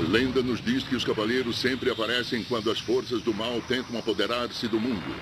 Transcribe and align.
lenda 0.00 0.42
nos 0.42 0.62
diz 0.62 0.82
que 0.82 0.96
os 0.96 1.04
cavaleiros 1.04 1.58
sempre 1.58 1.90
aparecem 1.90 2.42
quando 2.44 2.70
as 2.70 2.80
forças 2.80 3.22
do 3.22 3.34
mal 3.34 3.60
tentam 3.68 3.98
apoderar-se 3.98 4.66
do 4.66 4.80
mundo. 4.80 5.14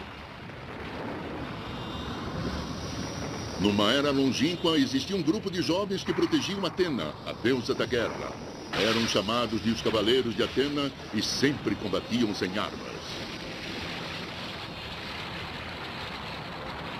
Numa 3.60 3.90
era 3.92 4.12
longínqua, 4.12 4.78
existia 4.78 5.16
um 5.16 5.22
grupo 5.22 5.50
de 5.50 5.60
jovens 5.62 6.04
que 6.04 6.14
protegiam 6.14 6.64
Atena, 6.64 7.12
a 7.26 7.32
deusa 7.32 7.74
da 7.74 7.86
guerra. 7.86 8.32
Eram 8.72 9.06
chamados 9.08 9.62
de 9.62 9.70
os 9.70 9.82
Cavaleiros 9.82 10.36
de 10.36 10.44
Atena 10.44 10.92
e 11.12 11.20
sempre 11.20 11.74
combatiam 11.74 12.32
sem 12.34 12.56
armas. 12.56 12.98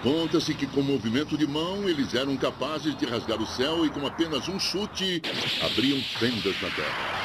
Conta-se 0.03 0.55
que 0.55 0.67
com 0.67 0.83
movimento 0.83 1.37
de 1.37 1.47
mão 1.47 1.89
eles 1.89 2.15
eram 2.15 2.37
capazes 2.37 2.97
de 2.97 3.05
rasgar 3.05 3.41
o 3.41 3.47
céu 3.47 3.85
e 3.85 3.91
com 3.91 4.07
apenas 4.07 4.49
um 4.49 4.59
chute 4.59 5.23
abriam 5.63 6.01
fendas 6.19 6.61
na 6.61 6.71
terra. 6.71 7.18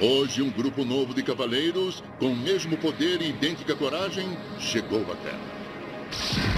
Hoje, 0.00 0.42
um 0.42 0.50
grupo 0.50 0.84
novo 0.84 1.12
de 1.12 1.24
cavaleiros, 1.24 2.04
com 2.20 2.26
o 2.26 2.36
mesmo 2.36 2.76
poder 2.76 3.20
e 3.20 3.30
idêntica 3.30 3.74
coragem, 3.74 4.28
chegou 4.60 5.02
à 5.10 5.16
Terra. 5.16 6.57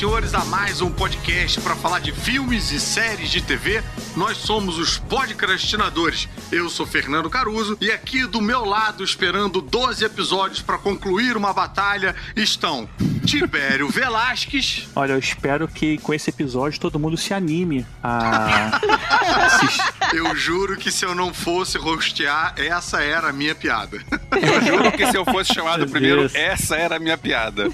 Senhores, 0.00 0.32
a 0.32 0.42
mais 0.46 0.80
um 0.80 0.90
podcast 0.90 1.60
para 1.60 1.76
falar 1.76 1.98
de 1.98 2.10
filmes 2.10 2.72
e 2.72 2.80
séries 2.80 3.28
de 3.30 3.42
TV. 3.42 3.82
Nós 4.16 4.38
somos 4.38 4.78
os 4.78 4.96
podcastinadores. 4.96 6.26
Eu 6.50 6.70
sou 6.70 6.86
Fernando 6.86 7.28
Caruso 7.28 7.76
e 7.82 7.90
aqui 7.92 8.24
do 8.24 8.40
meu 8.40 8.64
lado, 8.64 9.04
esperando 9.04 9.60
12 9.60 10.02
episódios 10.02 10.62
para 10.62 10.78
concluir 10.78 11.36
uma 11.36 11.52
batalha, 11.52 12.16
estão 12.34 12.88
Tibério 13.26 13.88
Velasquez. 13.92 14.88
Olha, 14.96 15.12
eu 15.12 15.18
espero 15.18 15.68
que 15.68 15.98
com 15.98 16.14
esse 16.14 16.30
episódio 16.30 16.80
todo 16.80 16.98
mundo 16.98 17.18
se 17.18 17.34
anime 17.34 17.86
a 18.02 18.80
assistir. 19.44 19.99
Eu 20.12 20.34
juro 20.34 20.76
que 20.76 20.90
se 20.90 21.04
eu 21.04 21.14
não 21.14 21.32
fosse 21.32 21.78
rostear, 21.78 22.54
essa 22.56 23.00
era 23.02 23.28
a 23.28 23.32
minha 23.32 23.54
piada. 23.54 23.98
Eu 24.32 24.60
juro 24.64 24.92
que 24.92 25.06
se 25.06 25.16
eu 25.16 25.24
fosse 25.24 25.52
chamado 25.54 25.80
Meu 25.80 25.88
primeiro, 25.90 26.20
Deus. 26.20 26.34
essa 26.34 26.76
era 26.76 26.96
a 26.96 26.98
minha 26.98 27.16
piada. 27.16 27.68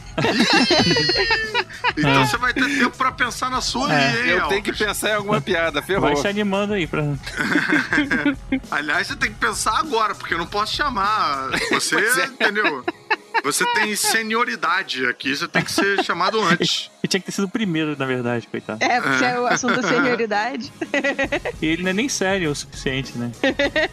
Então 1.97 2.27
você 2.27 2.37
vai 2.37 2.53
ter 2.53 2.65
tempo 2.79 2.97
para 2.97 3.13
pensar 3.13 3.51
na 3.51 3.61
sua 3.61 3.93
É. 3.93 4.09
aí, 4.09 4.31
hein, 4.31 4.37
Eu 4.37 4.49
tenho 4.49 4.63
que 4.63 4.73
pensar 4.73 5.11
em 5.11 5.15
alguma 5.15 5.41
piada, 5.41 5.81
ferrou. 5.83 6.09
Vai 6.09 6.17
se 6.17 6.29
animando 6.29 6.75
aí 6.75 6.87
pra. 6.87 7.03
Aliás, 8.71 9.07
você 9.07 9.17
tem 9.17 9.31
que 9.31 9.39
pensar 9.39 9.79
agora, 9.79 10.15
porque 10.15 10.35
eu 10.35 10.39
não 10.39 10.47
posso 10.47 10.75
chamar. 10.75 11.49
Você, 11.73 11.97
é. 11.97 12.25
entendeu? 12.27 12.85
Você 13.45 13.65
tem 13.75 13.95
senioridade 13.95 15.07
aqui, 15.07 15.35
você 15.37 15.47
tem 15.47 15.63
que 15.63 15.71
ser 15.73 16.03
chamado 16.05 16.41
antes. 16.41 16.91
Ele 17.03 17.09
tinha 17.09 17.21
que 17.21 17.27
ter 17.27 17.33
sido 17.33 17.45
o 17.45 17.49
primeiro, 17.49 17.97
na 17.97 18.05
verdade, 18.05 18.49
coitado. 18.49 18.83
É, 18.83 19.01
porque 19.01 19.25
é 19.25 19.39
o 19.39 19.47
assunto 19.47 19.81
da 19.81 19.89
senioridade. 19.89 20.73
E 21.63 21.67
ele 21.71 21.83
não 21.85 21.91
é 21.91 21.93
nem 21.93 22.09
sério 22.09 22.51
o 22.51 22.55
suficiente, 22.55 23.17
né? 23.17 23.31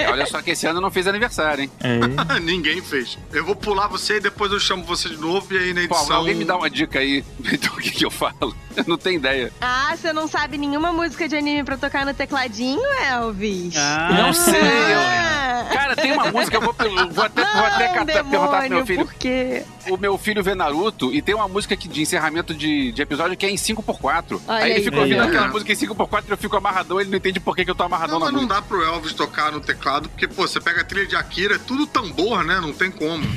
Olha 0.10 0.26
só 0.26 0.42
que 0.42 0.50
esse 0.52 0.66
ano 0.66 0.78
eu 0.80 0.82
não 0.82 0.90
fiz 0.90 1.06
aniversário, 1.06 1.64
hein? 1.66 1.72
É. 1.80 2.00
Ninguém 2.42 2.82
fez. 2.82 3.20
Eu 3.32 3.46
vou 3.46 3.56
pular 3.56 3.86
você 3.88 4.18
e 4.18 4.20
depois 4.20 4.52
eu 4.52 4.60
chamo 4.60 4.84
você 4.84 5.10
de 5.10 5.18
novo 5.18 5.53
e 5.53 5.58
aí 5.59 5.74
na 5.76 5.88
Pô, 5.88 5.96
edição... 5.96 6.16
alguém 6.18 6.34
me 6.34 6.44
dá 6.46 6.58
uma 6.58 6.70
dica 6.72 6.98
aí. 7.00 7.24
Então 7.52 7.72
o 7.74 7.78
que, 7.78 7.92
que 7.92 8.03
eu 8.06 8.09
falo? 8.09 8.56
Eu 8.76 8.84
não 8.88 8.98
tenho 8.98 9.18
ideia. 9.18 9.53
Ah, 9.62 9.94
você 9.96 10.12
não 10.12 10.28
sabe 10.28 10.58
nenhuma 10.58 10.92
música 10.92 11.28
de 11.30 11.36
anime 11.36 11.64
pra 11.64 11.78
tocar 11.78 12.03
no 12.08 12.14
tecladinho, 12.16 12.82
Elvis? 13.12 13.76
Não 14.18 14.34
sei, 14.34 14.56
Ah. 14.96 15.68
Cara, 15.72 15.96
tem 15.96 16.12
uma 16.14 16.32
música, 16.32 16.58
eu 16.58 16.62
vou, 16.62 16.76
eu 16.80 17.09
vou 17.12 17.24
até, 17.26 17.42
vou 17.44 17.66
até 17.66 17.88
Não, 17.88 17.94
catar- 17.94 18.06
perguntar 18.06 18.24
pro 18.24 18.30
meu 18.30 18.42
demônio, 18.42 18.86
filho. 18.86 19.06
por 19.06 19.14
quê? 19.14 19.33
O 19.90 19.98
meu 19.98 20.18
filho 20.18 20.42
vê 20.42 20.56
Naruto 20.56 21.14
e 21.14 21.22
tem 21.22 21.36
uma 21.36 21.48
música 21.48 21.76
que, 21.76 21.90
de 21.90 22.02
encerramento 22.02 22.54
de, 22.54 22.92
de 22.94 23.02
episódio 23.02 23.36
que 23.36 23.46
é 23.46 23.50
em 23.50 23.56
5x4. 23.56 24.40
Olha 24.48 24.64
aí 24.64 24.70
ele 24.72 24.78
aí. 24.80 24.84
fica 24.86 24.98
ouvindo 24.98 25.16
Aí, 25.22 25.22
ó. 25.22 25.30
aquela 25.30 25.48
música 25.50 25.72
em 25.74 25.76
5x4 25.76 26.24
e 26.28 26.32
eu 26.32 26.38
fico 26.38 26.56
amarradão, 26.56 27.02
ele 27.02 27.10
não 27.10 27.18
entende 27.18 27.40
por 27.42 27.54
que, 27.56 27.66
que 27.66 27.72
eu 27.72 27.76
tô 27.76 27.84
amarradão 27.84 28.20
Não, 28.20 28.26
na 28.28 28.32
mas 28.32 28.34
não 28.34 28.42
música. 28.48 28.62
dá 28.62 28.62
pro 28.62 28.82
Elvis 28.82 29.14
tocar 29.14 29.52
no 29.52 29.60
teclado, 29.60 30.08
porque, 30.10 30.26
pô, 30.28 30.48
você 30.48 30.62
pega 30.62 30.82
a 30.82 30.84
trilha 30.86 31.06
de 31.08 31.16
Akira, 31.18 31.56
é 31.56 31.60
tudo 31.60 31.86
tambor, 31.86 32.44
né? 32.46 32.60
Não 32.62 32.72
tem 32.74 32.90
como. 32.92 33.24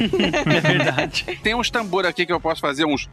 É 0.46 0.60
verdade. 0.60 1.40
Tem 1.42 1.54
uns 1.54 1.68
tambor 1.70 2.06
aqui 2.06 2.24
que 2.24 2.32
eu 2.32 2.40
posso 2.40 2.60
fazer 2.60 2.84
uns. 2.84 3.08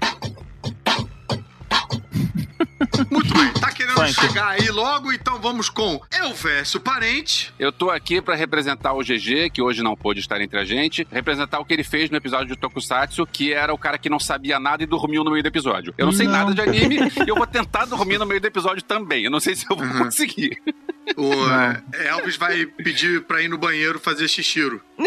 Muito 3.10 3.34
bem, 3.34 3.52
querendo 3.94 4.14
Funk. 4.14 4.28
chegar 4.28 4.48
aí 4.50 4.68
logo, 4.70 5.12
então 5.12 5.40
vamos 5.40 5.70
com 5.70 6.02
Elvésio 6.12 6.80
Parente. 6.80 7.54
Eu 7.60 7.72
tô 7.72 7.90
aqui 7.90 8.22
pra 8.22 8.36
representar 8.36 8.94
o 8.94 9.00
GG, 9.04 9.50
que 9.52 9.62
hoje 9.62 9.82
não 9.84 9.96
pôde 9.96 10.20
estar 10.20 10.40
entre 10.42 10.60
a 10.60 10.66
gente, 10.66 11.08
representar 11.12 11.60
o 11.60 11.66
que 11.66 11.74
ele 11.74 11.84
fez 11.84 12.10
no 12.10 12.18
episódio 12.18 12.48
de 12.48 12.56
Tokusatsu, 12.56 13.26
que 13.26 13.54
era 13.54 13.74
o 13.74 13.78
cara 13.78 13.98
que 13.98 14.10
não 14.10 14.20
sabia 14.20 14.60
nada 14.60 14.84
e 14.84 14.86
dormiu 14.86 15.24
no 15.24 15.32
meio 15.32 15.44
do 15.44 15.48
episódio. 15.48 15.94
Eu 15.98 16.06
não 16.06 16.14
sei 16.14 16.26
Não. 16.28 16.34
nada 16.34 16.54
de 16.54 16.62
anime 16.62 16.96
e 16.98 17.12
eu 17.30 17.36
vou 17.36 17.48
tentar 17.48 17.86
dormir 17.86 18.18
no 18.18 18.26
meio 18.26 18.40
do 18.42 18.48
episódio 18.48 18.84
também. 18.84 19.24
Eu 19.26 19.32
não 19.32 19.40
sei 19.40 19.56
se 19.56 19.66
eu 19.70 19.76
vou 19.76 19.84
Uhum. 19.86 20.06
conseguir. 20.06 20.62
O 21.18 21.32
é, 21.94 22.08
Elvis 22.08 22.38
vai 22.38 22.66
pedir 22.66 23.24
pra 23.24 23.42
ir 23.42 23.50
no 23.50 23.58
banheiro 23.58 24.00
fazer 24.00 24.28
xixiro. 24.30 24.82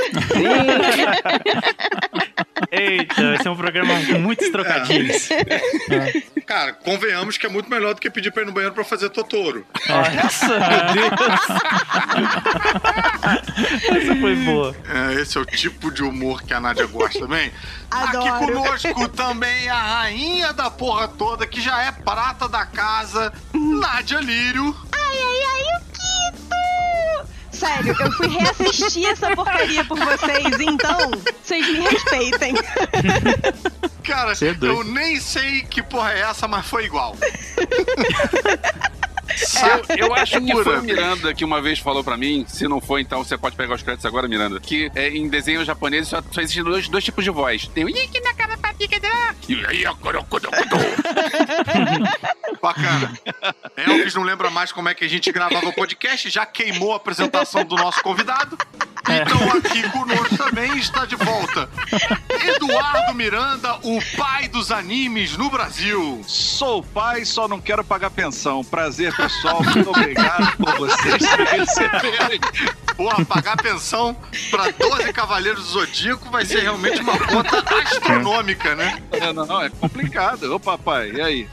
Eita, 2.70 3.34
esse 3.34 3.46
é 3.46 3.50
um 3.50 3.56
programa 3.56 3.94
com 4.06 4.18
muitos 4.18 4.48
trocadilhos. 4.50 5.28
Cara, 6.46 6.72
convenhamos 6.72 7.38
que 7.38 7.46
é 7.46 7.48
muito 7.48 7.70
melhor 7.70 7.94
do 7.94 8.00
que 8.00 8.10
pedir 8.10 8.30
pra 8.32 8.42
ir 8.42 8.46
no 8.46 8.52
banheiro 8.52 8.74
pra 8.76 8.84
fazer 8.84 9.08
Totoro. 9.08 9.66
Nossa, 9.88 10.46
meu 10.48 10.60
Deus. 10.92 11.40
Essa 13.96 14.16
foi 14.20 14.36
boa. 14.36 14.76
É, 14.88 15.14
esse 15.14 15.38
é 15.38 15.40
o 15.40 15.46
tipo 15.46 15.90
de 15.90 16.02
humor 16.02 16.42
que 16.42 16.52
a 16.52 16.60
Nádia 16.60 16.86
gosta 16.86 17.18
também. 17.18 17.50
Aqui 17.90 18.16
Adoro. 18.16 18.52
conosco 18.52 19.08
também 19.08 19.68
a 19.68 19.80
rainha 19.80 20.52
da 20.52 20.70
porra 20.70 21.08
toda, 21.08 21.46
que 21.46 21.60
já 21.60 21.82
é 21.82 21.90
prata 21.90 22.46
da 22.48 22.66
casa, 22.66 23.32
Nádia 23.52 24.20
Lírio. 24.20 24.76
Ai, 24.92 25.18
ai, 25.18 25.42
ai! 25.72 25.85
Sério, 27.66 27.96
eu 27.98 28.12
fui 28.12 28.28
reassistir 28.28 29.06
essa 29.06 29.34
porcaria 29.34 29.84
por 29.84 29.98
vocês, 29.98 30.60
então 30.60 31.10
vocês 31.42 31.66
me 31.66 31.80
respeitem. 31.80 32.54
Cara, 34.04 34.32
é 34.32 34.56
eu 34.66 34.84
nem 34.84 35.18
sei 35.18 35.62
que 35.62 35.82
porra 35.82 36.12
é 36.12 36.20
essa, 36.20 36.46
mas 36.46 36.64
foi 36.64 36.84
igual. 36.84 37.16
Eu, 39.88 40.08
eu 40.08 40.14
acho 40.14 40.40
que 40.40 40.52
foi 40.52 40.78
o 40.78 40.82
Miranda 40.82 41.34
que 41.34 41.44
uma 41.44 41.60
vez 41.60 41.78
falou 41.78 42.02
pra 42.02 42.16
mim, 42.16 42.44
se 42.48 42.66
não 42.66 42.80
foi, 42.80 43.02
então 43.02 43.22
você 43.22 43.36
pode 43.36 43.56
pegar 43.56 43.74
os 43.74 43.82
créditos 43.82 44.06
agora, 44.06 44.26
Miranda, 44.28 44.60
que 44.60 44.90
é, 44.94 45.08
em 45.08 45.28
desenho 45.28 45.64
japonês 45.64 46.08
só, 46.08 46.22
só 46.30 46.40
existem 46.40 46.64
dois, 46.64 46.88
dois 46.88 47.04
tipos 47.04 47.24
de 47.24 47.30
voz. 47.30 47.68
Tem 47.68 47.84
o 47.84 47.88
Iki 47.88 48.20
na 48.20 48.34
cara 48.34 48.56
da 48.56 48.66
e 49.48 49.64
aí 49.66 49.84
Bacana. 52.60 53.12
Elvis 53.76 54.14
não 54.14 54.22
lembra 54.22 54.50
mais 54.50 54.72
como 54.72 54.88
é 54.88 54.94
que 54.94 55.04
a 55.04 55.08
gente 55.08 55.30
gravava 55.32 55.68
o 55.68 55.72
podcast, 55.72 56.28
já 56.28 56.44
queimou 56.44 56.92
a 56.92 56.96
apresentação 56.96 57.64
do 57.64 57.76
nosso 57.76 58.02
convidado. 58.02 58.58
Então 59.08 59.52
aqui 59.56 59.88
conosco 59.90 60.36
também 60.36 60.76
está 60.78 61.04
de 61.06 61.14
volta 61.14 61.70
Eduardo 62.42 63.14
Miranda, 63.14 63.76
o 63.84 64.00
pai 64.16 64.48
dos 64.48 64.72
animes 64.72 65.36
no 65.36 65.48
Brasil. 65.48 66.22
Sou 66.26 66.82
pai, 66.82 67.24
só 67.24 67.46
não 67.46 67.60
quero 67.60 67.84
pagar 67.84 68.10
pensão. 68.10 68.64
Prazer, 68.64 69.14
pessoal. 69.14 69.25
Muito 69.64 69.90
obrigado 69.90 70.56
por 70.56 70.76
vocês 70.78 71.22
receberem. 71.50 72.40
Porra, 72.96 73.24
pagar 73.26 73.56
pensão 73.58 74.16
pra 74.50 74.70
12 74.70 75.12
Cavaleiros 75.12 75.64
do 75.64 75.70
Zodíaco 75.70 76.30
vai 76.30 76.46
ser 76.46 76.60
realmente 76.60 77.00
uma 77.00 77.18
conta 77.18 77.62
astronômica, 77.82 78.74
né? 78.74 78.98
É, 79.12 79.32
Não, 79.32 79.44
não, 79.44 79.62
é 79.62 79.68
complicado. 79.68 80.54
Ô, 80.54 80.58
papai, 80.58 81.10
e 81.12 81.20
aí? 81.20 81.48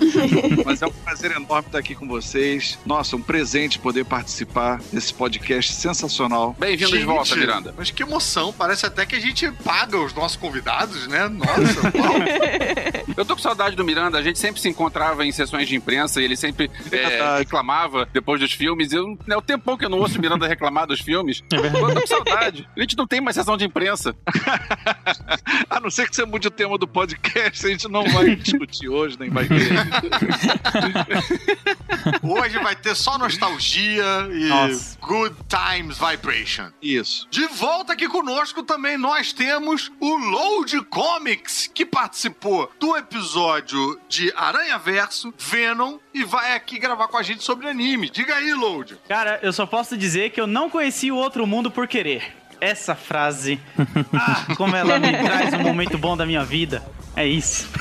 Mas 0.66 0.82
é 0.82 0.88
um 0.88 0.92
prazer 0.92 1.32
enorme 1.32 1.68
estar 1.68 1.80
aqui 1.80 1.96
com 1.96 2.08
vocês. 2.08 2.80
Nossa, 2.86 3.18
um 3.18 3.22
presente 3.22 3.78
poder 3.78 4.06
participar 4.06 4.80
desse 4.92 5.14
podcast 5.14 5.74
sensacional. 5.74 6.56
Bem-vindo 6.58 6.98
de 6.98 7.04
volta, 7.04 7.36
Miranda. 7.36 7.74
Mas 7.78 7.92
que 7.92 8.04
emoção, 8.04 8.54
parece 8.54 8.86
até 8.86 9.06
que 9.06 9.16
a 9.16 9.20
gente 9.20 9.52
paga 9.64 9.98
os 9.98 10.14
nossos 10.14 10.38
convidados, 10.38 11.08
né? 11.08 11.28
Nossa, 11.28 11.82
uau. 11.98 12.14
Eu 13.18 13.26
tô 13.26 13.36
com 13.36 13.42
saudade 13.42 13.76
do 13.76 13.84
Miranda, 13.84 14.18
a 14.18 14.24
gente 14.24 14.40
sempre 14.40 14.62
se 14.62 14.70
encontrava 14.70 15.26
em 15.26 15.32
sessões 15.32 15.68
de 15.68 15.76
imprensa 15.76 16.22
e 16.22 16.24
ele 16.24 16.38
sempre 16.38 16.72
é. 16.92 17.44
Reclamava 17.64 18.08
depois 18.12 18.40
dos 18.40 18.52
filmes. 18.52 18.92
Eu, 18.92 19.18
é 19.28 19.38
o 19.38 19.42
tempão 19.42 19.78
que 19.78 19.86
eu 19.86 19.90
não 19.90 20.00
ouço 20.00 20.20
Miranda 20.20 20.48
reclamar 20.48 20.86
dos 20.86 21.00
filmes. 21.00 21.44
Eu 21.52 21.72
tô 21.72 22.02
com 22.02 22.08
saudade. 22.08 22.68
A 22.76 22.80
gente 22.82 22.98
não 22.98 23.08
tem 23.08 23.22
mais 23.22 23.36
sessão 23.36 23.56
de 23.56 23.66
imprensa. 23.66 24.16
A 25.70 25.80
não 25.80 25.90
ser 25.90 26.10
que 26.10 26.16
você 26.16 26.26
mude 26.26 26.48
o 26.48 26.52
tema 26.52 26.78
do 26.78 26.88
podcast, 26.88 27.66
a 27.66 27.70
gente 27.70 27.88
não 27.88 28.04
vai 28.10 28.36
discutir 28.36 28.90
hoje, 28.90 29.18
nem 29.20 29.30
vai 29.30 29.48
ter. 29.48 29.54
Hoje 32.22 32.60
vai 32.60 32.76
ter 32.76 32.96
só 32.96 33.18
nostalgia 33.18 34.04
e 34.32 34.48
Nossa. 34.48 34.98
good 35.00 35.36
times 35.48 35.98
vibration. 35.98 36.70
Isso. 36.82 37.28
De 37.30 37.48
volta 37.48 37.94
aqui 37.94 38.08
conosco 38.08 38.64
também 38.64 38.98
nós 38.98 39.32
temos 39.34 39.92
o 40.00 40.18
Load 40.18 40.54
Load 40.64 40.82
Comics, 40.86 41.70
que 41.74 41.86
participou 41.86 42.72
do 42.80 42.96
episódio 42.98 44.00
de 44.08 44.34
Aranha 44.36 44.78
Verso, 44.78 45.34
Venom 45.38 45.98
e 46.14 46.24
vai 46.24 46.56
aqui 46.56 46.78
gravar 46.78 47.08
com 47.08 47.18
a 47.18 47.24
gente 47.24 47.44
sobre 47.44 47.53
anime. 47.68 48.10
Diga 48.10 48.36
aí, 48.36 48.54
Load. 48.54 48.98
Cara, 49.08 49.40
eu 49.42 49.54
só 49.54 49.66
posso 49.66 49.98
dizer 49.98 50.32
que 50.32 50.42
eu 50.42 50.48
não 50.48 50.70
conheci 50.70 51.12
o 51.12 51.16
outro 51.16 51.46
mundo 51.46 51.70
por 51.70 51.88
querer. 51.88 52.36
Essa 52.60 52.96
frase, 52.96 53.60
ah, 54.14 54.56
como 54.56 54.76
ela 54.76 54.98
me 54.98 55.12
traz 55.12 55.54
um 55.54 55.60
momento 55.60 55.98
bom 55.98 56.16
da 56.16 56.26
minha 56.26 56.44
vida. 56.46 56.82
É 57.16 57.28
isso. 57.28 57.68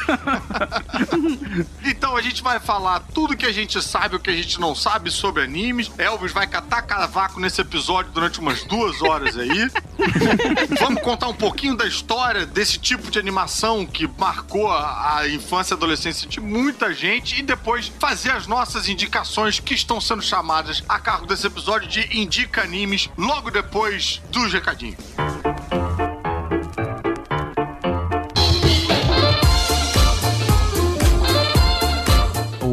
Então 1.84 2.16
a 2.16 2.22
gente 2.22 2.42
vai 2.42 2.58
falar 2.58 3.00
tudo 3.12 3.36
que 3.36 3.44
a 3.44 3.52
gente 3.52 3.80
sabe, 3.82 4.16
o 4.16 4.20
que 4.20 4.30
a 4.30 4.34
gente 4.34 4.58
não 4.60 4.74
sabe 4.74 5.10
sobre 5.10 5.42
animes. 5.42 5.90
Elvis 5.98 6.32
vai 6.32 6.46
catar 6.46 6.82
cavaco 6.82 7.38
nesse 7.38 7.60
episódio 7.60 8.10
durante 8.12 8.40
umas 8.40 8.64
duas 8.64 9.02
horas 9.02 9.36
aí. 9.36 9.70
Vamos 10.80 11.02
contar 11.02 11.28
um 11.28 11.34
pouquinho 11.34 11.76
da 11.76 11.86
história 11.86 12.46
desse 12.46 12.78
tipo 12.78 13.10
de 13.10 13.18
animação 13.18 13.84
que 13.84 14.08
marcou 14.18 14.70
a, 14.70 15.28
infância 15.28 15.74
e 15.74 15.76
adolescência 15.76 16.28
de 16.28 16.40
muita 16.40 16.92
gente 16.94 17.38
e 17.38 17.42
depois 17.42 17.92
fazer 17.98 18.30
as 18.30 18.46
nossas 18.46 18.88
indicações 18.88 19.60
que 19.60 19.74
estão 19.74 20.00
sendo 20.00 20.22
chamadas 20.22 20.82
a 20.88 20.98
cargo 20.98 21.26
desse 21.26 21.46
episódio 21.46 21.88
de 21.88 22.18
Indica 22.18 22.62
Animes 22.62 23.10
logo 23.16 23.50
depois 23.50 24.22
dos 24.30 24.52
recadinhos. 24.52 24.96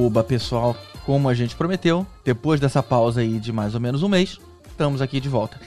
Oba, 0.10 0.24
pessoal, 0.24 0.76
como 1.06 1.30
a 1.30 1.36
gente 1.36 1.56
prometeu, 1.56 2.04
depois 2.26 2.60
dessa 2.60 2.82
pausa 2.82 3.22
aí 3.22 3.40
de 3.40 3.52
mais 3.52 3.76
ou 3.76 3.80
menos 3.80 4.02
um 4.02 4.10
mês, 4.10 4.40
estamos 4.68 5.04
aqui 5.04 5.20
de 5.20 5.30
volta. 5.30 5.62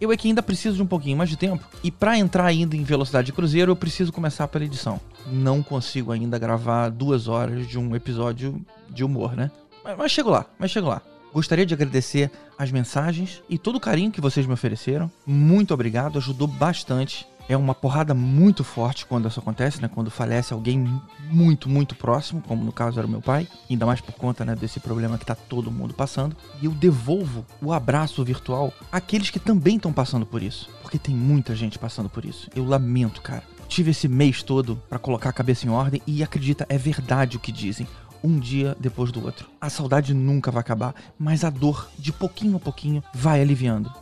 Eu 0.00 0.12
é 0.12 0.16
que 0.16 0.28
ainda 0.28 0.40
preciso 0.40 0.76
de 0.76 0.82
um 0.84 0.86
pouquinho 0.86 1.16
mais 1.16 1.28
de 1.28 1.36
tempo, 1.36 1.64
e 1.82 1.90
para 1.90 2.16
entrar 2.16 2.44
ainda 2.44 2.76
em 2.76 2.84
velocidade 2.84 3.26
de 3.26 3.32
cruzeiro, 3.32 3.72
eu 3.72 3.76
preciso 3.76 4.12
começar 4.12 4.46
pela 4.46 4.64
edição. 4.64 5.00
Não 5.26 5.64
consigo 5.64 6.12
ainda 6.12 6.38
gravar 6.38 6.90
duas 6.90 7.26
horas 7.26 7.66
de 7.66 7.76
um 7.76 7.96
episódio 7.96 8.64
de 8.88 9.02
humor, 9.02 9.34
né? 9.34 9.50
Mas, 9.82 9.98
mas 9.98 10.12
chego 10.12 10.30
lá, 10.30 10.46
mas 10.56 10.70
chego 10.70 10.86
lá. 10.86 11.02
Gostaria 11.34 11.66
de 11.66 11.74
agradecer 11.74 12.30
as 12.56 12.70
mensagens 12.70 13.42
e 13.50 13.58
todo 13.58 13.74
o 13.74 13.80
carinho 13.80 14.12
que 14.12 14.20
vocês 14.20 14.46
me 14.46 14.52
ofereceram. 14.52 15.10
Muito 15.26 15.74
obrigado, 15.74 16.18
ajudou 16.18 16.46
bastante. 16.46 17.26
É 17.48 17.56
uma 17.56 17.74
porrada 17.74 18.12
muito 18.12 18.62
forte 18.62 19.06
quando 19.06 19.26
isso 19.26 19.40
acontece, 19.40 19.80
né? 19.80 19.88
Quando 19.88 20.10
falece 20.10 20.52
alguém 20.52 21.00
muito, 21.30 21.68
muito 21.68 21.94
próximo, 21.94 22.42
como 22.46 22.62
no 22.62 22.72
caso 22.72 22.98
era 22.98 23.06
o 23.06 23.10
meu 23.10 23.22
pai, 23.22 23.48
ainda 23.70 23.86
mais 23.86 24.02
por 24.02 24.12
conta 24.12 24.44
né, 24.44 24.54
desse 24.54 24.78
problema 24.78 25.16
que 25.16 25.24
tá 25.24 25.34
todo 25.34 25.70
mundo 25.70 25.94
passando. 25.94 26.36
E 26.60 26.66
eu 26.66 26.72
devolvo 26.72 27.46
o 27.62 27.72
abraço 27.72 28.22
virtual 28.22 28.72
àqueles 28.92 29.30
que 29.30 29.38
também 29.38 29.76
estão 29.76 29.92
passando 29.92 30.26
por 30.26 30.42
isso. 30.42 30.68
Porque 30.82 30.98
tem 30.98 31.14
muita 31.14 31.56
gente 31.56 31.78
passando 31.78 32.10
por 32.10 32.24
isso. 32.24 32.50
Eu 32.54 32.64
lamento, 32.66 33.22
cara. 33.22 33.42
Tive 33.66 33.92
esse 33.92 34.08
mês 34.08 34.42
todo 34.42 34.76
para 34.88 34.98
colocar 34.98 35.30
a 35.30 35.32
cabeça 35.32 35.66
em 35.66 35.70
ordem 35.70 36.02
e 36.06 36.22
acredita, 36.22 36.66
é 36.68 36.76
verdade 36.76 37.36
o 37.36 37.40
que 37.40 37.52
dizem 37.52 37.86
um 38.22 38.38
dia 38.38 38.76
depois 38.78 39.12
do 39.12 39.24
outro. 39.24 39.48
A 39.60 39.70
saudade 39.70 40.12
nunca 40.12 40.50
vai 40.50 40.60
acabar, 40.60 40.94
mas 41.18 41.44
a 41.44 41.50
dor, 41.50 41.88
de 41.98 42.12
pouquinho 42.12 42.56
a 42.56 42.60
pouquinho, 42.60 43.02
vai 43.14 43.40
aliviando. 43.40 43.92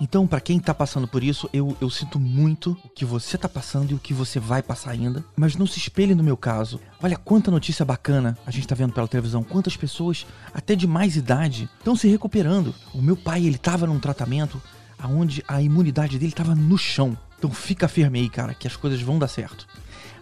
Então, 0.00 0.26
para 0.26 0.40
quem 0.40 0.60
tá 0.60 0.74
passando 0.74 1.08
por 1.08 1.24
isso, 1.24 1.48
eu, 1.52 1.76
eu 1.80 1.88
sinto 1.88 2.18
muito 2.18 2.76
o 2.84 2.88
que 2.88 3.04
você 3.04 3.38
tá 3.38 3.48
passando 3.48 3.90
e 3.90 3.94
o 3.94 3.98
que 3.98 4.12
você 4.12 4.38
vai 4.38 4.62
passar 4.62 4.90
ainda. 4.90 5.24
Mas 5.34 5.56
não 5.56 5.66
se 5.66 5.78
espelhe 5.78 6.14
no 6.14 6.22
meu 6.22 6.36
caso. 6.36 6.78
Olha 7.02 7.16
quanta 7.16 7.50
notícia 7.50 7.84
bacana 7.84 8.36
a 8.46 8.50
gente 8.50 8.68
tá 8.68 8.74
vendo 8.74 8.92
pela 8.92 9.08
televisão. 9.08 9.42
Quantas 9.42 9.76
pessoas, 9.76 10.26
até 10.52 10.74
de 10.74 10.86
mais 10.86 11.16
idade, 11.16 11.68
estão 11.78 11.96
se 11.96 12.08
recuperando. 12.08 12.74
O 12.92 13.00
meu 13.00 13.16
pai, 13.16 13.46
ele 13.46 13.58
tava 13.58 13.86
num 13.86 13.98
tratamento 13.98 14.60
onde 15.04 15.42
a 15.46 15.62
imunidade 15.62 16.18
dele 16.18 16.32
tava 16.32 16.54
no 16.54 16.76
chão. 16.76 17.16
Então 17.38 17.50
fica 17.50 17.88
firme 17.88 18.18
aí, 18.18 18.28
cara, 18.28 18.54
que 18.54 18.66
as 18.66 18.76
coisas 18.76 19.00
vão 19.00 19.18
dar 19.18 19.28
certo. 19.28 19.66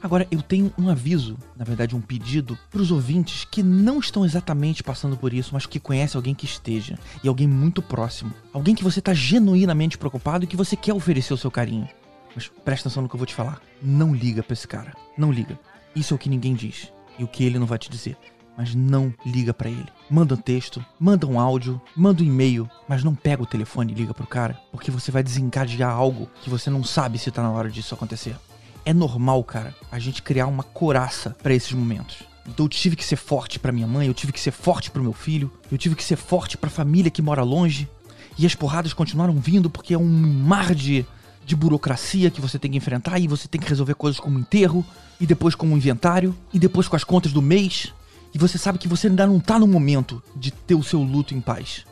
Agora, 0.04 0.28
eu 0.30 0.42
tenho 0.42 0.70
um 0.76 0.90
aviso, 0.90 1.38
na 1.56 1.64
verdade, 1.64 1.96
um 1.96 2.00
pedido 2.02 2.58
para 2.70 2.82
os 2.82 2.90
ouvintes 2.90 3.46
que 3.50 3.62
não 3.62 3.98
estão 3.98 4.22
exatamente 4.22 4.82
passando 4.82 5.16
por 5.16 5.32
isso, 5.32 5.54
mas 5.54 5.64
que 5.64 5.80
conhecem 5.80 6.18
alguém 6.18 6.34
que 6.34 6.44
esteja. 6.44 6.98
E 7.22 7.26
alguém 7.26 7.48
muito 7.48 7.80
próximo. 7.80 8.34
Alguém 8.52 8.74
que 8.74 8.84
você 8.84 8.98
está 8.98 9.14
genuinamente 9.14 9.96
preocupado 9.96 10.44
e 10.44 10.46
que 10.46 10.58
você 10.58 10.76
quer 10.76 10.92
oferecer 10.92 11.32
o 11.32 11.38
seu 11.38 11.50
carinho. 11.50 11.88
Mas 12.34 12.48
presta 12.48 12.86
atenção 12.86 13.02
no 13.02 13.08
que 13.08 13.14
eu 13.14 13.18
vou 13.18 13.26
te 13.26 13.34
falar. 13.34 13.62
Não 13.80 14.14
liga 14.14 14.42
para 14.42 14.52
esse 14.52 14.68
cara. 14.68 14.92
Não 15.16 15.32
liga. 15.32 15.58
Isso 15.96 16.12
é 16.12 16.16
o 16.16 16.18
que 16.18 16.28
ninguém 16.28 16.52
diz. 16.52 16.92
E 17.18 17.24
o 17.24 17.28
que 17.28 17.42
ele 17.42 17.58
não 17.58 17.66
vai 17.66 17.78
te 17.78 17.88
dizer. 17.88 18.14
Mas 18.58 18.74
não 18.74 19.10
liga 19.24 19.54
para 19.54 19.70
ele. 19.70 19.88
Manda 20.10 20.34
um 20.34 20.38
texto, 20.38 20.84
manda 21.00 21.26
um 21.26 21.40
áudio, 21.40 21.80
manda 21.96 22.22
um 22.22 22.26
e-mail, 22.26 22.68
mas 22.86 23.02
não 23.02 23.14
pega 23.14 23.42
o 23.42 23.46
telefone 23.46 23.94
e 23.94 23.96
liga 23.96 24.12
pro 24.12 24.26
cara, 24.26 24.60
porque 24.70 24.90
você 24.90 25.10
vai 25.10 25.22
desencadear 25.22 25.90
algo 25.90 26.28
que 26.42 26.50
você 26.50 26.68
não 26.68 26.84
sabe 26.84 27.18
se 27.18 27.30
tá 27.30 27.42
na 27.42 27.50
hora 27.50 27.70
disso 27.70 27.94
acontecer 27.94 28.36
é 28.84 28.92
normal, 28.92 29.42
cara, 29.44 29.74
a 29.90 29.98
gente 29.98 30.22
criar 30.22 30.46
uma 30.46 30.62
coraça 30.62 31.36
para 31.42 31.54
esses 31.54 31.72
momentos. 31.72 32.18
Então 32.46 32.66
eu 32.66 32.68
tive 32.68 32.94
que 32.96 33.04
ser 33.04 33.16
forte 33.16 33.58
para 33.58 33.72
minha 33.72 33.86
mãe, 33.86 34.06
eu 34.06 34.14
tive 34.14 34.32
que 34.32 34.40
ser 34.40 34.50
forte 34.50 34.90
para 34.90 35.02
meu 35.02 35.12
filho, 35.12 35.50
eu 35.70 35.78
tive 35.78 35.94
que 35.94 36.04
ser 36.04 36.16
forte 36.16 36.56
para 36.56 36.68
a 36.68 36.72
família 36.72 37.10
que 37.10 37.22
mora 37.22 37.42
longe. 37.42 37.88
E 38.36 38.44
as 38.44 38.54
porradas 38.54 38.92
continuaram 38.92 39.34
vindo 39.34 39.70
porque 39.70 39.94
é 39.94 39.98
um 39.98 40.04
mar 40.04 40.74
de, 40.74 41.06
de 41.46 41.56
burocracia 41.56 42.30
que 42.30 42.40
você 42.40 42.58
tem 42.58 42.70
que 42.70 42.76
enfrentar 42.76 43.18
e 43.18 43.28
você 43.28 43.48
tem 43.48 43.60
que 43.60 43.68
resolver 43.68 43.94
coisas 43.94 44.20
como 44.20 44.38
enterro, 44.38 44.84
e 45.20 45.26
depois 45.26 45.54
com 45.54 45.68
o 45.68 45.76
inventário, 45.76 46.36
e 46.52 46.58
depois 46.58 46.88
com 46.88 46.96
as 46.96 47.04
contas 47.04 47.32
do 47.32 47.40
mês. 47.40 47.94
E 48.34 48.38
você 48.38 48.58
sabe 48.58 48.78
que 48.78 48.88
você 48.88 49.06
ainda 49.06 49.26
não 49.26 49.38
tá 49.38 49.58
no 49.58 49.66
momento 49.66 50.22
de 50.34 50.50
ter 50.50 50.74
o 50.74 50.82
seu 50.82 51.00
luto 51.00 51.34
em 51.34 51.40
paz. 51.40 51.86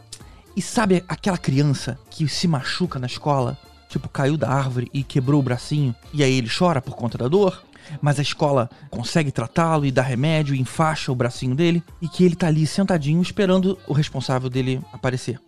E 0.57 0.61
sabe 0.61 1.03
aquela 1.09 1.39
criança 1.39 1.99
que 2.11 2.29
se 2.29 2.47
machuca 2.49 2.99
na 2.99 3.07
escola 3.07 3.57
tipo, 3.93 4.09
caiu 4.09 4.37
da 4.37 4.51
árvore 4.51 4.91
e 4.93 5.03
quebrou 5.03 5.41
o 5.41 5.43
bracinho, 5.43 5.95
e 6.13 6.23
aí 6.23 6.37
ele 6.39 6.49
chora 6.49 6.81
por 6.81 6.95
conta 6.95 7.19
da 7.19 7.29
dor, 7.29 7.63
mas 8.01 8.19
a 8.19 8.23
escola 8.23 8.71
consegue 8.91 9.31
tratá-lo 9.31 9.85
e 9.85 9.91
dá 9.91 10.03
remédio 10.03 10.55
e 10.55 10.61
enfaixa 10.61 11.13
o 11.13 11.15
bracinho 11.15 11.55
dele, 11.55 11.83
e 12.01 12.09
que 12.09 12.25
ele 12.25 12.37
tá 12.37 12.47
ali 12.47 12.67
sentadinho 12.67 13.21
esperando 13.21 13.79
o 13.87 13.93
responsável 13.93 14.49
dele 14.49 14.81
aparecer. 14.93 15.39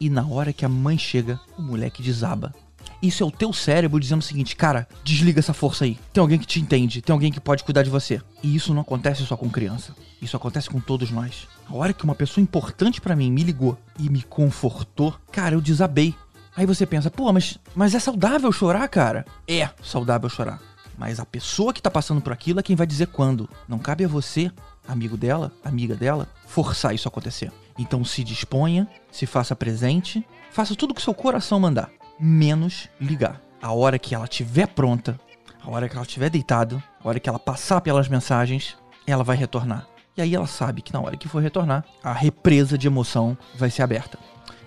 E 0.00 0.10
na 0.10 0.26
hora 0.26 0.52
que 0.52 0.64
a 0.64 0.68
mãe 0.68 0.98
chega, 0.98 1.40
o 1.56 1.62
moleque 1.62 2.02
desaba. 2.02 2.52
Isso 3.00 3.22
é 3.22 3.26
o 3.26 3.30
teu 3.30 3.52
cérebro 3.52 4.00
dizendo 4.00 4.22
o 4.22 4.24
seguinte, 4.24 4.56
cara, 4.56 4.88
desliga 5.04 5.38
essa 5.38 5.52
força 5.52 5.84
aí. 5.84 5.98
Tem 6.12 6.20
alguém 6.20 6.38
que 6.38 6.46
te 6.46 6.60
entende, 6.60 7.02
tem 7.02 7.12
alguém 7.12 7.30
que 7.30 7.40
pode 7.40 7.62
cuidar 7.62 7.82
de 7.82 7.90
você. 7.90 8.20
E 8.42 8.56
isso 8.56 8.72
não 8.72 8.80
acontece 8.80 9.24
só 9.26 9.36
com 9.36 9.50
criança. 9.50 9.94
Isso 10.22 10.36
acontece 10.36 10.70
com 10.70 10.80
todos 10.80 11.10
nós. 11.10 11.46
A 11.68 11.74
hora 11.74 11.92
que 11.92 12.04
uma 12.04 12.14
pessoa 12.14 12.42
importante 12.42 13.00
para 13.00 13.14
mim 13.14 13.30
me 13.30 13.42
ligou 13.42 13.78
e 13.98 14.08
me 14.08 14.22
confortou, 14.22 15.14
cara, 15.30 15.54
eu 15.54 15.60
desabei. 15.60 16.14
Aí 16.56 16.66
você 16.66 16.86
pensa, 16.86 17.10
pô, 17.10 17.32
mas, 17.32 17.58
mas 17.74 17.94
é 17.94 17.98
saudável 17.98 18.50
chorar, 18.52 18.86
cara? 18.88 19.24
É 19.48 19.68
saudável 19.82 20.28
chorar. 20.28 20.60
Mas 20.96 21.18
a 21.18 21.26
pessoa 21.26 21.72
que 21.72 21.82
tá 21.82 21.90
passando 21.90 22.20
por 22.20 22.32
aquilo 22.32 22.60
é 22.60 22.62
quem 22.62 22.76
vai 22.76 22.86
dizer 22.86 23.08
quando. 23.08 23.50
Não 23.66 23.78
cabe 23.78 24.04
a 24.04 24.08
você, 24.08 24.52
amigo 24.86 25.16
dela, 25.16 25.50
amiga 25.64 25.96
dela, 25.96 26.28
forçar 26.46 26.94
isso 26.94 27.08
acontecer. 27.08 27.52
Então 27.76 28.04
se 28.04 28.22
disponha, 28.22 28.88
se 29.10 29.26
faça 29.26 29.56
presente, 29.56 30.24
faça 30.52 30.76
tudo 30.76 30.94
que 30.94 31.02
seu 31.02 31.12
coração 31.12 31.58
mandar, 31.58 31.90
menos 32.20 32.88
ligar. 33.00 33.40
A 33.60 33.72
hora 33.72 33.98
que 33.98 34.14
ela 34.14 34.26
estiver 34.26 34.68
pronta, 34.68 35.18
a 35.60 35.68
hora 35.68 35.88
que 35.88 35.96
ela 35.96 36.06
estiver 36.06 36.30
deitada, 36.30 36.82
a 37.02 37.08
hora 37.08 37.18
que 37.18 37.28
ela 37.28 37.38
passar 37.38 37.80
pelas 37.80 38.08
mensagens, 38.08 38.76
ela 39.04 39.24
vai 39.24 39.36
retornar. 39.36 39.88
E 40.16 40.22
aí 40.22 40.32
ela 40.32 40.46
sabe 40.46 40.82
que 40.82 40.92
na 40.92 41.00
hora 41.00 41.16
que 41.16 41.26
for 41.26 41.42
retornar, 41.42 41.84
a 42.00 42.12
represa 42.12 42.78
de 42.78 42.86
emoção 42.86 43.36
vai 43.56 43.70
ser 43.70 43.82
aberta. 43.82 44.16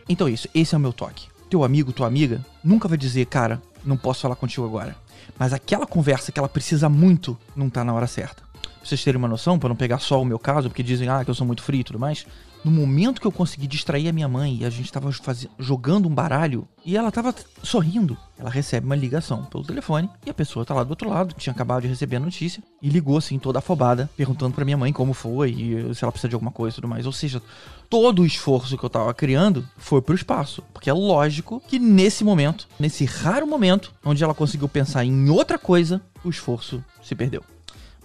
Então 0.09 0.27
é 0.27 0.31
isso, 0.31 0.49
esse 0.53 0.75
é 0.75 0.77
o 0.77 0.81
meu 0.81 0.91
toque 0.91 1.29
teu 1.49 1.63
amigo, 1.63 1.91
tua 1.91 2.07
amiga, 2.07 2.45
nunca 2.63 2.87
vai 2.87 2.97
dizer, 2.97 3.25
cara, 3.25 3.61
não 3.83 3.97
posso 3.97 4.21
falar 4.21 4.35
contigo 4.35 4.65
agora. 4.65 4.95
Mas 5.37 5.53
aquela 5.53 5.85
conversa 5.85 6.31
que 6.31 6.39
ela 6.39 6.49
precisa 6.49 6.89
muito 6.89 7.37
não 7.55 7.69
tá 7.69 7.83
na 7.83 7.93
hora 7.93 8.07
certa. 8.07 8.43
Pra 8.61 8.71
vocês 8.83 9.03
terem 9.03 9.17
uma 9.17 9.27
noção, 9.27 9.59
para 9.59 9.69
não 9.69 9.75
pegar 9.75 9.99
só 9.99 10.21
o 10.21 10.25
meu 10.25 10.39
caso, 10.39 10.69
porque 10.69 10.83
dizem, 10.83 11.09
ah, 11.09 11.23
que 11.23 11.29
eu 11.29 11.35
sou 11.35 11.45
muito 11.45 11.61
frio 11.61 11.81
e 11.81 11.83
tudo 11.83 11.99
mais. 11.99 12.25
No 12.67 12.73
momento 12.73 13.21
que 13.21 13.25
eu 13.25 13.31
consegui 13.31 13.65
distrair 13.65 14.09
a 14.09 14.11
minha 14.11 14.27
mãe 14.27 14.57
e 14.57 14.65
a 14.65 14.69
gente 14.69 14.91
tava 14.91 15.09
faz... 15.13 15.47
jogando 15.57 16.05
um 16.09 16.13
baralho 16.13 16.67
e 16.85 16.97
ela 16.97 17.09
tava 17.09 17.33
sorrindo, 17.63 18.17
ela 18.37 18.49
recebe 18.49 18.85
uma 18.85 18.95
ligação 18.95 19.45
pelo 19.45 19.63
telefone 19.63 20.09
e 20.25 20.29
a 20.29 20.33
pessoa 20.33 20.65
tá 20.65 20.73
lá 20.73 20.83
do 20.83 20.89
outro 20.89 21.09
lado, 21.09 21.33
tinha 21.33 21.53
acabado 21.53 21.83
de 21.83 21.87
receber 21.87 22.17
a 22.17 22.19
notícia 22.19 22.61
e 22.81 22.89
ligou 22.89 23.17
assim 23.17 23.39
toda 23.39 23.59
afobada, 23.59 24.09
perguntando 24.17 24.53
para 24.53 24.65
minha 24.65 24.75
mãe 24.75 24.91
como 24.91 25.13
foi 25.13 25.51
e 25.51 25.95
se 25.95 26.03
ela 26.03 26.11
precisa 26.11 26.27
de 26.27 26.35
alguma 26.35 26.51
coisa 26.51 26.73
e 26.73 26.75
tudo 26.75 26.89
mais. 26.89 27.05
Ou 27.05 27.13
seja, 27.13 27.41
todo 27.89 28.21
o 28.21 28.25
esforço 28.25 28.77
que 28.77 28.83
eu 28.83 28.89
tava 28.89 29.13
criando 29.13 29.65
foi 29.77 30.01
pro 30.01 30.13
espaço. 30.13 30.61
Porque 30.73 30.89
é 30.89 30.93
lógico 30.93 31.63
que 31.65 31.79
nesse 31.79 32.25
momento, 32.25 32.67
nesse 32.77 33.05
raro 33.05 33.47
momento, 33.47 33.93
onde 34.03 34.25
ela 34.25 34.33
conseguiu 34.33 34.67
pensar 34.67 35.05
em 35.05 35.29
outra 35.29 35.57
coisa, 35.57 36.01
o 36.21 36.29
esforço 36.29 36.83
se 37.01 37.15
perdeu. 37.15 37.45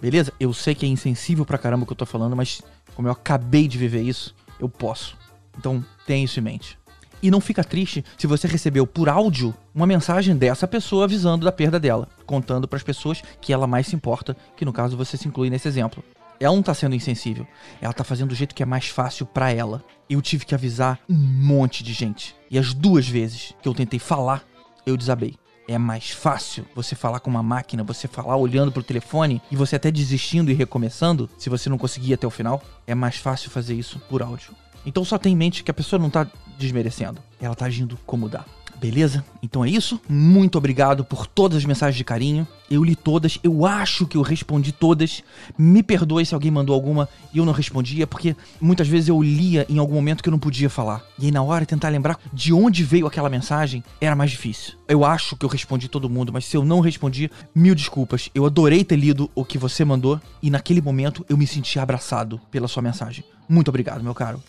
Beleza? 0.01 0.33
Eu 0.39 0.53
sei 0.53 0.73
que 0.73 0.87
é 0.87 0.89
insensível 0.89 1.45
pra 1.45 1.59
caramba 1.59 1.83
o 1.83 1.87
que 1.87 1.93
eu 1.93 1.97
tô 1.97 2.07
falando, 2.07 2.37
mas 2.37 2.63
como 2.95 3.09
eu 3.09 3.13
acabei 3.13 3.67
de 3.67 3.79
viver 3.79 4.03
isso, 4.03 4.35
eu 4.63 4.69
posso. 4.69 5.19
Então, 5.59 5.85
tenha 6.07 6.25
isso 6.25 6.39
em 6.39 6.43
mente. 6.43 6.79
E 7.23 7.31
não 7.31 7.41
fica 7.41 7.63
triste 7.63 8.05
se 8.17 8.27
você 8.27 8.49
recebeu 8.49 8.87
por 8.87 9.09
áudio 9.09 9.55
uma 9.75 9.87
mensagem 9.87 10.37
dessa 10.37 10.67
pessoa 10.67 11.05
avisando 11.05 11.45
da 11.45 11.53
perda 11.53 11.79
dela, 11.79 12.09
contando 12.27 12.67
para 12.67 12.77
as 12.77 12.83
pessoas 12.83 13.23
que 13.41 13.53
ela 13.53 13.67
mais 13.67 13.87
se 13.87 13.95
importa, 13.95 14.37
que 14.57 14.65
no 14.65 14.73
caso 14.73 14.97
você 14.97 15.17
se 15.17 15.29
inclui 15.29 15.51
nesse 15.51 15.69
exemplo. 15.69 16.03
Ela 16.41 16.55
não 16.55 16.63
tá 16.63 16.75
sendo 16.75 16.97
insensível. 16.97 17.47
Ela 17.81 17.93
tá 17.93 18.03
fazendo 18.03 18.31
do 18.31 18.35
jeito 18.35 18.55
que 18.55 18.63
é 18.63 18.67
mais 18.67 18.89
fácil 18.89 19.25
para 19.25 19.53
ela. 19.53 19.85
Eu 20.11 20.21
tive 20.21 20.45
que 20.45 20.55
avisar 20.55 20.99
um 21.09 21.15
monte 21.15 21.85
de 21.85 21.93
gente. 21.93 22.35
E 22.51 22.59
as 22.59 22.75
duas 22.75 23.09
vezes 23.09 23.55
que 23.63 23.69
eu 23.69 23.75
tentei 23.75 24.01
falar, 24.01 24.43
eu 24.85 24.97
desabei. 24.97 25.37
É 25.69 25.79
mais 25.79 26.11
fácil 26.11 26.65
você 26.75 26.95
falar 26.95 27.21
com 27.21 27.31
uma 27.31 27.43
máquina, 27.43 27.85
você 27.85 28.09
falar 28.09 28.37
olhando 28.37 28.73
pro 28.73 28.83
telefone 28.83 29.41
e 29.51 29.57
você 29.57 29.77
até 29.77 29.91
desistindo 29.91 30.51
e 30.51 30.55
recomeçando, 30.55 31.31
se 31.39 31.49
você 31.49 31.69
não 31.71 31.79
conseguir 31.79 32.15
até 32.15 32.27
o 32.27 32.31
final. 32.31 32.63
É 32.87 32.95
mais 32.95 33.17
fácil 33.17 33.51
fazer 33.51 33.75
isso 33.75 33.99
por 34.09 34.23
áudio. 34.23 34.55
Então 34.85 35.05
só 35.05 35.19
tenha 35.19 35.33
em 35.33 35.37
mente 35.37 35.63
que 35.63 35.71
a 35.71 35.75
pessoa 35.75 36.01
não 36.01 36.11
tá 36.11 36.27
desmerecendo, 36.59 37.23
ela 37.41 37.55
tá 37.55 37.67
agindo 37.67 37.99
como 38.05 38.29
dá. 38.29 38.45
Beleza? 38.83 39.25
Então 39.41 39.65
é 39.65 39.71
isso. 39.71 40.01
Muito 40.09 40.59
obrigado 40.59 41.05
por 41.05 41.25
todas 41.25 41.59
as 41.59 41.65
mensagens 41.65 41.97
de 41.97 42.03
carinho. 42.03 42.45
Eu 42.69 42.83
li 42.83 42.97
todas, 42.97 43.39
eu 43.41 43.65
acho 43.65 44.09
que 44.09 44.17
eu 44.17 44.23
respondi 44.23 44.73
todas. 44.73 45.23
Me 45.57 45.85
perdoe 45.85 46.27
se 46.27 46.35
alguém 46.35 46.51
mandou 46.51 46.75
alguma 46.75 47.09
e 47.33 47.39
eu 47.39 47.45
não 47.45 47.53
respondia, 47.53 48.09
porque 48.09 48.35
muitas 48.61 48.89
vezes 48.89 49.09
eu 49.09 49.23
lia 49.23 49.65
em 49.69 49.79
algum 49.79 49.95
momento 49.95 50.21
que 50.21 50.29
eu 50.29 50.33
não 50.33 50.39
podia 50.39 50.69
falar. 50.69 51.05
E 51.17 51.27
aí 51.27 51.31
na 51.31 51.45
hora 51.45 51.65
tentar 51.65 51.91
lembrar 51.91 52.19
de 52.33 52.53
onde 52.53 52.83
veio 52.83 53.07
aquela 53.07 53.31
mensagem, 53.31 53.85
era 54.01 54.17
mais 54.17 54.33
difícil. 54.33 54.75
Eu 54.89 55.05
acho 55.05 55.37
que 55.37 55.47
eu 55.47 55.51
respondi 55.51 55.87
todo 55.87 56.11
mundo, 56.11 56.33
mas 56.33 56.45
se 56.45 56.57
eu 56.57 56.65
não 56.65 56.81
respondi, 56.81 57.31
mil 57.55 57.77
desculpas. 57.77 58.31
Eu 58.35 58.45
adorei 58.47 58.83
ter 58.83 58.97
lido 58.97 59.31
o 59.33 59.45
que 59.45 59.59
você 59.59 59.85
mandou 59.85 60.21
e 60.43 60.51
naquele 60.51 60.83
momento 60.83 61.25
eu 61.29 61.37
me 61.37 61.47
senti 61.47 61.79
abraçado 61.79 62.41
pela 62.51 62.67
sua 62.67 62.83
mensagem. 62.83 63.23
Muito 63.49 63.69
obrigado, 63.69 64.03
meu 64.03 64.13
caro. 64.13 64.43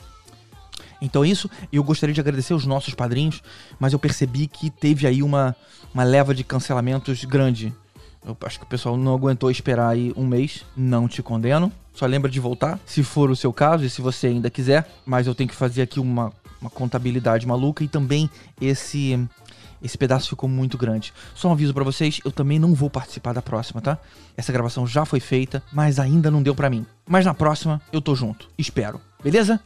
Então 1.04 1.26
isso, 1.26 1.50
eu 1.72 1.84
gostaria 1.84 2.16
de 2.16 2.22
agradecer 2.22 2.54
os 2.54 2.66
nossos 2.66 2.94
padrinhos, 2.94 3.44
mas 3.78 3.92
eu 3.92 4.00
percebi 4.00 4.48
que 4.48 4.70
teve 4.70 5.06
aí 5.06 5.22
uma, 5.22 5.54
uma 5.94 6.04
leva 6.04 6.34
de 6.34 6.46
cancelamentos 6.46 7.26
grande. 7.26 7.74
Eu 8.26 8.38
acho 8.46 8.58
que 8.58 8.66
o 8.66 8.70
pessoal 8.70 8.96
não 8.96 9.14
aguentou 9.14 9.52
esperar 9.52 9.90
aí 9.90 10.14
um 10.16 10.26
mês. 10.26 10.64
Não 10.78 11.10
te 11.10 11.22
condeno. 11.22 11.70
Só 11.94 12.06
lembra 12.06 12.32
de 12.32 12.40
voltar, 12.40 12.80
se 12.86 13.04
for 13.04 13.30
o 13.30 13.36
seu 13.36 13.52
caso 13.52 13.84
e 13.84 13.90
se 13.90 14.02
você 14.02 14.28
ainda 14.28 14.50
quiser. 14.50 14.90
Mas 15.06 15.28
eu 15.28 15.36
tenho 15.36 15.50
que 15.50 15.56
fazer 15.56 15.82
aqui 15.82 16.00
uma, 16.00 16.32
uma 16.62 16.70
contabilidade 16.70 17.46
maluca 17.46 17.84
e 17.84 17.88
também 17.90 18.30
esse 18.62 19.20
esse 19.84 19.98
pedaço 19.98 20.30
ficou 20.30 20.48
muito 20.48 20.78
grande. 20.78 21.14
Só 21.36 21.50
um 21.50 21.52
aviso 21.52 21.74
para 21.74 21.84
vocês, 21.84 22.22
eu 22.24 22.32
também 22.32 22.58
não 22.58 22.74
vou 22.74 22.90
participar 22.90 23.34
da 23.34 23.42
próxima, 23.42 23.82
tá? 23.82 23.98
Essa 24.38 24.54
gravação 24.54 24.88
já 24.88 25.04
foi 25.04 25.20
feita, 25.20 25.62
mas 25.74 26.00
ainda 26.00 26.32
não 26.32 26.42
deu 26.42 26.56
para 26.56 26.70
mim. 26.70 26.86
Mas 27.06 27.26
na 27.26 27.34
próxima 27.34 27.82
eu 27.92 28.02
tô 28.02 28.16
junto, 28.16 28.48
espero. 28.58 29.02
Beleza? 29.22 29.60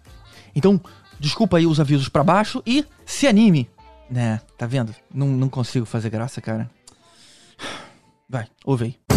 Então, 0.56 0.82
Desculpa 1.19 1.57
aí 1.57 1.65
os 1.65 1.79
avisos 1.79 2.09
para 2.09 2.24
baixo 2.24 2.62
e 2.65 2.86
se 3.05 3.27
anime. 3.27 3.69
Né, 4.09 4.39
tá 4.57 4.65
vendo? 4.65 4.95
Não, 5.13 5.27
não 5.27 5.50
consigo 5.50 5.86
fazer 5.86 6.09
graça, 6.09 6.41
cara. 6.41 6.69
Vai, 8.29 8.47
ouve 8.65 8.86
aí. 8.86 9.07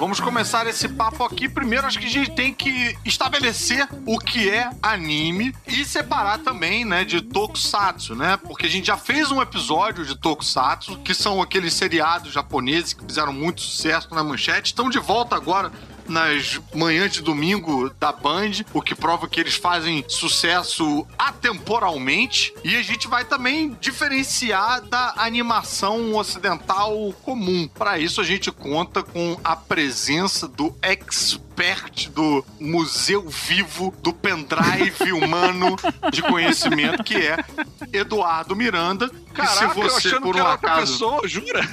vamos 0.04 0.20
começar 0.20 0.68
esse 0.68 0.90
papo 0.90 1.24
aqui. 1.24 1.48
Primeiro, 1.48 1.88
acho 1.88 1.98
que 1.98 2.08
a 2.08 2.10
gente 2.10 2.32
tem 2.32 2.54
que 2.54 2.94
estabelecer 3.06 3.88
o 4.06 4.20
que 4.20 4.50
é 4.50 4.70
anime 4.82 5.56
e 5.66 5.86
separar 5.86 6.40
também, 6.40 6.84
né, 6.84 7.06
de 7.06 7.22
tokusatsu, 7.22 8.14
né? 8.14 8.36
Porque 8.36 8.66
a 8.66 8.70
gente 8.70 8.88
já 8.88 8.98
fez 8.98 9.32
um 9.32 9.42
episódio 9.42 10.06
de 10.06 10.18
tokusatsu, 10.18 10.98
que 10.98 11.14
são 11.14 11.42
aqueles 11.42 11.74
seriados 11.74 12.34
japoneses 12.34 12.92
que 12.92 13.06
fizeram 13.06 13.32
muito 13.32 13.62
sucesso 13.62 14.14
na 14.14 14.22
manchete. 14.22 14.72
Estão 14.72 14.90
de 14.90 15.00
volta 15.00 15.38
agora 15.38 15.72
nas 16.08 16.60
manhãs 16.74 17.12
de 17.14 17.22
domingo 17.22 17.90
da 18.00 18.12
Band, 18.12 18.64
o 18.74 18.82
que 18.82 18.96
prova 18.96 19.28
que 19.28 19.40
eles 19.40 19.56
fazem 19.56 20.04
sucesso 20.08 21.06
atemporalmente. 21.18 22.54
E 22.64 22.76
a 22.76 22.82
gente 22.82 23.08
vai 23.08 23.26
também 23.26 23.76
diferenciar 23.80 24.82
da 24.82 25.14
animação 25.18 26.16
ocidental 26.16 27.14
comum. 27.24 27.68
Para 27.68 28.00
isso, 28.00 28.22
a 28.22 28.24
gente 28.24 28.52
conta 28.52 29.04
com 29.04 29.38
a 29.44 29.56
presença 29.56 30.48
do 30.48 30.76
expert 30.82 31.53
do 32.14 32.44
Museu 32.60 33.28
Vivo 33.28 33.94
do 34.02 34.12
Pendrive 34.12 35.14
Humano 35.14 35.76
de 36.12 36.22
Conhecimento, 36.22 37.04
que 37.04 37.16
é 37.16 37.38
Eduardo 37.92 38.56
Miranda. 38.56 39.10
que 39.10 39.34
Caraca, 39.34 39.80
eu 39.80 39.96
achando 39.96 40.32
que 40.32 40.40
era 40.40 40.52
outra 40.52 40.76
pessoa, 40.78 41.28
jura? 41.28 41.62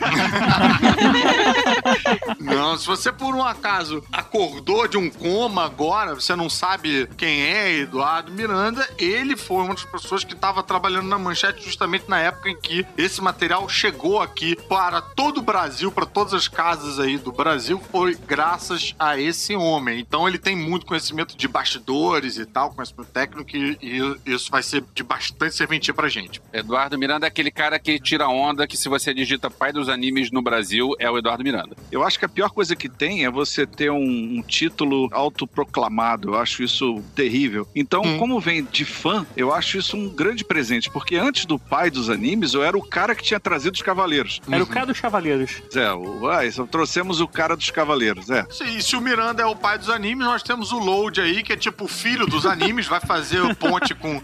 Não, 2.38 2.76
se 2.76 2.86
você 2.86 3.10
por 3.10 3.34
um 3.34 3.44
acaso 3.44 4.02
acordou 4.12 4.86
de 4.86 4.98
um 4.98 5.10
coma 5.10 5.64
agora, 5.64 6.14
você 6.14 6.34
não 6.34 6.50
sabe 6.50 7.08
quem 7.16 7.42
é 7.42 7.78
Eduardo 7.78 8.32
Miranda, 8.32 8.86
ele 8.98 9.36
foi 9.36 9.64
uma 9.64 9.74
das 9.74 9.84
pessoas 9.84 10.24
que 10.24 10.34
estava 10.34 10.62
trabalhando 10.62 11.08
na 11.08 11.18
manchete 11.18 11.64
justamente 11.64 12.04
na 12.08 12.18
época 12.18 12.50
em 12.50 12.56
que 12.56 12.86
esse 12.96 13.22
material 13.22 13.68
chegou 13.68 14.20
aqui 14.20 14.56
para 14.68 15.00
todo 15.00 15.38
o 15.38 15.42
Brasil, 15.42 15.92
para 15.92 16.06
todas 16.06 16.34
as 16.34 16.48
casas 16.48 16.98
aí 16.98 17.18
do 17.18 17.32
Brasil, 17.32 17.80
foi 17.90 18.14
graças 18.14 18.94
a 18.98 19.18
esse 19.18 19.54
homem. 19.54 19.69
Então 19.98 20.26
ele 20.28 20.38
tem 20.38 20.56
muito 20.56 20.86
conhecimento 20.86 21.36
de 21.36 21.46
bastidores 21.48 22.36
e 22.38 22.46
tal, 22.46 22.70
conhecimento 22.70 23.08
técnico, 23.12 23.56
e, 23.56 23.78
e 23.82 24.32
isso 24.34 24.50
vai 24.50 24.62
ser 24.62 24.84
de 24.94 25.02
bastante 25.02 25.54
serventia 25.54 25.94
pra 25.94 26.08
gente. 26.08 26.40
Eduardo 26.52 26.98
Miranda 26.98 27.26
é 27.26 27.28
aquele 27.28 27.50
cara 27.50 27.78
que 27.78 27.98
tira 28.00 28.28
onda 28.28 28.66
que 28.66 28.76
se 28.76 28.88
você 28.88 29.12
digita 29.14 29.50
pai 29.50 29.72
dos 29.72 29.88
animes 29.88 30.30
no 30.30 30.42
Brasil, 30.42 30.94
é 30.98 31.10
o 31.10 31.18
Eduardo 31.18 31.44
Miranda. 31.44 31.76
Eu 31.90 32.02
acho 32.04 32.18
que 32.18 32.24
a 32.24 32.28
pior 32.28 32.50
coisa 32.50 32.74
que 32.74 32.88
tem 32.88 33.24
é 33.24 33.30
você 33.30 33.66
ter 33.66 33.90
um, 33.90 33.96
um 34.38 34.42
título 34.42 35.08
autoproclamado. 35.54 36.30
Eu 36.30 36.38
acho 36.38 36.62
isso 36.62 37.02
terrível. 37.14 37.66
Então, 37.74 38.02
Hum. 38.02 38.18
como 38.18 38.40
vem 38.40 38.64
de 38.64 38.84
fã, 38.84 39.26
eu 39.36 39.52
acho 39.52 39.78
isso 39.78 39.96
um 39.96 40.08
grande 40.08 40.44
presente. 40.44 40.90
Porque 40.90 41.16
antes 41.16 41.44
do 41.44 41.58
pai 41.58 41.90
dos 41.90 42.08
animes, 42.08 42.54
eu 42.54 42.62
era 42.62 42.76
o 42.76 42.82
cara 42.82 43.14
que 43.14 43.22
tinha 43.22 43.40
trazido 43.40 43.74
os 43.74 43.82
cavaleiros. 43.82 44.40
Era 44.50 44.62
o 44.62 44.66
cara 44.66 44.86
dos 44.86 45.00
cavaleiros. 45.00 45.62
É, 45.74 45.92
o, 45.92 46.28
ah, 46.28 46.40
trouxemos 46.70 47.20
o 47.20 47.28
cara 47.28 47.56
dos 47.56 47.70
cavaleiros, 47.70 48.30
é. 48.30 48.46
E 48.76 48.82
se 48.82 48.96
o 48.96 49.00
Miranda 49.00 49.42
é 49.42 49.46
o 49.46 49.54
pai 49.60 49.78
dos 49.78 49.90
animes, 49.90 50.26
nós 50.26 50.42
temos 50.42 50.72
o 50.72 50.78
Load 50.78 51.20
aí, 51.20 51.42
que 51.42 51.52
é 51.52 51.56
tipo 51.56 51.84
o 51.84 51.88
filho 51.88 52.26
dos 52.26 52.46
animes, 52.46 52.86
vai 52.86 53.00
fazer 53.00 53.40
o 53.40 53.54
ponte 53.54 53.94
com 53.94 54.18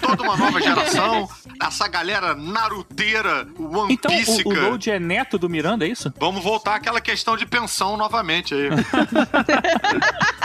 toda 0.00 0.22
uma 0.22 0.36
nova 0.36 0.60
geração. 0.60 1.28
Essa 1.60 1.88
galera 1.88 2.34
naruteira, 2.34 3.46
One 3.58 3.92
Então, 3.92 4.10
Piece, 4.10 4.42
o, 4.44 4.48
o 4.48 4.54
Load 4.54 4.90
é 4.90 4.98
neto 5.00 5.36
do 5.38 5.48
Miranda, 5.48 5.84
é 5.84 5.88
isso? 5.88 6.12
Vamos 6.18 6.42
voltar 6.42 6.76
àquela 6.76 7.00
questão 7.00 7.36
de 7.36 7.44
pensão 7.44 7.96
novamente 7.96 8.54
aí. 8.54 8.68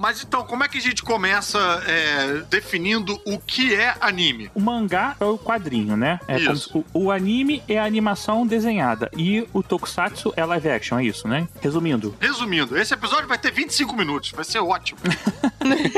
Mas 0.00 0.24
então, 0.24 0.42
como 0.46 0.64
é 0.64 0.68
que 0.68 0.78
a 0.78 0.80
gente 0.80 1.02
começa 1.02 1.58
é, 1.86 2.42
definindo 2.48 3.20
o 3.26 3.38
que 3.38 3.74
é 3.74 3.94
anime? 4.00 4.50
O 4.54 4.60
mangá 4.60 5.14
é 5.20 5.24
o 5.26 5.36
quadrinho, 5.36 5.94
né? 5.94 6.18
É 6.26 6.38
Isso. 6.38 6.82
o, 6.94 7.04
o 7.04 7.10
anime 7.12 7.62
é 7.68 7.78
a 7.78 7.84
animação 7.84 8.46
desenhada. 8.46 9.10
E 9.14 9.46
o 9.52 9.62
tokusatsu 9.62 10.32
é 10.38 10.44
live 10.46 10.70
action, 10.70 10.98
é 10.98 11.04
isso, 11.04 11.28
né? 11.28 11.46
Resumindo. 11.60 12.16
Resumindo, 12.18 12.78
esse 12.78 12.94
episódio 12.94 13.28
vai 13.28 13.36
ter 13.36 13.52
25 13.52 13.94
minutos, 13.94 14.30
vai 14.30 14.42
ser 14.42 14.60
ótimo. 14.60 14.98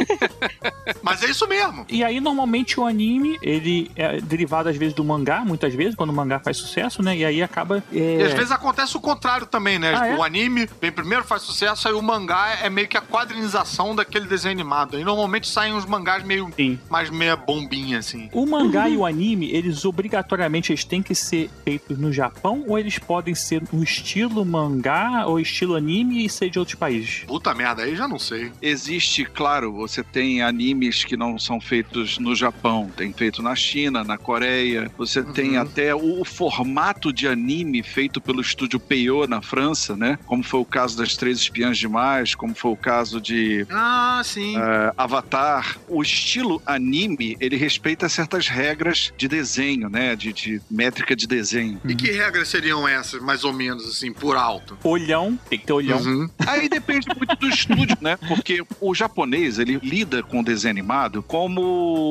Mas 1.00 1.23
é 1.23 1.26
isso 1.30 1.47
mesmo. 1.47 1.87
E 1.88 2.02
aí, 2.02 2.21
normalmente, 2.21 2.80
o 2.80 2.85
anime, 2.85 3.38
ele 3.40 3.88
é 3.94 4.21
derivado, 4.21 4.68
às 4.68 4.76
vezes, 4.76 4.94
do 4.94 5.04
mangá, 5.04 5.44
muitas 5.44 5.73
vezes, 5.75 5.94
quando 5.94 6.11
o 6.11 6.12
mangá 6.12 6.40
faz 6.40 6.56
sucesso, 6.56 7.04
né? 7.04 7.16
E 7.16 7.25
aí 7.25 7.40
acaba... 7.40 7.85
é, 7.92 8.16
E 8.16 8.23
às 8.25 8.32
vezes 8.32 8.50
acontece 8.50 8.97
o 8.97 9.00
contrário 9.00 9.47
também, 9.47 9.78
né? 9.78 9.94
Ah, 9.97 10.09
é? 10.09 10.16
O 10.16 10.25
anime 10.25 10.68
vem 10.80 10.90
primeiro, 10.90 11.23
faz 11.23 11.42
sucesso, 11.42 11.87
aí 11.87 11.94
o 11.94 12.02
mangá 12.02 12.59
é 12.62 12.68
meio 12.68 12.88
que 12.88 12.97
a 12.97 13.00
quadrinização 13.00 13.91
daquele 13.94 14.26
desenho 14.26 14.52
animado. 14.52 14.99
E 14.99 15.04
normalmente 15.04 15.49
saem 15.49 15.75
uns 15.75 15.84
mangás 15.87 16.22
meio 16.25 16.50
Sim. 16.56 16.78
mais 16.90 17.11
meia 17.11 17.37
bombinha, 17.37 17.99
assim. 17.99 18.28
O 18.32 18.46
mangá 18.46 18.88
e 18.88 18.96
o 18.96 19.04
anime, 19.06 19.50
eles 19.50 19.84
obrigatoriamente 19.84 20.72
eles 20.72 20.84
têm 20.84 21.02
que 21.02 21.14
ser 21.14 21.50
feitos 21.64 21.99
no 21.99 22.12
Japão 22.12 22.64
ou 22.66 22.78
eles 22.78 22.99
podem 22.99 23.34
ser 23.34 23.62
no 23.72 23.82
estilo 23.82 24.44
mangá 24.44 25.25
ou 25.26 25.38
estilo 25.40 25.75
anime 25.76 26.25
e 26.25 26.28
ser 26.28 26.50
de 26.50 26.58
outros 26.58 26.76
países? 26.76 27.25
Puta 27.26 27.54
merda, 27.54 27.82
aí 27.82 27.94
já 27.96 28.06
não 28.08 28.18
sei. 28.18 28.50
Existe, 28.61 29.25
claro, 29.25 29.72
você 29.72 30.02
tem 30.02 30.42
animes 30.42 31.04
que 31.04 31.16
não 31.16 31.38
são 31.38 31.61
feitos 31.61 32.18
no 32.18 32.34
Japão, 32.34 32.90
tem 32.96 33.12
feito 33.12 33.42
na 33.42 33.54
China, 33.54 34.02
na 34.04 34.16
Coreia. 34.18 34.90
Você 34.99 35.20
Uhum. 35.20 35.32
tem 35.32 35.56
até 35.56 35.94
o, 35.94 36.22
formato 36.25 37.12
de 37.12 37.26
anime 37.28 37.82
feito 37.82 38.20
pelo 38.20 38.40
estúdio 38.40 38.80
Peiyou 38.80 39.26
na 39.28 39.40
França, 39.40 39.96
né? 39.96 40.18
Como 40.26 40.42
foi 40.42 40.61
o 40.61 40.64
caso 40.64 40.96
das 40.96 41.16
Três 41.16 41.38
Espiãs 41.38 41.78
Demais, 41.78 42.34
como 42.34 42.54
foi 42.54 42.70
o 42.72 42.76
caso 42.76 43.20
de 43.20 43.66
Ah, 43.70 43.82
sim. 44.25 44.57
eh, 44.57 44.93
Avatar. 44.97 45.77
O 45.89 46.03
estilo 46.03 46.61
anime, 46.67 47.37
ele 47.41 47.57
respeita 47.57 48.09
certas 48.09 48.49
regras 48.49 49.12
de 49.17 49.29
desenho, 49.29 49.89
né? 49.89 50.15
De, 50.17 50.33
de 50.33 50.61
métrica 50.71 51.15
de 51.17 51.27
desenho. 51.27 51.81
E 51.85 51.95
que 51.95 52.11
regras 52.11 52.49
seriam 52.49 52.87
essas, 52.87 53.21
mais 53.23 53.45
ou 53.45 53.53
menos, 53.53 53.87
assim, 53.87 54.12
por 54.12 54.37
alto? 54.37 54.77
Olhão, 54.85 55.39
tem 55.49 55.59
que 55.59 55.67
ter 55.67 55.73
olhão. 55.73 55.99
Uhum. 56.01 56.29
Aí 56.47 56.69
depende 56.69 57.07
muito 57.17 57.37
do 57.37 57.49
estúdio, 57.49 57.97
né? 58.01 58.17
Porque 58.29 58.62
o 58.81 58.95
japonês 58.95 59.59
ele 59.59 59.79
lida 59.83 60.23
com 60.23 60.41
o 60.41 60.45
desenho 60.45 60.73
animado 60.73 61.23
como 61.23 61.61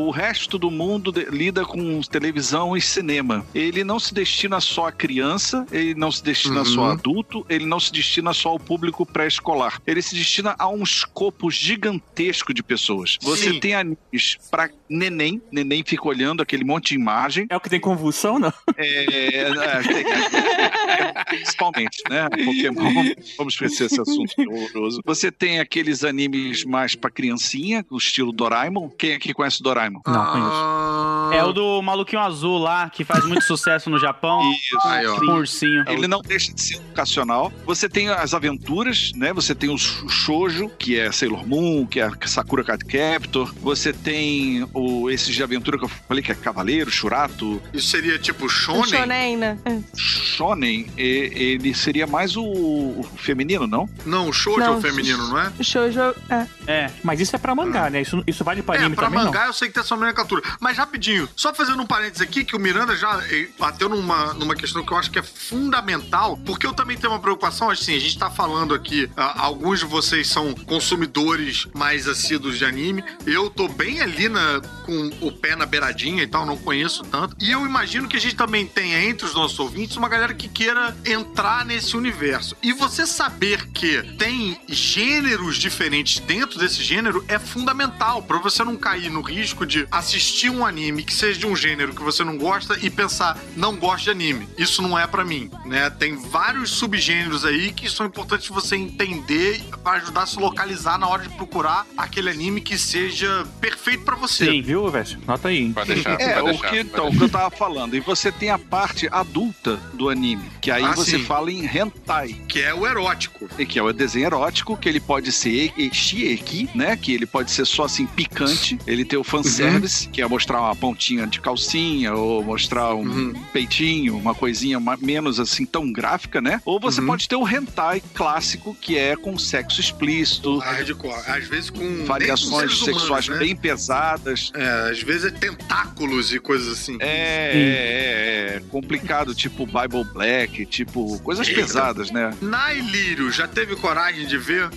o 0.07 0.11
resto 0.11 0.57
do 0.57 0.69
mundo 0.71 1.13
lida 1.31 1.65
com 1.65 2.01
televisão 2.01 2.75
e 2.75 2.81
cinema. 2.81 3.45
Ele 3.53 3.83
não 3.83 3.99
se 3.99 4.13
destina 4.13 4.59
só 4.59 4.87
a 4.87 4.91
criança, 4.91 5.65
ele 5.71 5.95
não 5.95 6.11
se 6.11 6.23
destina 6.23 6.59
Uhum. 6.59 6.65
só 6.65 6.85
a 6.85 6.91
adulto, 6.93 7.45
ele 7.49 7.65
não 7.65 7.79
se 7.79 7.91
destina 7.91 8.33
só 8.33 8.49
ao 8.49 8.59
público 8.59 9.05
pré-escolar. 9.05 9.81
Ele 9.87 10.01
se 10.01 10.15
destina 10.15 10.55
a 10.59 10.67
um 10.67 10.83
escopo 10.83 11.49
gigantesco 11.61 12.53
de 12.53 12.63
pessoas. 12.63 13.17
Você 13.21 13.51
Sim. 13.53 13.59
tem 13.59 13.75
animes 13.75 14.37
pra 14.49 14.69
neném, 14.89 15.41
neném 15.51 15.83
fica 15.85 16.07
olhando 16.07 16.41
aquele 16.41 16.63
monte 16.63 16.89
de 16.89 16.95
imagem. 16.95 17.45
É 17.49 17.55
o 17.55 17.59
que 17.59 17.69
tem 17.69 17.79
convulsão, 17.79 18.39
não? 18.39 18.51
É, 18.77 19.05
é, 19.05 19.51
é, 19.51 21.23
principalmente, 21.25 22.01
né? 22.09 22.27
Pokémon. 22.29 23.13
Vamos 23.37 23.53
esquecer 23.53 23.85
esse 23.85 24.01
assunto 24.01 24.33
é 24.39 24.43
horroroso. 24.47 25.01
Você 25.05 25.31
tem 25.31 25.59
aqueles 25.59 26.03
animes 26.03 26.65
mais 26.65 26.95
pra 26.95 27.09
criancinha, 27.11 27.85
o 27.89 27.97
estilo 27.97 28.31
Doraemon. 28.31 28.89
Quem 28.89 29.13
aqui 29.13 29.33
conhece 29.33 29.59
o 29.61 29.63
Doraemon? 29.63 30.01
Não, 30.07 30.13
Ah, 30.21 31.29
É 31.33 31.43
o 31.43 31.53
do 31.53 31.81
maluquinho 31.81 32.21
azul 32.21 32.57
lá, 32.57 32.89
que 32.89 33.03
faz 33.03 33.25
muito 33.25 33.43
sucesso 33.43 33.89
no 33.89 33.99
Japão. 33.99 34.41
Isso. 34.51 34.87
Aí, 34.87 35.05
ó. 35.05 35.19
Um 35.21 35.35
ursinho. 35.35 35.83
Ele 35.87 36.07
não 36.07 36.21
deixa 36.21 36.53
de 36.53 36.61
ser 36.61 36.75
educacional. 36.77 37.51
Você 37.65 37.87
tem 37.87 38.09
as 38.09 38.33
aventuras, 38.33 39.11
né? 39.15 39.31
Você 39.33 39.53
tem 39.53 39.69
o 39.69 39.77
shoujo, 39.77 40.69
que 40.79 40.97
é 40.99 41.11
Sailor 41.11 41.45
Moon, 41.51 41.85
que 41.85 41.99
é 41.99 42.09
Sakura 42.25 42.63
Card 42.63 42.85
Captor. 42.85 43.53
Você 43.61 43.91
tem 43.91 44.65
o, 44.73 45.09
esses 45.09 45.35
de 45.35 45.43
aventura 45.43 45.77
que 45.77 45.83
eu 45.83 45.89
falei, 45.89 46.23
que 46.23 46.31
é 46.31 46.35
Cavaleiro, 46.35 46.89
Shurato, 46.89 47.61
Isso 47.73 47.89
seria 47.89 48.17
tipo 48.17 48.47
shonen? 48.47 48.85
shonen, 48.85 49.37
né? 49.37 49.57
Shonen. 49.95 50.87
e- 50.97 51.31
Ele 51.61 51.73
seria 51.73 52.07
mais 52.07 52.37
o, 52.37 52.43
o 52.43 53.03
feminino, 53.17 53.67
não? 53.67 53.89
Não, 54.05 54.29
o 54.29 54.33
shoujo 54.33 54.61
é 54.61 54.65
Não, 54.67 54.77
o 54.77 54.81
feminino, 54.81 55.27
não 55.27 55.39
é? 55.39 55.51
Shoujo. 55.61 55.99
É. 56.29 56.47
É. 56.67 56.91
Mas 57.03 57.19
isso 57.19 57.35
é 57.35 57.39
pra 57.39 57.53
mangá, 57.53 57.89
né? 57.89 58.01
Isso, 58.01 58.23
isso 58.25 58.43
vale 58.43 58.61
pra 58.61 58.75
É, 58.75 58.79
anime 58.79 58.95
pra 58.95 59.09
também, 59.09 59.25
mangá 59.25 59.47
eu 59.47 59.53
sei 59.53 59.67
que 59.67 59.73
tem 59.73 59.81
essa 59.83 59.95
nomenclatura. 59.95 60.41
Mas 60.59 60.77
rapidinho, 60.77 61.27
só 61.35 61.53
fazendo 61.53 61.81
um 61.81 61.85
parênteses 61.87 62.21
aqui, 62.21 62.45
que 62.45 62.55
o 62.55 62.59
Miranda 62.59 62.95
já 62.95 63.21
eh, 63.29 63.47
bateu 63.59 63.89
numa, 63.89 64.33
numa 64.33 64.55
questão 64.55 64.85
que 64.85 64.91
eu 64.93 64.97
acho 64.97 65.11
que 65.11 65.19
é 65.19 65.23
fundamental, 65.23 66.37
porque 66.45 66.65
eu 66.65 66.73
também 66.73 66.97
tenho 66.97 67.11
uma 67.13 67.19
preocupação, 67.19 67.69
assim, 67.69 67.95
a 67.95 67.99
gente 67.99 68.17
tá 68.17 68.29
falando 68.29 68.73
aqui, 68.73 69.09
ah, 69.17 69.41
alguns 69.43 69.79
de 69.79 69.85
vocês 69.85 70.27
são 70.27 70.53
consumidores 70.53 71.40
mais 71.73 72.07
assíduos 72.07 72.57
de 72.57 72.65
anime, 72.65 73.03
eu 73.25 73.49
tô 73.49 73.67
bem 73.67 74.01
ali 74.01 74.29
na, 74.29 74.61
com 74.85 75.09
o 75.21 75.31
pé 75.31 75.55
na 75.55 75.65
beiradinha 75.65 76.23
e 76.23 76.27
tal, 76.27 76.45
não 76.45 76.57
conheço 76.57 77.03
tanto, 77.03 77.35
e 77.39 77.51
eu 77.51 77.65
imagino 77.65 78.07
que 78.07 78.17
a 78.17 78.19
gente 78.19 78.35
também 78.35 78.65
tenha 78.65 79.03
entre 79.03 79.25
os 79.25 79.33
nossos 79.33 79.59
ouvintes 79.59 79.97
uma 79.97 80.09
galera 80.09 80.33
que 80.33 80.47
queira 80.47 80.95
entrar 81.05 81.65
nesse 81.65 81.95
universo. 81.95 82.55
E 82.61 82.73
você 82.73 83.05
saber 83.05 83.67
que 83.69 84.01
tem 84.17 84.59
gêneros 84.67 85.57
diferentes 85.57 86.19
dentro 86.19 86.59
desse 86.59 86.83
gênero 86.83 87.23
é 87.27 87.39
fundamental 87.39 88.21
pra 88.23 88.37
você 88.37 88.63
não 88.63 88.75
cair 88.75 89.09
no 89.09 89.21
risco 89.21 89.65
de 89.65 89.87
assistir 89.91 90.49
um 90.49 90.65
anime 90.65 91.03
que 91.03 91.13
seja 91.13 91.39
de 91.39 91.47
um 91.47 91.55
gênero 91.55 91.93
que 91.93 92.03
você 92.03 92.23
não 92.23 92.37
gosta 92.37 92.77
e 92.81 92.89
pensar, 92.89 93.37
não 93.55 93.75
gosto 93.75 94.05
de 94.05 94.09
anime. 94.11 94.47
Isso 94.57 94.81
não 94.81 94.97
é 94.97 95.07
pra 95.07 95.23
mim, 95.23 95.49
né? 95.65 95.89
Tem 95.89 96.15
vários 96.15 96.71
subgêneros 96.71 97.45
aí 97.45 97.71
que 97.71 97.89
são 97.89 98.05
importantes 98.05 98.47
você 98.49 98.75
entender 98.75 99.63
pra 99.83 99.93
ajudar 99.93 100.23
a 100.23 100.25
se 100.25 100.39
localizar 100.39 100.97
na 100.97 101.07
hora 101.07 101.23
de 101.23 101.29
procurar 101.31 101.85
aquele 101.97 102.29
anime 102.29 102.61
que 102.61 102.77
seja 102.77 103.45
perfeito 103.59 104.03
pra 104.03 104.15
você. 104.15 104.45
Sim, 104.45 104.61
viu, 104.61 104.87
velho? 104.89 105.19
Nota 105.27 105.47
aí. 105.49 105.71
Pode 105.71 105.93
deixar, 105.93 106.19
É, 106.21 106.33
pode 106.35 106.41
o 106.41 106.51
deixar. 106.51 106.69
que, 106.69 106.79
então, 106.79 107.07
o 107.09 107.15
que 107.17 107.23
eu 107.23 107.29
tava 107.29 107.49
falando. 107.55 107.95
E 107.95 107.99
você 107.99 108.31
tem 108.31 108.49
a 108.49 108.57
parte 108.59 109.07
adulta 109.11 109.77
do 109.93 110.09
anime, 110.09 110.49
que 110.61 110.69
aí 110.71 110.83
Ah, 110.83 110.93
você 110.93 111.17
sim. 111.17 111.23
fala 111.25 111.51
em 111.51 111.65
hentai, 111.65 112.35
Que 112.47 112.61
é 112.61 112.73
o 112.73 112.85
erótico. 112.85 113.49
e 113.57 113.65
que 113.65 113.79
é 113.79 113.83
o 113.83 113.91
desenho 113.93 114.25
erótico, 114.25 114.75
que 114.77 114.87
ele 114.89 114.99
pode 114.99 115.31
ser 115.31 115.71
shieki, 115.91 116.69
né? 116.75 116.95
Que 116.95 117.13
ele 117.13 117.25
pode 117.25 117.51
ser 117.51 117.65
só 117.65 117.83
assim 117.85 118.05
picante. 118.05 118.77
Ele 118.85 119.05
tem 119.05 119.17
o 119.19 119.23
fanservice, 119.23 120.07
que 120.09 120.21
é 120.21 120.27
mostrar 120.27 120.61
uma 120.61 120.75
pontinha 120.75 121.27
de 121.27 121.39
calcinha 121.39 122.13
ou 122.13 122.43
mostrar 122.43 122.93
um 122.95 123.01
Uhum. 123.01 123.33
peitinho, 123.53 124.17
uma 124.17 124.33
coisinha 124.35 124.79
menos 124.99 125.39
assim 125.39 125.65
tão 125.65 125.91
gráfica, 125.91 126.41
né? 126.41 126.61
Ou 126.65 126.79
você 126.79 127.01
Uhum. 127.01 127.07
pode 127.07 127.27
ter 127.27 127.35
o 127.35 127.47
hentai 127.47 128.01
clássico, 128.13 128.75
que 128.79 128.97
é 128.97 129.15
com 129.15 129.37
sexo 129.37 129.79
explícito, 129.81 130.57
Hardcore. 130.59 131.10
Às 131.27 131.47
vezes 131.47 131.69
com. 131.69 132.05
variações 132.05 132.51
humanos, 132.51 132.83
sexuais 132.83 133.27
né? 133.27 133.37
bem 133.37 133.55
pesadas. 133.55 134.51
É, 134.53 134.91
às 134.91 135.01
vezes 135.01 135.25
é 135.25 135.31
tentáculos 135.31 136.33
e 136.33 136.39
coisas 136.39 136.79
assim. 136.79 136.97
É, 136.99 138.55
é, 138.55 138.55
é 138.57 138.61
complicado, 138.69 139.33
tipo 139.35 139.65
Bible 139.65 140.03
Black, 140.13 140.65
tipo 140.65 141.19
coisas 141.19 141.47
Eita. 141.47 141.61
pesadas, 141.61 142.11
né? 142.11 142.31
Na 142.41 142.73
Ilírio, 142.73 143.31
já 143.31 143.47
teve 143.47 143.75
coragem 143.75 144.25
de 144.25 144.37
ver 144.37 144.69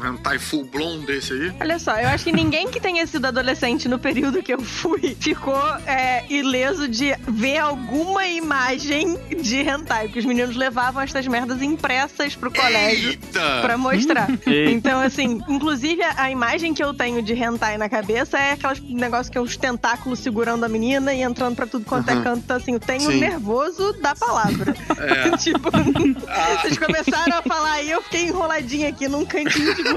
um 0.00 0.06
hentai 0.14 0.38
full 0.38 0.64
blown 0.64 1.00
desse 1.00 1.32
aí? 1.32 1.52
Olha 1.60 1.78
só, 1.78 1.92
eu 1.98 2.08
acho 2.08 2.24
que 2.24 2.32
ninguém 2.32 2.68
que 2.68 2.80
tenha 2.80 3.06
sido 3.06 3.26
adolescente 3.26 3.88
no 3.88 3.98
período 3.98 4.42
que 4.42 4.52
eu 4.52 4.60
fui 4.62 5.16
ficou 5.20 5.60
é, 5.86 6.24
ileso 6.28 6.88
de 6.88 7.14
ver 7.28 7.58
alguma 7.58 8.26
imagem 8.26 9.16
de 9.42 9.56
hentai, 9.60 10.06
porque 10.06 10.20
os 10.20 10.24
meninos 10.24 10.56
levavam 10.56 11.02
estas 11.02 11.26
merdas 11.26 11.62
impressas 11.62 12.34
pro 12.34 12.50
colégio 12.52 13.10
Eita! 13.10 13.60
pra 13.62 13.76
mostrar. 13.76 14.28
Então, 14.70 15.00
assim, 15.00 15.40
inclusive 15.48 16.02
a, 16.02 16.30
imagem 16.30 16.72
que 16.74 16.82
eu 16.82 16.92
tenho 16.94 17.22
de 17.22 17.34
hentai 17.34 17.76
na 17.78 17.88
cabeça 17.88 18.38
é 18.38 18.52
aquelas 18.52 18.80
negócio 18.80 19.30
que 19.30 19.36
é 19.38 19.40
os 19.40 19.56
tentáculos 19.56 20.18
segurando 20.18 20.64
a 20.64 20.68
menina 20.68 21.12
e 21.14 21.22
entrando 21.22 21.56
pra 21.56 21.66
tudo 21.66 21.84
quanto 21.84 22.08
é 22.10 22.14
Uhum. 22.14 22.22
canto. 22.22 22.38
Então, 22.44 22.56
assim, 22.56 22.72
eu 22.74 22.80
tenho 22.80 23.10
Sim. 23.10 23.20
nervoso 23.20 23.92
da 23.94 24.14
palavra. 24.14 24.74
É. 24.98 25.30
tipo, 25.38 25.70
vocês 25.70 26.78
começaram 26.78 27.38
a 27.38 27.42
falar 27.42 27.82
e 27.82 27.90
eu 27.90 28.02
fiquei 28.02 28.26
enroladinha 28.26 28.88
aqui 28.88 29.08
num 29.08 29.24
cantinho, 29.24 29.74
tipo. 29.74 29.89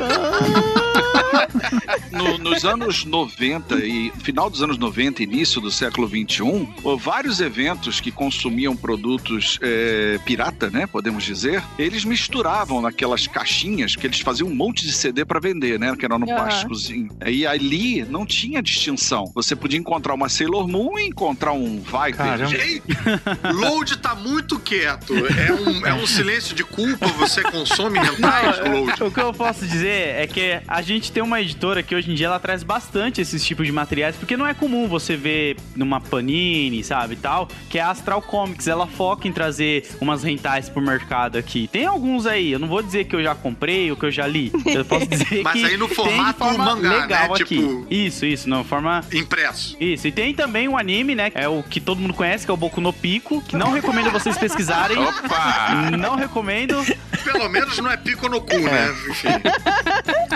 No- 2.12 2.38
nos 2.38 2.63
anos 2.65 3.06
90 3.06 3.75
e 3.86 4.12
final 4.23 4.49
dos 4.49 4.62
anos 4.62 4.77
90 4.77 5.23
início 5.23 5.60
do 5.60 5.71
século 5.71 6.08
21, 6.08 6.71
houve 6.84 7.03
vários 7.03 7.39
eventos 7.41 7.99
que 7.99 8.12
consumiam 8.12 8.75
produtos 8.75 9.58
é, 9.62 10.19
pirata, 10.25 10.69
né, 10.69 10.86
podemos 10.88 11.23
dizer, 11.23 11.63
eles 11.77 12.06
misturavam 12.06 12.82
naquelas 12.82 13.25
caixinhas 13.27 13.95
que 13.95 14.06
eles 14.06 14.19
faziam 14.19 14.47
um 14.47 14.56
monte 14.56 14.86
de 14.86 14.91
CD 14.93 15.25
para 15.25 15.39
vender, 15.39 15.79
né, 15.79 15.95
que 15.97 16.06
era 16.06 16.17
no 16.19 16.25
Aham. 16.29 16.36
plásticozinho. 16.36 17.10
E 17.25 17.45
ali 17.45 18.03
não 18.06 18.25
tinha 18.25 18.62
distinção. 18.62 19.32
Você 19.34 19.56
podia 19.56 19.79
encontrar 19.79 20.13
uma 20.13 20.29
Sailor 20.29 20.67
Moon 20.67 20.97
e 20.99 21.08
encontrar 21.08 21.53
um 21.53 21.77
Viper. 21.82 22.15
Caramba. 22.15 22.56
Ei, 22.56 22.82
Load 23.53 23.97
tá 23.97 24.15
muito 24.15 24.60
quieto. 24.60 25.13
É 25.15 25.51
um, 25.53 25.86
é 25.88 25.93
um 25.93 26.06
silêncio 26.06 26.56
de 26.56 26.63
culpa. 26.63 27.08
Você 27.08 27.41
consome 27.43 27.99
hentais, 27.99 28.60
Load? 28.60 29.03
O 29.03 29.12
que 29.12 29.19
eu 29.19 29.34
posso 29.34 29.65
dizer 29.65 29.83
é 29.88 30.28
que 30.28 30.60
a 30.67 30.82
gente 30.82 31.12
tem 31.12 31.22
uma 31.24 31.41
editora 31.41 31.82
que 31.84 31.96
hoje 31.96 32.12
em 32.12 32.15
dia 32.15 32.28
ela 32.28 32.39
traz 32.39 32.63
bastante 32.63 33.22
esses 33.22 33.43
tipos 33.43 33.65
de 33.65 33.72
materiais, 33.72 34.15
porque 34.15 34.36
não 34.38 34.48
é 34.48 34.54
comum 34.54 34.88
você 34.88 35.15
ver 35.15 35.58
numa 35.76 36.00
Panini, 36.02 36.84
sabe, 36.84 37.15
tal, 37.15 37.48
que 37.69 37.78
é 37.80 37.82
a 37.82 37.89
Astral 37.89 38.22
Comics, 38.22 38.67
ela 38.67 38.88
foca 38.88 39.28
em 39.28 39.32
trazer 39.32 39.88
umas 40.00 40.24
rentais 40.24 40.69
pro 40.69 40.82
mercado 40.82 41.38
aqui. 41.38 41.67
Tem 41.72 41.86
alguns 41.86 42.26
aí, 42.26 42.52
eu 42.52 42.60
não 42.60 42.67
vou 42.67 42.82
dizer 42.82 43.06
que 43.06 43.15
eu 43.15 43.24
já 43.24 43.34
comprei 43.36 43.89
ou 43.91 43.98
que 43.98 44.06
eu 44.06 44.12
já 44.12 44.26
li, 44.28 44.52
eu 44.65 44.86
posso 44.86 45.06
dizer 45.13 45.41
Mas 45.43 45.54
que 45.54 45.65
aí 45.65 45.78
no 45.78 45.88
tem 45.88 45.96
formato 45.96 46.39
forma 46.39 46.65
mangá, 46.76 46.89
legal 47.02 47.28
né? 47.30 47.36
aqui. 47.41 47.43
Tipo- 47.58 47.88
Isso, 47.89 48.26
isso, 48.26 48.50
na 48.50 48.63
forma 48.63 49.04
Impresso. 49.13 49.76
isso, 49.80 50.08
e 50.08 50.12
tem 50.12 50.34
também 50.34 50.67
um 50.67 50.78
anime, 50.78 51.15
né? 51.15 51.32
É 51.36 51.48
o 51.48 51.63
que 51.63 51.80
todo 51.80 52.00
mundo 52.00 52.13
conhece, 52.13 52.46
que 52.46 52.52
é 52.52 52.54
o 52.54 52.58
Boku 52.58 52.80
no 52.82 52.93
Pico, 52.93 53.41
que 53.41 53.56
não 53.56 53.72
recomendo 53.72 54.12
vocês 54.12 54.38
pesquisarem. 54.38 54.98
Opa! 55.04 55.91
Não 55.98 56.15
recomendo. 56.15 56.84
Pelo 57.24 57.50
menos 57.50 57.78
não 57.80 57.89
é 57.91 57.98
pico 57.98 58.28
no 58.30 58.41
cu, 58.41 58.58
né? 58.60 58.93
Enfim. 59.10 59.28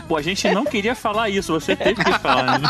Pô, 0.08 0.16
a 0.16 0.22
gente 0.22 0.50
não 0.52 0.64
queria 0.64 0.96
falar 0.96 1.30
isso, 1.30 1.52
você 1.52 1.76
teve 1.76 2.02
que 2.04 2.20
falar. 2.20 2.60
Né? 2.60 2.68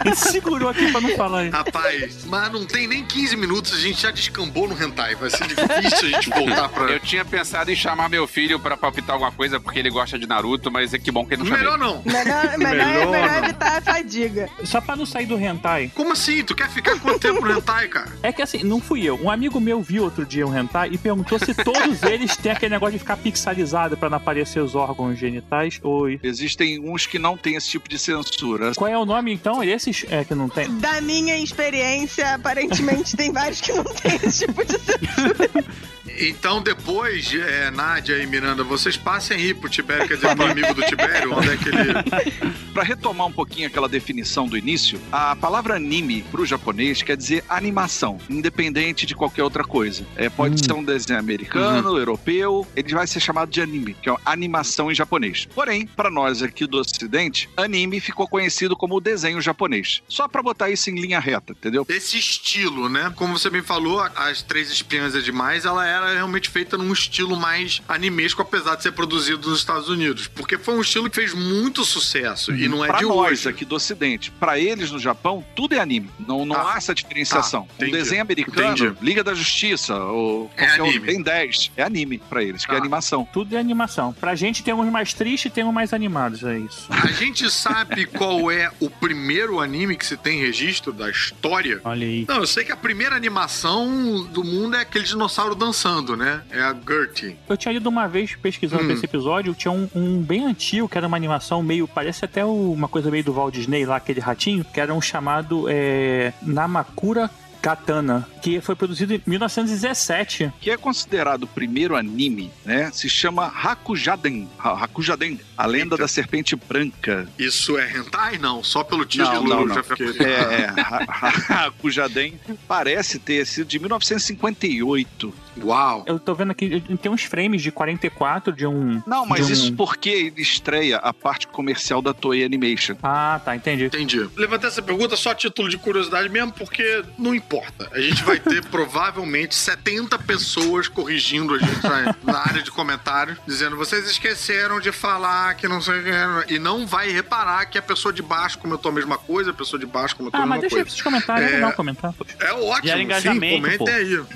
A 0.00 0.04
gente 0.08 0.18
segurou 0.18 0.68
aqui 0.68 0.90
pra 0.92 1.00
não 1.00 1.10
falar 1.16 1.44
isso. 1.44 1.56
Rapaz, 1.56 2.24
mas 2.26 2.52
não 2.52 2.66
tem 2.66 2.86
nem 2.86 3.04
15 3.04 3.36
minutos, 3.36 3.72
a 3.72 3.78
gente 3.78 4.02
já 4.02 4.10
descambou 4.10 4.68
no 4.68 4.74
hentai. 4.80 5.14
Vai 5.14 5.30
ser 5.30 5.46
difícil 5.46 6.08
a 6.08 6.10
gente 6.20 6.28
voltar 6.30 6.68
pra. 6.68 6.84
Eu 6.90 7.00
tinha 7.00 7.24
pensado 7.24 7.70
em 7.70 7.76
chamar 7.76 8.08
meu 8.10 8.26
filho 8.26 8.60
pra 8.60 8.76
palpitar 8.76 9.14
alguma 9.14 9.32
coisa 9.32 9.58
porque 9.58 9.78
ele 9.78 9.88
gosta 9.90 10.18
de 10.18 10.26
Naruto, 10.26 10.70
mas 10.70 10.92
é 10.92 10.98
que 10.98 11.10
bom 11.10 11.24
que 11.24 11.34
ele 11.34 11.42
não 11.42 11.48
chamei. 11.48 11.62
Melhor 11.64 11.78
não. 11.78 12.02
Melhor, 12.04 12.58
melhor, 12.58 12.58
Melhor 12.58 13.10
melhor 13.10 13.30
não. 13.40 13.44
evitar 13.44 13.78
a 13.78 13.80
fadiga. 13.80 14.48
Só 14.64 14.80
pra 14.80 14.94
não 14.96 15.06
sair 15.06 15.26
do 15.26 15.38
hentai. 15.38 15.90
Como 15.94 16.12
assim? 16.12 16.44
Tu 16.44 16.54
quer 16.54 16.68
ficar 16.68 16.98
quanto 17.00 17.18
tempo 17.20 17.40
no 17.44 17.52
hentai, 17.58 17.88
cara? 17.88 18.12
É 18.22 18.30
que 18.32 18.42
assim, 18.42 18.62
não 18.62 18.80
fui 18.80 19.04
eu. 19.04 19.18
Um 19.22 19.30
amigo 19.30 19.58
meu 19.58 19.80
viu 19.80 20.04
outro 20.04 20.26
dia 20.26 20.46
um 20.46 20.54
hentai 20.56 20.90
e 20.92 20.98
perguntou 20.98 21.38
se 21.38 21.54
todos 21.54 22.02
eles 22.02 22.36
têm 22.36 22.52
aquele 22.52 22.74
negócio 22.74 22.92
de 22.94 22.98
ficar 22.98 23.16
pixelizado 23.16 23.96
pra 23.96 24.10
não 24.10 24.18
aparecer 24.18 24.60
os 24.60 24.74
órgãos 24.74 25.18
genitais. 25.18 25.55
Oi. 25.82 26.20
Existem 26.22 26.78
uns 26.80 27.06
que 27.06 27.18
não 27.18 27.36
têm 27.36 27.56
esse 27.56 27.68
tipo 27.68 27.88
de 27.88 27.98
censura. 27.98 28.72
Qual 28.74 28.88
é 28.88 28.98
o 28.98 29.04
nome 29.04 29.32
então? 29.32 29.62
Esses 29.62 30.04
é 30.10 30.24
que 30.24 30.34
não 30.34 30.48
tem. 30.48 30.70
Da 30.78 31.00
minha 31.00 31.36
experiência, 31.38 32.34
aparentemente 32.34 33.16
tem 33.16 33.32
vários 33.32 33.60
que 33.60 33.72
não 33.72 33.84
tem 33.84 34.14
esse 34.16 34.46
tipo 34.46 34.64
de 34.64 34.72
censura. 34.72 35.64
Então 36.18 36.62
depois, 36.62 37.32
é, 37.34 37.70
Nádia 37.70 38.22
e 38.22 38.26
Miranda, 38.26 38.64
vocês 38.64 38.96
passem 38.96 39.36
aí 39.36 39.54
pro 39.54 39.68
Tibério, 39.68 40.08
quer 40.08 40.14
dizer, 40.14 40.34
pro 40.34 40.46
amigo 40.46 40.74
do 40.74 40.82
Tibério, 40.82 41.32
onde 41.34 41.50
é 41.50 41.56
que 41.56 41.68
ele. 41.68 42.56
Para 42.72 42.82
retomar 42.82 43.26
um 43.26 43.32
pouquinho 43.32 43.66
aquela 43.66 43.88
definição 43.88 44.46
do 44.46 44.56
início, 44.56 45.00
a 45.10 45.34
palavra 45.34 45.76
anime 45.76 46.22
para 46.30 46.42
o 46.42 46.46
japonês 46.46 47.00
quer 47.02 47.16
dizer 47.16 47.42
animação, 47.48 48.18
independente 48.28 49.06
de 49.06 49.14
qualquer 49.14 49.42
outra 49.42 49.64
coisa. 49.64 50.06
É, 50.14 50.28
pode 50.28 50.62
ser 50.62 50.74
um 50.74 50.84
desenho 50.84 51.18
americano, 51.18 51.96
europeu, 51.96 52.66
ele 52.76 52.92
vai 52.92 53.06
ser 53.06 53.20
chamado 53.20 53.50
de 53.50 53.62
anime, 53.62 53.94
que 53.94 54.10
é 54.10 54.12
uma 54.12 54.20
animação 54.26 54.90
em 54.90 54.94
japonês. 54.94 55.48
Porém, 55.54 55.86
para 55.86 56.10
nós 56.10 56.42
aqui 56.42 56.66
do 56.66 56.78
Ocidente, 56.78 57.48
anime 57.56 57.98
ficou 57.98 58.28
conhecido 58.28 58.76
como 58.76 59.00
desenho 59.00 59.40
japonês. 59.40 60.02
Só 60.06 60.28
para 60.28 60.42
botar 60.42 60.68
isso 60.68 60.90
em 60.90 61.00
linha 61.00 61.18
reta, 61.18 61.52
entendeu? 61.52 61.86
Esse 61.88 62.18
estilo, 62.18 62.90
né? 62.90 63.10
Como 63.16 63.38
você 63.38 63.48
bem 63.48 63.62
falou, 63.62 64.00
As 64.14 64.42
Três 64.42 64.70
Espiãs 64.70 65.14
é 65.14 65.20
Demais, 65.20 65.64
ela 65.64 65.86
era 65.86 66.05
realmente 66.14 66.48
feita 66.48 66.76
num 66.76 66.92
estilo 66.92 67.36
mais 67.36 67.82
animesco, 67.88 68.42
apesar 68.42 68.76
de 68.76 68.82
ser 68.82 68.92
produzido 68.92 69.48
nos 69.50 69.58
Estados 69.58 69.88
Unidos. 69.88 70.26
Porque 70.28 70.58
foi 70.58 70.74
um 70.76 70.80
estilo 70.80 71.08
que 71.10 71.16
fez 71.16 71.32
muito 71.34 71.84
sucesso 71.84 72.54
e 72.54 72.68
não 72.68 72.84
é 72.84 72.88
Pra 72.88 72.98
de 72.98 73.04
nós 73.04 73.32
hoje. 73.40 73.48
aqui 73.48 73.64
do 73.64 73.74
Ocidente, 73.74 74.30
para 74.30 74.58
eles 74.58 74.90
no 74.90 74.98
Japão, 74.98 75.44
tudo 75.54 75.74
é 75.74 75.78
anime. 75.80 76.10
Não, 76.26 76.44
não 76.44 76.56
Ah, 76.56 76.74
há 76.74 76.76
essa 76.76 76.94
diferenciação. 76.94 77.66
tá, 77.78 77.84
um 77.86 77.90
desenho 77.90 78.22
americano, 78.22 78.72
Entendi. 78.76 78.96
Liga 79.02 79.22
da 79.24 79.34
Justiça, 79.34 79.96
ou 79.96 80.50
É 80.56 80.64
outro, 80.64 80.84
anime. 80.84 80.98
Ben 81.00 81.22
10, 81.22 81.72
é 81.76 81.82
anime 81.82 82.18
para 82.18 82.42
eles, 82.42 82.64
que 82.64 82.70
é 82.70 82.74
Tá. 82.74 82.80
animação. 82.80 83.26
Tudo 83.32 83.56
é 83.56 83.58
animação. 83.58 84.12
Pra 84.12 84.34
gente 84.34 84.62
tem 84.62 84.74
uns 84.74 84.90
mais 84.90 85.12
tristes 85.14 85.46
e 85.50 85.54
tem 85.54 85.64
uns 85.64 85.72
mais 85.74 85.92
animados, 85.92 86.42
é 86.44 86.58
isso. 86.58 86.86
A 86.90 87.06
gente 87.08 87.50
sabe 87.50 88.06
qual 88.06 88.50
é 88.50 88.70
o 88.80 88.88
primeiro 88.90 89.60
anime 89.60 89.96
que 89.96 90.04
se 90.06 90.16
tem 90.16 90.40
registro 90.40 90.92
da 90.92 91.10
história? 91.10 91.80
Olha 91.84 92.06
aí. 92.06 92.24
Não, 92.28 92.36
eu 92.36 92.46
sei 92.46 92.64
que 92.64 92.72
a 92.72 92.76
primeira 92.76 93.14
animação 93.16 94.24
do 94.30 94.44
mundo 94.44 94.76
é 94.76 94.80
aquele 94.80 95.04
dinossauro 95.04 95.54
dançando, 95.54 95.95
né? 96.16 96.42
É 96.50 96.60
a 96.60 96.74
Gertie. 96.74 97.36
Eu 97.48 97.56
tinha 97.56 97.72
lido 97.72 97.88
uma 97.88 98.06
vez, 98.06 98.34
pesquisando 98.36 98.84
Hum. 98.84 98.90
esse 98.92 99.04
episódio, 99.04 99.54
tinha 99.54 99.72
um, 99.72 99.88
um 99.94 100.20
bem 100.20 100.44
antigo, 100.44 100.88
que 100.88 100.98
era 100.98 101.06
uma 101.06 101.16
animação 101.16 101.62
meio. 101.62 101.86
Parece 101.88 102.24
até 102.24 102.44
o- 102.44 102.72
uma 102.72 102.88
coisa 102.88 103.10
meio 103.10 103.24
do 103.24 103.32
Walt 103.32 103.54
Disney 103.54 103.84
lá, 103.86 103.96
aquele 103.96 104.20
ratinho, 104.20 104.64
que 104.64 104.80
era 104.80 104.92
um 104.92 105.00
chamado 105.00 105.66
é, 105.68 106.32
Namakura 106.42 107.30
Katana, 107.62 108.28
que 108.42 108.60
foi 108.60 108.76
produzido 108.76 109.14
em 109.14 109.22
1917. 109.26 110.52
Que 110.60 110.70
é 110.70 110.76
considerado 110.76 111.44
o 111.44 111.46
primeiro 111.48 111.96
anime, 111.96 112.52
né? 112.64 112.90
Se 112.92 113.08
chama 113.08 113.46
Hakujaden. 113.46 114.48
Ha- 114.58 114.84
Hakujaden, 114.84 115.40
a 115.56 115.66
lenda 115.66 115.94
Eita. 115.94 116.04
da 116.04 116.08
serpente 116.08 116.54
branca. 116.54 117.26
Isso 117.36 117.76
é 117.76 117.90
hentai? 117.90 118.38
Não, 118.38 118.62
só 118.62 118.84
pelo 118.84 119.04
título 119.04 119.42
Não, 119.48 119.60
não, 119.60 119.66
não. 119.66 119.74
já 119.74 119.82
fiquei... 119.82 120.06
É, 120.24 120.30
é. 120.30 120.74
Ha- 120.80 121.04
ha- 121.08 121.66
Hakujaden 121.66 122.38
parece 122.68 123.18
ter 123.18 123.44
sido 123.44 123.66
de 123.66 123.78
1958. 123.80 125.34
Uau! 125.62 126.04
Eu 126.06 126.18
tô 126.18 126.34
vendo 126.34 126.50
aqui, 126.50 126.80
tem 127.00 127.10
uns 127.10 127.22
frames 127.24 127.62
de 127.62 127.70
44 127.72 128.52
de 128.52 128.66
um. 128.66 129.02
Não, 129.06 129.24
mas 129.26 129.48
um- 129.48 129.52
isso 129.52 129.72
porque 129.74 130.10
ele 130.10 130.42
estreia 130.42 130.98
a 130.98 131.12
parte 131.12 131.46
comercial 131.46 132.02
da 132.02 132.12
Toei 132.12 132.44
Animation. 132.44 132.94
Ah, 133.02 133.40
tá, 133.44 133.56
entendi. 133.56 133.84
Entendi. 133.86 134.28
Levantei 134.36 134.68
essa 134.68 134.82
pergunta 134.82 135.16
só 135.16 135.30
a 135.30 135.34
título 135.34 135.68
de 135.68 135.78
curiosidade 135.78 136.28
mesmo, 136.28 136.52
porque 136.52 137.02
não 137.18 137.34
importa. 137.34 137.88
A 137.92 138.00
gente 138.00 138.22
vai 138.22 138.38
ter 138.38 138.64
provavelmente 138.70 139.54
70 139.54 140.18
pessoas 140.20 140.88
corrigindo 140.88 141.54
a 141.54 141.58
gente 141.58 141.80
na, 142.22 142.38
área 142.38 142.62
de 142.62 142.70
comentários, 142.70 143.38
dizendo 143.46 143.76
vocês 143.76 144.08
esqueceram 144.10 144.80
de 144.80 144.92
falar 144.92 145.54
que 145.54 145.66
não 145.66 145.80
sei 145.80 146.00
o 146.00 146.04
que. 146.46 146.54
E 146.54 146.58
não 146.58 146.86
vai 146.86 147.10
reparar 147.10 147.64
que 147.66 147.78
a 147.78 147.82
pessoa 147.82 148.12
de 148.12 148.22
baixo 148.22 148.58
comentou 148.58 148.90
a 148.90 148.94
mesma 148.94 149.18
coisa, 149.18 149.50
a 149.50 149.54
pessoa 149.54 149.78
de 149.80 149.86
baixo 149.86 150.16
comentou 150.16 150.38
Ah, 150.40 150.44
a 150.44 150.46
mas 150.46 150.60
mesma 150.60 150.68
deixa 150.68 150.76
coisa. 150.76 150.88
esses 150.88 151.02
comentários, 151.02 151.46
é 151.48 151.52
É. 151.52 151.54
legal 151.56 151.72
comentar. 151.72 152.12
poxa. 152.12 152.36
É 152.40 152.52
ótimo, 152.52 152.92
sim, 152.96 153.02
engajamento, 153.02 153.56
comentem 153.62 153.78
pô. 153.78 153.88
aí. 153.88 154.16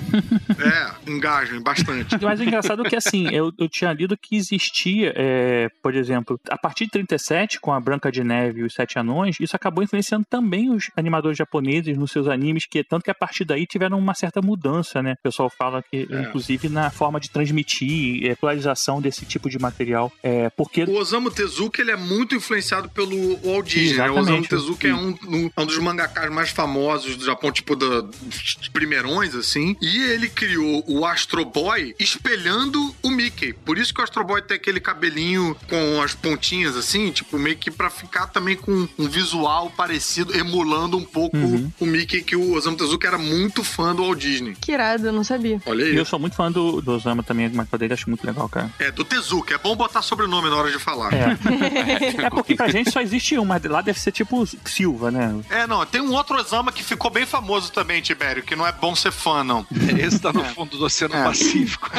É, 0.61 0.91
engajem 1.15 1.61
bastante. 1.61 2.15
Mas 2.21 2.39
o 2.39 2.43
engraçado 2.43 2.85
é 2.85 2.89
que, 2.89 2.95
assim, 2.95 3.27
eu, 3.31 3.51
eu 3.57 3.67
tinha 3.69 3.91
lido 3.93 4.17
que 4.17 4.35
existia, 4.35 5.13
é, 5.15 5.69
por 5.81 5.95
exemplo, 5.95 6.39
a 6.49 6.57
partir 6.57 6.85
de 6.85 6.91
37, 6.91 7.59
com 7.59 7.73
a 7.73 7.79
Branca 7.79 8.11
de 8.11 8.23
Neve 8.23 8.61
e 8.61 8.63
os 8.63 8.73
Sete 8.73 8.97
Anões, 8.99 9.37
isso 9.39 9.55
acabou 9.55 9.83
influenciando 9.83 10.25
também 10.29 10.69
os 10.69 10.89
animadores 10.95 11.37
japoneses 11.37 11.97
nos 11.97 12.11
seus 12.11 12.27
animes, 12.27 12.65
que 12.65 12.83
tanto 12.83 13.03
que 13.03 13.11
a 13.11 13.15
partir 13.15 13.45
daí 13.45 13.65
tiveram 13.65 13.97
uma 13.97 14.13
certa 14.13 14.41
mudança, 14.41 15.01
né? 15.01 15.13
O 15.19 15.23
pessoal 15.23 15.49
fala 15.49 15.81
que, 15.83 16.07
É. 16.09 16.21
inclusive, 16.21 16.69
na 16.69 16.89
forma 16.89 17.19
de 17.19 17.29
transmitir, 17.29 18.25
é, 18.25 18.35
popularização 18.35 19.01
desse 19.01 19.25
tipo 19.25 19.49
de 19.49 19.59
material. 19.59 20.11
É, 20.23 20.49
porque 20.49 20.83
O 20.83 20.95
Osamu 20.97 21.29
Tezuka 21.31 21.81
ele 21.81 21.91
é 21.91 21.95
muito 21.97 22.35
influenciado 22.35 22.89
pelo 22.89 23.37
Walt 23.37 23.67
Disney. 23.67 23.97
Né? 23.97 24.09
O. 24.11 24.19
Osamu 24.19 24.47
Tezuka 24.47 24.87
é 24.87 24.93
um, 24.93 25.15
um- 25.27 25.49
um 25.57 25.65
dos 25.65 25.77
mangakas 25.79 26.31
mais 26.31 26.49
famosos 26.49 27.15
do 27.15 27.25
Japão, 27.25 27.51
tipo 27.51 27.75
da, 27.75 28.01
dos 28.01 28.69
primeirões, 28.73 29.35
assim. 29.35 29.75
E 29.81 29.97
ele 30.03 30.29
criou 30.29 30.83
o 30.87 31.00
Astro 31.05 31.43
Boy 31.45 31.95
espelhando 31.99 32.95
o 33.03 33.09
Mickey. 33.09 33.53
Por 33.53 33.77
isso 33.77 33.93
que 33.93 34.01
o 34.01 34.03
Astro 34.03 34.23
Boy 34.23 34.41
tem 34.41 34.57
aquele 34.57 34.79
cabelinho 34.79 35.55
com 35.69 36.01
as 36.01 36.13
pontinhas, 36.13 36.75
assim, 36.75 37.11
tipo, 37.11 37.37
meio 37.37 37.57
que 37.57 37.69
pra 37.71 37.89
ficar 37.89 38.27
também 38.27 38.55
com 38.55 38.87
um 38.97 39.07
visual 39.09 39.69
parecido, 39.75 40.35
emulando 40.37 40.97
um 40.97 41.03
pouco 41.03 41.31
Uhum. 41.37 41.71
o 41.79 41.85
Mickey, 41.85 42.21
que 42.21 42.35
o 42.35 42.53
Osamu 42.53 42.77
Tezuka 42.77 43.07
era 43.07 43.17
muito 43.17 43.63
fã 43.63 43.95
do 43.95 44.03
Walt 44.03 44.19
Disney. 44.19 44.55
Que 44.59 44.73
irado, 44.73 45.07
eu 45.07 45.13
não 45.13 45.23
sabia. 45.23 45.61
Olha 45.65 45.83
e 45.83 45.89
aí. 45.91 45.95
eu 45.95 46.05
sou 46.05 46.19
muito 46.19 46.35
fã 46.35 46.51
do, 46.51 46.81
do 46.81 46.91
Osama 46.91 47.23
também, 47.23 47.49
mas 47.49 47.67
dele 47.69 47.93
acho 47.93 48.09
muito 48.09 48.25
legal, 48.25 48.47
cara. 48.47 48.69
É, 48.79 48.91
do 48.91 49.03
Tezuka. 49.03 49.55
É 49.55 49.57
bom 49.57 49.75
botar 49.75 50.01
sobrenome 50.01 50.49
na 50.49 50.55
hora 50.55 50.71
de 50.71 50.77
falar. 50.79 51.11
É. 51.13 51.37
é 52.25 52.29
porque 52.29 52.55
pra 52.55 52.67
gente 52.69 52.91
só 52.91 53.01
existe 53.01 53.37
um, 53.37 53.45
mas 53.45 53.63
lá 53.63 53.81
deve 53.81 53.99
ser 53.99 54.11
tipo 54.11 54.45
Silva, 54.65 55.09
né? 55.09 55.39
É, 55.49 55.65
não, 55.65 55.85
tem 55.85 56.01
um 56.01 56.13
outro 56.13 56.35
Osama 56.37 56.71
que 56.71 56.83
ficou 56.83 57.09
bem 57.09 57.25
famoso 57.25 57.71
também, 57.71 58.01
Tibério, 58.01 58.43
que 58.43 58.55
não 58.55 58.65
é 58.67 58.71
bom 58.71 58.95
ser 58.95 59.11
fã, 59.11 59.43
não. 59.43 59.65
Esse 59.99 60.19
tá 60.19 60.31
no 60.31 60.43
fundo 60.45 60.77
do 60.77 60.89
Oceano 60.91 61.15
É. 61.15 61.23
Pacífico. 61.23 61.89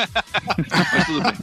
Mas 0.92 1.06
tudo 1.06 1.22
bem. 1.22 1.34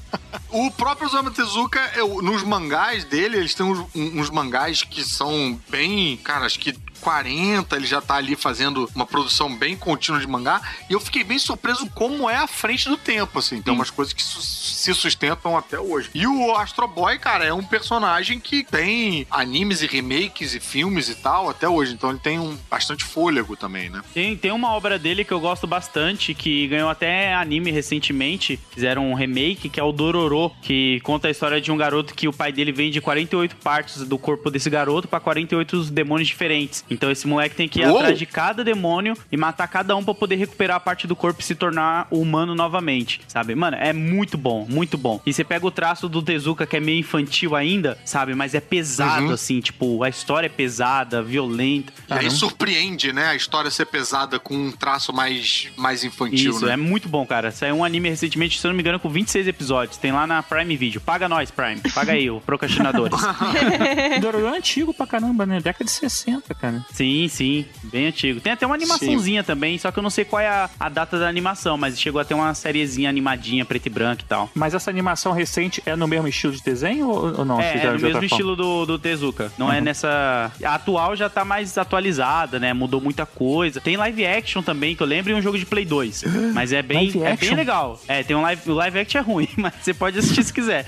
O 0.51 0.71
próprio 0.71 1.07
Osamu 1.07 1.29
Tezuka, 1.29 1.79
nos 2.23 2.43
mangás 2.43 3.03
dele, 3.03 3.37
eles 3.37 3.53
têm 3.53 3.65
uns, 3.65 3.85
uns 3.93 4.29
mangás 4.31 4.83
que 4.83 5.03
são 5.03 5.59
bem, 5.69 6.17
cara, 6.17 6.45
acho 6.45 6.59
que 6.59 6.75
40, 6.99 7.75
ele 7.75 7.87
já 7.87 8.01
tá 8.01 8.15
ali 8.15 8.35
fazendo 8.35 8.89
uma 8.93 9.05
produção 9.05 9.55
bem 9.55 9.75
contínua 9.75 10.19
de 10.19 10.27
mangá, 10.27 10.61
e 10.89 10.93
eu 10.93 10.99
fiquei 10.99 11.23
bem 11.23 11.39
surpreso 11.39 11.89
como 11.95 12.29
é 12.29 12.35
à 12.35 12.47
frente 12.47 12.87
do 12.89 12.97
tempo, 12.97 13.39
assim. 13.39 13.61
Tem 13.61 13.73
umas 13.73 13.89
coisas 13.89 14.13
que 14.13 14.21
su- 14.23 14.41
se 14.41 14.93
sustentam 14.93 15.57
até 15.57 15.79
hoje. 15.79 16.09
E 16.13 16.25
o 16.27 16.55
Astro 16.55 16.87
Boy, 16.87 17.17
cara, 17.19 17.45
é 17.45 17.53
um 17.53 17.63
personagem 17.63 18.39
que 18.39 18.63
tem 18.63 19.25
animes 19.29 19.81
e 19.81 19.87
remakes 19.87 20.53
e 20.53 20.59
filmes 20.59 21.09
e 21.09 21.15
tal 21.15 21.49
até 21.49 21.67
hoje, 21.67 21.93
então 21.93 22.09
ele 22.11 22.19
tem 22.19 22.39
um 22.39 22.57
bastante 22.69 23.03
fôlego 23.03 23.55
também, 23.55 23.89
né? 23.89 24.01
Tem, 24.13 24.35
tem 24.35 24.51
uma 24.51 24.71
obra 24.73 24.97
dele 24.99 25.23
que 25.23 25.31
eu 25.31 25.39
gosto 25.39 25.65
bastante, 25.67 26.33
que 26.33 26.67
ganhou 26.67 26.89
até 26.89 27.33
anime 27.33 27.71
recentemente. 27.71 28.59
Fizeram 28.71 29.09
um 29.11 29.13
remake, 29.13 29.69
que 29.69 29.79
é 29.79 29.83
o 29.83 29.91
Dororo, 29.91 30.51
que 30.61 30.99
conta 31.01 31.27
a 31.27 31.31
história 31.31 31.59
de 31.61 31.71
um 31.71 31.77
garoto 31.77 32.13
que 32.13 32.27
o 32.27 32.33
pai 32.33 32.51
dele 32.51 32.71
vende 32.71 32.99
48 33.01 33.55
partes 33.57 34.03
do 34.07 34.17
corpo 34.17 34.49
desse 34.49 34.69
garoto 34.69 35.07
pra 35.07 35.19
48 35.19 35.83
demônios 35.85 36.27
diferentes. 36.27 36.83
Então 36.89 37.09
esse 37.11 37.27
moleque 37.27 37.55
tem 37.55 37.67
que 37.67 37.81
ir 37.81 37.87
Uou! 37.87 37.97
atrás 37.97 38.17
de 38.17 38.25
cada 38.25 38.63
demônio 38.63 39.15
e 39.31 39.37
matar 39.37 39.67
cada 39.67 39.95
um 39.95 40.03
pra 40.03 40.13
poder 40.13 40.35
recuperar 40.35 40.77
a 40.77 40.79
parte 40.79 41.05
do 41.07 41.15
corpo 41.15 41.41
e 41.41 41.43
se 41.43 41.55
tornar 41.55 42.07
humano 42.11 42.55
novamente, 42.55 43.21
sabe? 43.27 43.53
Mano, 43.55 43.77
é 43.79 43.93
muito 43.93 44.37
bom, 44.37 44.65
muito 44.69 44.97
bom. 44.97 45.21
E 45.25 45.33
você 45.33 45.43
pega 45.43 45.65
o 45.65 45.71
traço 45.71 46.07
do 46.09 46.21
Tezuka, 46.21 46.65
que 46.65 46.77
é 46.77 46.79
meio 46.79 46.99
infantil 46.99 47.55
ainda, 47.55 47.97
sabe? 48.05 48.33
Mas 48.35 48.53
é 48.55 48.59
pesado, 48.61 49.27
Uhum. 49.27 49.31
assim, 49.33 49.59
tipo, 49.59 50.03
a 50.03 50.09
história 50.09 50.47
é 50.47 50.49
pesada, 50.49 51.21
violenta. 51.21 51.91
E 52.09 52.13
aí 52.13 52.31
surpreende, 52.31 53.11
né, 53.13 53.27
a 53.27 53.35
história 53.35 53.69
ser 53.71 53.85
pesada 53.85 54.39
com 54.39 54.55
um 54.55 54.71
traço 54.71 55.11
mais, 55.13 55.67
mais 55.77 56.03
infantil, 56.03 56.51
Isso, 56.51 56.65
né? 56.65 56.73
é 56.73 56.77
muito 56.77 57.07
bom, 57.09 57.25
cara. 57.25 57.51
Saiu 57.51 57.75
um 57.75 57.83
anime 57.83 58.09
recentemente, 58.09 58.59
se 58.59 58.65
eu 58.65 58.69
não 58.69 58.75
me 58.75 58.81
engano, 58.81 58.99
com 58.99 59.09
26 59.09 59.47
episódios. 59.47 59.97
Tem 59.97 60.11
lá 60.11 60.25
na 60.25 60.41
Prime 60.43 60.75
Video. 60.77 61.01
Paga 61.01 61.27
nós, 61.29 61.51
Prime. 61.51 61.81
Paga 61.93 62.13
aí, 62.13 62.29
o 62.29 62.39
Procrastinadores. 62.41 63.19
Dororo 64.21 64.47
é 64.47 64.57
antigo 64.57 64.93
pra 64.93 65.05
caramba, 65.07 65.45
né? 65.45 65.59
Década 65.59 65.85
de 65.85 65.91
60, 65.91 66.53
cara. 66.55 66.78
Sim, 66.93 67.27
sim. 67.27 67.65
Bem 67.83 68.07
antigo. 68.07 68.39
Tem 68.39 68.53
até 68.53 68.65
uma 68.65 68.75
animaçãozinha 68.75 69.43
também, 69.43 69.77
só 69.77 69.91
que 69.91 69.99
eu 69.99 70.03
não 70.03 70.09
sei 70.09 70.25
qual 70.25 70.39
é 70.41 70.47
a, 70.47 70.69
a 70.79 70.89
data 70.89 71.17
da 71.19 71.27
animação, 71.27 71.77
mas 71.77 71.99
chegou 71.99 72.19
a 72.21 72.25
ter 72.25 72.33
uma 72.33 72.53
sériezinha 72.53 73.09
animadinha, 73.09 73.65
preto 73.65 73.85
e 73.87 73.89
branco 73.89 74.21
e 74.21 74.25
tal. 74.25 74.49
Mas 74.53 74.73
essa 74.73 74.89
animação 74.89 75.31
recente 75.31 75.81
é 75.85 75.95
no 75.95 76.07
mesmo 76.07 76.27
estilo 76.27 76.53
de 76.53 76.61
desenho 76.63 77.07
ou, 77.09 77.39
ou 77.39 77.45
não? 77.45 77.59
É, 77.59 77.77
é 77.77 77.85
no 77.87 77.91
mesmo 77.93 78.11
forma? 78.11 78.25
estilo 78.25 78.55
do, 78.55 78.85
do 78.85 78.99
Tezuka. 78.99 79.51
Não 79.57 79.71
é 79.71 79.77
Uhum. 79.79 79.83
nessa. 79.85 80.51
A 80.63 80.75
atual 80.75 81.15
já 81.15 81.29
tá 81.29 81.43
mais 81.45 81.77
atualizada, 81.77 82.59
né? 82.59 82.73
Mudou 82.73 82.99
muita 83.01 83.25
coisa. 83.25 83.79
Tem 83.81 83.95
live 83.97 84.25
action 84.25 84.61
também, 84.61 84.95
que 84.95 85.01
eu 85.03 85.07
lembro, 85.07 85.31
e 85.31 85.35
um 85.35 85.41
jogo 85.41 85.57
de 85.57 85.65
Play 85.65 85.85
2. 85.85 86.23
Mas 86.53 86.73
é 86.73 86.81
bem, 86.81 87.11
é 87.23 87.35
bem 87.35 87.55
legal. 87.55 87.99
É, 88.07 88.23
tem 88.23 88.35
um 88.35 88.41
live. 88.41 88.69
O 88.69 88.73
live 88.73 88.99
action 88.99 89.19
é 89.19 89.23
ruim, 89.23 89.47
mas 89.57 89.73
você 89.81 89.93
pode 89.93 90.19
assistir 90.19 90.43
se 90.43 90.53
quiser. 90.53 90.85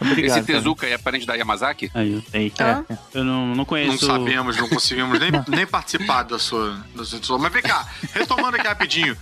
Obrigado, 0.00 0.38
Esse 0.38 0.46
Tezuka 0.46 0.86
é 0.86 0.98
parente 0.98 1.26
da 1.26 1.34
Yamazaki? 1.34 1.90
Aí, 1.94 2.12
eu 2.12 2.22
sei. 2.30 2.52
Ah. 2.60 2.82
Eu 3.14 3.24
não, 3.24 3.54
não 3.54 3.64
conheço. 3.64 3.90
Não 3.92 3.98
sabemos, 3.98 4.56
não 4.56 4.68
conseguimos 4.76 5.18
nem, 5.18 5.30
nem 5.48 5.66
participar 5.66 6.22
da 6.22 6.38
sua, 6.38 6.78
da 6.94 7.04
sua. 7.04 7.38
Mas 7.38 7.52
vem 7.52 7.62
cá, 7.62 7.86
retomando 8.12 8.56
aqui 8.56 8.68
rapidinho. 8.68 9.16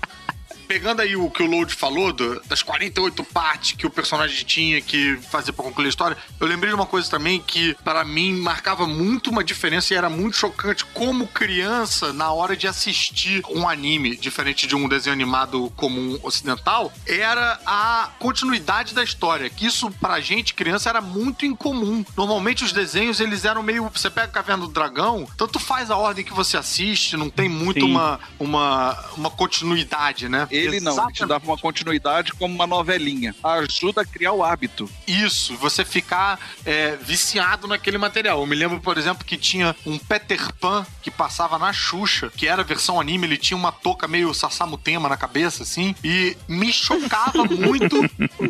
Pegando 0.67 1.01
aí 1.01 1.17
o 1.17 1.31
que 1.31 1.43
o 1.43 1.47
Load 1.47 1.75
falou, 1.75 2.13
do- 2.13 2.41
das 2.47 2.63
48 2.63 3.23
partes 3.25 3.73
que 3.73 3.87
o 3.87 3.91
personagem 3.91 4.45
tinha 4.45 4.81
que 4.81 5.17
fazer 5.31 5.53
pra 5.53 5.65
concluir 5.65 5.87
a 5.87 5.89
história, 5.91 6.17
eu 6.41 6.47
lembrei 6.47 6.71
de 6.71 6.75
uma 6.75 6.87
coisa 6.87 7.09
também 7.11 7.41
que, 7.41 7.75
para 7.85 8.05
mim, 8.05 8.35
marcava 8.41 8.87
muito 8.87 9.31
uma 9.31 9.45
diferença 9.45 9.93
e 9.93 9.97
era 9.97 10.09
muito 10.11 10.37
chocante 10.37 10.85
como 10.87 11.27
criança 11.27 12.13
na 12.13 12.33
hora 12.33 12.57
de 12.57 12.67
assistir 12.67 13.43
um 13.51 13.69
anime, 13.69 14.17
diferente 14.17 14.67
de 14.67 14.75
um 14.75 14.89
desenho 14.89 15.15
animado 15.15 15.73
comum 15.77 16.19
ocidental, 16.23 16.93
era 17.07 17.61
a 17.67 18.11
continuidade 18.19 18.95
da 18.95 19.03
história. 19.03 19.49
Que 19.51 19.67
isso, 19.67 19.91
pra 19.93 20.21
gente, 20.21 20.55
criança, 20.55 20.89
era 20.89 21.01
muito 21.01 21.45
incomum. 21.47 22.05
Normalmente 22.17 22.65
os 22.65 22.73
desenhos, 22.73 23.21
eles 23.21 23.45
eram 23.45 23.63
meio. 23.63 23.91
Você 23.95 24.11
pega 24.11 24.27
a 24.27 24.31
Caverna 24.31 24.67
do 24.67 24.73
Dragão, 24.73 25.27
tanto 25.37 25.59
faz 25.59 25.91
a 25.91 25.97
ordem 25.97 26.25
que 26.25 26.33
você 26.33 26.57
assiste, 26.57 27.17
não 27.17 27.29
tem 27.31 27.49
muito 27.49 27.81
Sim. 27.85 27.91
uma, 27.93 28.21
uma, 28.39 29.05
uma 29.17 29.31
continuidade, 29.31 30.29
né? 30.29 30.47
Ele 30.57 30.81
não, 30.81 30.97
ele 31.05 31.13
te 31.13 31.27
dava 31.27 31.45
uma 31.45 31.59
continuidade 31.59 32.33
como 32.33 32.55
uma 32.55 32.67
novelinha. 32.67 33.35
Ajuda 33.43 34.03
a 34.03 34.05
criar 34.05 34.33
o 34.33 34.43
hábito. 34.43 34.89
Isso, 35.07 35.57
você 35.57 35.85
ficar 35.85 36.39
é, 36.65 36.97
viciado 36.97 37.67
naquele 37.67 37.99
material. 37.99 38.41
Eu 38.41 38.47
me 38.47 38.55
lembro, 38.55 38.81
por 38.81 38.99
exemplo, 38.99 39.25
que 39.25 39.37
tinha 39.37 39.75
um 39.87 39.99
Peter 39.99 40.53
Pan 40.55 40.87
que 41.03 41.11
passava 41.11 41.59
na 41.59 41.73
Xuxa, 41.73 42.31
que 42.35 42.49
era 42.49 42.63
a 42.63 42.65
versão 42.65 43.01
anime, 43.01 43.27
ele 43.27 43.37
tinha 43.37 43.57
uma 43.57 43.73
touca 43.73 44.09
meio 44.09 44.33
Sassamutema 44.33 45.09
na 45.09 45.17
cabeça, 45.17 45.63
assim, 45.63 45.95
e 46.03 46.37
me 46.49 46.73
chocava 46.73 47.45
muito 47.51 47.97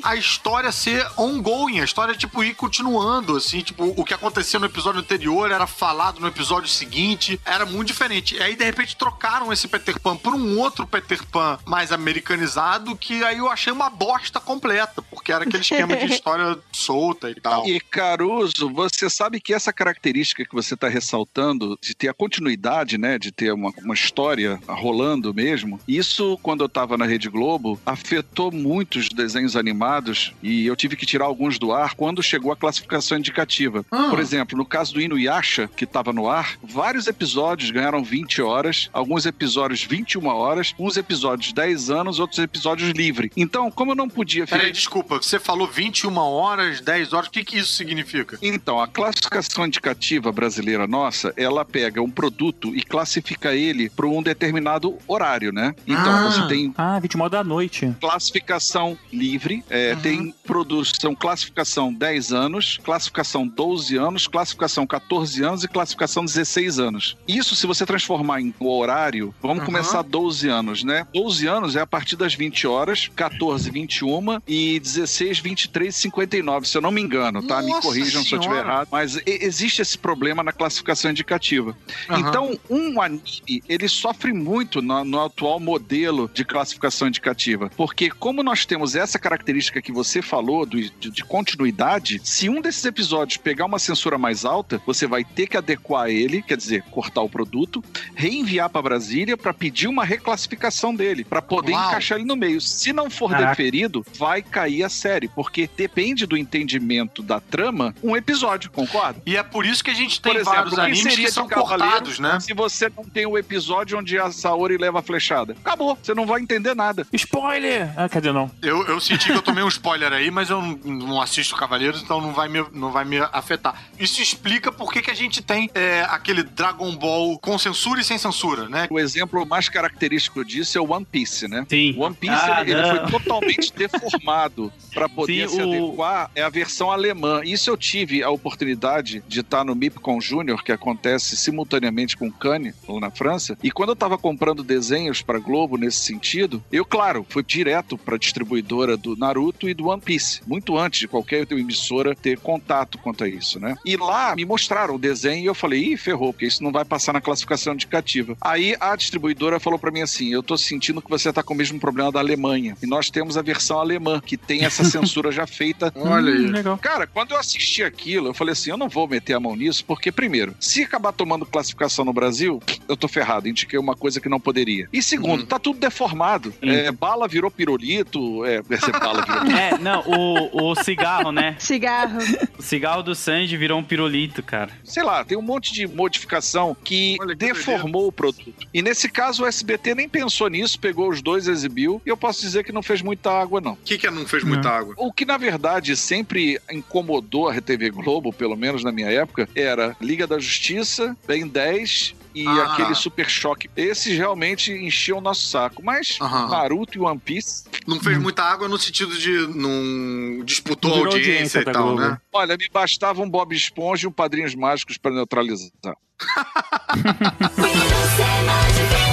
a 0.03 0.17
história 0.17 0.71
ser 0.71 1.07
ongoing, 1.17 1.81
a 1.81 1.85
história, 1.85 2.15
tipo, 2.15 2.45
ir 2.45 2.55
continuando, 2.55 3.37
assim, 3.37 3.61
tipo, 3.61 3.93
o 3.97 4.05
que 4.05 4.15
acontecia 4.15 4.61
no 4.61 4.67
episódio 4.67 5.01
anterior 5.01 5.51
era 5.51 5.67
falado 5.67 6.21
no 6.21 6.29
episódio 6.29 6.69
seguinte, 6.69 7.41
era 7.45 7.67
muito 7.67 7.89
diferente. 7.89 8.37
E 8.37 8.43
aí, 8.43 8.55
de 8.55 8.65
repente, 8.65 8.97
trocaram 8.97 9.53
esse 9.53 9.69
Peter 9.69 9.99
Pan 9.99 10.17
por 10.17 10.35
um 10.35 10.59
outro 10.59 10.87
Peter 10.87 11.25
Pan 11.27 11.59
mais 11.65 11.93
americanizado, 11.95 12.97
que 12.97 13.23
aí 13.25 13.39
eu 13.39 13.49
achei 13.49 13.73
uma 13.73 13.91
bosta 13.91 14.41
completa, 14.41 15.03
porque 15.03 15.33
era 15.33 15.45
aquele 15.45 15.63
esquema 15.63 15.97
de 15.97 16.07
história 16.13 16.59
solta 16.73 17.31
e 17.31 17.35
tal. 17.35 17.67
E 17.67 17.81
Caruso, 17.81 18.71
você 18.71 19.09
sabe 19.09 19.41
que 19.41 19.55
essa 19.55 19.73
característica 19.73 20.45
que 20.45 20.55
você 20.55 20.75
está 20.75 20.89
ressaltando, 20.89 21.79
de 21.81 21.95
ter 21.95 22.09
a 22.09 22.15
continuidade, 22.15 22.99
né, 22.99 23.19
de 23.19 23.31
ter 23.31 23.53
uma, 23.53 23.73
uma 23.83 23.95
história 23.95 24.61
rolando 24.67 25.33
mesmo, 25.33 25.81
isso, 25.87 26.39
quando 26.43 26.63
eu 26.63 26.67
estava 26.67 26.97
na 26.97 27.07
Rede 27.07 27.29
Globo, 27.29 27.79
afetou 27.85 28.51
muitos 28.51 29.09
desenhos 29.09 29.57
animados 29.57 30.35
e 30.43 30.67
eu 30.67 30.77
tive 30.77 30.97
que 30.97 31.07
tirar 31.07 31.27
alguns 31.27 31.59
do 31.59 31.73
ar 31.73 31.95
quando 31.95 32.23
chegou 32.23 32.53
a 32.53 32.57
classificação 32.57 33.19
indicativa. 33.19 33.85
Ah. 33.91 34.09
Por 34.11 34.19
exemplo, 34.19 34.57
no 34.57 34.65
caso 34.65 34.95
do 34.95 35.01
Inuyasha, 35.01 35.69
que 35.77 35.85
estava 35.85 36.13
no 36.13 36.29
ar, 36.29 36.59
vários 36.63 37.07
episódios 37.07 37.71
ganharam 37.71 38.03
20 38.03 38.43
horas, 38.43 38.89
alguns 38.93 39.27
episódios 39.27 39.83
21 39.83 40.27
horas, 40.27 40.75
uns 40.79 40.97
episódios 40.97 41.53
10 41.53 41.84
anos, 41.91 42.19
outros 42.19 42.39
episódios 42.39 42.91
livre. 42.91 43.31
Então, 43.37 43.71
como 43.71 43.93
eu 43.93 43.97
não 43.97 44.09
podia 44.09 44.47
Peraí, 44.47 44.71
desculpa, 44.73 45.17
você 45.17 45.39
falou 45.39 45.67
21 45.67 46.17
horas, 46.19 46.81
10 46.81 47.13
horas, 47.13 47.29
o 47.29 47.31
que, 47.31 47.45
que 47.45 47.59
isso 47.59 47.73
significa? 47.73 48.39
Então, 48.43 48.81
a 48.81 48.87
classificação 48.87 49.67
indicativa 49.67 50.31
brasileira 50.33 50.87
nossa, 50.87 51.33
ela 51.37 51.65
pega 51.65 52.03
um 52.03 52.11
produto 52.11 52.75
e 52.75 52.83
classifica 52.83 53.55
ele 53.55 53.89
para 53.91 54.07
um 54.07 54.23
determinado 54.23 54.97
horário, 55.07 55.53
né? 55.53 55.75
Então, 55.87 56.15
Ah. 56.17 56.23
você 56.31 56.47
tem 56.47 56.73
Ah, 56.77 56.99
20 56.99 57.17
modo 57.17 57.33
da 57.33 57.45
noite. 57.45 57.93
classificação 58.01 58.97
livre, 59.13 59.65
é, 59.71 59.95
tem 59.97 60.35
produção, 60.47 61.15
classificação 61.15 61.93
10 61.93 62.33
anos, 62.33 62.79
classificação 62.83 63.47
12 63.47 63.97
anos, 63.97 64.27
classificação 64.27 64.87
14 64.87 65.43
anos 65.45 65.65
e 65.65 65.69
classificação 65.69 66.25
16 66.25 66.79
anos. 66.79 67.17
Isso, 67.29 67.55
se 67.55 67.67
você 67.67 67.85
transformar 67.87 68.41
em 68.41 68.53
horário, 68.59 69.35
vamos 69.41 69.59
Aham. 69.59 69.67
começar 69.67 70.03
12 70.03 70.49
anos, 70.49 70.83
né? 70.85 71.07
12 71.13 71.47
anos 71.47 71.74
é 71.77 71.81
a 71.81 71.87
partir 71.87 72.17
das 72.17 72.35
20 72.35 72.67
horas, 72.67 73.11
14, 73.15 73.71
21 73.71 74.41
e 74.47 74.79
16, 74.81 75.39
23 75.41 75.95
e 75.95 75.99
59, 75.99 76.69
se 76.69 76.77
eu 76.77 76.83
não 76.83 76.91
me 76.91 77.01
engano, 77.01 77.43
tá? 77.47 77.61
me 77.63 77.71
Nossa 77.71 77.83
corrijam 77.83 78.23
se 78.23 78.33
eu 78.33 78.39
estiver 78.39 78.55
Senhora. 78.57 78.69
errado. 78.69 78.89
Mas 78.91 79.19
existe 79.27 79.83
esse 79.83 79.97
problema 79.99 80.43
na 80.43 80.53
classificação 80.53 81.11
indicativa. 81.11 81.77
Aham. 82.09 82.19
Então, 82.21 82.61
um 82.71 83.01
anime, 83.01 83.63
ele 83.69 83.89
sofre 83.89 84.33
muito 84.33 84.81
no, 84.83 85.05
no 85.05 85.25
atual 85.25 85.59
modelo 85.61 86.31
de 86.33 86.45
classificação 86.45 87.09
indicativa. 87.09 87.71
Porque 87.77 88.11
como 88.11 88.43
nós 88.43 88.65
temos 88.67 88.95
essa 88.95 89.19
característica 89.19 89.81
que 89.83 89.93
você 89.93 90.21
falou 90.23 90.65
do- 90.67 90.81
de, 90.81 91.11
de 91.11 91.25
continuidade, 91.25 92.21
se 92.25 92.49
um 92.49 92.61
desses 92.61 92.85
episódios 92.85 93.37
pegar 93.39 93.65
uma 93.67 93.79
censura 93.79 94.19
mais 94.19 94.45
alta, 94.45 94.81
você 94.87 95.07
vai 95.07 95.25
ter 95.25 95.47
que 95.47 95.57
adequar 95.57 96.09
ele, 96.09 96.43
quer 96.43 96.57
dizer, 96.57 96.83
cortar 96.91 97.23
o 97.23 97.29
produto, 97.29 97.83
reenviar 98.15 98.69
para 98.71 98.83
Brasília 98.83 99.37
para 99.37 99.55
pedir 99.55 99.89
uma 99.89 100.05
reclassificação 100.05 100.95
dele, 100.95 101.25
para 101.25 101.41
poder 101.43 101.64
Uau. 101.73 101.89
encaixar 101.89 102.19
ele 102.19 102.27
no 102.27 102.37
meio. 102.37 102.61
Se 102.61 102.93
não 102.93 103.11
for 103.11 103.31
Caraca. 103.31 103.51
deferido, 103.51 104.05
vai 104.19 104.43
cair 104.43 104.83
a 104.85 104.89
série, 104.89 105.29
porque 105.29 105.69
depende 105.77 106.27
do 106.27 106.37
entendimento 106.37 107.23
da 107.23 107.41
trama 107.41 107.95
um 108.03 108.17
episódio, 108.17 108.71
concorda? 108.71 109.21
E 109.27 109.37
é 109.37 109.43
por 109.43 109.65
isso 109.65 109.83
que 109.83 109.91
a 109.91 109.95
gente 109.95 110.21
tem 110.21 110.33
Por 110.33 110.41
exemplo, 110.41 110.57
vários 110.57 110.79
animes 110.79 111.03
seria 111.03 111.27
que 111.27 111.33
são 111.33 111.49
cortados, 111.49 112.19
né? 112.19 112.39
Se 112.41 112.53
você 112.53 112.91
não 112.97 113.05
tem 113.05 113.27
o 113.27 113.39
episódio 113.39 113.99
onde 113.99 114.19
a 114.19 114.31
Saori 114.31 114.77
leva 114.77 115.01
a 115.01 115.03
flechada, 115.03 115.57
acabou, 115.65 115.99
você 116.03 116.15
não 116.15 116.27
vai 116.27 116.41
entender 116.41 116.75
nada. 116.75 117.07
Spoiler! 117.13 117.93
Ah, 117.97 118.09
cadê 118.09 118.33
não? 118.33 118.51
Eu, 118.63 118.87
eu 118.87 119.01
senti 119.01 119.27
que 119.27 119.33
eu 119.33 119.43
tomei 119.43 119.63
um 119.63 119.69
spoiler 119.75 120.13
aí, 120.13 120.31
mas 120.31 120.51
eu 120.51 120.61
não, 120.61 120.79
não 120.85 121.23
assisto 121.23 121.57
Cavaleiros, 121.57 122.03
então 122.03 122.21
não 122.21 122.33
vai 122.33 122.49
me, 122.49 122.65
não 122.73 122.91
vai 122.91 123.05
me 123.05 123.19
afetar. 123.33 123.75
Isso 123.99 124.21
explica 124.21 124.73
por 124.73 124.93
que, 124.93 125.03
que 125.03 125.11
a 125.11 125.15
gente 125.15 125.43
tem 125.43 125.71
é, 125.75 126.07
aquele 126.09 126.43
Dragon 126.43 126.95
Ball 126.97 127.39
com 127.39 127.59
censura 127.59 128.01
e 128.01 128.05
sem 128.05 128.19
censura, 128.19 128.69
né? 128.69 128.87
O 128.91 128.99
exemplo 128.99 129.45
mais 129.47 129.69
característico 129.69 130.45
disso 130.45 130.77
é 130.79 130.81
o 130.81 130.93
One 130.93 131.05
Piece, 131.05 131.49
né? 131.49 131.54
Sim. 131.69 131.95
O 131.97 132.03
One 132.03 132.15
Piece 132.15 132.35
Ah, 132.35 132.61
ele, 132.63 132.73
ele 132.73 132.83
foi 132.85 133.11
totalmente 133.11 133.73
deformado 133.77 134.73
para 134.93 135.09
poder 135.09 135.49
Sim, 135.49 135.57
se 135.57 135.63
o- 135.63 135.69
adequar 135.69 136.31
é 136.35 136.43
a 136.43 136.49
versão 136.49 136.91
alemã. 136.91 137.41
Isso 137.45 137.69
eu 137.71 137.77
tive 137.77 138.23
a 138.23 138.31
oportunidade 138.31 139.23
de 139.27 139.41
estar 139.41 139.65
no 139.65 139.75
MIPCOM 139.75 140.21
Júnior, 140.21 140.63
que 140.63 140.73
acontece 140.73 141.37
simultaneamente 141.37 142.17
com 142.17 142.29
o 142.29 142.33
Cannes, 142.33 142.75
lá 142.89 143.01
na 143.01 143.11
França. 143.11 143.57
E 143.63 143.71
quando 143.71 143.91
eu 143.91 143.95
estava 143.95 144.17
comprando 144.19 144.63
desenhos 144.63 145.23
para 145.23 145.39
Globo 145.39 145.77
nesse 145.77 145.99
sentido, 145.99 146.63
eu, 146.73 146.85
claro, 146.85 147.27
fui 147.29 147.43
direto 147.43 147.97
para 147.99 148.17
a 148.17 148.19
distribuidora 148.19 148.97
do 148.97 149.17
Naruto 149.17 149.69
e 149.69 149.75
do 149.75 149.89
One 149.89 150.01
Piece, 150.01 150.41
muito 150.47 150.77
antes 150.79 151.01
de 151.01 151.09
qualquer 151.09 151.47
emissora 151.53 152.15
ter 152.15 152.39
contato 152.39 152.99
quanto 152.99 153.25
a 153.25 153.29
isso, 153.29 153.59
né? 153.61 153.77
E 153.85 153.97
lá 153.97 154.35
me 154.37 154.45
mostraram 154.45 154.95
o 154.95 154.99
desenho 154.99 155.43
e 155.43 155.47
eu 155.47 155.55
falei, 155.55 155.93
ih, 155.93 155.97
ferrou, 155.97 156.33
porque 156.33 156.47
isso 156.47 156.63
não 156.63 156.73
vai 156.73 156.85
passar 156.85 157.13
na 157.13 157.21
classificação 157.21 157.75
indicativa. 157.75 158.37
Aí 158.41 158.77
a 158.81 158.95
distribuidora 158.97 159.61
falou 159.61 159.79
para 159.79 159.91
mim 159.91 160.03
assim: 160.03 160.33
eu 160.33 160.43
tô 160.43 160.57
sentindo 160.57 161.03
que 161.03 161.11
você 161.11 161.33
tá 161.33 161.43
com 161.45 161.55
o 161.55 161.57
mesmo 161.57 161.79
problema 161.79 162.11
da 162.11 162.19
Alemanha. 162.21 162.77
E 162.83 162.87
nós 162.87 163.11
temos 163.11 163.37
a 163.37 163.43
versão 163.43 163.79
alemã, 163.79 164.21
que 164.25 164.37
tem 164.37 164.65
essa 164.65 164.83
censura 164.85 165.31
já 165.31 165.47
feita. 165.47 165.93
Olha 165.95 166.33
Hum, 166.33 166.37
aí. 166.37 166.47
legal. 166.47 166.79
Cara, 166.79 167.07
quando 167.07 167.33
eu 167.33 167.39
assisti 167.39 167.83
aquilo, 167.83 168.29
eu 168.29 168.35
falei 168.35 168.53
assim: 168.53 168.71
eu 168.71 168.77
não 168.77 168.89
vou 168.89 169.07
meter 169.07 169.35
a 169.35 169.41
mão 169.41 169.55
nisso, 169.55 169.85
porque, 169.85 170.11
primeiro, 170.11 170.55
se 170.59 170.83
acabar 170.83 171.13
tomando 171.13 171.45
classificação 171.47 172.05
no 172.05 172.13
Brasil, 172.13 172.61
eu 172.89 172.97
tô 172.97 173.07
ferrado, 173.09 173.49
indiquei 173.49 173.79
uma 173.79 173.95
coisa 173.95 174.21
que 174.21 174.29
não 174.29 174.41
poderia. 174.41 174.89
E 174.93 175.03
segundo, 175.03 175.41
Uhum. 175.41 175.47
tá 175.47 175.59
tudo 175.59 175.79
deformado. 175.79 176.53
É, 176.63 176.91
bala 176.93 177.27
virou 177.29 177.51
pirulito, 177.51 178.45
é, 178.45 178.63
bala 179.01 179.23
virou 179.23 179.41
pirulito. 179.43 179.57
É, 179.59 179.79
não, 179.79 180.01
o, 180.07 180.71
o 180.71 180.75
cigarro, 180.77 181.33
né? 181.33 181.57
Cigarro. 181.59 182.19
O 182.59 182.63
cigarro 182.63 183.03
do 183.03 183.15
Sanji 183.15 183.57
virou 183.57 183.79
um 183.79 183.85
pirulito, 183.85 184.43
cara. 184.43 184.71
sei 184.85 185.03
lá, 185.03 185.25
tem 185.25 185.37
um 185.37 185.43
monte 185.43 185.73
de 185.73 185.87
modificação 185.87 186.77
que 186.85 187.17
Olha 187.21 187.31
que 187.37 187.47
deformou 187.47 188.07
o 188.09 188.13
produto. 188.13 188.55
E 188.73 188.81
nesse 188.83 189.09
caso 189.09 189.43
o 189.43 189.47
SBT 189.47 189.95
nem 189.95 190.09
pensou 190.09 190.49
nisso, 190.49 190.79
pegou 190.79 191.09
os 191.11 191.21
dois, 191.25 191.49
exibiu, 191.49 192.01
e 192.07 192.11
eu 192.11 192.17
posso 192.17 192.41
dizer 192.43 192.63
que 192.63 192.71
não 192.73 192.83
fez 192.83 193.03
muita 193.03 193.31
água, 193.33 193.61
não. 193.61 193.73
O 193.73 193.79
que, 193.85 193.99
que 193.99 194.09
não 194.11 194.27
fez 194.27 194.45
muita 194.45 194.71
água? 194.71 194.95
O 194.99 195.13
que 195.13 195.25
na 195.25 195.37
verdade 195.37 195.97
sempre 195.97 196.61
incomodou 196.71 197.49
a 197.49 197.55
RTV 197.55 197.91
Globo, 197.91 198.33
pelo 198.33 198.57
menos 198.57 198.85
na 198.85 198.93
minha 198.93 199.11
época, 199.11 199.49
era 199.57 199.97
Liga 200.01 200.27
da 200.27 200.39
Justiça, 200.39 201.17
Ben 201.27 201.47
10 201.49 202.15
e 202.35 202.47
Ah. 202.47 202.73
aquele 202.73 202.95
Super 202.95 203.29
Choque. 203.31 203.71
Esses 203.77 204.17
realmente 204.19 204.73
enchiam 204.73 205.19
o 205.19 205.21
nosso 205.21 205.47
saco. 205.47 205.83
Mas 205.85 206.19
Aham. 206.21 206.49
Naruto 206.49 206.99
e 206.99 207.01
One 207.01 207.19
Piece, 207.19 207.65
Não 207.87 208.01
fez 208.01 208.19
muita 208.19 208.43
água 208.43 208.67
no 208.69 208.77
sentido 208.79 209.17
de 209.17 209.47
não 209.57 210.45
disputou 210.45 210.91
Não 210.91 210.99
audiência, 211.07 211.33
audiência 211.33 211.59
e 211.61 211.65
tal, 211.65 211.85
Globo. 211.95 212.01
né? 212.01 212.19
olha, 212.33 212.57
me 212.57 212.69
bastava 212.73 213.23
um 213.23 213.31
Bob 213.31 213.55
Esponja 213.55 214.07
e 214.07 214.09
um 214.09 214.13
Padrinhos 214.13 214.55
Mágicos 214.55 214.99
para 214.99 215.13
neutralizar. 215.15 215.71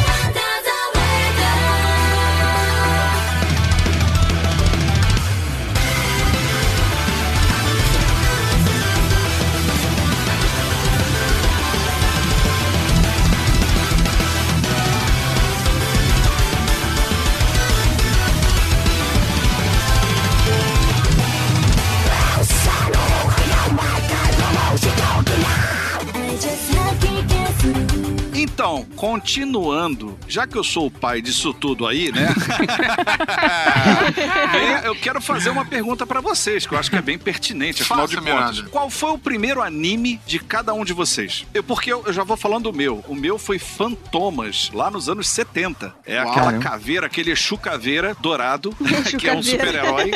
Então, 28.61 28.85
continuando, 28.95 30.15
já 30.27 30.45
que 30.45 30.55
eu 30.55 30.63
sou 30.63 30.85
o 30.85 30.91
pai 30.91 31.19
disso 31.19 31.51
tudo 31.51 31.87
aí, 31.87 32.11
né? 32.11 32.27
eu 34.85 34.93
quero 34.93 35.19
fazer 35.19 35.49
uma 35.49 35.65
pergunta 35.65 36.05
para 36.05 36.21
vocês, 36.21 36.67
que 36.67 36.75
eu 36.75 36.77
acho 36.77 36.91
que 36.91 36.95
é 36.95 37.01
bem 37.01 37.17
pertinente, 37.17 37.81
afinal 37.81 38.07
Faça, 38.07 38.21
de 38.21 38.31
contas. 38.31 38.61
Qual 38.69 38.87
foi 38.87 39.13
o 39.13 39.17
primeiro 39.17 39.63
anime 39.63 40.21
de 40.27 40.37
cada 40.37 40.75
um 40.75 40.85
de 40.85 40.93
vocês? 40.93 41.43
Eu, 41.55 41.63
porque 41.63 41.91
eu, 41.91 42.03
eu, 42.05 42.13
já 42.13 42.23
vou 42.23 42.37
falando 42.37 42.71
do 42.71 42.77
meu. 42.77 43.03
O 43.07 43.15
meu 43.15 43.39
foi 43.39 43.57
Fantomas, 43.57 44.69
lá 44.75 44.91
nos 44.91 45.09
anos 45.09 45.27
70. 45.27 45.95
É 46.05 46.21
Uau, 46.21 46.29
aquela 46.29 46.59
caveira, 46.59 47.07
aquele 47.07 47.31
Exu 47.31 47.57
caveira 47.57 48.15
dourado, 48.19 48.77
que 49.17 49.27
é 49.27 49.35
um 49.35 49.41
super-herói. 49.41 50.11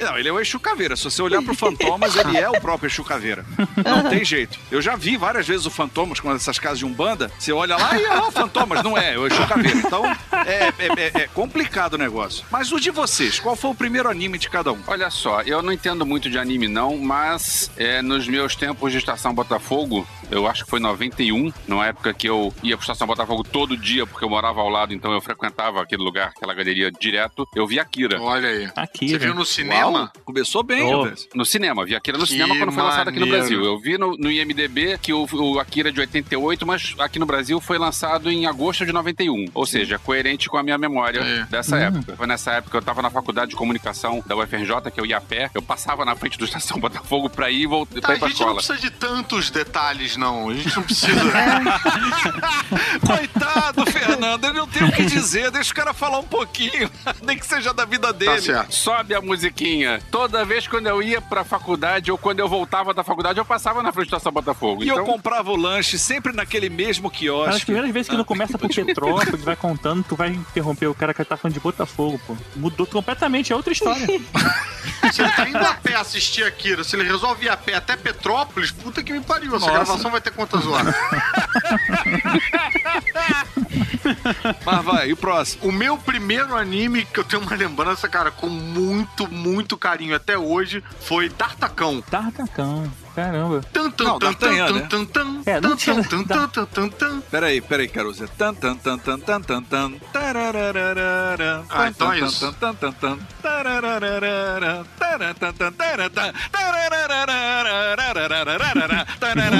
Não, 0.00 0.18
ele 0.18 0.28
é 0.28 0.32
o 0.32 0.40
Exu 0.40 0.58
caveira. 0.58 0.96
Se 0.96 1.04
você 1.04 1.22
olhar 1.22 1.40
pro 1.40 1.54
Fantomas, 1.54 2.16
ele 2.16 2.36
é 2.36 2.50
o 2.50 2.60
próprio 2.60 2.88
Exu 2.88 3.04
caveira. 3.04 3.46
Não 3.84 4.02
uhum. 4.02 4.10
tem 4.10 4.24
jeito. 4.24 4.58
Eu 4.72 4.82
já 4.82 4.96
vi 4.96 5.16
várias 5.16 5.46
vezes 5.46 5.66
o 5.66 5.70
Fantomas, 5.70 6.18
com 6.18 6.34
essas 6.34 6.58
casas 6.58 6.80
de 6.80 6.84
Umbanda, 6.84 7.30
você 7.38 7.52
olha 7.52 7.75
lá 7.76 7.98
e 7.98 8.04
é 8.04 8.18
o 8.20 8.30
Fantomas. 8.30 8.82
Não 8.82 8.96
é, 8.96 9.14
é 9.14 9.18
o 9.18 9.26
Exu 9.26 9.46
Caveira. 9.46 9.78
Então, 9.78 10.04
é, 10.06 10.68
é- 10.68 10.72
é- 11.18 11.22
é 11.22 11.28
complicado 11.28 11.94
o 11.94 11.98
negócio. 11.98 12.44
Mas 12.50 12.72
o 12.72 12.80
de 12.80 12.90
vocês, 12.90 13.38
qual 13.40 13.56
foi 13.56 13.70
o 13.70 13.74
primeiro 13.74 14.08
anime 14.08 14.38
de 14.38 14.48
cada 14.48 14.72
um? 14.72 14.78
Olha 14.86 15.10
só, 15.10 15.42
eu 15.42 15.62
não 15.62 15.72
entendo 15.72 16.04
muito 16.06 16.28
de 16.30 16.38
anime 16.38 16.68
não, 16.68 16.96
mas 16.98 17.70
é, 17.76 18.02
nos 18.02 18.26
meus 18.28 18.54
tempos 18.56 18.92
de 18.92 18.98
Estação 18.98 19.34
Botafogo, 19.34 20.06
eu 20.30 20.46
acho 20.46 20.64
que 20.64 20.70
foi 20.70 20.80
91, 20.80 21.52
numa 21.66 21.86
época 21.86 22.12
que 22.12 22.28
eu 22.28 22.52
ia 22.62 22.76
pra 22.76 22.82
Estação 22.84 23.06
Botafogo 23.06 23.42
todo 23.44 23.76
dia, 23.76 24.06
porque 24.06 24.24
eu 24.24 24.30
morava 24.30 24.60
ao 24.60 24.68
lado, 24.68 24.92
então 24.94 25.12
eu 25.12 25.20
frequentava 25.20 25.82
aquele 25.82 26.02
lugar, 26.02 26.28
aquela 26.36 26.54
galeria 26.54 26.90
direto, 26.90 27.46
eu 27.54 27.66
vi 27.66 27.78
Akira. 27.80 28.20
Olha 28.20 28.48
aí. 28.48 28.68
Aqui, 28.76 29.08
Você 29.08 29.18
viu 29.18 29.34
no 29.34 29.44
cinema? 29.44 29.98
Uau, 30.00 30.12
começou 30.24 30.62
bem, 30.62 30.86
Oh. 30.86 31.06
No 31.34 31.44
cinema, 31.44 31.84
vi 31.84 31.94
Akira 31.96 32.16
no 32.18 32.24
Que 32.24 32.30
cinema 32.32 32.56
quando 32.56 32.72
foi 32.72 32.82
lançado 32.82 33.08
aqui 33.08 33.18
no 33.18 33.26
maneiro. 33.26 33.46
Brasil. 33.48 33.64
Eu 33.64 33.78
vi 33.78 33.98
no, 33.98 34.16
no 34.16 34.30
IMDB 34.30 34.98
que 34.98 35.12
o, 35.12 35.26
o 35.32 35.58
Akira 35.58 35.88
é 35.88 35.92
de 35.92 36.00
88, 36.00 36.66
mas 36.66 36.94
aqui 36.98 37.18
no 37.18 37.26
Brasil 37.26 37.60
foi 37.66 37.78
lançado 37.78 38.30
em 38.30 38.46
agosto 38.46 38.86
de 38.86 38.92
91. 38.92 39.46
Ou 39.52 39.66
seja, 39.66 39.98
coerente 39.98 40.48
com 40.48 40.56
a 40.56 40.62
minha 40.62 40.78
memória 40.78 41.20
É. 41.20 41.44
dessa 41.50 41.76
Hum. 41.76 41.80
época. 41.80 42.16
Foi 42.16 42.26
nessa 42.26 42.52
época 42.52 42.70
que 42.70 42.76
eu 42.76 42.82
tava 42.82 43.02
na 43.02 43.10
faculdade 43.10 43.50
de 43.50 43.56
comunicação 43.56 44.22
da 44.26 44.36
UFRJ, 44.36 44.90
que 44.92 45.00
eu 45.00 45.06
ia 45.06 45.16
a 45.16 45.20
pé, 45.20 45.50
eu 45.54 45.60
passava 45.62 46.04
na 46.04 46.14
frente 46.14 46.38
do 46.38 46.44
Estação 46.44 46.78
Botafogo 46.78 47.28
pra 47.28 47.50
ir 47.50 47.62
e 47.62 47.66
voltar 47.66 48.00
Tá, 48.00 48.00
pra 48.02 48.12
a 48.12 48.16
ir 48.16 48.18
pra 48.20 48.28
gente 48.28 48.40
não 48.40 48.56
escola. 48.58 48.76
precisa 48.76 48.78
de 48.78 48.90
tantos 48.90 49.50
detalhes, 49.50 50.16
não. 50.16 50.48
A 50.50 50.54
gente 50.54 50.76
não 50.76 50.82
precisa. 50.82 51.12
Coitado, 53.06 53.86
Fernando, 53.90 54.44
ele 54.44 54.58
não 54.58 54.66
tem 54.66 54.84
o 54.84 54.92
que 54.92 55.04
dizer. 55.04 55.50
Deixa 55.50 55.72
o 55.72 55.74
cara 55.74 55.92
falar 55.92 56.18
um 56.18 56.24
pouquinho, 56.24 56.90
nem 57.22 57.38
que 57.38 57.46
seja 57.46 57.72
da 57.72 57.84
vida 57.84 58.12
dele. 58.12 58.32
tá 58.36 58.40
certo. 58.42 58.74
Sobe 58.74 59.14
a 59.14 59.20
musiquinha. 59.20 60.00
Toda 60.10 60.44
vez 60.44 60.66
quando 60.66 60.86
eu 60.86 61.02
ia 61.02 61.20
pra 61.20 61.44
faculdade 61.44 62.10
ou 62.10 62.18
quando 62.18 62.40
eu 62.40 62.48
voltava 62.48 62.92
da 62.94 63.02
faculdade, 63.02 63.38
eu 63.38 63.44
passava 63.44 63.82
na 63.82 63.92
frente 63.92 64.06
do 64.08 64.16
Estação 64.16 64.32
Botafogo. 64.32 64.82
E 64.82 64.86
então, 64.86 64.98
eu 64.98 65.04
comprava 65.04 65.50
o 65.50 65.56
lanche 65.56 65.98
sempre 65.98 66.32
naquele 66.32 66.68
mesmo 66.68 67.10
Nas 67.56 67.64
quiosque. 67.64 67.66
primeiras 67.66 67.92
vezes 67.92 68.08
que 68.08 68.16
não 68.16 68.24
começa 68.24 68.58
por 68.58 68.68
Petrópolis, 68.68 69.42
vai 69.42 69.56
contando, 69.56 70.04
tu 70.04 70.14
vai 70.16 70.28
interromper 70.30 70.86
o 70.86 70.94
cara 70.94 71.12
que 71.14 71.24
tá 71.24 71.36
falando 71.36 71.54
de 71.54 71.60
Botafogo, 71.60 72.20
pô. 72.26 72.36
Mudou 72.54 72.86
completamente, 72.86 73.52
é 73.52 73.56
outra 73.56 73.72
história. 73.72 74.06
Se 75.12 75.22
ele 75.22 75.30
tá 75.30 75.48
indo 75.48 75.58
a 75.58 75.74
pé 75.74 75.94
assistir 75.94 76.42
Akira, 76.44 76.82
se 76.82 76.96
ele 76.96 77.04
resolve 77.04 77.46
ir 77.46 77.48
a 77.48 77.56
pé 77.56 77.74
até 77.74 77.96
Petrópolis, 77.96 78.72
puta 78.72 79.02
que 79.04 79.12
me 79.12 79.20
pariu. 79.20 79.54
Essa 79.54 79.66
Nossa. 79.66 79.72
gravação 79.72 80.10
vai 80.10 80.20
ter 80.20 80.32
quantas 80.32 80.66
horas? 80.66 80.94
Mas 84.64 84.84
vai, 84.84 85.08
e 85.08 85.12
o 85.12 85.16
próximo? 85.16 85.68
O 85.68 85.72
meu 85.72 85.96
primeiro 85.96 86.56
anime 86.56 87.04
que 87.04 87.20
eu 87.20 87.24
tenho 87.24 87.42
uma 87.42 87.54
lembrança, 87.54 88.08
cara, 88.08 88.30
com 88.30 88.48
muito, 88.48 89.30
muito 89.30 89.76
carinho 89.76 90.14
até 90.14 90.36
hoje, 90.36 90.82
foi 91.00 91.28
D'Artacão. 91.28 92.02
Tartacão, 92.02 92.90
Caramba. 93.16 93.62
Tum, 93.72 93.90
tum, 93.90 94.04
não, 94.04 94.18
D'Artagnan, 94.18 94.72
né? 94.72 94.86
Tum, 94.90 95.06
tum, 95.06 95.42
é, 95.46 95.58
não 95.58 95.74
tinha... 95.74 96.04
Tum, 96.04 96.22
tum, 96.22 96.48
tum, 96.48 96.66
tum, 96.66 96.88
tum. 96.90 97.20
Peraí, 97.30 97.62
peraí, 97.62 97.88
Caruza. 97.88 98.24
É 98.24 98.26
tan, 98.26 98.52
tan, 98.52 98.76
tan, 98.76 98.98
tan, 98.98 99.18
tan, 99.18 99.40
tan, 99.40 99.62
tan, 99.62 99.92
tarararara, 100.12 101.64
ah, 101.70 101.88
então 101.88 102.12
é 102.12 102.20
isso. 102.20 102.52
Tan, 102.60 102.74
tan, 102.74 102.92
tan, 102.92 103.18
tarararara, 103.40 104.84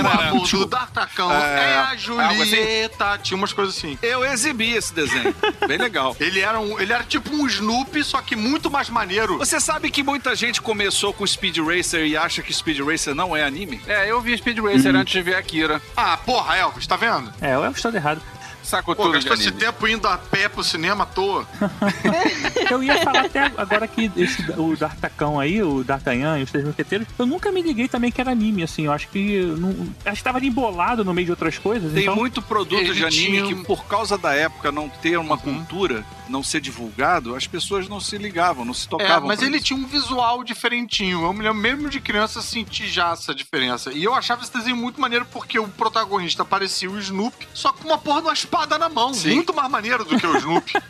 o 0.04 0.06
amor 0.06 0.48
do 0.48 0.66
D'Artacão 0.66 1.32
é 1.32 1.78
a 1.78 1.96
Julieta. 1.96 3.18
Tinha 3.22 3.38
umas 3.38 3.54
coisas 3.54 3.74
assim. 3.74 3.98
Eu 4.02 4.22
exibi 4.22 4.72
esse 4.72 4.92
desenho. 4.92 5.34
Bem 5.66 5.78
legal. 5.78 6.14
Ele 6.20 6.40
era, 6.40 6.60
um, 6.60 6.78
ele 6.78 6.92
era 6.92 7.04
tipo 7.04 7.34
um 7.34 7.46
Snoopy, 7.46 8.04
só 8.04 8.20
que 8.20 8.36
muito 8.36 8.70
mais 8.70 8.90
maneiro. 8.90 9.38
Você 9.38 9.58
sabe 9.58 9.90
que 9.90 10.02
muita 10.02 10.34
gente 10.36 10.60
começou 10.60 11.14
com 11.14 11.26
Speed 11.26 11.56
Racer 11.58 12.06
e 12.06 12.16
acha 12.16 12.42
que 12.42 12.52
Speed 12.52 12.80
Racer 12.80 13.14
não 13.14 13.34
é 13.34 13.45
anime? 13.46 13.80
É, 13.86 14.10
eu 14.10 14.20
vi 14.20 14.36
Speed 14.36 14.58
Racer 14.58 14.94
Uhum. 14.94 15.00
antes 15.00 15.12
de 15.12 15.22
ver 15.22 15.34
Akira. 15.36 15.80
Ah, 15.96 16.16
porra, 16.16 16.56
Elvis, 16.56 16.86
tá 16.86 16.96
vendo? 16.96 17.32
É, 17.40 17.54
eu 17.54 17.64
estava 17.70 17.96
errado. 17.96 18.20
Saco 18.66 18.94
Pô, 18.96 19.02
tudo 19.02 19.12
gastou 19.12 19.34
esse 19.34 19.52
tempo 19.52 19.86
indo 19.86 20.06
a 20.08 20.18
pé 20.18 20.48
pro 20.48 20.64
cinema 20.64 21.04
à 21.04 21.06
toa. 21.06 21.46
Eu 22.70 22.82
ia 22.82 22.98
falar 23.02 23.26
até 23.26 23.44
agora 23.56 23.86
que 23.86 24.10
esse, 24.16 24.42
o 24.58 24.76
D'Artacão 24.76 25.38
aí, 25.38 25.62
o 25.62 25.84
D'Artagnan 25.84 26.38
e 26.40 26.42
os 26.42 26.50
Três 26.50 26.64
Mosqueteiros, 26.66 27.06
eu 27.18 27.26
nunca 27.26 27.52
me 27.52 27.62
liguei 27.62 27.86
também 27.86 28.10
que 28.10 28.20
era 28.20 28.30
anime, 28.32 28.62
assim. 28.64 28.86
Eu 28.86 28.92
acho 28.92 29.08
que. 29.08 29.40
Não, 29.58 29.70
acho 30.04 30.16
que 30.16 30.24
tava 30.24 30.44
embolado 30.44 31.04
no 31.04 31.14
meio 31.14 31.26
de 31.26 31.30
outras 31.30 31.58
coisas. 31.58 31.92
Tem 31.92 32.02
então, 32.02 32.16
muito 32.16 32.42
produto 32.42 32.80
Ele 32.80 32.92
de 32.92 33.04
anime 33.04 33.24
tinha 33.42 33.46
que, 33.46 33.54
por 33.64 33.84
causa 33.86 34.18
da 34.18 34.34
época 34.34 34.72
não 34.72 34.88
ter 34.88 35.16
uma 35.18 35.36
Uhum. 35.36 35.40
cultura, 35.42 36.04
não 36.28 36.42
ser 36.42 36.60
divulgado, 36.60 37.36
as 37.36 37.46
pessoas 37.46 37.88
não 37.88 38.00
se 38.00 38.16
ligavam, 38.18 38.64
não 38.64 38.74
se 38.74 38.86
É, 38.86 38.90
tocavam. 38.90 39.28
mas 39.28 39.38
por 39.38 39.46
ele 39.46 39.56
isso. 39.58 39.66
tinha 39.66 39.78
um 39.78 39.86
visual 39.86 40.42
diferentinho. 40.42 41.22
Eu 41.22 41.32
me 41.32 41.42
lembro 41.42 41.60
mesmo 41.60 41.88
de 41.88 42.00
criança 42.00 42.40
sentir 42.42 42.88
já 42.88 43.10
essa 43.12 43.34
diferença. 43.34 43.92
E 43.92 44.02
eu 44.02 44.14
achava 44.14 44.42
esse 44.42 44.52
desenho 44.52 44.76
muito 44.76 45.00
maneiro 45.00 45.26
porque 45.30 45.58
o 45.58 45.68
protagonista 45.68 46.44
parecia 46.44 46.90
o 46.90 46.98
Snoopy, 46.98 47.46
só 47.54 47.72
com 47.72 47.86
uma 47.86 47.98
porra 47.98 48.22
de 48.22 48.26
uma 48.26 48.32
espada 48.32 48.55
na 48.78 48.88
mão. 48.88 49.12
Sim. 49.12 49.34
Muito 49.34 49.54
mais 49.54 49.70
maneiro 49.70 50.04
do 50.04 50.18
que 50.18 50.26
o 50.26 50.36
Snoopy. 50.38 50.72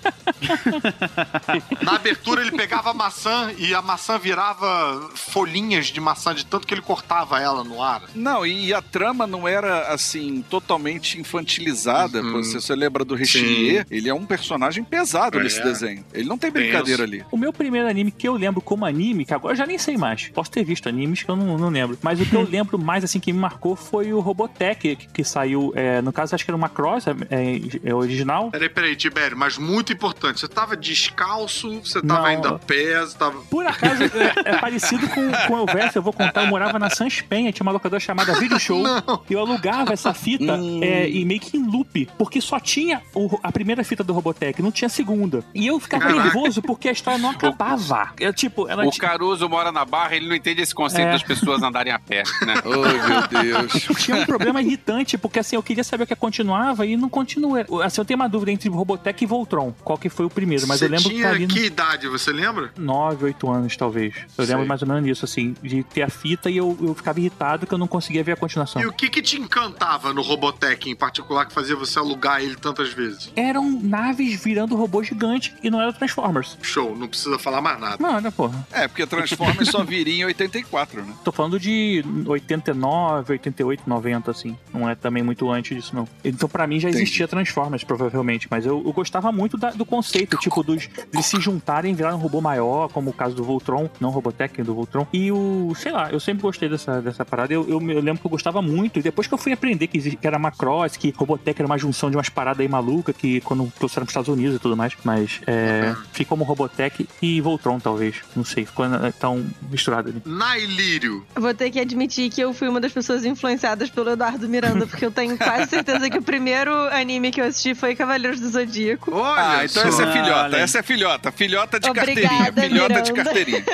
na 1.83 1.97
abertura 1.97 2.43
ele 2.43 2.53
pegava 2.53 2.91
a 2.91 2.95
maçã 2.95 3.53
e 3.59 3.75
a 3.75 3.83
maçã 3.83 4.19
virava 4.19 5.11
folhinhas 5.15 5.87
de 5.87 6.01
maçã 6.01 6.35
de 6.35 6.45
tanto 6.45 6.67
que 6.67 6.75
ele 6.75 6.83
cortava 6.83 7.41
ela 7.41 7.65
no 7.65 7.83
ar. 7.83 8.03
Não, 8.15 8.47
e 8.47 8.73
a 8.73 8.83
trama 8.83 9.27
não 9.27 9.47
era 9.49 9.93
assim 9.93 10.45
totalmente 10.49 11.19
infantilizada. 11.21 12.23
Uhum. 12.23 12.33
Você, 12.43 12.61
você 12.61 12.75
lembra 12.75 13.05
do 13.05 13.15
Richelieu? 13.15 13.85
Ele 13.91 14.09
é 14.09 14.15
um 14.15 14.27
personagem 14.27 14.85
pesado 14.85 15.39
É. 15.39 15.43
nesse 15.43 15.63
desenho. 15.63 16.05
Ele 16.13 16.29
não 16.29 16.39
tem 16.39 16.51
brincadeira 16.51 17.03
ali. 17.05 17.25
O 17.31 17.37
meu 17.37 17.53
primeiro 17.53 17.89
anime 17.89 18.11
que 18.11 18.29
eu 18.29 18.35
lembro 18.35 18.61
como 18.61 18.85
anime, 18.85 19.25
que 19.25 19.35
agora 19.35 19.55
eu 19.55 19.59
já 19.59 19.67
nem 19.67 19.79
sei 19.79 19.97
mais. 19.97 20.29
Posso 20.29 20.51
ter 20.51 20.65
visto 20.65 20.89
animes 20.89 21.23
que 21.23 21.31
eu 21.31 21.37
não, 21.37 21.57
não 21.57 21.69
lembro. 21.69 21.99
Mas 22.03 22.21
o 22.21 22.27
que 22.27 22.35
eu 22.35 22.43
lembro 22.49 22.79
mais, 22.79 23.05
assim, 23.05 23.21
que 23.21 23.33
me 23.33 23.39
marcou 23.39 23.77
foi 23.77 24.13
o 24.13 24.21
Robotech, 24.21 24.97
que, 24.97 25.09
que 25.09 25.25
saiu, 25.25 25.73
é, 25.75 26.01
no 26.03 26.13
caso, 26.13 26.35
acho 26.35 26.45
que 26.45 26.51
era 26.51 26.57
uma 26.57 26.69
cross, 26.69 27.07
é, 27.07 27.15
é 27.31 27.56
original. 27.95 28.51
Peraí, 28.51 28.69
peraí, 28.69 28.97
Tibério, 28.97 29.37
mas 29.37 29.59
muito 29.59 29.93
importante. 29.93 30.41
Você 30.41 30.49
tava 30.49 30.77
descalço, 30.77 31.81
você 31.81 32.01
tava 32.03 32.23
Não. 32.23 32.33
indo 32.39 32.49
a 32.49 32.59
pé, 32.59 33.01
você 33.01 33.17
tava. 33.17 33.41
Por 33.43 33.67
acaso, 33.67 34.03
é, 34.05 34.51
é 34.51 34.57
parecido 34.59 35.09
com, 35.09 35.31
com 35.47 35.55
o 35.63 35.67
verso, 35.67 35.99
eu 35.99 36.03
vou 36.03 36.13
contar, 36.13 36.43
eu 36.43 36.49
morava 36.49 36.79
na 36.79 36.91
Sans 36.91 37.21
Penha, 37.21 37.53
tinha 37.53 37.63
uma 37.65 37.73
locadora 37.73 38.01
chamada 38.01 38.35
Video 38.39 38.59
Show, 38.59 38.83
e 39.29 39.33
eu 39.33 39.41
alugava 39.41 39.93
essa 39.93 40.13
fita 40.15 40.55
Hum. 40.57 40.81
é, 40.83 41.09
e 41.09 41.25
meio 41.25 41.41
que 41.41 41.57
em 41.57 41.67
loop, 41.67 42.09
porque 42.19 42.41
só 42.41 42.59
tinha 42.61 43.03
o- 43.15 43.39
a 43.43 43.51
primeira 43.51 43.83
fita 43.85 44.03
do 44.05 44.13
Robotech, 44.13 44.61
não 44.63 44.71
tinha 44.71 44.87
a 44.87 44.91
segunda. 44.91 45.45
E 45.55 45.67
eu 45.67 45.79
ficava 45.81 46.05
Caraca. 46.05 46.23
nervoso 46.25 46.63
porque 46.63 46.89
a 46.89 46.93
história 46.93 47.19
não 47.19 47.31
acabava. 47.31 48.11
Eu, 48.19 48.33
tipo, 48.33 48.69
ela 48.69 48.85
O 48.87 48.91
ti- 48.91 49.01
Caruso 49.01 49.49
mora 49.49 49.71
na 49.73 49.85
Barra, 49.85 50.17
ele 50.17 50.29
não 50.29 50.35
entende 50.37 50.63
esse 50.63 50.75
conceito 50.75 51.09
É. 51.09 51.13
das 51.13 51.23
pessoas 51.23 51.63
andarem 51.63 51.93
a 51.93 51.99
pé, 51.99 52.23
né? 52.45 52.55
Oh, 52.65 52.71
meu 52.71 53.43
Deus. 53.43 53.73
tinha 54.05 54.17
um 54.19 54.27
problema 54.27 54.61
irritante, 54.61 55.17
porque 55.17 55.39
assim, 55.39 55.57
eu 55.57 55.63
queria 55.63 55.85
saber 55.85 56.05
o 56.05 56.07
que 56.07 56.15
continuava 56.17 56.85
e 56.87 56.97
não 56.97 57.09
continua. 57.47 57.85
Assim, 57.85 58.01
eu 58.01 58.05
tenho 58.05 58.19
uma 58.19 58.29
dúvida 58.29 58.51
entre 58.51 58.69
Robotech 58.69 59.23
e 59.23 59.27
Voltron, 59.27 59.73
qual 59.85 59.99
que 59.99 60.09
foi 60.09 60.27
o 60.27 60.31
primeiro, 60.31 60.67
mas 60.67 60.79
você 60.79 60.87
eu 60.87 60.91
lembro 60.91 61.05
que 61.05 61.15
tinha 61.15 61.29
tá 61.29 61.35
ali 61.35 61.47
no... 61.47 61.55
que 61.55 61.65
idade, 61.65 62.09
você 62.09 62.33
lembra? 62.33 62.71
9, 62.77 63.25
8 63.27 63.51
anos, 63.51 63.77
talvez. 63.77 64.15
Eu 64.37 64.45
Sei. 64.45 64.55
lembro 64.55 64.69
mais 64.69 64.83
ou 64.83 64.89
menos 64.89 65.05
disso, 65.05 65.25
assim, 65.25 65.55
de 65.63 65.83
ter 65.83 66.03
a 66.03 66.09
fita 66.11 66.51
e 66.51 66.57
eu, 66.57 66.77
eu 66.81 66.95
ficava 66.95 67.19
irritado 67.19 67.67
que 67.67 67.73
eu 67.73 67.79
não 67.79 67.87
conseguia 67.87 68.23
ver 68.23 68.33
a 68.33 68.37
continuação. 68.37 68.83
E 68.83 68.87
o 68.87 68.93
que 68.93 69.09
que 69.09 69.23
te 69.23 69.41
encantava 69.41 70.13
no 70.13 70.23
Robotech 70.23 70.89
em 70.89 70.97
particular 70.97 71.47
que 71.47 71.53
fazia 71.53 71.77
você 71.77 71.99
alugar 71.99 72.41
ele 72.43 72.57
tantas 72.57 72.93
vezes? 72.93 73.33
Eram 73.37 73.71
naves 73.83 74.43
virando 74.43 74.77
robô 74.77 75.03
gigante 75.03 75.55
e 75.63 75.71
não 75.71 75.81
era 75.81 75.93
Transformers. 75.93 76.57
Show, 76.63 76.97
não 76.97 77.09
precisa 77.09 77.39
falar 77.39 77.61
mais 77.61 77.81
nada. 77.81 77.97
Não, 78.01 78.17
era 78.17 78.31
porra. 78.33 78.67
É, 78.73 78.89
porque 78.89 79.07
Transformers 79.07 79.69
só 79.71 79.85
viria 79.85 80.23
em 80.23 80.25
84, 80.25 81.03
né? 81.03 81.15
Tô 81.25 81.33
falando 81.33 81.59
de 81.59 82.05
89, 82.27 83.33
88, 83.33 83.83
90, 83.87 84.31
assim. 84.31 84.57
Não 84.73 84.89
é 84.89 84.95
também 84.95 85.23
muito 85.23 85.51
antes 85.51 85.77
disso, 85.77 85.95
não. 85.95 86.09
Então, 86.25 86.49
pra 86.49 86.67
mim, 86.67 86.81
já 86.81 86.89
Entendi. 86.89 87.05
existia 87.05 87.26
Transformers, 87.27 87.85
provavelmente. 87.85 88.47
Mas 88.51 88.65
eu, 88.67 88.83
eu 88.85 88.93
gostava 88.93 89.31
muito 89.33 89.57
da- 89.57 89.71
do 89.71 89.85
conceito, 89.85 90.37
tipo, 90.39 90.63
dos, 90.63 90.89
de 91.13 91.23
se 91.23 91.41
juntarem 91.41 91.93
e 91.93 91.95
virar 91.95 92.15
um 92.15 92.19
robô 92.19 92.41
maior, 92.41 92.89
como 92.89 93.11
o 93.11 93.13
caso 93.13 93.35
do 93.35 93.45
Voltron, 93.45 93.89
não 94.01 94.09
o 94.11 94.13
Robotech, 94.13 94.63
do 94.63 94.75
Voltron. 94.75 95.07
E 95.13 95.31
o, 95.33 95.73
sei 95.77 95.93
lá, 95.93 96.11
eu 96.11 96.21
sempre 96.21 96.43
gostei 96.43 96.69
dessa, 96.69 97.01
dessa 97.01 97.25
parada. 97.25 97.53
Eu, 97.53 97.69
eu, 97.69 97.81
eu 97.91 98.01
lembro 98.01 98.21
que 98.21 98.27
eu 98.27 98.31
gostava 98.31 98.61
muito. 98.61 98.99
E 98.99 99.03
depois 99.03 99.27
que 99.27 99.35
eu 99.35 99.39
fui 99.39 99.53
aprender 99.53 99.87
que, 99.87 100.17
que 100.17 100.27
era 100.27 100.39
Macross, 100.39 100.97
que 100.97 101.13
Robotech 101.17 101.61
era 101.61 101.67
uma 101.67 101.79
junção 101.79 102.11
de 102.11 102.17
umas 102.17 102.29
paradas 102.29 102.61
aí 102.61 102.69
malucas, 102.69 103.17
que 103.17 103.41
quando 103.43 103.71
trouxeram 103.79 104.05
pros 104.05 104.13
Estados 104.13 104.29
Unidos 104.29 104.57
e 104.57 104.59
tudo 104.59 104.77
mais. 104.77 104.95
Mas 105.05 105.41
é, 105.47 105.95
fica 106.13 106.29
como 106.29 106.45
Robotech 106.45 107.09
e 107.23 107.41
Voltron, 107.41 107.79
talvez. 107.79 108.17
Não 108.35 108.45
sei, 108.45 108.65
ficou 108.65 108.85
é, 108.85 109.13
tão 109.13 109.45
misturado 109.71 110.09
ali. 110.11 110.23
Nailírio. 110.25 111.25
Eu 111.35 111.43
Vou 111.43 111.55
ter 111.55 111.71
que 111.71 111.79
admitir 111.79 112.29
que 112.31 112.41
eu 112.41 112.53
fui 112.53 112.67
uma 112.69 112.81
das 112.81 112.93
pessoas 112.93 113.25
influenciadas 113.25 113.89
pelo 113.91 114.11
Eduardo 114.11 114.49
Miranda, 114.49 114.87
porque 114.87 115.05
eu 115.05 115.11
tenho 115.13 115.37
quase 115.39 115.71
certeza 115.71 116.11
que 116.11 116.19
o 116.19 116.23
primeiro 116.23 116.73
anime 116.93 117.16
anime 117.17 117.31
que 117.31 117.41
eu 117.41 117.47
assisti 117.47 117.75
foi 117.75 117.95
Cavaleiros 117.95 118.41
do 118.41 118.49
Zodíaco. 118.51 119.13
ah, 119.23 119.63
então 119.65 119.83
essa 119.83 120.03
é 120.03 120.13
filhota, 120.13 120.45
Olha. 120.45 120.57
essa 120.57 120.79
é 120.79 120.83
filhota. 120.83 121.33
Filhota 121.33 121.81
de 121.81 121.89
Obrigada, 121.91 122.23
carteirinha. 122.23 122.53
Filhota 122.69 123.03
de 123.03 123.13
Miranda. 123.13 123.25
carteirinha. 123.25 123.65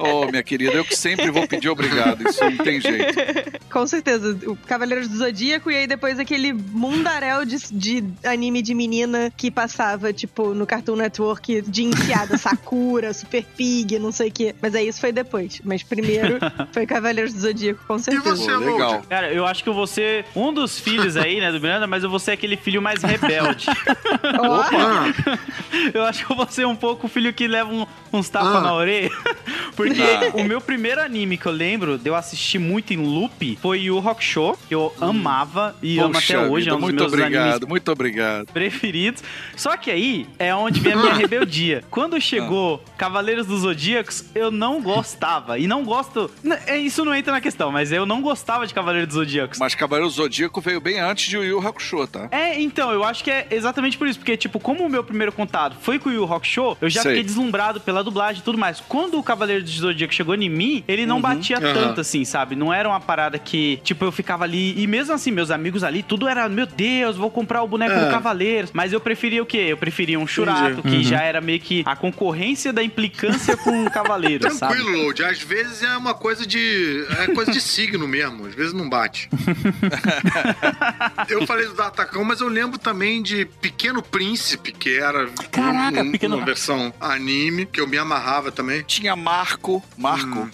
Ô, 0.00 0.26
minha 0.26 0.42
querida, 0.42 0.72
eu 0.72 0.84
que 0.84 0.96
sempre 0.96 1.30
vou 1.30 1.46
pedir 1.48 1.68
obrigado. 1.68 2.28
Isso 2.28 2.44
não 2.44 2.56
tem 2.58 2.80
jeito. 2.80 3.14
Com 3.70 3.86
certeza, 3.86 4.36
o 4.46 4.56
Cavaleiros 4.56 5.08
do 5.08 5.16
Zodíaco 5.16 5.70
e 5.70 5.76
aí 5.76 5.86
depois 5.86 6.18
aquele 6.18 6.52
mundaréu 6.52 7.44
de, 7.44 7.56
de 7.72 8.04
anime 8.24 8.60
de 8.62 8.74
menina 8.74 9.32
que 9.36 9.50
passava, 9.50 10.12
tipo, 10.12 10.54
no 10.54 10.66
Cartoon 10.66 10.96
Network 10.96 11.62
de 11.62 11.84
enfiada, 11.84 12.36
Sakura, 12.38 13.12
Super 13.14 13.44
Pig, 13.56 13.98
não 13.98 14.12
sei 14.12 14.28
o 14.28 14.32
quê. 14.32 14.54
Mas 14.60 14.74
aí 14.74 14.88
isso 14.88 15.00
foi 15.00 15.12
depois. 15.12 15.60
Mas 15.64 15.82
primeiro 15.82 16.38
foi 16.72 16.84
Cavaleiros 16.86 17.32
do 17.32 17.40
Zodíaco, 17.40 17.80
com 17.86 17.98
certeza. 17.98 18.36
você, 18.36 18.52
Pô, 18.52 18.58
legal. 18.58 19.02
Cara, 19.08 19.32
eu 19.32 19.46
acho 19.46 19.62
que 19.62 19.68
eu 19.68 19.74
vou 19.74 19.86
ser 19.86 20.24
um 20.34 20.52
dos 20.52 20.78
filhos 20.78 21.16
aí, 21.16 21.40
né, 21.40 21.52
do 21.52 21.60
Miranda, 21.60 21.86
mas 21.86 22.02
eu 22.02 22.10
vou 22.10 22.18
ser 22.18 22.32
aquele 22.32 22.56
filho 22.56 22.82
mais 22.82 22.89
rebelde. 23.02 23.66
Ó, 24.40 24.60
Ah, 24.72 25.12
Eu 25.94 26.04
acho 26.04 26.24
que 26.26 26.32
eu 26.32 26.36
vou 26.36 26.46
ser 26.48 26.66
um 26.66 26.74
pouco 26.76 27.06
o 27.06 27.10
filho 27.10 27.32
que 27.32 27.46
leva 27.46 27.72
um- 27.72 27.86
uns 28.12 28.28
tapas 28.28 28.56
Ah. 28.56 28.60
na 28.60 28.74
orelha. 28.74 29.10
Porque 29.76 30.00
Ah. 30.02 30.30
o 30.36 30.44
meu 30.44 30.60
primeiro 30.60 31.00
anime 31.00 31.36
que 31.36 31.46
eu 31.46 31.52
lembro 31.52 31.96
de 31.98 32.08
eu 32.08 32.14
assistir 32.14 32.58
muito 32.58 32.92
em 32.92 32.96
loop 32.96 33.58
foi 33.62 33.90
o 33.90 33.98
Rock 33.98 34.22
Show, 34.24 34.58
que 34.68 34.74
eu 34.74 34.92
amava 35.00 35.76
e 35.82 35.98
amo 35.98 36.08
até 36.10 36.34
Poxa 36.34 36.40
hoje, 36.40 36.64
vida, 36.64 36.70
é 36.70 36.74
um 36.74 36.76
dos 36.80 36.82
muito 36.84 37.00
meus 37.00 37.12
obrigado, 37.12 37.42
animes 37.52 37.68
muito 37.68 37.92
obrigado. 37.92 38.46
preferidos. 38.52 39.22
Só 39.56 39.76
que 39.76 39.90
aí 39.90 40.26
é 40.38 40.54
onde 40.54 40.80
vem 40.80 40.92
a 40.92 40.96
minha 40.96 41.14
rebeldia. 41.14 41.84
Quando 41.90 42.20
chegou 42.20 42.82
Ah. 42.86 42.90
Cavaleiros 42.98 43.46
dos 43.46 43.60
Zodíacos, 43.60 44.24
eu 44.34 44.50
não 44.50 44.80
gostava. 44.82 45.58
E 45.58 45.66
não 45.66 45.84
gosto. 45.84 46.30
N- 46.44 46.58
é, 46.66 46.78
Isso 46.78 47.04
não 47.04 47.14
entra 47.14 47.32
na 47.32 47.40
questão, 47.40 47.70
mas 47.70 47.92
eu 47.92 48.04
não 48.04 48.20
gostava 48.20 48.66
de 48.66 48.74
Cavaleiros 48.74 49.08
dos 49.08 49.16
Zodíacos. 49.16 49.58
Mas 49.58 49.74
Cavaleiro 49.74 50.10
Zodíaco 50.10 50.60
veio 50.60 50.80
bem 50.80 50.98
antes 50.98 51.28
de 51.28 51.36
Yu 51.36 51.44
Yu 51.44 51.66
Hakusho, 51.68 52.06
tá? 52.06 52.28
É, 52.30 52.60
então, 52.60 52.79
eu 52.92 53.04
acho 53.04 53.22
que 53.24 53.30
é 53.30 53.46
exatamente 53.50 53.98
por 53.98 54.06
isso. 54.06 54.18
Porque, 54.18 54.36
tipo, 54.36 54.58
como 54.60 54.84
o 54.84 54.88
meu 54.88 55.02
primeiro 55.04 55.32
contato 55.32 55.76
foi 55.80 55.98
com 55.98 56.08
o 56.08 56.12
Yu 56.12 56.24
Rock 56.24 56.46
Show, 56.46 56.76
eu 56.80 56.88
já 56.88 57.02
Sei. 57.02 57.12
fiquei 57.12 57.24
deslumbrado 57.24 57.80
pela 57.80 58.02
dublagem 58.04 58.40
e 58.40 58.44
tudo 58.44 58.56
mais. 58.58 58.80
Quando 58.80 59.18
o 59.18 59.22
Cavaleiro 59.22 59.62
do 59.64 59.70
Zodíaco 59.70 60.14
chegou 60.14 60.34
em 60.34 60.48
mim, 60.48 60.84
ele 60.86 61.04
não 61.04 61.20
batia 61.20 61.58
Aham. 61.58 61.72
tanto 61.74 62.00
assim, 62.00 62.24
sabe? 62.24 62.54
Não 62.56 62.72
era 62.72 62.88
uma 62.88 63.00
parada 63.00 63.38
que, 63.38 63.78
tipo, 63.82 64.04
eu 64.04 64.12
ficava 64.12 64.44
ali. 64.44 64.80
E 64.80 64.86
mesmo 64.86 65.12
assim, 65.14 65.30
meus 65.30 65.50
amigos 65.50 65.82
ali, 65.84 66.02
tudo 66.02 66.28
era, 66.28 66.48
meu 66.48 66.66
Deus, 66.66 67.16
vou 67.16 67.30
comprar 67.30 67.62
o 67.62 67.68
boneco 67.68 67.92
É. 67.92 68.04
do 68.04 68.10
Cavaleiro. 68.10 68.68
Mas 68.72 68.92
eu 68.92 69.00
preferia 69.00 69.42
o 69.42 69.46
quê? 69.46 69.66
Eu 69.68 69.76
preferia 69.76 70.18
um 70.18 70.26
Churato, 70.26 70.82
que 70.82 71.02
já 71.02 71.20
era 71.22 71.40
meio 71.40 71.58
que 71.60 71.82
a 71.84 71.96
concorrência 71.96 72.72
da 72.72 72.82
implicância 72.82 73.56
com 73.56 73.84
o 73.84 73.90
Cavaleiro, 73.90 74.50
sabe? 74.54 74.74
Tranquilo, 74.74 75.02
Load. 75.04 75.24
Às 75.24 75.40
vezes 75.42 75.82
é 75.82 75.96
uma 75.96 76.14
coisa 76.14 76.46
de. 76.46 77.04
É 77.18 77.26
coisa 77.28 77.50
de 77.50 77.60
signo 77.60 78.06
mesmo. 78.06 78.46
Às 78.46 78.54
vezes 78.54 78.72
não 78.72 78.88
bate. 78.88 79.28
eu 81.28 81.46
falei 81.46 81.66
do 81.66 81.74
Datacão, 81.74 82.24
mas 82.24 82.40
eu 82.40 82.48
lembro 82.48 82.69
também 82.78 83.22
de 83.22 83.44
Pequeno 83.44 84.02
Príncipe, 84.02 84.72
que 84.72 84.98
era 84.98 85.26
Caraca, 85.50 86.02
um- 86.02 86.12
Pequeno- 86.12 86.36
uma 86.36 86.44
versão 86.44 86.92
anime, 87.00 87.66
que 87.66 87.80
eu 87.80 87.86
me 87.86 87.98
amarrava 87.98 88.50
também. 88.52 88.82
Tinha 88.82 89.14
Marco, 89.16 89.82
Marco, 89.96 90.40
Hum. 90.40 90.50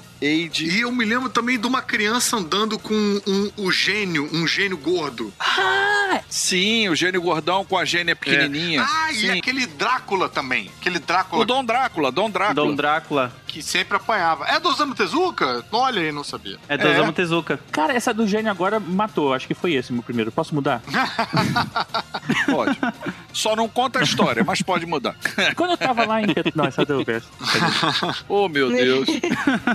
E 0.64 0.80
eu 0.80 0.90
me 0.92 1.04
lembro 1.04 1.28
também 1.28 1.58
de 1.58 1.66
uma 1.66 1.82
criança 1.82 2.36
andando 2.36 2.78
com 2.78 2.94
um, 2.94 3.50
o 3.56 3.70
gênio, 3.70 4.28
um 4.32 4.46
gênio 4.46 4.76
gordo. 4.76 5.32
Sim, 6.28 6.88
o 6.88 6.94
gênio 6.94 7.20
gordão 7.20 7.64
com 7.64 7.76
a 7.76 7.84
gênia 7.84 8.16
pequenininha. 8.16 8.84
Ah, 8.88 9.12
e 9.12 9.16
Sim. 9.16 9.38
aquele 9.38 9.66
Drácula 9.66 10.28
também. 10.28 10.70
Aquele 10.80 10.98
Drácula 10.98 11.42
O 11.42 11.44
Dom 11.44 11.64
Drácula, 11.64 12.10
Dom 12.12 12.30
Drácula. 12.30 12.54
Dom 12.54 12.74
Drácula. 12.74 13.32
que 13.46 13.62
sempre 13.62 13.96
apanhava. 13.96 14.44
É 14.46 14.58
do 14.60 14.68
Osamu 14.68 14.94
Tezuka? 14.94 15.64
Olha 15.72 16.00
aí, 16.02 16.12
não 16.12 16.24
sabia. 16.24 16.58
É 16.68 16.76
do 16.76 16.86
É. 16.86 16.92
Osamu 16.92 17.12
Tezuka. 17.12 17.60
Cara, 17.70 17.92
essa 17.94 18.12
do 18.14 18.26
gênio 18.26 18.50
agora 18.50 18.78
matou. 18.80 19.32
Acho 19.34 19.46
que 19.46 19.54
foi 19.54 19.74
esse 19.74 19.92
meu 19.92 20.02
primeiro. 20.02 20.30
Posso 20.32 20.54
mudar? 20.54 20.82
Pode. 22.46 22.78
Só 23.32 23.54
não 23.54 23.68
conta 23.68 23.98
a 23.98 24.02
história, 24.02 24.42
mas 24.44 24.62
pode 24.62 24.86
mudar. 24.86 25.14
Quando 25.54 25.72
eu 25.72 25.76
tava 25.76 26.06
lá 26.06 26.22
em... 26.22 26.26
Não, 26.54 26.64
essa 26.64 26.84
deu 26.84 27.04
verso. 27.04 27.28
Oh, 28.28 28.48
meu 28.48 28.70
Deus. 28.70 29.08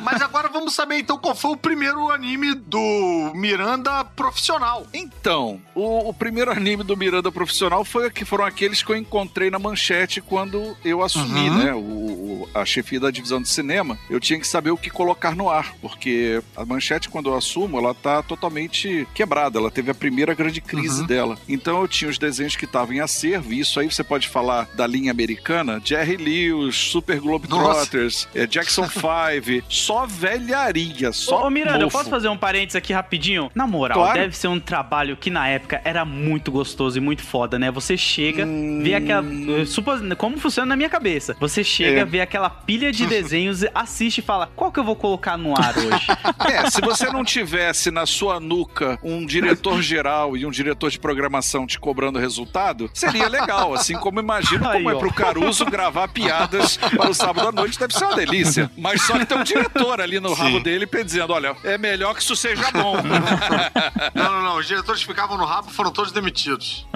Mas 0.03 0.21
agora 0.21 0.40
vamos 0.49 0.73
saber 0.73 0.97
então 0.99 1.17
qual 1.17 1.35
foi 1.35 1.51
o 1.51 1.57
primeiro 1.57 2.09
anime 2.11 2.53
do 2.55 3.31
Miranda 3.35 4.03
profissional. 4.03 4.85
Então, 4.93 5.61
o, 5.75 6.09
o 6.09 6.13
primeiro 6.13 6.51
anime 6.51 6.83
do 6.83 6.95
Miranda 6.97 7.31
profissional 7.31 7.83
foi 7.85 8.09
que 8.09 8.25
foram 8.25 8.45
aqueles 8.45 8.81
que 8.83 8.91
eu 8.91 8.95
encontrei 8.95 9.49
na 9.49 9.59
manchete 9.59 10.21
quando 10.21 10.75
eu 10.83 11.01
assumi, 11.03 11.49
Uhum. 11.49 11.57
né? 11.57 11.73
O, 11.73 11.79
o- 11.79 12.49
a 12.53 12.65
chefia 12.65 12.99
da 12.99 13.11
divisão 13.11 13.41
de 13.41 13.47
cinema. 13.49 13.97
Eu 14.09 14.19
tinha 14.19 14.39
que 14.39 14.47
saber 14.47 14.71
o 14.71 14.77
que 14.77 14.89
colocar 14.89 15.35
no 15.35 15.49
ar, 15.49 15.73
porque 15.81 16.41
a 16.55 16.65
manchete, 16.65 17.07
quando 17.09 17.29
eu 17.29 17.35
assumo, 17.37 17.77
ela 17.77 17.93
tá 17.93 18.21
totalmente 18.23 19.07
quebrada. 19.13 19.59
Ela 19.59 19.71
teve 19.71 19.91
a 19.91 19.93
primeira 19.95 20.33
grande 20.33 20.59
crise 20.61 21.01
Uhum. 21.01 21.07
dela. 21.07 21.37
Então 21.47 21.81
eu 21.81 21.87
tinha 21.87 22.09
os 22.09 22.17
desenhos 22.17 22.55
que 22.55 22.65
estavam 22.65 22.93
em 22.95 22.99
acervo, 22.99 23.53
e 23.53 23.59
isso 23.59 23.79
aí 23.79 23.89
você 23.91 24.03
pode 24.03 24.27
falar 24.27 24.67
da 24.73 24.85
linha 24.87 25.11
americana: 25.11 25.81
Jerry 25.83 26.17
Lewis, 26.17 26.75
Super 26.75 27.19
Globetrotters, 27.19 28.27
é, 28.35 28.45
Jackson 28.47 28.87
5, 28.89 29.65
só 29.69 30.05
velharia, 30.22 31.11
só. 31.11 31.43
Ô, 31.43 31.47
ô, 31.47 31.49
Miranda, 31.49 31.78
eu 31.80 31.84
mofo. 31.84 31.97
posso 31.97 32.09
fazer 32.09 32.30
um 32.30 32.38
parênteses 32.38 32.76
aqui 32.76 32.93
rapidinho? 32.93 33.51
Na 33.55 33.65
moral, 33.65 33.97
Claro. 33.97 34.19
deve 34.19 34.38
ser 34.38 34.47
um 34.47 34.59
trabalho 34.59 35.17
que 35.17 35.30
na 35.30 35.47
época 35.47 35.82
era 35.84 36.05
muito 36.05 36.51
gostoso 36.51 36.97
e 36.97 37.01
muito 37.01 37.24
foda, 37.24 37.57
né? 37.57 37.72
Você 37.72 37.97
chega, 37.97 38.45
vê 38.82 38.93
aquela. 38.95 39.24
eu 39.26 39.65
Supos... 39.65 40.01
Como 40.17 40.38
funciona 40.38 40.67
na 40.69 40.76
minha 40.76 40.89
cabeça? 40.89 41.36
Você 41.39 41.63
chega, 41.63 42.01
É. 42.01 42.05
vê 42.05 42.22
aquela 42.22 42.49
pilha 42.49 42.91
de 42.91 43.05
desenhos, 43.07 43.63
assiste 43.74 44.19
e 44.19 44.22
fala: 44.22 44.49
qual 44.55 44.72
que 44.72 44.80
eu 44.80 44.84
vou 44.84 44.95
colocar 44.95 45.38
no 45.38 45.53
ar 45.59 45.76
hoje? 45.78 46.07
É, 46.51 46.69
se 46.69 46.82
você 46.82 47.09
não 47.09 47.24
tivesse 47.24 47.91
na 47.91 48.05
sua 48.05 48.39
nuca 48.39 48.97
um 49.03 49.26
diretor 49.26 49.82
geral 49.82 50.36
e 50.36 50.45
um 50.45 50.51
diretor 50.51 50.89
de 50.89 50.99
programação 50.99 51.65
te 51.65 51.80
cobrando 51.80 52.19
resultado, 52.19 52.89
seria 52.93 53.28
legal. 53.28 53.74
Assim 53.74 53.93
como 53.95 54.19
imagino 54.19 54.63
como 54.63 54.72
Aí, 54.78 54.86
é 54.86 54.93
ó. 54.95 54.99
pro 54.99 55.13
Caruso 55.13 55.63
gravar 55.65 56.07
piadas 56.09 56.78
para 56.78 57.09
o 57.09 57.13
sábado 57.13 57.47
à 57.47 57.51
noite, 57.51 57.80
deve 57.80 57.93
ser 57.93 58.03
uma 58.05 58.15
delícia. 58.15 58.69
Mas 58.78 59.01
só 59.03 59.17
que 59.17 59.26
tem 59.26 59.38
um 59.38 59.43
diretor 59.43 60.01
ali 60.01 60.11
no 60.20 60.34
rabo 60.34 60.57
Sim. 60.57 60.64
dele 60.64 60.88
dizendo: 61.03 61.34
olha, 61.34 61.55
é 61.64 61.78
melhor 61.78 62.14
que 62.16 62.22
isso 62.22 62.36
seja 62.36 62.70
bom. 62.72 62.97
Não, 64.14 64.32
não, 64.32 64.41
não. 64.43 64.57
Os 64.57 64.68
diretores 64.68 65.01
que 65.01 65.07
ficavam 65.07 65.38
no 65.38 65.45
rabo 65.45 65.70
foram 65.70 65.91
todos 65.91 66.12
demitidos. 66.12 66.86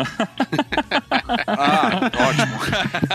Ah, 1.47 2.11
ótimo. 2.29 2.59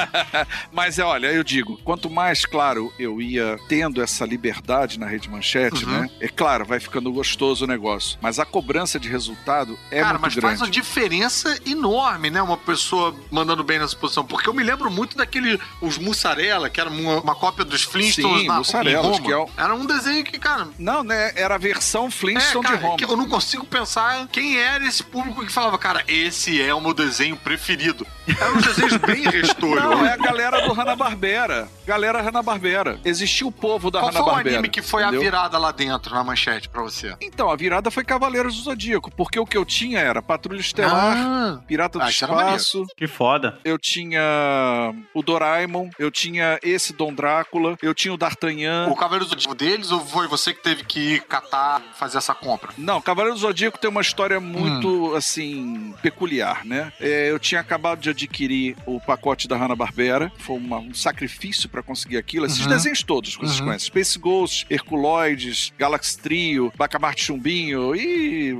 Mas 0.72 0.98
é, 0.98 1.04
olha, 1.04 1.28
eu 1.28 1.42
digo, 1.44 1.78
quanto 1.84 2.10
mais, 2.10 2.44
claro, 2.44 2.92
eu 2.98 3.20
ia 3.20 3.58
tendo 3.68 4.02
essa 4.02 4.24
liberdade 4.24 4.98
na 4.98 5.06
Rede 5.06 5.28
Manchete, 5.28 5.84
Uhum. 5.84 5.92
né? 5.92 6.10
É 6.20 6.28
claro, 6.28 6.64
vai 6.64 6.80
ficando 6.80 7.12
gostoso 7.12 7.64
o 7.64 7.68
negócio. 7.68 8.18
Mas 8.20 8.38
a 8.38 8.44
cobrança 8.44 8.98
de 8.98 9.08
resultado 9.08 9.78
é 9.90 10.00
Cara, 10.00 10.12
muito 10.14 10.22
mas 10.22 10.34
grande. 10.34 10.46
faz 10.48 10.60
uma 10.60 10.70
diferença 10.70 11.56
enorme, 11.66 12.30
né? 12.30 12.42
Uma 12.42 12.56
pessoa 12.56 13.14
mandando 13.30 13.62
bem 13.62 13.78
nessa 13.78 13.96
posição. 13.96 14.24
Porque 14.24 14.48
eu 14.48 14.54
me 14.54 14.62
lembro 14.62 14.90
muito 14.90 15.16
daquele. 15.16 15.58
Os 15.80 15.98
Mussarela, 15.98 16.68
que 16.70 16.80
era 16.80 16.90
uma, 16.90 17.20
uma 17.20 17.34
cópia 17.34 17.64
dos 17.64 17.82
Flintstones 17.82 18.42
Sim, 18.42 18.46
na 18.48 18.54
Roma. 19.00 19.20
que 19.20 19.32
é 19.32 19.36
o- 19.36 19.48
Era 19.56 19.74
um 19.74 19.86
desenho 19.92 20.24
que, 20.24 20.38
cara. 20.38 20.68
Não, 20.78 21.02
né? 21.02 21.32
Era 21.36 21.54
a 21.54 21.58
versão 21.58 22.06
É, 22.06 22.10
Flintstone 22.10 22.64
cara, 22.64 22.76
de 22.76 22.82
Roma. 22.82 22.96
que 22.96 23.04
eu 23.04 23.16
não 23.16 23.28
consigo 23.28 23.64
pensar 23.66 24.26
quem 24.28 24.58
era 24.58 24.84
esse 24.86 25.02
público 25.02 25.44
que 25.44 25.52
falava, 25.52 25.76
cara, 25.78 26.02
esse 26.08 26.60
é 26.60 26.72
o 26.74 26.80
meu 26.80 26.94
desenho 26.94 27.36
preferido. 27.36 28.06
Eram 28.40 28.56
uns 28.56 28.64
desenhos 28.64 28.96
bem 28.96 29.22
restolho. 29.28 29.80
Não, 29.80 30.04
é 30.06 30.12
a 30.12 30.16
galera 30.16 30.60
do 30.66 30.72
Hanna-Barbera. 30.72 31.68
Galera 31.86 32.22
Hanna-Barbera. 32.22 33.00
Existia 33.04 33.46
o 33.46 33.52
povo 33.52 33.90
da 33.90 34.00
Qual 34.00 34.12
foi 34.12 34.20
o 34.20 34.24
Hanna-Barbera. 34.24 34.56
anime 34.58 34.68
que 34.68 34.82
foi 34.82 35.02
entendeu? 35.02 35.20
a 35.20 35.24
virada 35.24 35.58
lá 35.58 35.72
dentro 35.72 36.14
na 36.14 36.22
manchete 36.22 36.68
pra 36.68 36.82
você? 36.82 37.14
Então, 37.20 37.50
a 37.50 37.56
virada 37.56 37.90
foi 37.90 38.04
Cavaleiros 38.04 38.56
do 38.56 38.62
Zodíaco, 38.62 39.10
porque 39.10 39.38
o 39.38 39.46
que 39.46 39.56
eu 39.56 39.64
tinha 39.64 39.98
era 39.98 40.22
Patrulha 40.22 40.60
Estelar, 40.60 41.16
Ah, 41.16 41.60
Pirata 41.66 41.98
do 41.98 42.04
Ah. 42.04 42.10
Espaço, 42.10 42.86
que 42.96 43.06
foda. 43.06 43.58
eu 43.64 43.78
tinha 43.78 44.94
o 45.14 45.22
Doraemon, 45.22 45.90
eu 45.98 46.10
tinha 46.10 46.58
esse 46.62 46.92
Dom 46.92 47.12
Drácula, 47.12 47.76
eu 47.82 47.94
tinha 47.94 48.12
o 48.14 48.16
D'Artagnan. 48.16 48.88
o 48.88 48.96
Cavaleiro 48.96 49.24
do 49.24 49.30
Zodíaco 49.30 49.54
deles 49.80 49.90
ou 49.90 50.00
foi 50.00 50.28
você 50.28 50.52
que 50.52 50.62
teve 50.62 50.84
que 50.84 51.14
ir 51.14 51.22
catar, 51.22 51.82
fazer 51.94 52.18
essa 52.18 52.34
compra? 52.34 52.70
Não, 52.76 53.00
Cavaleiro 53.00 53.34
do 53.34 53.40
Zodíaco 53.40 53.78
tem 53.78 53.90
uma 53.90 54.00
história 54.00 54.38
muito, 54.38 55.12
hum. 55.12 55.14
assim, 55.14 55.94
peculiar, 56.02 56.64
né? 56.64 56.92
É, 57.00 57.30
eu 57.30 57.38
tinha 57.38 57.60
acabado 57.60 58.00
de 58.00 58.10
adquirir 58.10 58.76
o 58.86 59.00
pacote 59.00 59.48
da 59.48 59.56
Hanna-Barbera, 59.56 60.30
foi 60.38 60.56
uma, 60.56 60.78
um 60.78 60.94
sacrifício 60.94 61.68
para 61.68 61.82
conseguir 61.82 62.16
aquilo. 62.16 62.46
Esses 62.46 62.60
uhum. 62.60 62.68
desenhos 62.68 63.02
todos 63.02 63.36
que 63.36 63.42
vocês 63.44 63.60
uhum. 63.60 63.66
conhecem: 63.66 63.86
Space 63.86 64.18
Ghost, 64.18 64.66
Herculoides, 64.70 65.72
Galaxy 65.78 66.18
Trio, 66.18 66.72
Bacamarte 66.76 67.24
Chumbinho 67.24 67.94
e. 67.94 68.58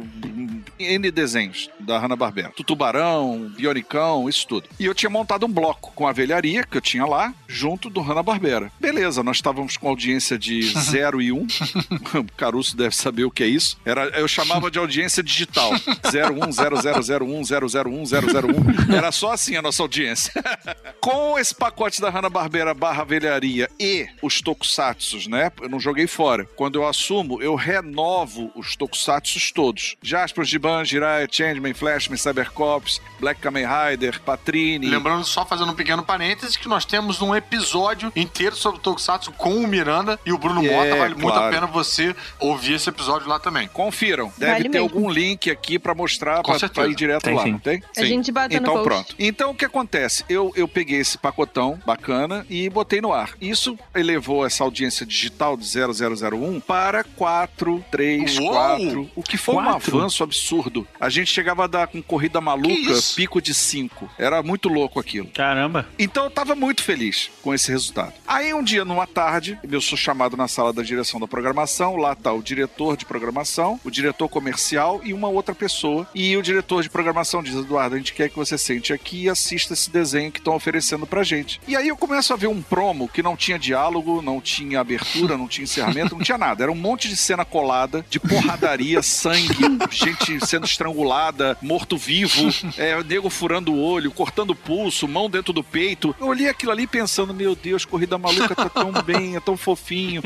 N 0.78 1.10
desenhos 1.10 1.70
da 1.78 1.98
Hanna-Barbera. 1.98 2.50
Tutubarão, 2.50 3.50
Bionicão, 3.56 4.28
isso 4.28 4.46
tudo. 4.46 4.68
E 4.78 4.84
eu 4.84 4.94
tinha 4.94 5.10
montado 5.10 5.46
um 5.46 5.52
bloco 5.52 5.92
com 5.94 6.06
a 6.06 6.12
velharia 6.12 6.64
que 6.64 6.76
eu 6.76 6.80
tinha 6.80 7.04
lá, 7.04 7.34
junto 7.46 7.90
do 7.90 8.00
Hanna-Barbera. 8.00 8.72
Beleza, 8.80 9.22
nós 9.22 9.36
estávamos 9.36 9.76
com 9.76 9.88
audiência 9.88 10.38
de 10.38 10.62
zero 10.78 11.09
01. 11.16 11.46
o 12.18 12.24
Caruso 12.36 12.76
deve 12.76 12.94
saber 12.94 13.24
o 13.24 13.30
que 13.30 13.42
é 13.42 13.46
isso. 13.46 13.78
Era, 13.84 14.08
eu 14.18 14.28
chamava 14.28 14.70
de 14.70 14.78
audiência 14.78 15.22
digital. 15.22 15.72
010001001001. 16.04 18.94
Era 18.94 19.10
só 19.12 19.32
assim 19.32 19.56
a 19.56 19.62
nossa 19.62 19.82
audiência. 19.82 20.32
Com 21.00 21.38
esse 21.38 21.54
pacote 21.54 22.00
da 22.00 22.10
Hanna-Barbera 22.10 22.74
barra 22.74 23.04
velharia 23.04 23.68
e 23.78 24.06
os 24.22 24.40
tokusatsus, 24.40 25.26
né? 25.26 25.52
Eu 25.60 25.68
não 25.68 25.80
joguei 25.80 26.06
fora. 26.06 26.46
Quando 26.56 26.76
eu 26.76 26.86
assumo, 26.86 27.42
eu 27.42 27.54
renovo 27.54 28.50
os 28.54 28.76
tokusatsus 28.76 29.52
todos. 29.52 29.96
Jaspers, 30.02 30.48
Giban, 30.48 30.84
Jiraiya, 30.84 31.28
Changeman, 31.30 31.74
Flashman, 31.74 32.16
Cybercops, 32.16 33.00
Black 33.18 33.40
Kamen 33.40 33.66
Rider, 33.66 34.20
Patrini. 34.20 34.88
Lembrando, 34.88 35.24
só 35.24 35.44
fazendo 35.44 35.72
um 35.72 35.74
pequeno 35.74 36.02
parênteses, 36.02 36.56
que 36.56 36.68
nós 36.68 36.84
temos 36.84 37.22
um 37.22 37.34
episódio 37.34 38.12
inteiro 38.14 38.56
sobre 38.56 38.78
o 38.78 38.82
Tokusatsu 38.82 39.32
com 39.32 39.56
o 39.56 39.66
Miranda 39.66 40.18
e 40.24 40.32
o 40.32 40.38
Bruno. 40.38 40.62
Mota 40.62 40.96
Vale 41.02 41.14
muito 41.14 41.28
a 41.30 41.32
claro. 41.38 41.54
pena 41.54 41.66
você 41.66 42.14
ouvir 42.38 42.74
esse 42.74 42.88
episódio 42.88 43.28
lá 43.28 43.38
também. 43.38 43.68
Confiram. 43.68 44.32
Deve 44.38 44.52
Vale 44.52 44.64
ter 44.68 44.80
mesmo. 44.80 44.84
algum 44.96 45.10
link 45.10 45.50
aqui 45.50 45.78
pra 45.78 45.94
mostrar, 45.94 46.42
pra 46.42 46.86
ir 46.88 46.94
direto 46.94 47.22
Tem 47.24 47.34
lá, 47.34 47.42
sim. 47.44 47.52
não 47.52 47.58
tem? 47.58 47.82
A 47.96 48.04
gente 48.04 48.30
no 48.32 48.40
Então 48.50 48.74
post. 48.74 48.84
pronto. 48.88 49.14
Então 49.18 49.50
o 49.50 49.54
que 49.54 49.64
acontece? 49.64 50.24
Eu, 50.28 50.52
eu 50.56 50.66
peguei 50.68 50.98
esse 51.00 51.18
pacotão 51.18 51.78
bacana 51.84 52.46
e 52.48 52.68
botei 52.68 53.00
no 53.00 53.12
ar. 53.12 53.30
Isso 53.40 53.78
elevou 53.94 54.44
essa 54.46 54.64
audiência 54.64 55.04
digital 55.06 55.56
de 55.56 55.64
0001 55.66 56.60
para 56.60 57.04
4, 57.04 57.84
3, 57.90 58.38
Uou! 58.38 58.50
4. 58.52 59.10
O 59.14 59.22
que 59.22 59.36
foi 59.36 59.54
um 59.56 59.64
Quatro? 59.64 59.98
avanço 59.98 60.22
absurdo. 60.22 60.86
A 60.98 61.08
gente 61.08 61.30
chegava 61.32 61.64
a 61.64 61.66
dar 61.66 61.86
com 61.86 62.02
corrida 62.02 62.40
maluca, 62.40 62.70
pico 63.14 63.40
de 63.40 63.54
5. 63.54 64.10
Era 64.18 64.42
muito 64.42 64.68
louco 64.68 64.98
aquilo. 65.00 65.28
Caramba. 65.28 65.86
Então 65.98 66.24
eu 66.24 66.30
tava 66.30 66.54
muito 66.54 66.82
feliz 66.82 67.30
com 67.42 67.54
esse 67.54 67.70
resultado. 67.70 68.12
Aí 68.26 68.52
um 68.54 68.62
dia, 68.62 68.84
numa 68.84 69.06
tarde, 69.06 69.58
eu 69.70 69.80
sou 69.80 69.96
chamado 69.96 70.36
na 70.36 70.48
sala 70.48 70.72
da 70.72 70.82
direção 70.90 71.20
da 71.20 71.26
programação. 71.26 71.96
Lá 71.96 72.14
tá 72.14 72.32
o 72.32 72.42
diretor 72.42 72.96
de 72.96 73.04
programação, 73.04 73.80
o 73.84 73.90
diretor 73.90 74.28
comercial 74.28 75.00
e 75.04 75.12
uma 75.12 75.28
outra 75.28 75.54
pessoa. 75.54 76.06
E 76.14 76.36
o 76.36 76.42
diretor 76.42 76.82
de 76.82 76.90
programação 76.90 77.42
diz: 77.42 77.54
Eduardo, 77.54 77.94
a 77.94 77.98
gente 77.98 78.12
quer 78.12 78.28
que 78.28 78.36
você 78.36 78.58
sente 78.58 78.92
aqui 78.92 79.24
e 79.24 79.28
assista 79.28 79.74
esse 79.74 79.90
desenho 79.90 80.32
que 80.32 80.38
estão 80.38 80.54
oferecendo 80.54 81.06
pra 81.06 81.22
gente. 81.22 81.60
E 81.66 81.76
aí 81.76 81.88
eu 81.88 81.96
começo 81.96 82.32
a 82.32 82.36
ver 82.36 82.48
um 82.48 82.62
promo 82.62 83.08
que 83.08 83.22
não 83.22 83.36
tinha 83.36 83.58
diálogo, 83.58 84.22
não 84.22 84.40
tinha 84.40 84.80
abertura, 84.80 85.36
não 85.36 85.48
tinha 85.48 85.64
encerramento, 85.64 86.14
não 86.14 86.22
tinha 86.22 86.38
nada. 86.38 86.64
Era 86.64 86.72
um 86.72 86.76
monte 86.76 87.08
de 87.08 87.16
cena 87.16 87.44
colada, 87.44 88.04
de 88.08 88.18
porradaria, 88.18 89.02
sangue, 89.02 89.54
gente 89.90 90.44
sendo 90.46 90.66
estrangulada, 90.66 91.56
morto-vivo, 91.62 92.48
é, 92.76 93.02
nego 93.04 93.30
furando 93.30 93.72
o 93.72 93.80
olho, 93.80 94.10
cortando 94.10 94.50
o 94.50 94.56
pulso, 94.56 95.06
mão 95.06 95.30
dentro 95.30 95.52
do 95.52 95.62
peito. 95.62 96.14
Eu 96.20 96.26
olhei 96.26 96.48
aquilo 96.48 96.72
ali 96.72 96.86
pensando, 96.86 97.32
meu 97.32 97.54
Deus, 97.54 97.84
Corrida 97.84 98.18
Maluca 98.18 98.54
tá 98.54 98.68
tão 98.68 98.92
bem, 99.02 99.36
é 99.36 99.40
tão 99.40 99.56
fofinho, 99.56 100.22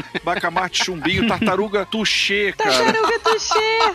Bacamarte 0.55 0.85
chumbinho, 0.85 1.27
tartaruga 1.27 1.85
tuxê, 1.85 2.55
cara. 2.57 2.71
Tartaruga 2.93 3.19
Tuxê! 3.21 3.95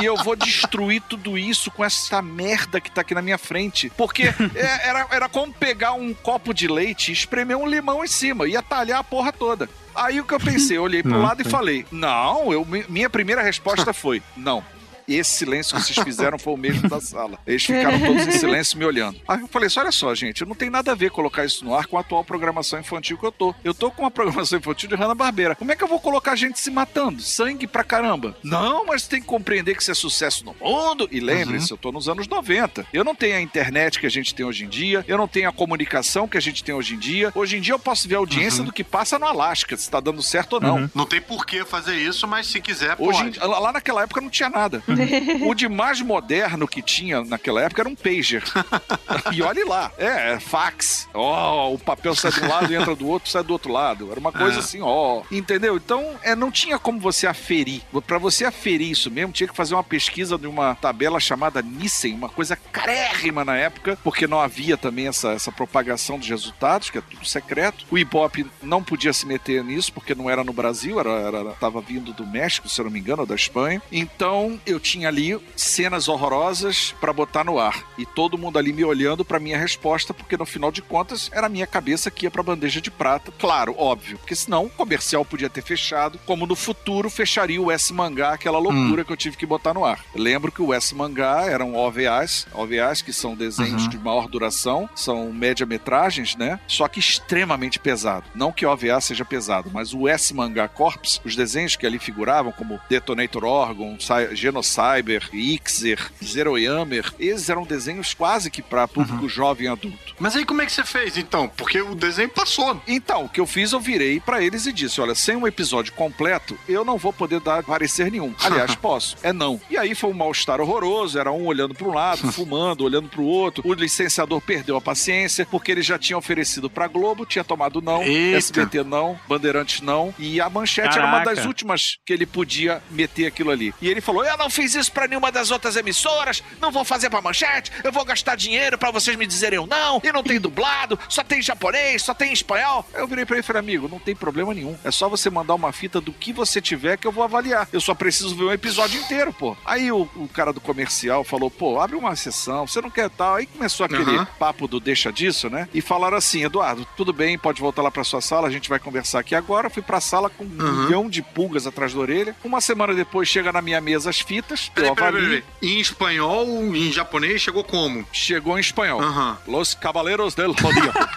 E 0.00 0.04
eu 0.04 0.16
vou 0.16 0.36
destruir 0.36 1.02
tudo 1.08 1.36
isso 1.36 1.70
com 1.70 1.84
essa 1.84 2.22
merda 2.22 2.80
que 2.80 2.90
tá 2.90 3.00
aqui 3.00 3.14
na 3.14 3.22
minha 3.22 3.38
frente. 3.38 3.90
Porque 3.96 4.22
é- 4.54 4.88
era, 4.88 5.06
era 5.10 5.28
como 5.28 5.52
pegar 5.52 5.92
um 5.92 6.14
copo 6.14 6.54
de 6.54 6.68
leite 6.68 7.10
e 7.10 7.12
espremer 7.14 7.56
um 7.56 7.66
limão 7.66 8.04
em 8.04 8.08
cima. 8.08 8.46
Ia 8.48 8.62
talhar 8.62 9.00
a 9.00 9.04
porra 9.04 9.32
toda. 9.32 9.68
Aí 9.94 10.20
o 10.20 10.24
que 10.24 10.32
eu 10.34 10.38
pensei, 10.40 10.76
eu 10.76 10.82
olhei 10.84 11.02
pro 11.02 11.12
Não, 11.12 11.22
lado 11.22 11.40
e 11.42 11.44
falei: 11.44 11.84
Não, 11.90 12.52
eu, 12.52 12.64
mi- 12.64 12.84
minha 12.88 13.10
primeira 13.10 13.42
resposta 13.42 13.92
foi: 13.92 14.22
Não. 14.36 14.62
Esse 15.08 15.30
silêncio 15.38 15.76
que 15.76 15.82
vocês 15.82 15.98
fizeram 16.04 16.38
foi 16.38 16.52
o 16.52 16.56
mesmo 16.56 16.88
da 16.88 17.00
sala. 17.00 17.38
Eles 17.46 17.64
ficaram 17.64 17.98
todos 18.00 18.26
em 18.26 18.30
silêncio 18.32 18.78
me 18.78 18.84
olhando. 18.84 19.18
Aí 19.26 19.40
eu 19.40 19.48
falei 19.48 19.66
assim: 19.68 19.80
olha 19.80 19.92
só, 19.92 20.14
gente, 20.14 20.44
não 20.44 20.54
tem 20.54 20.68
nada 20.70 20.92
a 20.92 20.94
ver 20.94 21.10
colocar 21.10 21.44
isso 21.44 21.64
no 21.64 21.74
ar 21.74 21.86
com 21.86 21.96
a 21.96 22.00
atual 22.00 22.24
programação 22.24 22.78
infantil 22.78 23.16
que 23.18 23.24
eu 23.26 23.32
tô. 23.32 23.54
Eu 23.64 23.72
tô 23.74 23.90
com 23.90 24.02
uma 24.02 24.10
programação 24.10 24.58
infantil 24.58 24.88
de 24.88 24.94
Hanna-Barbera. 24.94 25.54
Como 25.54 25.72
é 25.72 25.76
que 25.76 25.82
eu 25.82 25.88
vou 25.88 26.00
colocar 26.00 26.36
gente 26.36 26.60
se 26.60 26.70
matando? 26.70 27.22
Sangue 27.22 27.66
pra 27.66 27.82
caramba. 27.84 28.36
Não, 28.42 28.86
mas 28.86 29.06
tem 29.06 29.20
que 29.20 29.26
compreender 29.26 29.74
que 29.74 29.82
isso 29.82 29.90
é 29.90 29.94
sucesso 29.94 30.44
no 30.44 30.54
mundo. 30.60 31.08
E 31.10 31.20
lembre-se, 31.20 31.70
eu 31.70 31.76
tô 31.76 31.90
nos 31.92 32.08
anos 32.08 32.28
90. 32.28 32.86
Eu 32.92 33.04
não 33.04 33.14
tenho 33.14 33.36
a 33.36 33.40
internet 33.40 33.98
que 33.98 34.06
a 34.06 34.10
gente 34.10 34.34
tem 34.34 34.44
hoje 34.44 34.64
em 34.64 34.68
dia. 34.68 35.04
Eu 35.08 35.16
não 35.16 35.26
tenho 35.28 35.48
a 35.48 35.52
comunicação 35.52 36.28
que 36.28 36.36
a 36.36 36.40
gente 36.40 36.62
tem 36.62 36.74
hoje 36.74 36.94
em 36.94 36.98
dia. 36.98 37.32
Hoje 37.34 37.56
em 37.56 37.60
dia 37.60 37.74
eu 37.74 37.78
posso 37.78 38.08
ver 38.08 38.16
a 38.16 38.18
audiência 38.18 38.62
do 38.64 38.72
que 38.72 38.84
passa 38.84 39.18
no 39.18 39.26
Alasca, 39.26 39.76
se 39.76 39.90
tá 39.90 40.00
dando 40.00 40.22
certo 40.22 40.54
ou 40.54 40.60
não. 40.60 40.90
Não 40.94 41.06
tem 41.06 41.20
por 41.20 41.46
que 41.46 41.64
fazer 41.64 41.96
isso, 41.96 42.26
mas 42.26 42.46
se 42.46 42.60
quiser, 42.60 42.96
Hoje, 42.98 43.22
pode. 43.24 43.38
em- 43.38 43.46
lá 43.48 43.58
lá 43.58 43.72
naquela 43.72 44.02
época 44.02 44.20
não 44.20 44.30
tinha 44.30 44.48
nada. 44.50 44.82
o 45.46 45.54
de 45.54 45.68
mais 45.68 46.00
moderno 46.00 46.66
que 46.66 46.82
tinha 46.82 47.22
naquela 47.24 47.62
época 47.62 47.82
era 47.82 47.88
um 47.88 47.94
pager. 47.94 48.42
e 49.32 49.42
olhe 49.42 49.64
lá, 49.64 49.90
é, 49.98 50.34
é 50.34 50.40
fax. 50.40 51.08
Ó, 51.14 51.72
o 51.72 51.78
papel 51.78 52.14
sai 52.14 52.32
de 52.32 52.40
um 52.40 52.48
lado 52.48 52.72
e 52.72 52.76
entra 52.76 52.94
do 52.94 53.06
outro, 53.06 53.30
sai 53.30 53.42
do 53.42 53.52
outro 53.52 53.72
lado. 53.72 54.10
Era 54.10 54.20
uma 54.20 54.32
coisa 54.32 54.56
É. 54.56 54.60
assim, 54.60 54.80
ó. 54.82 55.22
Entendeu? 55.30 55.76
Então, 55.76 56.16
é, 56.22 56.34
não 56.34 56.50
tinha 56.50 56.78
como 56.78 56.98
você 57.00 57.26
aferir. 57.26 57.82
Pra 58.06 58.18
você 58.18 58.44
aferir 58.44 58.90
isso 58.90 59.10
mesmo, 59.10 59.32
tinha 59.32 59.48
que 59.48 59.56
fazer 59.56 59.74
uma 59.74 59.84
pesquisa 59.84 60.38
de 60.38 60.46
uma 60.46 60.74
tabela 60.74 61.20
chamada 61.20 61.62
Nissen, 61.62 62.14
uma 62.14 62.28
coisa 62.28 62.56
carérrima 62.56 63.44
na 63.44 63.56
época, 63.56 63.98
porque 64.02 64.26
não 64.26 64.40
havia 64.40 64.76
também 64.76 65.08
essa, 65.08 65.30
essa 65.32 65.52
propagação 65.52 66.18
dos 66.18 66.28
resultados, 66.28 66.90
que 66.90 66.98
é 66.98 67.00
tudo 67.00 67.26
secreto. 67.26 67.84
O 67.90 67.98
Ibope 67.98 68.46
não 68.62 68.82
podia 68.82 69.12
se 69.12 69.26
meter 69.26 69.62
nisso, 69.64 69.92
porque 69.92 70.14
não 70.14 70.28
era 70.30 70.42
no 70.44 70.52
Brasil, 70.52 70.98
era, 71.00 71.10
era 71.10 71.44
tava 71.54 71.80
vindo 71.80 72.12
do 72.12 72.26
México, 72.26 72.68
se 72.68 72.80
eu 72.80 72.84
não 72.84 72.92
me 72.92 72.98
engano, 73.00 73.22
ou 73.22 73.26
da 73.26 73.34
Espanha. 73.34 73.82
Então, 73.90 74.58
eu 74.66 74.78
tinha 74.88 75.08
ali 75.08 75.38
cenas 75.56 76.08
horrorosas 76.08 76.94
pra 77.00 77.12
botar 77.12 77.44
no 77.44 77.58
ar. 77.58 77.84
E 77.98 78.06
todo 78.06 78.38
mundo 78.38 78.58
ali 78.58 78.72
me 78.72 78.84
olhando 78.84 79.24
pra 79.24 79.38
minha 79.38 79.58
resposta, 79.58 80.14
porque 80.14 80.36
no 80.36 80.46
final 80.46 80.70
de 80.70 80.80
contas 80.82 81.30
era 81.32 81.46
a 81.46 81.50
minha 81.50 81.66
cabeça 81.66 82.10
que 82.10 82.26
ia 82.26 82.30
pra 82.30 82.42
bandeja 82.42 82.80
de 82.80 82.90
prata. 82.90 83.32
Claro, 83.38 83.74
óbvio, 83.76 84.18
porque 84.18 84.34
senão 84.34 84.64
o 84.66 84.70
comercial 84.70 85.24
podia 85.24 85.50
ter 85.50 85.62
fechado, 85.62 86.18
como 86.26 86.46
no 86.46 86.56
futuro 86.56 87.10
fecharia 87.10 87.60
o 87.60 87.70
S 87.70 87.92
Mangá, 87.92 88.32
aquela 88.32 88.58
loucura 88.58 89.04
que 89.04 89.12
eu 89.12 89.16
tive 89.16 89.36
que 89.36 89.46
botar 89.46 89.74
no 89.74 89.84
ar. 89.84 90.04
Lembro 90.14 90.50
que 90.52 90.62
o 90.62 90.72
S 90.72 90.94
Mangá 90.94 91.44
eram 91.46 91.74
OVAs, 91.74 92.46
OVAs 92.52 93.02
que 93.02 93.12
são 93.12 93.34
desenhos 93.36 93.88
de 93.88 93.98
maior 93.98 94.28
duração, 94.28 94.88
são 94.94 95.32
média-metragens, 95.32 96.36
né? 96.36 96.58
Só 96.66 96.88
que 96.88 97.00
extremamente 97.00 97.78
pesado. 97.78 98.24
Não 98.34 98.52
que 98.52 98.64
OVA 98.66 99.00
seja 99.00 99.24
pesado, 99.24 99.70
mas 99.72 99.92
o 99.92 100.08
S 100.08 100.32
Mangá 100.34 100.68
Corps, 100.68 101.20
os 101.24 101.36
desenhos 101.36 101.76
que 101.76 101.86
ali 101.86 101.98
figuravam, 101.98 102.52
como 102.52 102.80
Detonator 102.88 103.44
Orgon, 103.44 103.96
Cy- 103.98 104.34
Genocyber, 104.78 105.28
Ixer, 105.32 106.10
Zero 106.24 106.56
Yammer, 106.56 107.12
esses 107.18 107.48
eram 107.48 107.64
desenhos 107.64 108.14
quase 108.14 108.50
que 108.50 108.62
para 108.62 108.86
público 108.86 109.28
jovem 109.28 109.66
e 109.66 109.68
adulto. 109.68 110.14
Mas 110.18 110.36
aí 110.36 110.44
como 110.44 110.62
é 110.62 110.66
que 110.66 110.72
você 110.72 110.84
fez, 110.84 111.16
então? 111.16 111.48
Porque 111.48 111.80
o 111.80 111.94
desenho 111.94 112.28
passou. 112.28 112.80
Então, 112.86 113.24
o 113.24 113.28
que 113.28 113.40
eu 113.40 113.46
fiz, 113.46 113.72
eu 113.72 113.80
virei 113.80 114.20
pra 114.20 114.42
eles 114.42 114.66
e 114.66 114.72
disse: 114.72 115.00
olha, 115.00 115.14
sem 115.14 115.36
um 115.36 115.46
episódio 115.46 115.92
completo, 115.92 116.56
eu 116.68 116.84
não 116.84 116.96
vou 116.96 117.12
poder 117.12 117.40
dar 117.40 117.62
parecer 117.64 118.10
nenhum. 118.10 118.34
Aliás, 118.40 118.74
posso. 118.74 119.16
É 119.22 119.32
não. 119.32 119.60
E 119.68 119.76
aí 119.76 119.94
foi 119.94 120.10
um 120.10 120.14
mal-estar 120.14 120.60
horroroso, 120.60 121.18
era 121.18 121.32
um 121.32 121.46
olhando 121.46 121.74
para 121.74 121.88
um 121.88 121.92
lado, 121.94 122.30
fumando, 122.32 122.84
olhando 122.84 123.08
pro 123.08 123.24
outro. 123.24 123.62
O 123.66 123.74
licenciador 123.74 124.40
perdeu 124.40 124.76
a 124.76 124.80
paciência, 124.80 125.46
porque 125.50 125.72
ele 125.72 125.82
já 125.82 125.98
tinha 125.98 126.16
oferecido 126.16 126.70
pra 126.70 126.86
Globo, 126.86 127.26
tinha 127.26 127.44
tomado 127.44 127.80
não, 127.80 128.02
Eita. 128.02 128.38
SBT 128.38 128.84
não, 128.84 129.18
Bandeirantes 129.26 129.80
não, 129.80 130.14
e 130.18 130.40
a 130.40 130.48
manchete 130.48 130.96
era 130.96 131.06
uma 131.06 131.18
das 131.18 131.34
Caraca. 131.34 131.48
últimas 131.48 131.98
que 132.06 132.12
ele 132.12 132.26
podia 132.26 132.82
meter 132.90 133.26
aquilo 133.26 133.50
ali. 133.50 133.74
E 133.80 133.88
ele 133.88 134.00
falou: 134.00 134.24
Eu 134.24 134.36
não 134.36 134.50
fiz 134.58 134.74
isso 134.74 134.90
pra 134.90 135.06
nenhuma 135.06 135.30
das 135.30 135.52
outras 135.52 135.76
emissoras, 135.76 136.42
não 136.60 136.72
vou 136.72 136.84
fazer 136.84 137.08
pra 137.08 137.22
manchete, 137.22 137.70
eu 137.84 137.92
vou 137.92 138.04
gastar 138.04 138.34
dinheiro 138.34 138.76
pra 138.76 138.90
vocês 138.90 139.16
me 139.16 139.24
dizerem 139.24 139.58
um 139.60 139.66
não, 139.66 140.00
e 140.02 140.10
não 140.10 140.22
tem 140.22 140.40
dublado, 140.40 140.98
só 141.08 141.22
tem 141.22 141.40
japonês, 141.40 142.02
só 142.02 142.12
tem 142.12 142.32
espanhol. 142.32 142.84
Aí 142.92 143.00
eu 143.00 143.06
virei 143.06 143.24
pra 143.24 143.36
ele 143.36 143.40
e 143.40 143.46
falei: 143.46 143.60
Amigo, 143.60 143.88
não 143.88 144.00
tem 144.00 144.16
problema 144.16 144.52
nenhum. 144.52 144.76
É 144.82 144.90
só 144.90 145.08
você 145.08 145.30
mandar 145.30 145.54
uma 145.54 145.72
fita 145.72 146.00
do 146.00 146.12
que 146.12 146.32
você 146.32 146.60
tiver 146.60 146.96
que 146.96 147.06
eu 147.06 147.12
vou 147.12 147.22
avaliar. 147.22 147.68
Eu 147.72 147.80
só 147.80 147.94
preciso 147.94 148.34
ver 148.34 148.44
um 148.44 148.52
episódio 148.52 149.00
inteiro, 149.00 149.32
pô. 149.32 149.56
Aí 149.64 149.92
o, 149.92 150.08
o 150.16 150.28
cara 150.28 150.52
do 150.52 150.60
comercial 150.60 151.22
falou: 151.22 151.50
Pô, 151.50 151.80
abre 151.80 151.94
uma 151.96 152.16
sessão, 152.16 152.66
você 152.66 152.80
não 152.80 152.90
quer 152.90 153.08
tal. 153.10 153.36
Aí 153.36 153.46
começou 153.46 153.86
aquele 153.86 154.16
Aham. 154.16 154.26
papo 154.38 154.66
do 154.66 154.80
deixa 154.80 155.12
disso, 155.12 155.48
né? 155.48 155.68
E 155.72 155.80
falaram 155.80 156.16
assim: 156.16 156.42
Eduardo, 156.44 156.86
tudo 156.96 157.12
bem, 157.12 157.38
pode 157.38 157.60
voltar 157.60 157.82
lá 157.82 157.90
pra 157.90 158.02
sua 158.04 158.20
sala, 158.20 158.48
a 158.48 158.50
gente 158.50 158.68
vai 158.68 158.78
conversar 158.80 159.20
aqui 159.20 159.34
agora. 159.34 159.70
Fui 159.70 159.82
pra 159.82 160.00
sala 160.00 160.28
com 160.28 160.44
um 160.44 160.48
Uhum. 160.58 160.84
milhão 160.84 161.08
de 161.08 161.22
pulgas 161.22 161.66
atrás 161.66 161.94
da 161.94 162.00
orelha. 162.00 162.34
Uma 162.42 162.60
semana 162.60 162.92
depois 162.94 163.28
chega 163.28 163.52
na 163.52 163.62
minha 163.62 163.80
mesa 163.80 164.10
as 164.10 164.18
fitas, 164.20 164.47
eu 164.50 164.56
Peraí, 164.74 164.94
peraí, 164.94 165.12
peraí. 165.12 165.44
Em 165.62 165.80
espanhol, 165.80 166.46
em 166.74 166.92
japonês, 166.92 167.42
chegou 167.42 167.64
como? 167.64 168.06
Chegou 168.12 168.56
em 168.56 168.60
espanhol. 168.60 169.00
Aham. 169.00 169.38
Los 169.46 169.74
Cavaleiros 169.74 170.34
del 170.34 170.54
Zodíaco. 170.54 170.98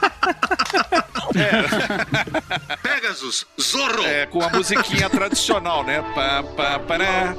Pegasus, 2.84 3.46
Zorro. 3.60 4.04
É, 4.04 4.26
com 4.26 4.44
a 4.44 4.50
musiquinha 4.50 5.10
tradicional, 5.10 5.84
né? 5.84 6.02
Pá, 6.14 6.44
pá, 6.44 6.80
pará. 6.80 7.36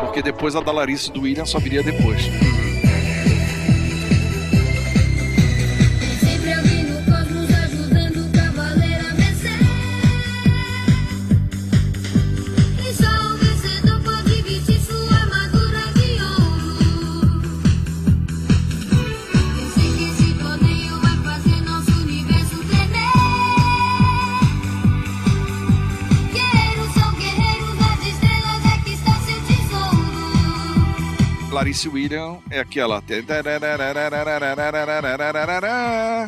Porque 0.00 0.22
depois 0.22 0.56
a 0.56 0.60
da 0.60 0.72
Larissa 0.72 1.12
do 1.12 1.22
William 1.22 1.46
só 1.46 1.58
viria 1.58 1.82
depois. 1.82 2.22
Sempre 2.22 2.67
Clarice 31.58 31.88
William 31.88 32.38
é 32.52 32.60
aquela. 32.60 33.02
Tem 33.02 33.18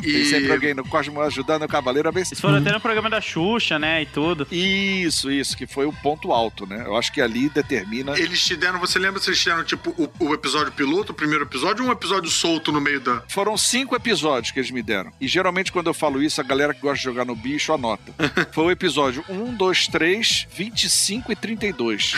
E- 0.03 0.25
sempre 0.25 0.51
alguém 0.51 0.73
no 0.73 0.85
Cosmo 0.85 1.21
ajudando 1.21 1.63
o 1.63 1.69
Cavaleiro 1.69 2.09
a 2.09 2.11
vencer. 2.11 2.33
Eles 2.33 2.41
foram 2.41 2.57
até 2.57 2.69
no 2.73 2.81
programa 2.81 3.09
da 3.09 3.21
Xuxa, 3.21 3.79
né? 3.79 4.01
E 4.01 4.05
tudo. 4.07 4.45
Isso, 4.51 5.31
isso, 5.31 5.55
que 5.55 5.65
foi 5.65 5.85
o 5.85 5.93
ponto 5.93 6.33
alto, 6.33 6.65
né? 6.67 6.83
Eu 6.85 6.97
acho 6.97 7.13
que 7.13 7.21
ali 7.21 7.47
determina. 7.47 8.19
Eles 8.19 8.43
te 8.45 8.57
deram, 8.57 8.77
você 8.77 8.99
lembra 8.99 9.21
se 9.21 9.29
eles 9.29 9.39
te 9.39 9.45
deram, 9.45 9.63
tipo, 9.63 9.91
o, 9.97 10.09
o 10.25 10.33
episódio 10.33 10.73
piloto, 10.73 11.13
o 11.13 11.15
primeiro 11.15 11.45
episódio, 11.45 11.85
ou 11.85 11.89
um 11.89 11.93
episódio 11.93 12.29
solto 12.29 12.69
no 12.73 12.81
meio 12.81 12.99
da. 12.99 13.23
Foram 13.29 13.55
cinco 13.57 13.95
episódios 13.95 14.51
que 14.51 14.59
eles 14.59 14.69
me 14.71 14.83
deram. 14.83 15.13
E 15.21 15.29
geralmente, 15.29 15.71
quando 15.71 15.87
eu 15.87 15.93
falo 15.93 16.21
isso, 16.21 16.41
a 16.41 16.43
galera 16.43 16.73
que 16.73 16.81
gosta 16.81 16.97
de 16.97 17.03
jogar 17.03 17.23
no 17.23 17.37
bicho 17.37 17.71
anota. 17.71 18.13
Foi 18.51 18.65
o 18.65 18.71
episódio 18.71 19.23
1, 19.29 19.53
2, 19.55 19.87
3, 19.87 20.47
25 20.53 21.31
e 21.31 21.35
32. 21.37 22.15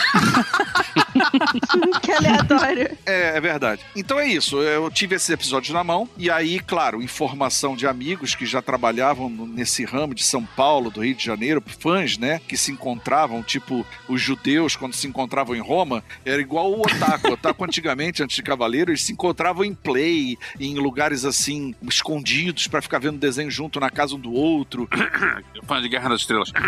que 2.02 2.12
aleatório. 2.12 3.03
É, 3.06 3.38
é 3.38 3.42
verdade. 3.42 3.82
Então 3.96 4.20
é 4.20 4.28
isso. 4.28 4.62
Eu 4.62 4.90
tive 4.90 5.16
esses 5.16 5.30
episódios 5.30 5.74
na 5.74 5.84
mão. 5.84 6.08
E 6.18 6.30
aí, 6.30 6.60
claro, 6.60 7.02
informação 7.02 7.76
de 7.76 7.86
amigos 7.88 8.36
que 8.36 8.46
já 8.46 8.62
trabalhavam 8.62 9.30
nesse 9.30 9.84
ramo 9.84 10.14
de 10.16 10.24
São 10.24 10.46
Paulo, 10.46 10.90
do 10.90 11.04
Rio 11.04 11.16
de 11.16 11.24
Janeiro, 11.24 11.62
fãs, 11.80 12.18
né? 12.18 12.40
Que 12.48 12.56
se 12.58 12.72
encontravam, 12.72 13.44
tipo, 13.44 13.86
os 14.08 14.22
judeus, 14.22 14.76
quando 14.76 14.94
se 14.94 15.06
encontravam 15.08 15.56
em 15.56 15.60
Roma, 15.60 16.04
era 16.26 16.42
igual 16.42 16.72
o 16.72 16.82
Otaku. 16.82 17.30
O 17.30 17.34
Otaku, 17.34 17.64
antigamente, 17.66 18.24
antes 18.24 18.36
de 18.36 18.44
Cavaleiro, 18.44 18.92
eles 18.92 19.04
se 19.04 19.12
encontravam 19.12 19.66
em 19.66 19.74
play, 19.74 20.38
em 20.60 20.76
lugares 20.76 21.26
assim, 21.26 21.76
escondidos, 21.84 22.68
pra 22.68 22.82
ficar 22.82 23.00
vendo 23.00 23.18
desenho 23.18 23.52
junto 23.52 23.80
na 23.80 23.90
casa 23.90 24.16
um 24.16 24.20
do 24.20 24.32
outro. 24.32 24.88
Fã 25.68 25.82
de 25.82 25.90
Guerra 25.90 26.10
das 26.10 26.22
Estrelas. 26.22 26.52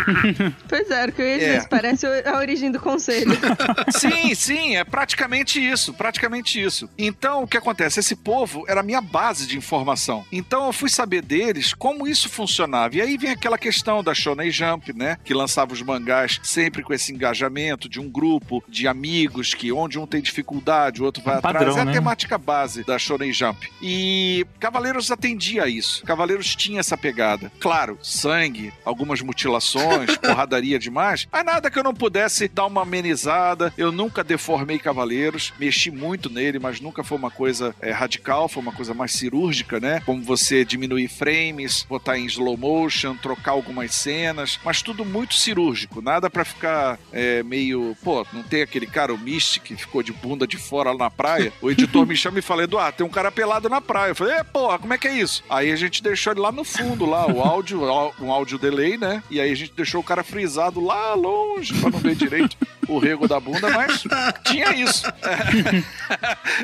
Pois 0.68 0.90
é, 0.90 1.06
o 1.06 1.12
que 1.12 1.22
eu 1.22 1.26
ia 1.26 1.38
dizer, 1.38 1.50
É. 1.54 1.58
isso 1.58 1.68
parece 1.68 2.06
a 2.06 2.36
origem 2.38 2.70
do 2.70 2.78
conselho. 2.80 3.30
Sim, 3.90 4.34
sim, 4.34 4.76
é 4.76 4.84
praticamente 4.84 5.64
isso, 5.64 5.94
praticamente 5.94 6.25
isso. 6.34 6.88
Então, 6.98 7.42
o 7.42 7.46
que 7.46 7.56
acontece? 7.56 8.00
Esse 8.00 8.16
povo 8.16 8.64
era 8.68 8.80
a 8.80 8.82
minha 8.82 9.00
base 9.00 9.46
de 9.46 9.56
informação. 9.56 10.24
Então, 10.32 10.66
eu 10.66 10.72
fui 10.72 10.88
saber 10.88 11.22
deles 11.22 11.72
como 11.74 12.06
isso 12.06 12.28
funcionava. 12.28 12.96
E 12.96 13.00
aí 13.00 13.16
vem 13.16 13.30
aquela 13.30 13.58
questão 13.58 14.02
da 14.02 14.14
Shonen 14.14 14.50
Jump, 14.50 14.92
né? 14.92 15.18
Que 15.24 15.34
lançava 15.34 15.72
os 15.72 15.82
mangás 15.82 16.40
sempre 16.42 16.82
com 16.82 16.92
esse 16.92 17.12
engajamento 17.12 17.88
de 17.88 18.00
um 18.00 18.08
grupo 18.08 18.62
de 18.68 18.86
amigos 18.88 19.54
que 19.54 19.72
onde 19.72 19.98
um 19.98 20.06
tem 20.06 20.20
dificuldade, 20.20 21.00
o 21.00 21.04
outro 21.04 21.22
vai 21.22 21.34
Um 21.34 21.38
atrás. 21.38 21.56
padrão, 21.56 21.78
é 21.78 21.80
a 21.80 21.84
né? 21.84 21.92
temática 21.92 22.38
base 22.38 22.84
da 22.84 22.98
Shonen 22.98 23.32
Jump. 23.32 23.68
E 23.82 24.46
Cavaleiros 24.58 25.10
atendia 25.10 25.64
a 25.64 25.68
isso. 25.68 26.04
Cavaleiros 26.04 26.54
tinha 26.56 26.80
essa 26.80 26.96
pegada. 26.96 27.50
Claro, 27.60 27.98
sangue, 28.02 28.72
algumas 28.84 29.20
mutilações, 29.20 30.16
porradaria 30.18 30.78
demais, 30.78 31.26
mas 31.30 31.44
nada 31.44 31.70
que 31.70 31.78
eu 31.78 31.84
não 31.84 31.94
pudesse 31.94 32.48
dar 32.48 32.66
uma 32.66 32.82
amenizada. 32.82 33.72
Eu 33.76 33.92
nunca 33.92 34.22
deformei 34.24 34.78
Cavaleiros, 34.78 35.52
mexi 35.58 35.90
muito 35.90 36.15
nele, 36.30 36.58
mas 36.58 36.80
nunca 36.80 37.02
foi 37.02 37.18
uma 37.18 37.30
coisa 37.30 37.74
é, 37.80 37.90
radical, 37.90 38.48
foi 38.48 38.62
uma 38.62 38.72
coisa 38.72 38.94
mais 38.94 39.12
cirúrgica, 39.12 39.80
né? 39.80 40.00
Como 40.04 40.22
você 40.22 40.64
diminuir 40.64 41.08
frames, 41.08 41.86
botar 41.88 42.18
em 42.18 42.26
slow 42.26 42.56
motion, 42.56 43.16
trocar 43.16 43.52
algumas 43.52 43.94
cenas, 43.94 44.58
mas 44.64 44.82
tudo 44.82 45.04
muito 45.04 45.34
cirúrgico, 45.34 46.00
nada 46.00 46.28
pra 46.28 46.44
ficar 46.44 46.98
é, 47.12 47.42
meio. 47.42 47.96
Pô, 48.02 48.26
não 48.32 48.42
tem 48.42 48.62
aquele 48.62 48.86
cara, 48.86 49.12
o 49.12 49.18
Mystic, 49.18 49.66
que 49.66 49.76
ficou 49.76 50.02
de 50.02 50.12
bunda 50.12 50.46
de 50.46 50.56
fora 50.56 50.92
lá 50.92 51.06
na 51.06 51.10
praia. 51.10 51.52
O 51.60 51.70
editor 51.70 52.06
me 52.06 52.16
chama 52.16 52.38
e 52.38 52.42
fala: 52.42 52.64
Eduardo, 52.64 52.98
tem 52.98 53.06
um 53.06 53.10
cara 53.10 53.32
pelado 53.32 53.68
na 53.68 53.80
praia. 53.80 54.10
Eu 54.10 54.14
falei: 54.14 54.34
é, 54.34 54.44
porra, 54.44 54.78
como 54.78 54.94
é 54.94 54.98
que 54.98 55.08
é 55.08 55.14
isso? 55.14 55.42
Aí 55.48 55.72
a 55.72 55.76
gente 55.76 56.02
deixou 56.02 56.32
ele 56.32 56.40
lá 56.40 56.52
no 56.52 56.64
fundo, 56.64 57.06
lá, 57.06 57.26
o 57.26 57.40
áudio, 57.40 57.82
um 58.20 58.30
áudio 58.30 58.58
delay, 58.58 58.96
né? 58.96 59.22
E 59.30 59.40
aí 59.40 59.50
a 59.50 59.56
gente 59.56 59.72
deixou 59.72 60.00
o 60.00 60.04
cara 60.04 60.22
frisado 60.22 60.80
lá 60.80 61.14
longe 61.14 61.74
pra 61.74 61.90
não 61.90 61.98
ver 61.98 62.14
direito 62.14 62.56
o 62.88 62.98
rego 62.98 63.26
da 63.28 63.38
bunda, 63.40 63.70
mas 63.70 64.04
tinha 64.44 64.72
isso. 64.74 65.06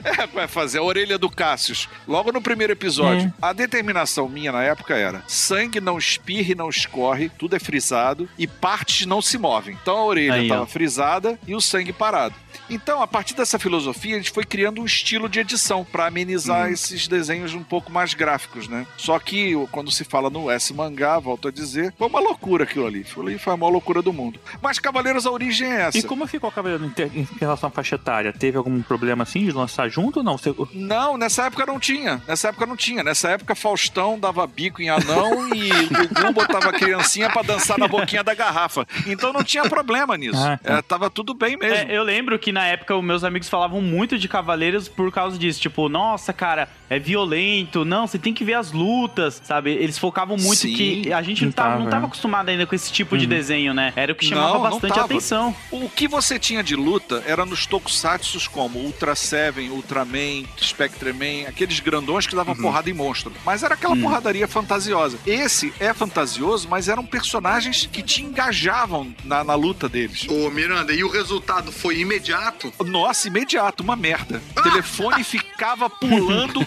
É, 0.05 0.27
vai 0.33 0.49
fazer 0.49 0.79
a 0.79 0.83
orelha 0.83 1.18
do 1.18 1.31
Cassius. 1.31 1.89
Logo 2.07 2.33
no 2.33 2.41
primeiro 2.41 2.73
episódio, 2.73 3.33
a 3.41 3.53
determinação 3.53 4.29
minha 4.29 4.53
na 4.53 4.62
época 4.62 4.95
era: 4.95 5.23
sangue 5.27 5.81
não 5.81 5.99
espirra 5.99 6.53
e 6.53 6.55
não 6.55 6.68
escorre, 6.68 7.31
tudo 7.39 7.57
é 7.57 7.59
frisado 7.59 8.29
e 8.39 8.47
partes 8.47 9.07
não 9.07 9.20
se 9.23 9.39
movem. 9.39 9.77
Então 9.81 9.97
a 9.97 10.05
orelha 10.05 10.43
estava 10.43 10.66
frisada 10.66 11.39
e 11.47 11.55
o 11.55 11.61
sangue 11.61 11.93
parado. 11.93 12.35
Então, 12.73 13.03
a 13.03 13.07
partir 13.07 13.35
dessa 13.35 13.59
filosofia, 13.59 14.14
a 14.14 14.18
gente 14.18 14.31
foi 14.31 14.45
criando 14.45 14.81
um 14.81 14.85
estilo 14.85 15.29
de 15.29 15.41
edição 15.41 15.85
para 15.85 16.07
amenizar 16.07 16.70
esses 16.70 17.07
desenhos 17.07 17.55
um 17.55 17.62
pouco 17.62 17.93
mais 17.93 18.14
gráficos, 18.14 18.66
né? 18.68 18.87
Só 18.97 19.18
que 19.18 19.53
quando 19.70 19.91
se 19.91 20.05
fala 20.05 20.31
no 20.31 20.51
S 20.51 20.73
mangá, 20.73 21.18
volto 21.18 21.49
a 21.49 21.51
dizer, 21.51 21.93
foi 21.99 22.07
uma 22.09 22.20
loucura 22.20 22.64
aquilo 22.64 22.87
ali. 22.87 23.01
Aquilo 23.01 23.27
ali 23.27 23.39
foi 23.39 23.53
a 23.53 23.57
maior 23.57 23.70
loucura 23.73 24.01
do 24.01 24.12
mundo. 24.12 24.41
Mas 24.61 24.79
Cavaleiros, 24.79 25.27
a 25.27 25.31
origem 25.31 25.70
é 25.70 25.83
essa. 25.83 25.99
E 25.99 26.03
como 26.03 26.27
ficou 26.27 26.49
o 26.49 26.53
Cavaleiro 26.53 26.85
em, 27.14 27.27
relação 27.39 27.68
à 27.68 27.70
faixa 27.73 27.97
etária? 27.97 28.33
Teve 28.33 28.57
algum 28.57 28.81
problema 28.83 29.23
assim 29.25 29.45
de 29.45 29.53
lançar 29.53 29.89
junto 29.89 30.18
ou 30.20 30.25
não? 30.25 30.39
Você- 30.39 30.55
Não, 30.73 31.16
nessa 31.16 31.45
época 31.47 31.66
não 31.66 31.79
tinha. 31.79 32.23
Nessa 32.27 32.49
época 32.49 32.66
não 32.66 32.77
tinha. 32.77 33.03
Nessa 33.03 33.31
época 33.31 33.55
Faustão 33.55 34.18
dava 34.18 34.47
bico 34.47 34.81
em 34.81 34.89
anão 34.89 35.49
e 35.55 35.68
Gugu 35.87 36.33
botava 36.33 36.70
a 36.70 36.73
criancinha 36.73 37.29
pra 37.31 37.43
dançar 37.43 37.79
na 37.79 37.87
boquinha 37.87 38.25
da 38.25 38.35
garrafa. 38.35 38.87
Então 39.07 39.33
não 39.33 39.45
tinha 39.45 39.64
problema 39.68 40.16
nisso. 40.16 40.39
Ah, 40.43 40.57
tá. 40.57 40.79
É, 40.79 40.83
tava 40.83 41.11
tudo 41.11 41.35
bem 41.35 41.57
mesmo. 41.57 41.91
É, 41.91 41.97
eu 41.97 42.03
lembro 42.03 42.39
que 42.39 42.53
na 42.53 42.62
época 42.67 42.97
os 42.97 43.05
meus 43.05 43.25
amigos 43.25 43.49
falavam 43.49 43.81
muito 43.81 44.19
de 44.19 44.29
Cavaleiros 44.29 44.89
por 44.89 45.11
causa 45.13 45.39
disso. 45.39 45.61
Tipo, 45.61 45.89
nossa, 45.89 46.33
cara, 46.33 46.69
é 46.91 46.99
violento. 46.99 47.85
Não, 47.85 48.07
você 48.07 48.19
tem 48.19 48.33
que 48.35 48.45
ver 48.45 48.55
as 48.55 48.73
lutas, 48.73 49.41
sabe? 49.45 49.71
Eles 49.73 49.99
focavam 49.99 50.37
muito 50.37 50.61
Sim, 50.61 50.75
que 50.75 51.13
a 51.13 51.23
gente 51.23 51.41
não 51.43 51.47
não 51.49 51.53
tava, 51.53 51.79
não 51.79 51.91
tava, 51.91 52.05
é. 52.05 52.07
acostumado 52.07 52.49
ainda 52.49 52.67
com 52.67 52.75
esse 52.75 52.93
tipo 52.93 53.17
de 53.17 53.25
Uhum. 53.25 53.31
desenho, 53.31 53.75
né? 53.75 53.93
Era 53.97 54.13
o 54.13 54.15
que 54.17 54.25
chamava 54.27 54.49
Não, 54.49 54.55
não 54.65 54.71
bastante 54.71 54.95
tava. 54.95 55.05
atenção. 55.07 55.55
O 55.71 55.89
que 55.89 56.09
você 56.09 56.39
tinha 56.39 56.63
de 56.63 56.75
luta 56.77 57.23
era 57.27 57.45
nos 57.47 57.67
tokusatsus 57.67 58.47
como 58.49 58.79
Ultra 58.79 59.15
Seven, 59.15 59.71
Ultraman, 59.71 60.45
Spectreman, 60.61 61.47
aqueles 61.47 61.81
grandões 61.81 62.27
que 62.27 62.35
davam 62.35 62.55
porrada 62.57 62.89
em 62.91 62.93
monstro. 62.93 63.33
Mas 63.45 63.63
era 63.63 63.75
aquela 63.75 63.97
porradaria 63.97 64.49
fantasiosa. 64.49 65.19
Esse 65.27 65.73
é 65.79 65.93
fantasioso, 65.95 66.69
mas 66.69 66.89
eram 66.89 67.05
personagens 67.05 67.87
que 67.91 68.03
te 68.03 68.23
engajavam 68.23 69.15
na, 69.25 69.45
na 69.45 69.55
luta 69.55 69.89
deles. 69.89 70.27
Ô, 70.29 70.51
Miranda, 70.51 70.93
e 70.93 71.05
o 71.05 71.09
resultado 71.11 71.71
foi 71.71 71.99
imediato? 72.01 72.41
Nossa, 72.84 73.28
imediato, 73.28 73.82
uma 73.82 73.97
merda. 73.97 74.43
O 74.57 74.62
telefone 74.62 75.22
ficava 75.24 75.88
pulando. 75.88 76.66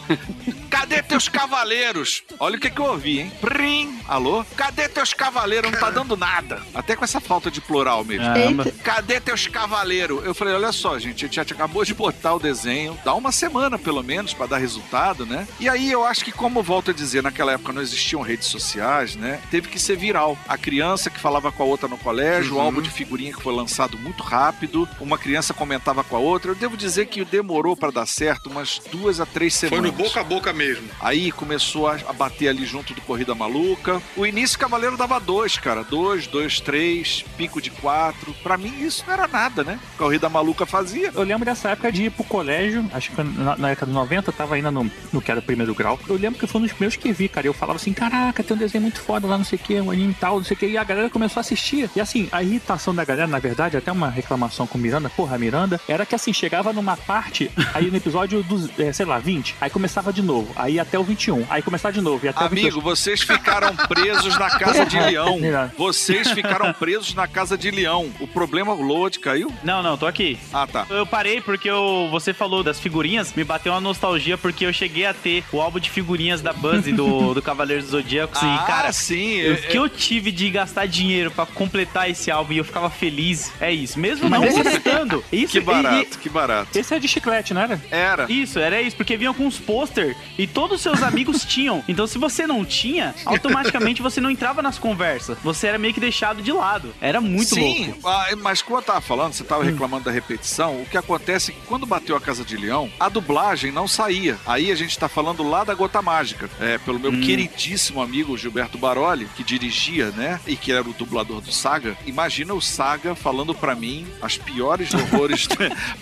Cadê 0.69 1.01
teus 1.01 1.29
cavaleiros? 1.29 2.23
Olha 2.39 2.57
o 2.57 2.59
que, 2.59 2.69
que 2.69 2.79
eu 2.79 2.85
ouvi, 2.85 3.19
hein? 3.19 3.31
Prim! 3.39 3.97
Alô? 4.07 4.45
Cadê 4.55 4.87
teus 4.89 5.13
cavaleiros? 5.13 5.71
Não 5.71 5.79
tá 5.79 5.89
dando 5.89 6.17
nada. 6.17 6.61
Até 6.73 6.95
com 6.95 7.03
essa 7.03 7.19
falta 7.19 7.49
de 7.49 7.61
plural 7.61 8.03
mesmo. 8.03 8.25
Caramba. 8.25 8.65
Cadê 8.83 9.19
teus 9.19 9.47
cavaleiros? 9.47 10.23
Eu 10.25 10.35
falei, 10.35 10.53
olha 10.53 10.71
só, 10.71 10.99
gente, 10.99 11.25
a 11.25 11.27
gente 11.27 11.53
acabou 11.53 11.83
de 11.83 11.93
botar 11.93 12.35
o 12.35 12.39
desenho, 12.39 12.97
dá 13.03 13.13
uma 13.13 13.31
semana 13.31 13.79
pelo 13.79 14.03
menos 14.03 14.33
pra 14.33 14.45
dar 14.45 14.57
resultado, 14.57 15.25
né? 15.25 15.47
E 15.59 15.69
aí 15.69 15.91
eu 15.91 16.05
acho 16.05 16.23
que, 16.25 16.31
como 16.31 16.59
eu 16.59 16.63
volto 16.63 16.91
a 16.91 16.93
dizer, 16.93 17.23
naquela 17.23 17.53
época 17.53 17.73
não 17.73 17.81
existiam 17.81 18.21
redes 18.21 18.47
sociais, 18.47 19.15
né? 19.15 19.39
Teve 19.49 19.69
que 19.69 19.79
ser 19.79 19.95
viral. 19.95 20.37
A 20.47 20.57
criança 20.57 21.09
que 21.09 21.19
falava 21.19 21.51
com 21.51 21.63
a 21.63 21.65
outra 21.65 21.87
no 21.87 21.97
colégio, 21.97 22.55
o 22.55 22.59
álbum 22.59 22.81
de 22.81 22.89
figurinha 22.89 23.33
que 23.33 23.41
foi 23.41 23.53
lançado 23.53 23.97
muito 23.97 24.21
rápido, 24.23 24.87
uma 24.99 25.17
criança 25.17 25.53
comentava 25.65 26.03
com 26.03 26.15
a 26.15 26.19
outra. 26.19 26.51
Eu 26.51 26.55
devo 26.55 26.77
dizer 26.77 27.07
que 27.07 27.25
demorou 27.25 27.75
pra 27.75 27.89
dar 27.89 28.05
certo 28.05 28.49
umas 28.49 28.79
duas 28.91 29.19
a 29.19 29.25
três 29.25 29.59
Foi 29.59 29.69
semanas. 29.69 29.91
no 29.91 29.97
boca 29.97 30.21
a 30.21 30.23
boca 30.23 30.53
mesmo. 30.53 30.87
Aí 31.01 31.31
começou 31.31 31.87
a, 31.87 31.97
bater 32.13 32.49
ali 32.49 32.65
junto 32.65 32.93
do 32.93 33.01
Corrida 33.01 33.33
Maluca. 33.33 34.01
O 34.15 34.25
início 34.25 34.59
Cavaleiro 34.59 34.95
dava 34.95 35.19
dois, 35.19 35.57
cara. 35.57 35.83
Dois, 35.83 36.27
dois, 36.27 36.59
três, 36.59 37.25
pico 37.35 37.59
de 37.59 37.71
quatro. 37.71 38.33
Pra 38.43 38.57
mim 38.57 38.73
isso 38.79 39.03
não 39.07 39.13
era 39.13 39.27
nada, 39.27 39.63
né? 39.63 39.79
Corrida 39.97 40.29
Maluca 40.29 40.65
fazia. 40.65 41.11
Eu 41.13 41.23
lembro 41.23 41.45
dessa 41.45 41.69
época 41.69 41.91
de 41.91 42.03
ir 42.03 42.11
pro 42.11 42.23
colégio, 42.23 42.87
acho 42.93 43.09
que 43.09 43.15
foi 43.15 43.23
na, 43.23 43.57
na 43.57 43.69
década 43.69 43.87
de 43.91 43.97
90, 43.97 44.29
eu 44.29 44.33
tava 44.33 44.55
ainda 44.55 44.69
no, 44.69 44.89
no 45.11 45.21
que 45.21 45.31
era 45.31 45.41
primeiro 45.41 45.73
grau. 45.73 45.99
Eu 46.07 46.15
lembro 46.15 46.39
que 46.39 46.45
foi 46.45 46.61
um 46.61 46.63
dos 46.63 46.73
primeiros 46.73 46.95
que 46.95 47.11
vi, 47.11 47.27
cara. 47.27 47.47
Eu 47.47 47.53
falava 47.53 47.77
assim: 47.77 47.91
caraca, 47.91 48.43
tem 48.43 48.55
um 48.55 48.59
desenho 48.59 48.83
muito 48.83 49.01
foda 49.01 49.25
lá, 49.25 49.37
não 49.37 49.45
sei 49.45 49.57
o 49.57 49.61
que, 49.61 49.81
um 49.81 49.89
anime 49.89 50.11
e 50.11 50.15
tal, 50.15 50.37
não 50.37 50.43
sei 50.43 50.55
o 50.55 50.59
que. 50.59 50.67
E 50.67 50.77
a 50.77 50.83
galera 50.83 51.09
começou 51.09 51.39
a 51.39 51.41
assistir. 51.41 51.89
E 51.95 51.99
assim, 51.99 52.29
a 52.31 52.43
irritação 52.43 52.93
da 52.93 53.03
galera, 53.03 53.27
na 53.27 53.39
verdade, 53.39 53.75
até 53.75 53.91
uma 53.91 54.09
reclamação 54.09 54.67
com 54.67 54.77
Miranda, 54.77 55.09
porra, 55.09 55.37
Miranda, 55.37 55.54
era 55.87 56.05
que 56.05 56.15
assim, 56.15 56.33
chegava 56.33 56.71
numa 56.73 56.97
parte, 56.97 57.51
aí 57.73 57.89
no 57.89 57.97
episódio 57.97 58.43
dos, 58.43 58.69
é, 58.79 58.91
sei 58.91 59.05
lá, 59.05 59.17
20, 59.19 59.55
aí 59.59 59.69
começava 59.69 60.11
de 60.11 60.21
novo, 60.21 60.51
aí 60.55 60.79
até 60.79 60.97
o 60.99 61.03
21, 61.03 61.45
aí 61.49 61.61
começava 61.61 61.93
de 61.93 62.01
novo, 62.01 62.25
e 62.25 62.29
até 62.29 62.41
o 62.43 62.47
Amigo, 62.47 62.67
22. 62.67 62.83
vocês 62.83 63.21
ficaram 63.21 63.75
presos 63.75 64.37
na 64.37 64.49
casa 64.49 64.85
de 64.85 64.97
leão. 64.99 65.39
Miranda. 65.39 65.73
Vocês 65.77 66.31
ficaram 66.31 66.71
presos 66.73 67.13
na 67.13 67.27
casa 67.27 67.57
de 67.57 67.71
leão. 67.71 68.11
O 68.19 68.27
problema, 68.27 68.73
o 68.73 68.81
load 68.81 69.19
caiu? 69.19 69.51
Não, 69.63 69.81
não, 69.81 69.97
tô 69.97 70.05
aqui. 70.05 70.37
Ah, 70.53 70.67
tá. 70.67 70.85
Eu 70.89 71.05
parei 71.05 71.41
porque 71.41 71.69
eu, 71.69 72.07
você 72.11 72.33
falou 72.33 72.63
das 72.63 72.79
figurinhas, 72.79 73.33
me 73.33 73.43
bateu 73.43 73.73
uma 73.73 73.81
nostalgia 73.81 74.37
porque 74.37 74.65
eu 74.65 74.73
cheguei 74.73 75.05
a 75.05 75.13
ter 75.13 75.43
o 75.51 75.61
álbum 75.61 75.79
de 75.79 75.89
figurinhas 75.89 76.41
da 76.41 76.53
Buzz 76.53 76.87
e 76.87 76.91
do, 76.93 77.33
do 77.35 77.41
Cavaleiro 77.41 77.81
dos 77.81 77.91
Zodíacos 77.91 78.41
ah, 78.41 78.61
e, 78.63 78.67
cara, 78.67 78.91
sim. 78.91 79.41
o 79.43 79.53
é- 79.53 79.57
que 79.57 79.77
eu 79.77 79.87
tive 79.89 80.31
de 80.31 80.49
gastar 80.49 80.85
dinheiro 80.87 81.31
pra 81.31 81.45
completar 81.45 82.09
esse 82.09 82.29
álbum 82.31 82.53
e 82.53 82.57
eu 82.57 82.63
ficava 82.65 82.89
feliz, 82.89 83.51
é 83.59 83.71
isso. 83.71 83.99
Mesmo 83.99 84.29
não 84.29 84.41
gostando, 84.41 85.23
Isso, 85.45 85.51
Que 85.51 85.57
e- 85.59 85.61
barato, 85.61 86.19
que 86.19 86.29
barato. 86.29 86.77
Esse 86.77 86.93
é 86.95 86.99
de 86.99 87.07
chiclete, 87.07 87.53
não 87.53 87.61
era? 87.61 87.81
Era. 87.91 88.31
Isso, 88.31 88.59
era 88.59 88.81
isso, 88.81 88.95
porque 88.95 89.15
vinham 89.17 89.33
com 89.33 89.45
uns 89.45 89.57
pôster 89.59 90.15
e 90.37 90.45
todos 90.47 90.77
os 90.77 90.81
seus 90.81 91.01
amigos 91.03 91.43
tinham. 91.45 91.83
Então, 91.87 92.05
se 92.07 92.17
você 92.17 92.45
não 92.47 92.63
tinha, 92.65 93.13
automaticamente 93.25 94.01
você 94.01 94.19
não 94.19 94.29
entrava 94.31 94.61
nas 94.61 94.77
conversas. 94.77 95.37
Você 95.43 95.67
era 95.67 95.77
meio 95.77 95.93
que 95.93 95.99
deixado 95.99 96.41
de 96.41 96.51
lado. 96.51 96.93
Era 97.01 97.21
muito 97.21 97.55
Sim, 97.55 97.87
louco. 97.89 98.07
ah, 98.09 98.27
mas 98.41 98.61
como 98.61 98.77
eu 98.79 98.83
tava 98.83 99.01
falando, 99.01 99.33
você 99.33 99.43
tava 99.43 99.63
reclamando 99.63 100.05
da 100.05 100.11
repetição, 100.11 100.81
o 100.81 100.85
que 100.85 100.97
acontece 100.97 101.51
é 101.51 101.53
que 101.53 101.61
quando 101.67 101.85
bateu 101.85 102.15
a 102.15 102.21
Casa 102.21 102.43
de 102.43 102.57
Leão, 102.57 102.89
a 102.99 103.09
dublagem 103.09 103.71
não 103.71 103.87
saía. 103.87 104.37
Aí 104.45 104.71
a 104.71 104.75
gente 104.75 104.97
tá 104.97 105.07
falando 105.07 105.43
lá 105.47 105.63
da 105.63 105.73
Gota 105.73 106.01
Mágica, 106.01 106.49
é, 106.59 106.77
pelo 106.79 106.99
meu 106.99 107.11
queridíssimo 107.11 108.01
amigo 108.01 108.37
Gilberto 108.37 108.77
Baroli, 108.77 109.27
que 109.35 109.43
dirigia, 109.43 110.09
né, 110.11 110.39
e 110.47 110.55
que 110.55 110.71
era 110.71 110.87
o 110.87 110.93
dublador 110.93 111.41
do 111.41 111.51
Saga. 111.51 111.97
Imagina 112.05 112.53
o 112.53 112.61
Saga 112.61 113.13
falando 113.15 113.53
pra 113.53 113.75
mim 113.75 114.07
as 114.21 114.37
piores 114.37 114.93
horrores, 114.93 115.34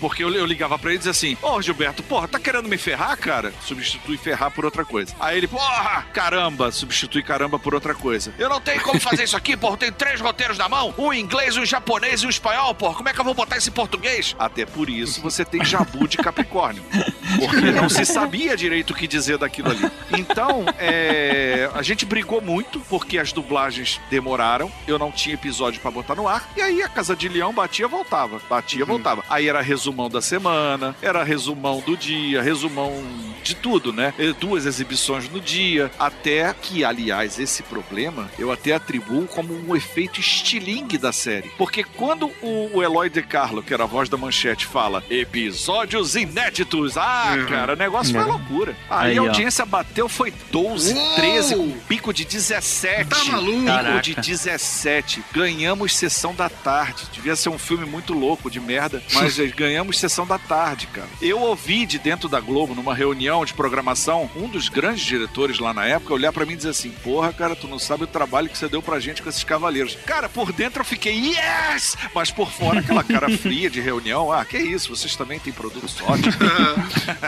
porque 0.00 0.24
eu, 0.24 0.32
eu 0.34 0.46
ligava 0.46 0.78
pra 0.78 0.90
ele 0.90 0.96
e 0.96 0.98
dizia 0.98 1.10
assim, 1.10 1.36
ô 1.42 1.60
Gilberto, 1.60 2.02
porra, 2.02 2.28
tá 2.28 2.38
querendo 2.38 2.68
me 2.68 2.78
ferrar, 2.78 3.16
cara? 3.16 3.52
Substitui 3.62 4.16
ferrar 4.16 4.50
por 4.50 4.64
outra 4.64 4.84
coisa. 4.84 5.14
Aí 5.20 5.38
ele, 5.38 5.48
porra, 5.48 6.06
caramba, 6.12 6.70
substitui 6.70 7.22
caramba 7.22 7.58
por 7.58 7.74
outra 7.74 7.94
coisa. 7.94 8.32
Eu 8.38 8.48
não 8.48 8.60
tenho 8.60 8.80
como 8.82 9.00
fazer 9.00 9.24
isso 9.24 9.36
aqui, 9.36 9.56
porra, 9.56 9.76
tem 9.76 9.92
três 9.92 10.20
roteiros 10.20 10.58
na 10.58 10.68
mão, 10.68 10.94
um 10.98 11.12
inglês, 11.12 11.56
um 11.56 11.64
japonês 11.64 12.22
e 12.22 12.26
um 12.26 12.30
espanhol, 12.30 12.74
porra, 12.74 12.94
como 12.94 13.08
é 13.08 13.12
que 13.12 13.20
eu 13.20 13.24
vou 13.24 13.34
botar 13.34 13.56
esse 13.56 13.70
português? 13.70 14.34
Até 14.38 14.66
por 14.66 14.88
isso 14.88 15.20
você 15.20 15.44
tem 15.44 15.64
jabu 15.64 16.06
de 16.06 16.16
Capricórnio, 16.16 16.82
porque 17.38 17.70
não 17.72 17.88
se 17.88 18.04
sabia 18.04 18.56
direito 18.56 18.90
o 18.90 18.94
que 18.94 19.06
dizer 19.06 19.38
daquilo 19.38 19.70
ali. 19.70 19.90
Então, 20.12 20.64
é, 20.78 21.70
a 21.74 21.82
gente 21.82 22.04
brigou 22.04 22.40
muito, 22.40 22.80
porque 22.80 23.18
as 23.18 23.32
dublagens 23.32 24.00
demoraram, 24.10 24.70
eu 24.86 24.98
não 24.98 25.10
tinha 25.10 25.34
episódio 25.34 25.80
pra 25.80 25.90
botar 25.90 26.14
no 26.14 26.28
ar, 26.28 26.48
e 26.56 26.60
aí 26.60 26.82
a 26.82 26.88
Casa 26.88 27.16
de 27.16 27.28
Leão 27.28 27.52
batia, 27.52 27.88
voltava, 27.88 28.40
batia, 28.48 28.84
voltava. 28.84 29.23
Aí 29.28 29.48
era 29.48 29.60
resumão 29.62 30.08
da 30.10 30.20
semana, 30.20 30.94
era 31.02 31.22
resumão 31.24 31.80
do 31.80 31.96
dia, 31.96 32.42
resumão 32.42 32.92
de 33.42 33.54
tudo, 33.54 33.92
né? 33.92 34.12
Eh, 34.18 34.32
Duas 34.38 34.64
exibições 34.66 35.28
no 35.28 35.40
dia, 35.40 35.90
até 35.98 36.52
que, 36.60 36.84
aliás, 36.84 37.38
esse 37.38 37.62
problema 37.62 38.30
eu 38.38 38.50
até 38.50 38.72
atribuo 38.74 39.26
como 39.26 39.54
um 39.54 39.74
efeito 39.76 40.18
estilingue 40.20 40.96
da 40.98 41.12
série. 41.12 41.50
Porque 41.58 41.84
quando 41.84 42.30
o, 42.42 42.82
Eloy 42.82 43.08
De 43.10 43.22
Carlo, 43.22 43.62
que 43.62 43.72
era 43.74 43.84
a 43.84 43.86
voz 43.86 44.08
da 44.08 44.16
manchete, 44.16 44.66
fala 44.66 45.02
episódios 45.10 46.14
inéditos, 46.16 46.96
ah, 46.96 47.36
cara, 47.48 47.74
o 47.74 47.76
negócio 47.76 48.12
foi 48.14 48.22
É. 48.22 48.24
loucura. 48.24 48.76
Aí, 48.88 49.10
Aí, 49.12 49.18
a 49.18 49.22
ó. 49.22 49.26
audiência 49.26 49.64
bateu, 49.66 50.08
foi 50.08 50.32
12, 50.50 50.94
Uou! 50.94 51.14
13, 51.16 51.54
com 51.56 51.70
pico 51.88 52.12
de 52.14 52.24
17. 52.24 53.08
Tá 53.10 53.24
maluco? 53.24 53.60
Pico 53.62 54.00
de 54.00 54.14
17. 54.14 55.22
Ganhamos 55.32 55.94
sessão 55.96 56.34
da 56.34 56.48
tarde. 56.48 57.04
Devia 57.12 57.36
ser 57.36 57.50
um 57.50 57.58
filme 57.58 57.84
muito 57.84 58.12
louco, 58.14 58.50
de 58.50 58.58
merda, 58.60 59.02
mas 59.14 59.36
ganhamos 59.52 59.98
sessão 59.98 60.26
da 60.26 60.38
tarde, 60.38 60.86
cara. 60.88 61.08
Eu 61.20 61.40
ouvi 61.40 61.86
de 61.86 61.98
dentro 61.98 62.28
da 62.28 62.40
Globo, 62.40 62.74
numa 62.74 62.94
reunião 62.94 63.44
de 63.44 63.54
programação, 63.54 64.30
um 64.36 64.48
dos 64.48 64.68
grandes 64.68 65.04
diretores 65.04 65.58
lá 65.58 65.72
na 65.72 65.84
época 65.86 66.14
olhar 66.14 66.32
pra 66.32 66.44
mim 66.44 66.54
e 66.54 66.56
dizer 66.56 66.70
assim: 66.70 66.90
Porra, 66.90 67.32
cara, 67.32 67.56
tu 67.56 67.66
não 67.68 67.78
sabe 67.78 68.04
o 68.04 68.06
trabalho 68.06 68.48
que 68.48 68.58
você 68.58 68.68
deu 68.68 68.82
pra 68.82 69.00
gente 69.00 69.22
com 69.22 69.28
esses 69.28 69.44
cavaleiros. 69.44 69.96
Cara, 70.06 70.28
por 70.28 70.52
dentro 70.52 70.80
eu 70.80 70.84
fiquei, 70.84 71.14
yes! 71.14 71.96
Mas 72.14 72.30
por 72.30 72.50
fora, 72.50 72.80
aquela 72.80 73.04
cara 73.04 73.28
fria 73.38 73.70
de 73.70 73.80
reunião, 73.80 74.32
ah, 74.32 74.44
que 74.44 74.58
isso, 74.58 74.94
vocês 74.94 75.16
também 75.16 75.38
têm 75.38 75.52
produtos 75.52 75.96
ótimos. 76.02 76.34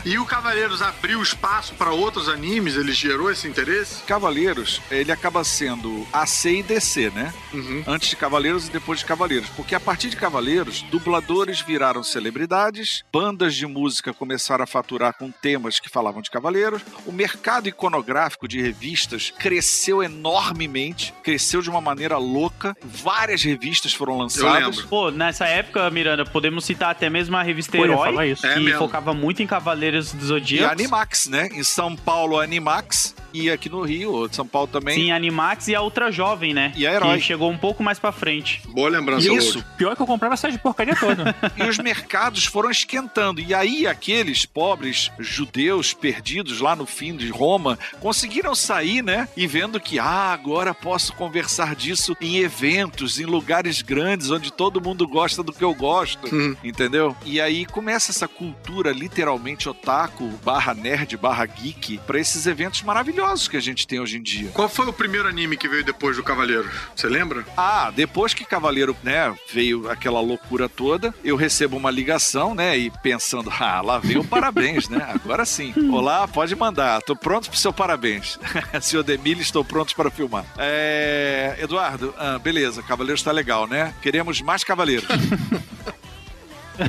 e 0.05 0.19
o 0.19 0.25
Cavaleiros 0.25 0.83
abriu 0.83 1.23
espaço 1.23 1.75
para 1.75 1.91
outros 1.91 2.29
animes? 2.29 2.77
Ele 2.77 2.93
gerou 2.93 3.31
esse 3.31 3.47
interesse? 3.49 4.03
Cavaleiros, 4.05 4.81
ele 4.91 5.13
acaba 5.13 5.45
sendo 5.45 6.07
AC 6.13 6.45
e 6.47 6.63
DC, 6.63 7.11
né? 7.11 7.33
Uhum. 7.53 7.85
Antes 7.87 8.11
de 8.11 8.17
Cavaleiros 8.17 8.69
e 8.69 8.71
depois 8.71 9.01
de 9.01 9.05
Cavaleiros. 9.05 9.49
Porque 9.51 9.75
a 9.75 9.81
partir 9.81 10.11
de 10.11 10.17
Cavaleiros, 10.17 10.83
dubladores 10.91 11.61
viraram 11.61 11.76
celebridades, 12.03 13.05
bandas 13.13 13.55
de 13.55 13.67
música 13.67 14.13
começaram 14.13 14.65
a 14.65 14.67
faturar 14.67 15.15
com 15.17 15.31
temas 15.31 15.79
que 15.79 15.89
falavam 15.89 16.23
de 16.23 16.31
Cavaleiros, 16.31 16.83
o 17.07 17.13
mercado 17.13 17.69
iconográfico 17.69 18.49
de 18.49 18.61
revistas 18.61 19.33
cresceu 19.39 20.03
enormemente, 20.03 21.13
cresceu 21.23 21.61
de 21.63 21.71
uma 21.71 21.81
maneira 21.81 22.17
louca, 22.17 22.77
várias 22.83 23.43
revistas 23.43 23.93
foram 23.93 24.19
lançadas. 24.19 24.83
Pô, 24.83 25.11
nessa 25.11 25.47
época, 25.47 25.89
Miranda, 25.91 26.25
podemos 26.25 26.65
citar 26.65 26.91
até 26.91 27.09
mesmo 27.11 27.37
a 27.37 27.43
revista 27.43 27.77
Pô, 27.77 27.85
Herói, 27.85 28.31
isso. 28.31 28.47
É 28.47 28.55
que 28.55 28.61
mesmo. 28.61 28.79
focava 28.79 29.13
muito 29.13 29.43
em 29.43 29.47
Cavaleiros 29.47 30.13
do 30.13 30.23
E 30.23 30.27
Zodíaco. 30.27 30.69
a 30.69 30.73
Animax, 30.73 31.27
né? 31.27 31.49
Em 31.53 31.63
São 31.63 31.95
Paulo, 31.97 32.39
Animax, 32.39 33.15
e 33.33 33.51
aqui 33.51 33.69
no 33.69 33.83
Rio, 33.83 34.29
São 34.33 34.47
Paulo 34.47 34.69
também. 34.69 34.95
Sim, 34.95 35.11
Animax 35.11 35.69
e 35.69 35.75
a 35.75 35.83
Ultra 35.83 36.11
Jovem, 36.11 36.55
né? 36.55 36.73
E 36.75 36.87
a 36.87 36.93
Herói. 36.93 37.19
Que 37.19 37.25
chegou 37.25 37.51
um 37.51 37.59
pouco 37.59 37.83
mais 37.83 37.99
pra 37.99 38.11
frente. 38.11 38.63
Boa 38.69 38.89
lembrança, 38.89 39.31
Isso, 39.31 39.59
Load. 39.59 39.67
Pior 39.77 39.95
que 39.95 40.03
eu 40.03 40.07
comprava 40.07 40.35
essa 40.35 40.51
de 40.51 40.59
porcaria 40.59 40.97
toda. 40.97 41.35
e 41.57 41.63
os 41.69 41.79
mercados 41.79 42.45
foram 42.45 42.71
esquentando. 42.71 43.41
E 43.41 43.55
aí, 43.55 43.87
aqueles 43.87 44.45
pobres 44.45 45.11
judeus 45.19 45.93
perdidos 45.93 46.61
lá 46.61 46.77
no 46.77 46.87
fim 46.87 47.17
de 47.17 47.29
Roma 47.29 47.79
conseguiram 48.01 48.55
sair, 48.55 49.03
né? 49.03 49.29
E 49.37 49.47
vendo 49.47 49.81
que, 49.81 49.99
ah, 49.99 50.33
agora 50.33 50.75
posso 50.75 51.13
conversar 51.15 51.75
disso 51.75 52.17
em 52.21 52.39
eventos, 52.39 53.19
em 53.19 53.25
lugares 53.25 53.83
grandes, 53.83 54.31
onde 54.31 54.53
todo 54.53 54.81
mundo 54.81 55.07
gosta 55.07 55.43
do 55.43 55.53
que 55.53 55.65
eu 55.65 55.75
gosto. 55.75 56.35
Hum. 56.35 56.57
Entendeu? 56.63 57.17
E 57.25 57.41
aí 57.41 57.65
começa 57.65 58.11
essa 58.11 58.29
cultura 58.29 58.93
literalmente 58.93 59.69
otaku, 59.69 60.29
barra 60.45 60.75
nerd, 60.75 61.17
barra 61.17 61.47
geek, 61.47 61.99
pra 62.07 62.19
esses 62.19 62.47
eventos 62.47 62.83
maravilhosos 62.83 63.49
que 63.49 63.57
a 63.57 63.61
gente 63.61 63.87
tem 63.87 64.01
hoje 64.01 64.17
em 64.19 64.23
dia. 64.23 64.51
Qual 64.53 64.69
foi 64.69 64.87
o 64.87 64.93
primeiro 64.93 65.29
anime 65.29 65.57
que 65.57 65.69
veio 65.69 65.85
depois 65.85 66.17
do 66.17 66.23
Cavaleiro? 66.23 66.69
Você 66.95 67.09
lembra? 67.09 67.45
Ah, 67.57 67.91
depois 67.95 68.35
que 68.35 68.45
Cavaleiro, 68.45 68.97
né, 69.03 69.35
veio 69.53 69.91
aquela 69.91 70.21
loucura 70.21 70.69
toda, 70.69 71.15
eu 71.25 71.37
recebo 71.47 71.77
uma 71.77 71.93
ligação, 71.93 72.57
né, 72.57 72.77
e 72.77 72.91
pensando, 72.91 73.53
ah, 73.61 73.81
lá 73.81 73.99
veio 73.99 74.21
o 74.21 74.27
parabéns, 74.27 74.89
né, 74.89 75.07
agora 75.15 75.45
sim. 75.45 75.73
Olá, 75.95 76.27
pode 76.27 76.57
mandar, 76.57 77.01
tô 77.03 77.15
pronto 77.15 77.49
pro 77.49 77.59
seu 77.59 77.73
parabéns. 77.73 78.39
Senhor 78.83 79.05
Demille, 79.05 79.43
estou 79.43 79.65
pronto 79.65 79.95
para 79.95 80.11
filmar. 80.11 80.45
É... 80.59 81.57
Eduardo, 81.61 82.13
ah, 82.19 82.39
beleza, 82.39 82.83
Cavaleiros 82.83 83.23
tá 83.23 83.31
legal, 83.31 83.69
né? 83.69 83.95
Queremos 84.03 84.41
mais 84.41 84.65
Cavaleiros. 84.65 85.07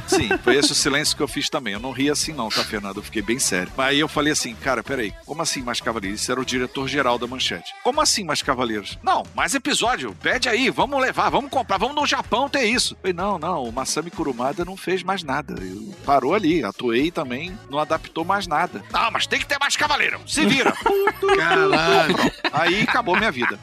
Sim, 0.07 0.29
foi 0.43 0.55
esse 0.55 0.71
o 0.71 0.75
silêncio 0.75 1.15
que 1.15 1.23
eu 1.23 1.27
fiz 1.27 1.49
também. 1.49 1.73
Eu 1.73 1.79
não 1.79 1.91
ri 1.91 2.09
assim, 2.09 2.33
não, 2.33 2.49
tá, 2.49 2.63
Fernando? 2.63 2.97
Eu 2.97 3.03
fiquei 3.03 3.21
bem 3.21 3.39
sério. 3.39 3.71
Mas 3.75 3.87
aí 3.87 3.99
eu 3.99 4.07
falei 4.07 4.33
assim, 4.33 4.55
cara, 4.55 4.83
peraí, 4.83 5.13
como 5.25 5.41
assim 5.41 5.61
mais 5.61 5.81
cavaleiros? 5.81 6.21
Isso 6.21 6.31
era 6.31 6.41
o 6.41 6.45
diretor-geral 6.45 7.17
da 7.17 7.27
manchete. 7.27 7.73
Como 7.83 8.01
assim 8.01 8.23
mais 8.23 8.41
cavaleiros? 8.41 8.97
Não, 9.03 9.23
mais 9.35 9.53
episódio. 9.55 10.15
Pede 10.21 10.49
aí, 10.49 10.69
vamos 10.69 11.01
levar, 11.01 11.29
vamos 11.29 11.49
comprar, 11.49 11.77
vamos 11.77 11.95
no 11.95 12.05
Japão 12.05 12.49
ter 12.49 12.65
isso. 12.65 12.93
Eu 12.93 12.97
falei, 13.01 13.13
não, 13.13 13.37
não, 13.37 13.63
o 13.63 13.71
Masami 13.71 14.11
Kurumada 14.11 14.65
não 14.65 14.77
fez 14.77 15.03
mais 15.03 15.23
nada. 15.23 15.55
Eu 15.61 15.93
parou 16.05 16.33
ali, 16.33 16.63
atuei 16.63 17.11
também, 17.11 17.57
não 17.69 17.79
adaptou 17.79 18.25
mais 18.25 18.47
nada. 18.47 18.83
Ah, 18.93 19.09
mas 19.11 19.27
tem 19.27 19.39
que 19.39 19.45
ter 19.45 19.57
mais 19.59 19.75
cavaleiro. 19.75 20.19
Se 20.27 20.45
vira. 20.45 20.73
Caralho. 21.37 22.15
Aí 22.51 22.81
acabou 22.81 23.17
minha 23.17 23.31
vida. 23.31 23.59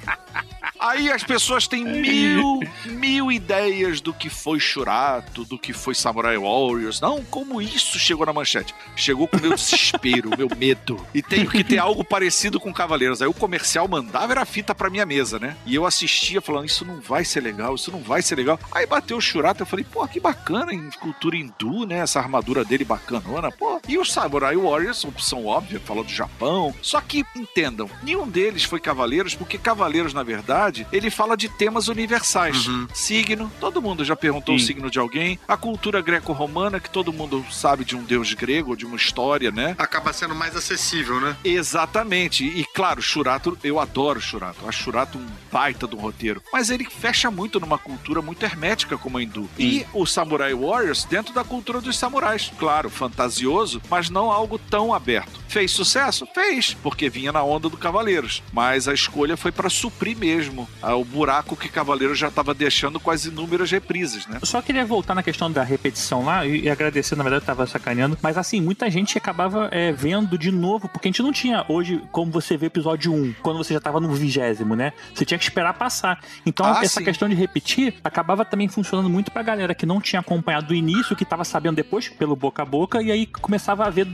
Aí 0.78 1.10
as 1.10 1.22
pessoas 1.22 1.66
têm 1.66 1.84
mil, 1.84 2.60
mil 2.86 3.30
ideias 3.30 4.00
do 4.00 4.12
que 4.12 4.28
foi 4.28 4.58
Shurato, 4.58 5.44
do 5.44 5.58
que 5.58 5.72
foi 5.72 5.94
Samurai 5.94 6.36
Warriors. 6.36 7.00
Não, 7.00 7.22
como 7.24 7.60
isso 7.60 7.98
chegou 7.98 8.26
na 8.26 8.32
manchete? 8.32 8.74
Chegou 8.96 9.28
com 9.28 9.36
o 9.36 9.40
meu 9.40 9.54
desespero, 9.54 10.30
o 10.32 10.36
meu 10.36 10.48
medo. 10.56 11.04
E 11.14 11.22
tenho 11.22 11.48
que 11.48 11.64
ter 11.64 11.78
algo 11.78 12.04
parecido 12.04 12.58
com 12.58 12.72
Cavaleiros. 12.72 13.20
Aí 13.20 13.28
o 13.28 13.34
comercial 13.34 13.86
mandava 13.88 14.32
era 14.32 14.44
fita 14.44 14.74
pra 14.74 14.90
minha 14.90 15.06
mesa, 15.06 15.38
né? 15.38 15.56
E 15.66 15.74
eu 15.74 15.86
assistia 15.86 16.40
falando, 16.40 16.66
isso 16.66 16.84
não 16.84 17.00
vai 17.00 17.24
ser 17.24 17.40
legal, 17.40 17.74
isso 17.74 17.90
não 17.90 18.00
vai 18.00 18.22
ser 18.22 18.36
legal. 18.36 18.58
Aí 18.72 18.86
bateu 18.86 19.16
o 19.16 19.20
Shurato, 19.20 19.62
eu 19.62 19.66
falei, 19.66 19.84
pô, 19.84 20.06
que 20.06 20.20
bacana 20.20 20.72
em 20.72 20.90
cultura 20.90 21.36
hindu, 21.36 21.86
né? 21.86 21.98
Essa 21.98 22.20
armadura 22.20 22.64
dele 22.64 22.84
bacanona, 22.84 23.50
pô. 23.50 23.80
E 23.88 23.98
os 23.98 24.12
Samurai 24.12 24.56
Warriors, 24.56 25.04
opção 25.04 25.46
óbvia, 25.46 25.80
falou 25.80 26.04
do 26.04 26.12
Japão. 26.12 26.74
Só 26.80 27.00
que, 27.00 27.24
entendam, 27.36 27.90
nenhum 28.02 28.28
deles 28.28 28.64
foi 28.64 28.80
Cavaleiros, 28.80 29.34
porque 29.34 29.58
Cavaleiros, 29.58 30.14
na 30.14 30.22
verdade, 30.22 30.53
ele 30.92 31.10
fala 31.10 31.36
de 31.36 31.48
temas 31.48 31.88
universais. 31.88 32.66
Uhum. 32.66 32.86
Signo, 32.94 33.50
todo 33.60 33.82
mundo 33.82 34.04
já 34.04 34.14
perguntou 34.14 34.56
Sim. 34.58 34.62
o 34.62 34.66
signo 34.66 34.90
de 34.90 34.98
alguém. 34.98 35.38
A 35.48 35.56
cultura 35.56 36.00
greco-romana, 36.00 36.80
que 36.80 36.90
todo 36.90 37.12
mundo 37.12 37.44
sabe 37.50 37.84
de 37.84 37.96
um 37.96 38.02
deus 38.02 38.32
grego, 38.34 38.76
de 38.76 38.86
uma 38.86 38.96
história, 38.96 39.50
né? 39.50 39.74
Acaba 39.78 40.12
sendo 40.12 40.34
mais 40.34 40.56
acessível, 40.56 41.20
né? 41.20 41.36
Exatamente. 41.44 42.44
E 42.44 42.64
claro, 42.74 43.02
Shurato, 43.02 43.58
eu 43.64 43.80
adoro 43.80 44.20
Shurato. 44.20 44.68
Acho 44.68 44.84
Shurato 44.84 45.18
um 45.18 45.26
baita 45.50 45.86
de 45.86 45.96
um 45.96 46.00
roteiro. 46.00 46.42
Mas 46.52 46.70
ele 46.70 46.84
fecha 46.84 47.30
muito 47.30 47.58
numa 47.58 47.78
cultura 47.78 48.22
muito 48.22 48.44
hermética 48.44 48.96
como 48.96 49.18
a 49.18 49.22
hindu. 49.22 49.48
E 49.58 49.86
o 49.92 50.06
Samurai 50.06 50.54
Warriors 50.54 51.04
dentro 51.04 51.32
da 51.34 51.44
cultura 51.44 51.80
dos 51.80 51.98
samurais. 51.98 52.52
Claro, 52.58 52.90
fantasioso, 52.90 53.80
mas 53.90 54.10
não 54.10 54.30
algo 54.30 54.58
tão 54.58 54.92
aberto. 54.92 55.40
Fez 55.48 55.70
sucesso? 55.70 56.26
Fez, 56.34 56.74
porque 56.74 57.08
vinha 57.08 57.32
na 57.32 57.42
onda 57.42 57.68
do 57.68 57.76
Cavaleiros. 57.76 58.42
Mas 58.52 58.88
a 58.88 58.94
escolha 58.94 59.36
foi 59.36 59.52
pra 59.52 59.70
suprir 59.70 60.16
mesmo 60.16 60.43
ah, 60.82 60.94
o 60.96 61.04
buraco 61.04 61.56
que 61.56 61.68
Cavaleiros 61.68 62.18
já 62.18 62.30
tava 62.30 62.54
deixando 62.54 62.98
com 63.00 63.10
as 63.10 63.24
inúmeras 63.24 63.70
reprises, 63.70 64.26
né? 64.26 64.38
Eu 64.40 64.46
só 64.46 64.60
queria 64.62 64.84
voltar 64.84 65.14
na 65.14 65.22
questão 65.22 65.50
da 65.50 65.62
repetição 65.62 66.24
lá 66.24 66.46
e, 66.46 66.62
e 66.62 66.70
agradecer, 66.70 67.16
na 67.16 67.22
verdade, 67.22 67.42
eu 67.42 67.46
tava 67.46 67.66
sacaneando, 67.66 68.16
mas 68.22 68.36
assim, 68.38 68.60
muita 68.60 68.90
gente 68.90 69.16
acabava 69.18 69.68
é, 69.72 69.92
vendo 69.92 70.36
de 70.38 70.50
novo, 70.50 70.88
porque 70.88 71.08
a 71.08 71.10
gente 71.10 71.22
não 71.22 71.32
tinha 71.32 71.64
hoje 71.68 72.02
como 72.12 72.30
você 72.30 72.56
vê 72.56 72.66
episódio 72.66 73.12
1, 73.12 73.34
quando 73.42 73.56
você 73.58 73.74
já 73.74 73.80
tava 73.80 74.00
no 74.00 74.12
vigésimo, 74.12 74.74
né? 74.74 74.92
Você 75.14 75.24
tinha 75.24 75.38
que 75.38 75.44
esperar 75.44 75.74
passar. 75.74 76.20
Então, 76.46 76.66
Ah, 76.66 76.80
essa 76.82 77.00
sim. 77.00 77.04
questão 77.04 77.28
de 77.28 77.34
repetir 77.34 77.94
acabava 78.02 78.44
também 78.44 78.68
funcionando 78.68 79.08
muito 79.10 79.30
pra 79.30 79.42
galera 79.42 79.74
que 79.74 79.86
não 79.86 80.00
tinha 80.00 80.20
acompanhado 80.20 80.66
do 80.68 80.74
início, 80.74 81.14
que 81.16 81.24
tava 81.24 81.44
sabendo 81.44 81.76
depois 81.76 82.08
pelo 82.08 82.34
boca 82.36 82.62
a 82.62 82.66
boca, 82.66 83.02
e 83.02 83.10
aí 83.10 83.26
começava 83.26 83.84
a 83.86 83.90
ver. 83.90 84.06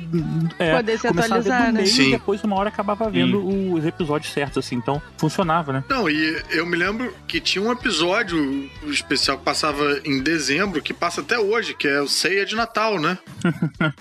É, 0.59 0.77
Poder 0.77 0.99
se 0.99 1.09
começava 1.09 1.35
a 1.37 1.41
ver 1.41 1.51
atualizar, 1.53 1.67
do 1.67 1.73
né? 1.73 1.83
meio 1.83 1.87
Sim. 1.95 2.09
e 2.09 2.11
depois, 2.13 2.43
uma 2.45 2.57
hora, 2.57 2.69
acabava 2.69 3.09
vendo 3.11 3.47
os 3.75 3.85
episódios 3.85 4.33
certos, 4.33 4.59
assim. 4.65 4.77
Então, 4.77 5.01
funcionava, 5.17 5.73
né? 5.73 5.85
Não, 5.89 6.10
e 6.11 6.43
eu 6.51 6.67
me 6.67 6.77
lembro 6.77 7.15
que 7.29 7.41
tinha 7.41 7.63
um 7.65 7.73
episódio 7.73 8.71
especial 8.89 9.39
que 9.39 9.45
passava 9.45 10.01
em 10.05 10.23
dezembro, 10.23 10.83
que 10.83 10.93
passa 10.93 11.21
até 11.21 11.39
hoje, 11.39 11.75
que 11.75 11.87
é 11.89 12.01
o 12.01 12.09
Ceia 12.09 12.45
de 12.45 12.55
Natal, 12.57 12.99
né? 12.99 13.19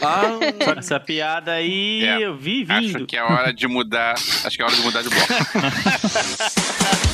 Ah, 0.00 0.24
Essa 0.78 0.98
piada 0.98 1.52
aí 1.52 2.02
É, 2.04 2.22
eu 2.24 2.34
vi 2.34 2.64
vindo. 2.64 2.96
Acho 2.96 3.04
que 3.06 3.14
é 3.14 3.22
hora 3.22 3.52
de 3.52 3.68
mudar. 3.68 4.14
Acho 4.14 4.56
que 4.56 4.62
é 4.62 4.64
hora 4.64 4.74
de 4.74 4.80
mudar 4.80 5.02
de 5.02 5.10
bloco. 5.10 5.26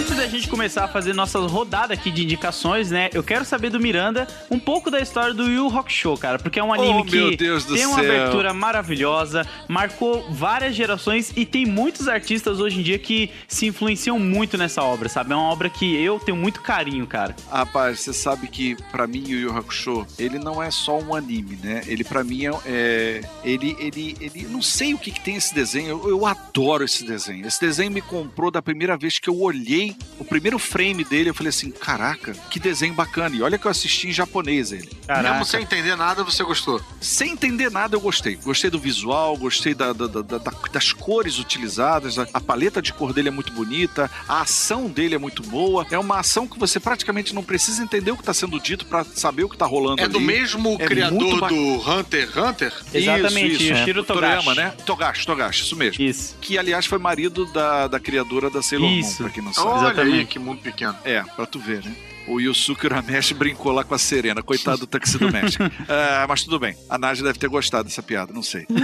Antes 0.00 0.16
da 0.16 0.26
gente 0.26 0.48
começar 0.48 0.84
a 0.84 0.88
fazer 0.88 1.12
nossa 1.14 1.38
rodada 1.40 1.92
aqui 1.92 2.10
de 2.10 2.22
indicações, 2.24 2.90
né? 2.90 3.10
Eu 3.12 3.22
quero 3.22 3.44
saber 3.44 3.68
do 3.68 3.78
Miranda 3.78 4.26
um 4.50 4.58
pouco 4.58 4.90
da 4.90 4.98
história 4.98 5.34
do 5.34 5.42
Yu 5.46 5.68
Rock 5.68 5.92
Show, 5.92 6.16
cara, 6.16 6.38
porque 6.38 6.58
é 6.58 6.64
um 6.64 6.72
anime 6.72 7.00
Oh, 7.00 7.04
que 7.04 7.36
tem 7.36 7.50
uma 7.50 7.60
céu. 7.60 7.98
abertura 7.98 8.54
maravilhosa, 8.54 9.46
marcou 9.68 10.26
várias 10.32 10.74
gerações 10.74 11.34
e 11.36 11.44
tem 11.44 11.66
muitos 11.66 12.08
artistas 12.08 12.60
hoje 12.60 12.80
em 12.80 12.82
dia 12.82 12.98
que 12.98 13.30
se 13.46 13.66
influenciam 13.66 14.18
muito 14.18 14.56
nessa 14.56 14.82
obra, 14.82 15.06
sabe? 15.10 15.34
É 15.34 15.36
uma 15.36 15.50
obra 15.50 15.68
que 15.68 15.94
eu 16.02 16.18
tenho 16.18 16.36
muito 16.38 16.62
carinho, 16.62 17.06
cara. 17.06 17.36
Rapaz, 17.50 18.00
você 18.00 18.14
sabe 18.14 18.48
que 18.48 18.76
pra 18.90 19.06
mim 19.06 19.22
o 19.24 19.38
Yu 19.38 19.54
Hakusho, 19.54 20.06
ele 20.18 20.38
não 20.38 20.62
é 20.62 20.70
só 20.70 20.98
um 20.98 21.14
anime, 21.14 21.58
né? 21.62 21.82
Ele 21.86 22.04
pra 22.04 22.24
mim 22.24 22.46
é, 22.46 22.50
é- 22.64 23.20
ele 23.44 23.76
ele 23.78 24.16
ele 24.18 24.46
não 24.48 24.62
sei 24.62 24.94
o 24.94 24.98
que, 24.98 25.10
que 25.10 25.20
tem 25.20 25.36
esse 25.36 25.54
desenho. 25.54 25.90
Eu, 25.90 26.08
eu 26.08 26.24
adoro 26.26 26.84
esse 26.84 27.04
desenho. 27.04 27.46
Esse 27.46 27.60
desenho 27.60 27.90
me 27.90 28.00
comprou 28.00 28.50
da 28.50 28.62
primeira 28.62 28.96
vez 28.96 29.18
que 29.18 29.28
eu 29.28 29.38
olhei 29.38 29.89
o 30.18 30.24
primeiro 30.24 30.58
frame 30.58 31.04
dele, 31.04 31.30
eu 31.30 31.34
falei 31.34 31.50
assim, 31.50 31.70
caraca, 31.70 32.32
que 32.50 32.58
desenho 32.60 32.94
bacana. 32.94 33.34
E 33.36 33.42
olha 33.42 33.58
que 33.58 33.66
eu 33.66 33.70
assisti 33.70 34.08
em 34.08 34.12
japonês 34.12 34.72
ele. 34.72 34.88
Caraca. 35.06 35.30
Mesmo 35.30 35.44
sem 35.44 35.62
entender 35.62 35.96
nada, 35.96 36.22
você 36.24 36.42
gostou. 36.44 36.80
Sem 37.00 37.32
entender 37.32 37.70
nada, 37.70 37.96
eu 37.96 38.00
gostei. 38.00 38.36
Gostei 38.36 38.70
do 38.70 38.78
visual, 38.78 39.36
gostei 39.36 39.74
da- 39.74 39.92
da- 39.92 40.06
da- 40.06 40.22
da- 40.38 40.52
das 40.72 40.92
cores 40.92 41.38
utilizadas, 41.38 42.18
a, 42.18 42.26
a 42.32 42.40
paleta 42.40 42.80
de 42.82 42.92
cor 42.92 43.12
dele 43.12 43.28
é 43.28 43.30
muito 43.30 43.52
bonita, 43.52 44.10
a 44.28 44.42
ação 44.42 44.88
dele 44.88 45.14
é 45.14 45.18
muito 45.18 45.42
boa. 45.42 45.86
É 45.90 45.98
uma 45.98 46.18
ação 46.20 46.46
que 46.46 46.58
você 46.58 46.78
praticamente 46.80 47.34
não 47.34 47.42
precisa 47.42 47.82
entender 47.82 48.10
o 48.10 48.16
que 48.16 48.22
está 48.22 48.34
sendo 48.34 48.58
dito 48.60 48.86
para 48.86 49.04
saber 49.04 49.44
o 49.44 49.48
que 49.48 49.54
está 49.54 49.66
rolando 49.66 50.00
É 50.00 50.04
ali. 50.04 50.12
do 50.12 50.20
mesmo 50.20 50.76
É 50.78 50.86
criador 50.86 51.48
do 51.48 51.90
Hunter 51.90 52.28
x 52.28 52.36
Hunter? 52.36 52.72
Exatamente, 52.92 53.52
isso, 53.54 53.62
isso. 53.64 53.72
Yoshiro 53.72 54.00
O 54.00 54.04
Toriyama, 54.04 54.42
Togashi. 54.42 54.56
né? 54.60 54.72
Togashi, 54.84 55.26
Togashi, 55.26 55.62
isso 55.64 55.76
mesmo. 55.76 56.02
Isso. 56.02 56.36
Que, 56.40 56.58
aliás, 56.58 56.86
foi 56.86 56.98
marido 56.98 57.46
da, 57.46 57.86
da 57.88 57.98
criadora 58.00 58.50
da 58.50 58.62
Sailor 58.62 58.88
Moon, 58.88 58.98
Isso. 58.98 59.16
pra 59.22 59.30
quem 59.30 59.42
não 59.42 59.52
sabe. 59.52 59.68
Olha 59.80 59.90
aí, 59.90 59.92
Exatamente. 60.00 60.26
que 60.26 60.38
mundo 60.38 60.60
pequeno. 60.60 60.96
É, 61.04 61.22
pra 61.22 61.46
tu 61.46 61.58
ver, 61.58 61.84
né? 61.84 61.94
O 62.26 62.40
Yusuke 62.40 62.86
Urameshi 62.86 63.34
brincou 63.34 63.72
lá 63.72 63.82
com 63.82 63.94
a 63.94 63.98
Serena, 63.98 64.42
coitado 64.42 64.78
do 64.78 64.86
Tuxedo 64.86 65.30
México. 65.30 65.64
Ah, 65.88 66.26
mas 66.28 66.42
tudo 66.44 66.58
bem, 66.58 66.76
a 66.88 66.96
Nádia 66.96 67.24
deve 67.24 67.38
ter 67.38 67.48
gostado 67.48 67.84
dessa 67.84 68.02
piada, 68.02 68.32
não 68.32 68.42
sei. 68.42 68.66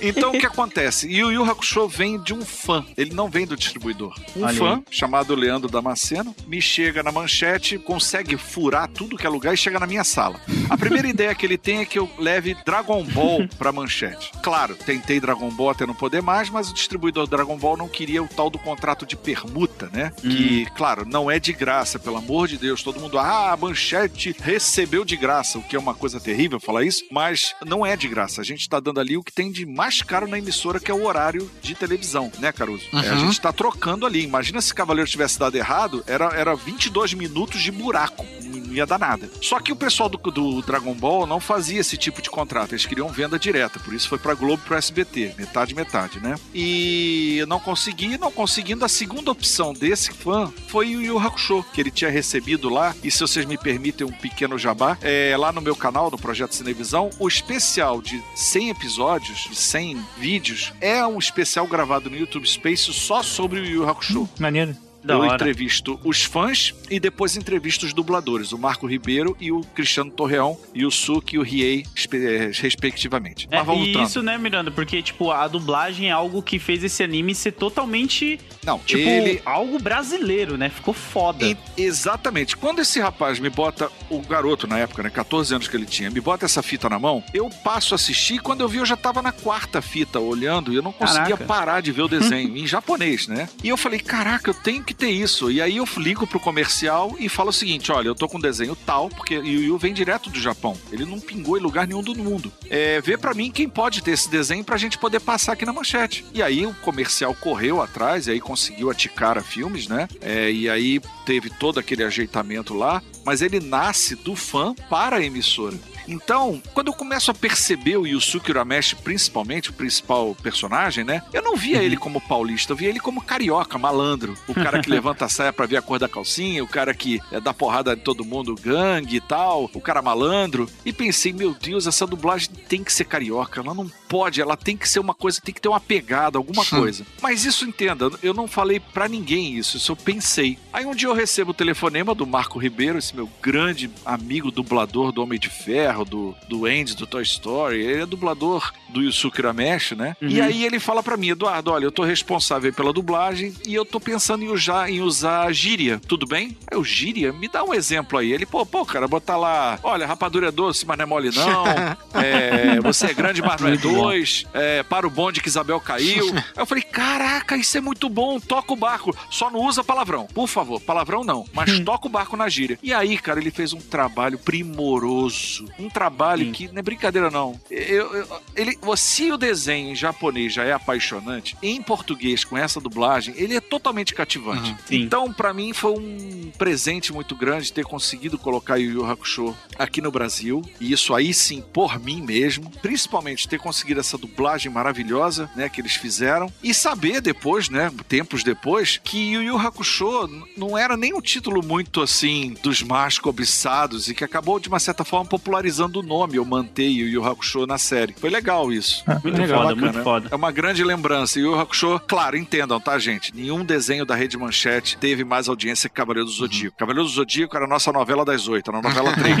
Então 0.00 0.30
o 0.30 0.38
que 0.38 0.46
acontece? 0.46 1.08
E 1.08 1.22
o 1.22 1.30
Yu 1.30 1.44
Hakusho 1.44 1.88
vem 1.88 2.20
de 2.20 2.34
um 2.34 2.44
fã, 2.44 2.84
ele 2.96 3.14
não 3.14 3.28
vem 3.28 3.46
do 3.46 3.56
distribuidor. 3.56 4.14
Um 4.36 4.44
Olha 4.44 4.58
fã, 4.58 4.82
chamado 4.90 5.34
Leandro 5.34 5.70
Damasceno, 5.70 6.34
me 6.46 6.60
chega 6.60 7.02
na 7.02 7.12
manchete, 7.12 7.78
consegue 7.78 8.36
furar 8.36 8.88
tudo 8.88 9.16
que 9.16 9.26
é 9.26 9.30
lugar 9.30 9.54
e 9.54 9.56
chega 9.56 9.78
na 9.78 9.86
minha 9.86 10.04
sala. 10.04 10.40
A 10.68 10.76
primeira 10.76 11.06
ideia 11.08 11.34
que 11.34 11.46
ele 11.46 11.56
tem 11.56 11.78
é 11.78 11.84
que 11.84 11.98
eu 11.98 12.10
leve 12.18 12.56
Dragon 12.66 13.02
Ball 13.04 13.46
pra 13.58 13.72
manchete. 13.72 14.32
Claro, 14.42 14.74
tentei 14.74 15.20
Dragon 15.20 15.50
Ball 15.50 15.70
até 15.70 15.86
não 15.86 15.94
poder 15.94 16.20
mais, 16.22 16.50
mas 16.50 16.70
o 16.70 16.74
distribuidor 16.74 17.26
Dragon 17.26 17.56
Ball 17.56 17.76
não 17.76 17.88
queria 17.88 18.22
o 18.22 18.28
tal 18.28 18.50
do 18.50 18.58
contrato 18.58 19.06
de 19.06 19.16
permuta, 19.16 19.88
né? 19.92 20.12
Que, 20.20 20.66
claro, 20.76 21.01
não 21.06 21.30
é 21.30 21.38
de 21.38 21.52
graça, 21.52 21.98
pelo 21.98 22.16
amor 22.16 22.48
de 22.48 22.56
Deus. 22.58 22.82
Todo 22.82 23.00
mundo, 23.00 23.18
ah, 23.18 23.52
a 23.52 23.56
manchete 23.56 24.34
recebeu 24.40 25.04
de 25.04 25.16
graça, 25.16 25.58
o 25.58 25.62
que 25.62 25.76
é 25.76 25.78
uma 25.78 25.94
coisa 25.94 26.20
terrível 26.20 26.60
falar 26.60 26.84
isso, 26.84 27.04
mas 27.10 27.54
não 27.66 27.84
é 27.84 27.96
de 27.96 28.08
graça. 28.08 28.40
A 28.40 28.44
gente 28.44 28.68
tá 28.68 28.78
dando 28.80 29.00
ali 29.00 29.16
o 29.16 29.22
que 29.22 29.32
tem 29.32 29.50
de 29.50 29.64
mais 29.66 30.02
caro 30.02 30.26
na 30.26 30.38
emissora, 30.38 30.80
que 30.80 30.90
é 30.90 30.94
o 30.94 31.04
horário 31.04 31.50
de 31.60 31.74
televisão, 31.74 32.30
né, 32.38 32.52
Caruso? 32.52 32.84
É, 32.92 33.08
a 33.08 33.12
Uhum. 33.12 33.18
gente 33.20 33.40
tá 33.40 33.52
trocando 33.52 34.06
ali. 34.06 34.22
Imagina 34.22 34.60
se 34.60 34.74
Cavaleiro 34.74 35.08
tivesse 35.10 35.38
dado 35.38 35.56
errado, 35.56 36.02
era, 36.06 36.26
era 36.34 36.54
22 36.54 37.14
minutos 37.14 37.60
de 37.60 37.70
buraco. 37.70 38.24
Não 38.72 38.78
ia 38.78 38.86
dar 38.86 38.98
nada. 38.98 39.28
Só 39.42 39.60
que 39.60 39.70
o 39.70 39.76
pessoal 39.76 40.08
do, 40.08 40.16
do 40.16 40.62
Dragon 40.62 40.94
Ball 40.94 41.26
não 41.26 41.38
fazia 41.38 41.78
esse 41.78 41.98
tipo 41.98 42.22
de 42.22 42.30
contrato. 42.30 42.72
Eles 42.72 42.86
queriam 42.86 43.08
venda 43.08 43.38
direta. 43.38 43.78
Por 43.78 43.92
isso 43.92 44.08
foi 44.08 44.18
pra 44.18 44.32
Globo 44.32 44.62
e 44.64 44.66
pro 44.66 44.76
SBT. 44.76 45.34
Metade, 45.36 45.74
metade, 45.74 46.20
né? 46.20 46.36
E 46.54 47.36
eu 47.38 47.46
não 47.46 47.60
consegui. 47.60 48.16
Não 48.16 48.32
conseguindo, 48.32 48.84
a 48.84 48.88
segunda 48.88 49.30
opção 49.30 49.74
desse 49.74 50.12
fã 50.12 50.50
foi 50.68 50.96
o 50.96 51.02
Yu 51.02 51.18
Hakusho, 51.18 51.62
que 51.74 51.80
ele 51.82 51.90
tinha 51.90 52.10
recebido 52.10 52.70
lá. 52.70 52.96
E 53.04 53.10
se 53.10 53.20
vocês 53.20 53.44
me 53.44 53.58
permitem 53.58 54.06
um 54.06 54.12
pequeno 54.12 54.58
jabá, 54.58 54.96
é, 55.02 55.36
lá 55.36 55.52
no 55.52 55.60
meu 55.60 55.76
canal, 55.76 56.10
no 56.10 56.16
Projeto 56.16 56.54
Cinevisão, 56.54 57.10
o 57.18 57.28
especial 57.28 58.00
de 58.00 58.22
100 58.34 58.70
episódios, 58.70 59.48
de 59.50 59.56
100 59.56 60.02
vídeos, 60.16 60.72
é 60.80 61.06
um 61.06 61.18
especial 61.18 61.66
gravado 61.66 62.08
no 62.08 62.16
YouTube 62.16 62.48
Space 62.48 62.90
só 62.92 63.22
sobre 63.22 63.60
o 63.60 63.66
Yu 63.66 63.88
Hakusho. 63.88 64.28
Maneiro. 64.38 64.74
Da 65.04 65.14
eu 65.14 65.20
hora. 65.20 65.34
entrevisto 65.34 65.98
os 66.04 66.22
fãs 66.22 66.74
e 66.90 67.00
depois 67.00 67.36
entrevisto 67.36 67.84
os 67.86 67.92
dubladores, 67.92 68.52
o 68.52 68.58
Marco 68.58 68.86
Ribeiro 68.86 69.36
e 69.40 69.50
o 69.50 69.60
Cristiano 69.74 70.10
Torreão, 70.10 70.56
e 70.74 70.84
o 70.86 70.90
Suki 70.90 71.36
e 71.36 71.38
o 71.38 71.42
Riei, 71.42 71.84
eh, 72.12 72.50
respectivamente. 72.54 73.48
É, 73.50 73.56
Mas 73.58 73.66
vamos 73.66 73.88
e 73.88 73.92
isso, 74.00 74.22
né, 74.22 74.38
Miranda? 74.38 74.70
Porque, 74.70 75.02
tipo, 75.02 75.30
a 75.30 75.46
dublagem 75.48 76.08
é 76.08 76.12
algo 76.12 76.42
que 76.42 76.58
fez 76.58 76.84
esse 76.84 77.02
anime 77.02 77.34
ser 77.34 77.52
totalmente, 77.52 78.38
Não, 78.64 78.78
tipo, 78.78 79.00
ele... 79.08 79.42
algo 79.44 79.78
brasileiro, 79.78 80.56
né? 80.56 80.68
Ficou 80.68 80.94
foda. 80.94 81.44
E- 81.46 81.56
exatamente. 81.76 82.56
Quando 82.56 82.80
esse 82.80 83.00
rapaz 83.00 83.38
me 83.38 83.50
bota, 83.50 83.90
o 84.08 84.20
garoto 84.20 84.66
na 84.66 84.78
época, 84.78 85.02
né, 85.02 85.10
14 85.10 85.54
anos 85.54 85.68
que 85.68 85.76
ele 85.76 85.86
tinha, 85.86 86.10
me 86.10 86.20
bota 86.20 86.44
essa 86.44 86.62
fita 86.62 86.88
na 86.88 86.98
mão, 86.98 87.22
eu 87.34 87.48
passo 87.64 87.94
a 87.94 87.96
assistir. 87.96 88.38
Quando 88.40 88.60
eu 88.60 88.68
vi, 88.68 88.78
eu 88.78 88.86
já 88.86 88.96
tava 88.96 89.20
na 89.20 89.32
quarta 89.32 89.82
fita 89.82 90.18
olhando 90.20 90.72
e 90.72 90.76
eu 90.76 90.82
não 90.82 90.92
conseguia 90.92 91.36
Caraca. 91.36 91.44
parar 91.44 91.80
de 91.80 91.90
ver 91.92 92.02
o 92.02 92.08
desenho 92.08 92.56
em 92.56 92.66
japonês, 92.66 93.26
né? 93.26 93.48
E 93.62 93.68
eu 93.68 93.76
falei, 93.76 93.98
caraca, 94.00 94.50
eu 94.50 94.54
tenho 94.54 94.82
que 94.82 94.91
ter 94.94 95.10
isso. 95.10 95.50
E 95.50 95.60
aí 95.60 95.76
eu 95.76 95.88
ligo 95.96 96.26
pro 96.26 96.40
comercial 96.40 97.14
e 97.18 97.28
falo 97.28 97.50
o 97.50 97.52
seguinte: 97.52 97.92
olha, 97.92 98.08
eu 98.08 98.14
tô 98.14 98.28
com 98.28 98.38
um 98.38 98.40
desenho 98.40 98.76
tal, 98.86 99.08
porque 99.08 99.38
o 99.38 99.44
Yu 99.46 99.78
vem 99.78 99.92
direto 99.92 100.30
do 100.30 100.40
Japão. 100.40 100.76
Ele 100.90 101.04
não 101.04 101.20
pingou 101.20 101.56
em 101.56 101.60
lugar 101.60 101.86
nenhum 101.86 102.02
do 102.02 102.14
mundo. 102.14 102.52
É, 102.68 103.00
vê 103.00 103.16
pra 103.16 103.34
mim 103.34 103.50
quem 103.50 103.68
pode 103.68 104.02
ter 104.02 104.12
esse 104.12 104.30
desenho 104.30 104.64
pra 104.64 104.76
gente 104.76 104.98
poder 104.98 105.20
passar 105.20 105.52
aqui 105.52 105.64
na 105.64 105.72
manchete. 105.72 106.24
E 106.32 106.42
aí 106.42 106.66
o 106.66 106.74
comercial 106.74 107.34
correu 107.34 107.80
atrás 107.80 108.26
e 108.26 108.32
aí 108.32 108.40
conseguiu 108.40 108.90
a 108.90 108.94
Ticara 108.94 109.42
Filmes, 109.42 109.88
né? 109.88 110.08
É, 110.20 110.50
e 110.50 110.68
aí 110.68 111.00
teve 111.24 111.50
todo 111.50 111.78
aquele 111.78 112.04
ajeitamento 112.04 112.74
lá, 112.74 113.02
mas 113.24 113.42
ele 113.42 113.60
nasce 113.60 114.14
do 114.14 114.34
fã 114.34 114.74
para 114.88 115.16
a 115.16 115.24
emissora. 115.24 115.78
Então, 116.06 116.62
quando 116.74 116.88
eu 116.88 116.92
começo 116.92 117.30
a 117.30 117.34
perceber 117.34 117.96
o 117.96 118.06
Yusuke 118.06 118.50
Urameshi, 118.50 118.96
principalmente, 118.96 119.70
o 119.70 119.72
principal 119.72 120.34
personagem, 120.42 121.04
né? 121.04 121.22
Eu 121.32 121.42
não 121.42 121.56
via 121.56 121.82
ele 121.82 121.96
como 121.96 122.20
paulista, 122.20 122.72
eu 122.72 122.76
via 122.76 122.88
ele 122.88 123.00
como 123.00 123.22
carioca, 123.22 123.78
malandro. 123.78 124.34
O 124.48 124.54
cara 124.54 124.80
que 124.80 124.88
levanta 124.90 125.24
a 125.24 125.28
saia 125.28 125.52
pra 125.52 125.66
ver 125.66 125.76
a 125.76 125.82
cor 125.82 125.98
da 125.98 126.08
calcinha, 126.08 126.62
o 126.62 126.68
cara 126.68 126.94
que 126.94 127.20
é, 127.30 127.40
dá 127.40 127.54
porrada 127.54 127.92
em 127.92 127.98
todo 127.98 128.24
mundo, 128.24 128.54
gangue 128.54 129.16
e 129.16 129.20
tal, 129.20 129.70
o 129.72 129.80
cara 129.80 130.02
malandro. 130.02 130.68
E 130.84 130.92
pensei, 130.92 131.32
meu 131.32 131.54
Deus, 131.54 131.86
essa 131.86 132.06
dublagem 132.06 132.50
tem 132.68 132.82
que 132.82 132.92
ser 132.92 133.04
carioca, 133.04 133.60
ela 133.60 133.74
não 133.74 133.90
pode, 134.08 134.40
ela 134.40 134.56
tem 134.56 134.76
que 134.76 134.88
ser 134.88 135.00
uma 135.00 135.14
coisa, 135.14 135.40
tem 135.40 135.54
que 135.54 135.60
ter 135.60 135.68
uma 135.68 135.80
pegada, 135.80 136.38
alguma 136.38 136.64
coisa. 136.64 137.04
Mas 137.20 137.44
isso, 137.44 137.64
entenda, 137.64 138.10
eu 138.22 138.34
não 138.34 138.46
falei 138.46 138.78
pra 138.78 139.08
ninguém 139.08 139.56
isso, 139.56 139.76
isso 139.76 139.92
eu 139.92 139.96
pensei. 139.96 140.58
Aí 140.72 140.84
um 140.84 140.94
dia 140.94 141.08
eu 141.08 141.14
recebo 141.14 141.52
o 141.52 141.54
telefonema 141.54 142.14
do 142.14 142.26
Marco 142.26 142.58
Ribeiro, 142.58 142.98
esse 142.98 143.14
meu 143.14 143.28
grande 143.40 143.90
amigo 144.04 144.50
dublador 144.50 145.12
do 145.12 145.22
Homem 145.22 145.38
de 145.38 145.48
Ferro, 145.48 145.91
do, 146.04 146.34
do 146.48 146.66
Andy, 146.66 146.96
do 146.96 147.06
Toy 147.06 147.22
Story. 147.22 147.82
Ele 147.82 148.02
é 148.02 148.06
dublador 148.06 148.72
do 148.88 149.02
Yusuke 149.02 149.40
Urameshi, 149.40 149.94
né? 149.94 150.16
E 150.20 150.40
aí 150.40 150.64
ele 150.64 150.78
fala 150.78 151.02
pra 151.02 151.16
mim, 151.16 151.30
Eduardo, 151.30 151.70
olha, 151.70 151.84
eu 151.84 151.92
tô 151.92 152.02
responsável 152.04 152.72
pela 152.72 152.92
dublagem 152.92 153.54
e 153.66 153.74
eu 153.74 153.84
tô 153.84 153.98
pensando 153.98 154.44
em 154.44 154.48
usar, 154.48 154.90
em 154.90 155.00
usar 155.00 155.50
gíria, 155.52 156.00
tudo 156.06 156.26
bem? 156.26 156.56
Aí 156.70 156.76
eu, 156.76 156.84
gíria? 156.84 157.32
Me 157.32 157.48
dá 157.48 157.64
um 157.64 157.72
exemplo 157.72 158.18
aí. 158.18 158.32
Ele, 158.32 158.44
pô, 158.44 158.64
pô, 158.66 158.84
cara, 158.84 159.08
botar 159.08 159.36
lá, 159.36 159.78
olha, 159.82 160.06
rapadura 160.06 160.48
é 160.48 160.50
doce, 160.50 160.86
mas 160.86 160.98
não 160.98 161.04
é 161.04 161.06
mole 161.06 161.30
não. 161.34 161.64
É, 162.22 162.80
Você 162.82 163.06
é 163.06 163.14
grande, 163.14 163.40
mas 163.42 163.60
não 163.60 163.68
é 163.68 163.76
dois. 163.76 164.44
É, 164.52 164.82
para 164.82 165.06
o 165.06 165.10
bonde 165.10 165.40
que 165.40 165.48
Isabel 165.48 165.80
caiu. 165.80 166.28
Aí 166.34 166.44
eu 166.56 166.66
falei, 166.66 166.82
caraca, 166.82 167.56
isso 167.56 167.76
é 167.76 167.80
muito 167.80 168.08
bom. 168.08 168.38
Toca 168.38 168.72
o 168.72 168.76
barco. 168.76 169.16
Só 169.30 169.50
não 169.50 169.60
usa 169.60 169.82
palavrão. 169.82 170.26
Por 170.26 170.46
favor, 170.46 170.80
palavrão 170.80 171.24
não. 171.24 171.44
Mas 171.52 171.80
toca 171.80 172.06
o 172.06 172.10
barco 172.10 172.36
na 172.36 172.48
gíria. 172.48 172.78
E 172.82 172.92
aí, 172.92 173.18
cara, 173.18 173.40
ele 173.40 173.50
fez 173.50 173.72
um 173.72 173.80
trabalho 173.80 174.38
primoroso. 174.38 175.66
Um 175.82 175.88
trabalho 175.90 176.46
Sim. 176.46 176.52
que 176.52 176.68
não 176.68 176.78
é 176.78 176.82
brincadeira, 176.82 177.30
não. 177.30 177.58
Eu, 177.70 178.14
eu- 178.14 178.42
ele, 178.54 178.78
se 178.96 179.30
o 179.32 179.36
desenho 179.36 179.90
em 179.90 179.96
japonês 179.96 180.52
já 180.52 180.64
é 180.64 180.72
apaixonante, 180.72 181.56
em 181.62 181.82
português, 181.82 182.44
com 182.44 182.56
essa 182.56 182.80
dublagem, 182.80 183.34
ele 183.36 183.56
é 183.56 183.60
totalmente 183.60 184.14
cativante. 184.14 184.76
Sim. 184.86 185.02
Então, 185.02 185.32
pra 185.32 185.52
mim, 185.52 185.72
foi 185.72 185.92
um 185.92 186.52
presente 186.58 187.12
muito 187.12 187.34
grande 187.34 187.72
ter 187.72 187.84
conseguido 187.84 188.38
colocar 188.38 188.76
Yu 188.76 188.92
Yu 188.92 189.04
Hakusho 189.10 189.56
aqui 189.78 190.00
no 190.00 190.10
Brasil. 190.10 190.62
E 190.80 190.92
isso 190.92 191.14
aí 191.14 191.32
sim, 191.34 191.62
por 191.72 191.98
mim 191.98 192.22
mesmo. 192.22 192.70
Principalmente 192.82 193.48
ter 193.48 193.58
conseguido 193.58 194.00
essa 194.00 194.18
dublagem 194.18 194.70
maravilhosa, 194.70 195.50
né, 195.56 195.68
que 195.68 195.80
eles 195.80 195.94
fizeram. 195.94 196.52
E 196.62 196.72
saber 196.74 197.20
depois, 197.20 197.68
né, 197.68 197.90
tempos 198.08 198.44
depois, 198.44 199.00
que 199.02 199.32
Yu 199.32 199.42
Yu 199.42 199.56
Hakusho 199.58 200.28
não 200.56 200.76
era 200.76 200.96
nem 200.96 201.14
um 201.14 201.20
título 201.20 201.64
muito 201.64 202.00
assim 202.02 202.54
dos 202.62 202.82
mais 202.82 203.18
cobiçados 203.18 204.08
e 204.08 204.14
que 204.14 204.24
acabou 204.24 204.60
de 204.60 204.68
uma 204.68 204.78
certa 204.78 205.04
forma 205.04 205.26
popularizando 205.28 205.71
o 205.80 206.02
nome. 206.02 206.36
Eu 206.36 206.44
manter 206.44 206.88
Yu 206.88 207.08
Yu 207.08 207.24
Hakusho 207.24 207.66
na 207.66 207.78
série. 207.78 208.14
Foi 208.18 208.30
legal 208.30 208.72
isso. 208.72 209.02
Muito 209.22 209.38
legal, 209.40 209.62
foda, 209.62 209.74
bacana. 209.74 209.92
muito 209.92 210.04
foda. 210.04 210.28
É 210.30 210.34
uma 210.34 210.50
grande 210.52 210.82
lembrança. 210.84 211.38
E 211.38 211.42
o 211.44 211.52
Yu 211.52 211.60
Hakusho, 211.60 212.00
claro, 212.06 212.36
entendam, 212.36 212.80
tá, 212.80 212.98
gente? 212.98 213.34
Nenhum 213.34 213.64
desenho 213.64 214.04
da 214.04 214.14
Rede 214.14 214.36
Manchete 214.36 214.96
teve 214.96 215.24
mais 215.24 215.48
audiência 215.48 215.88
que 215.88 215.94
Cavaleiro 215.94 216.26
do 216.26 216.32
Zodíaco. 216.34 216.76
Cavaleiro 216.76 217.04
do 217.08 217.14
Zodíaco 217.14 217.54
era 217.56 217.64
a 217.64 217.68
nossa 217.68 217.92
novela 217.92 218.24
das 218.24 218.48
oito, 218.48 218.70
era 218.70 218.78
a 218.78 218.82
novela 218.82 219.12
3. 219.16 219.36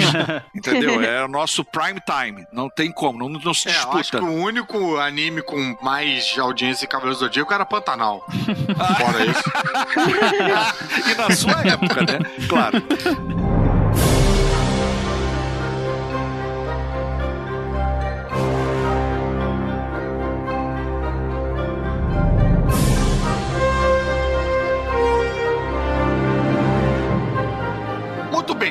entendeu? 0.54 1.00
Era 1.00 1.24
o 1.26 1.28
nosso 1.28 1.64
prime 1.64 2.00
time. 2.00 2.44
Não 2.52 2.68
tem 2.68 2.90
como, 2.92 3.18
não, 3.18 3.28
não 3.28 3.54
se 3.54 3.68
É, 3.68 3.72
eu 3.72 3.76
acho 3.76 4.10
que 4.10 4.16
disputa. 4.18 4.24
o 4.24 4.34
único 4.34 4.96
anime 4.98 5.42
com 5.42 5.76
mais 5.82 6.36
audiência 6.38 6.86
que 6.86 6.92
Cavaleiros 6.92 7.18
do 7.20 7.26
Zodíaco 7.26 7.52
era 7.52 7.64
Pantanal. 7.64 8.24
Fora 8.98 9.24
isso. 9.26 11.10
e 11.10 11.14
na 11.14 11.30
sua 11.34 11.60
época, 11.66 12.00
né? 12.02 12.18
Claro. 12.48 12.82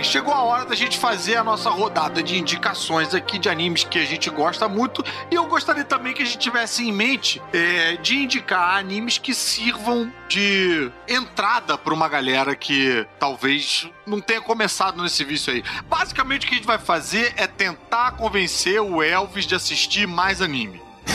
Chegou 0.03 0.33
a 0.33 0.41
hora 0.41 0.65
da 0.65 0.75
gente 0.75 0.97
fazer 0.97 1.35
a 1.35 1.43
nossa 1.43 1.69
rodada 1.69 2.21
de 2.21 2.37
indicações 2.37 3.13
aqui 3.13 3.37
de 3.37 3.49
animes 3.49 3.83
que 3.83 3.99
a 3.99 4.05
gente 4.05 4.29
gosta 4.29 4.67
muito. 4.67 5.03
E 5.29 5.35
eu 5.35 5.45
gostaria 5.45 5.83
também 5.83 6.13
que 6.13 6.21
a 6.21 6.25
gente 6.25 6.37
tivesse 6.37 6.87
em 6.87 6.91
mente 6.91 7.41
é, 7.53 7.97
de 7.97 8.17
indicar 8.17 8.77
animes 8.77 9.17
que 9.17 9.33
sirvam 9.33 10.11
de 10.27 10.91
entrada 11.07 11.77
para 11.77 11.93
uma 11.93 12.07
galera 12.07 12.55
que 12.55 13.05
talvez 13.19 13.89
não 14.05 14.19
tenha 14.19 14.41
começado 14.41 15.01
nesse 15.01 15.23
vício 15.23 15.53
aí. 15.53 15.63
Basicamente, 15.87 16.45
o 16.45 16.49
que 16.49 16.55
a 16.55 16.57
gente 16.57 16.67
vai 16.67 16.79
fazer 16.79 17.33
é 17.37 17.47
tentar 17.47 18.11
convencer 18.11 18.81
o 18.81 19.01
Elvis 19.01 19.45
de 19.45 19.55
assistir 19.55 20.07
mais 20.07 20.41
anime. 20.41 20.81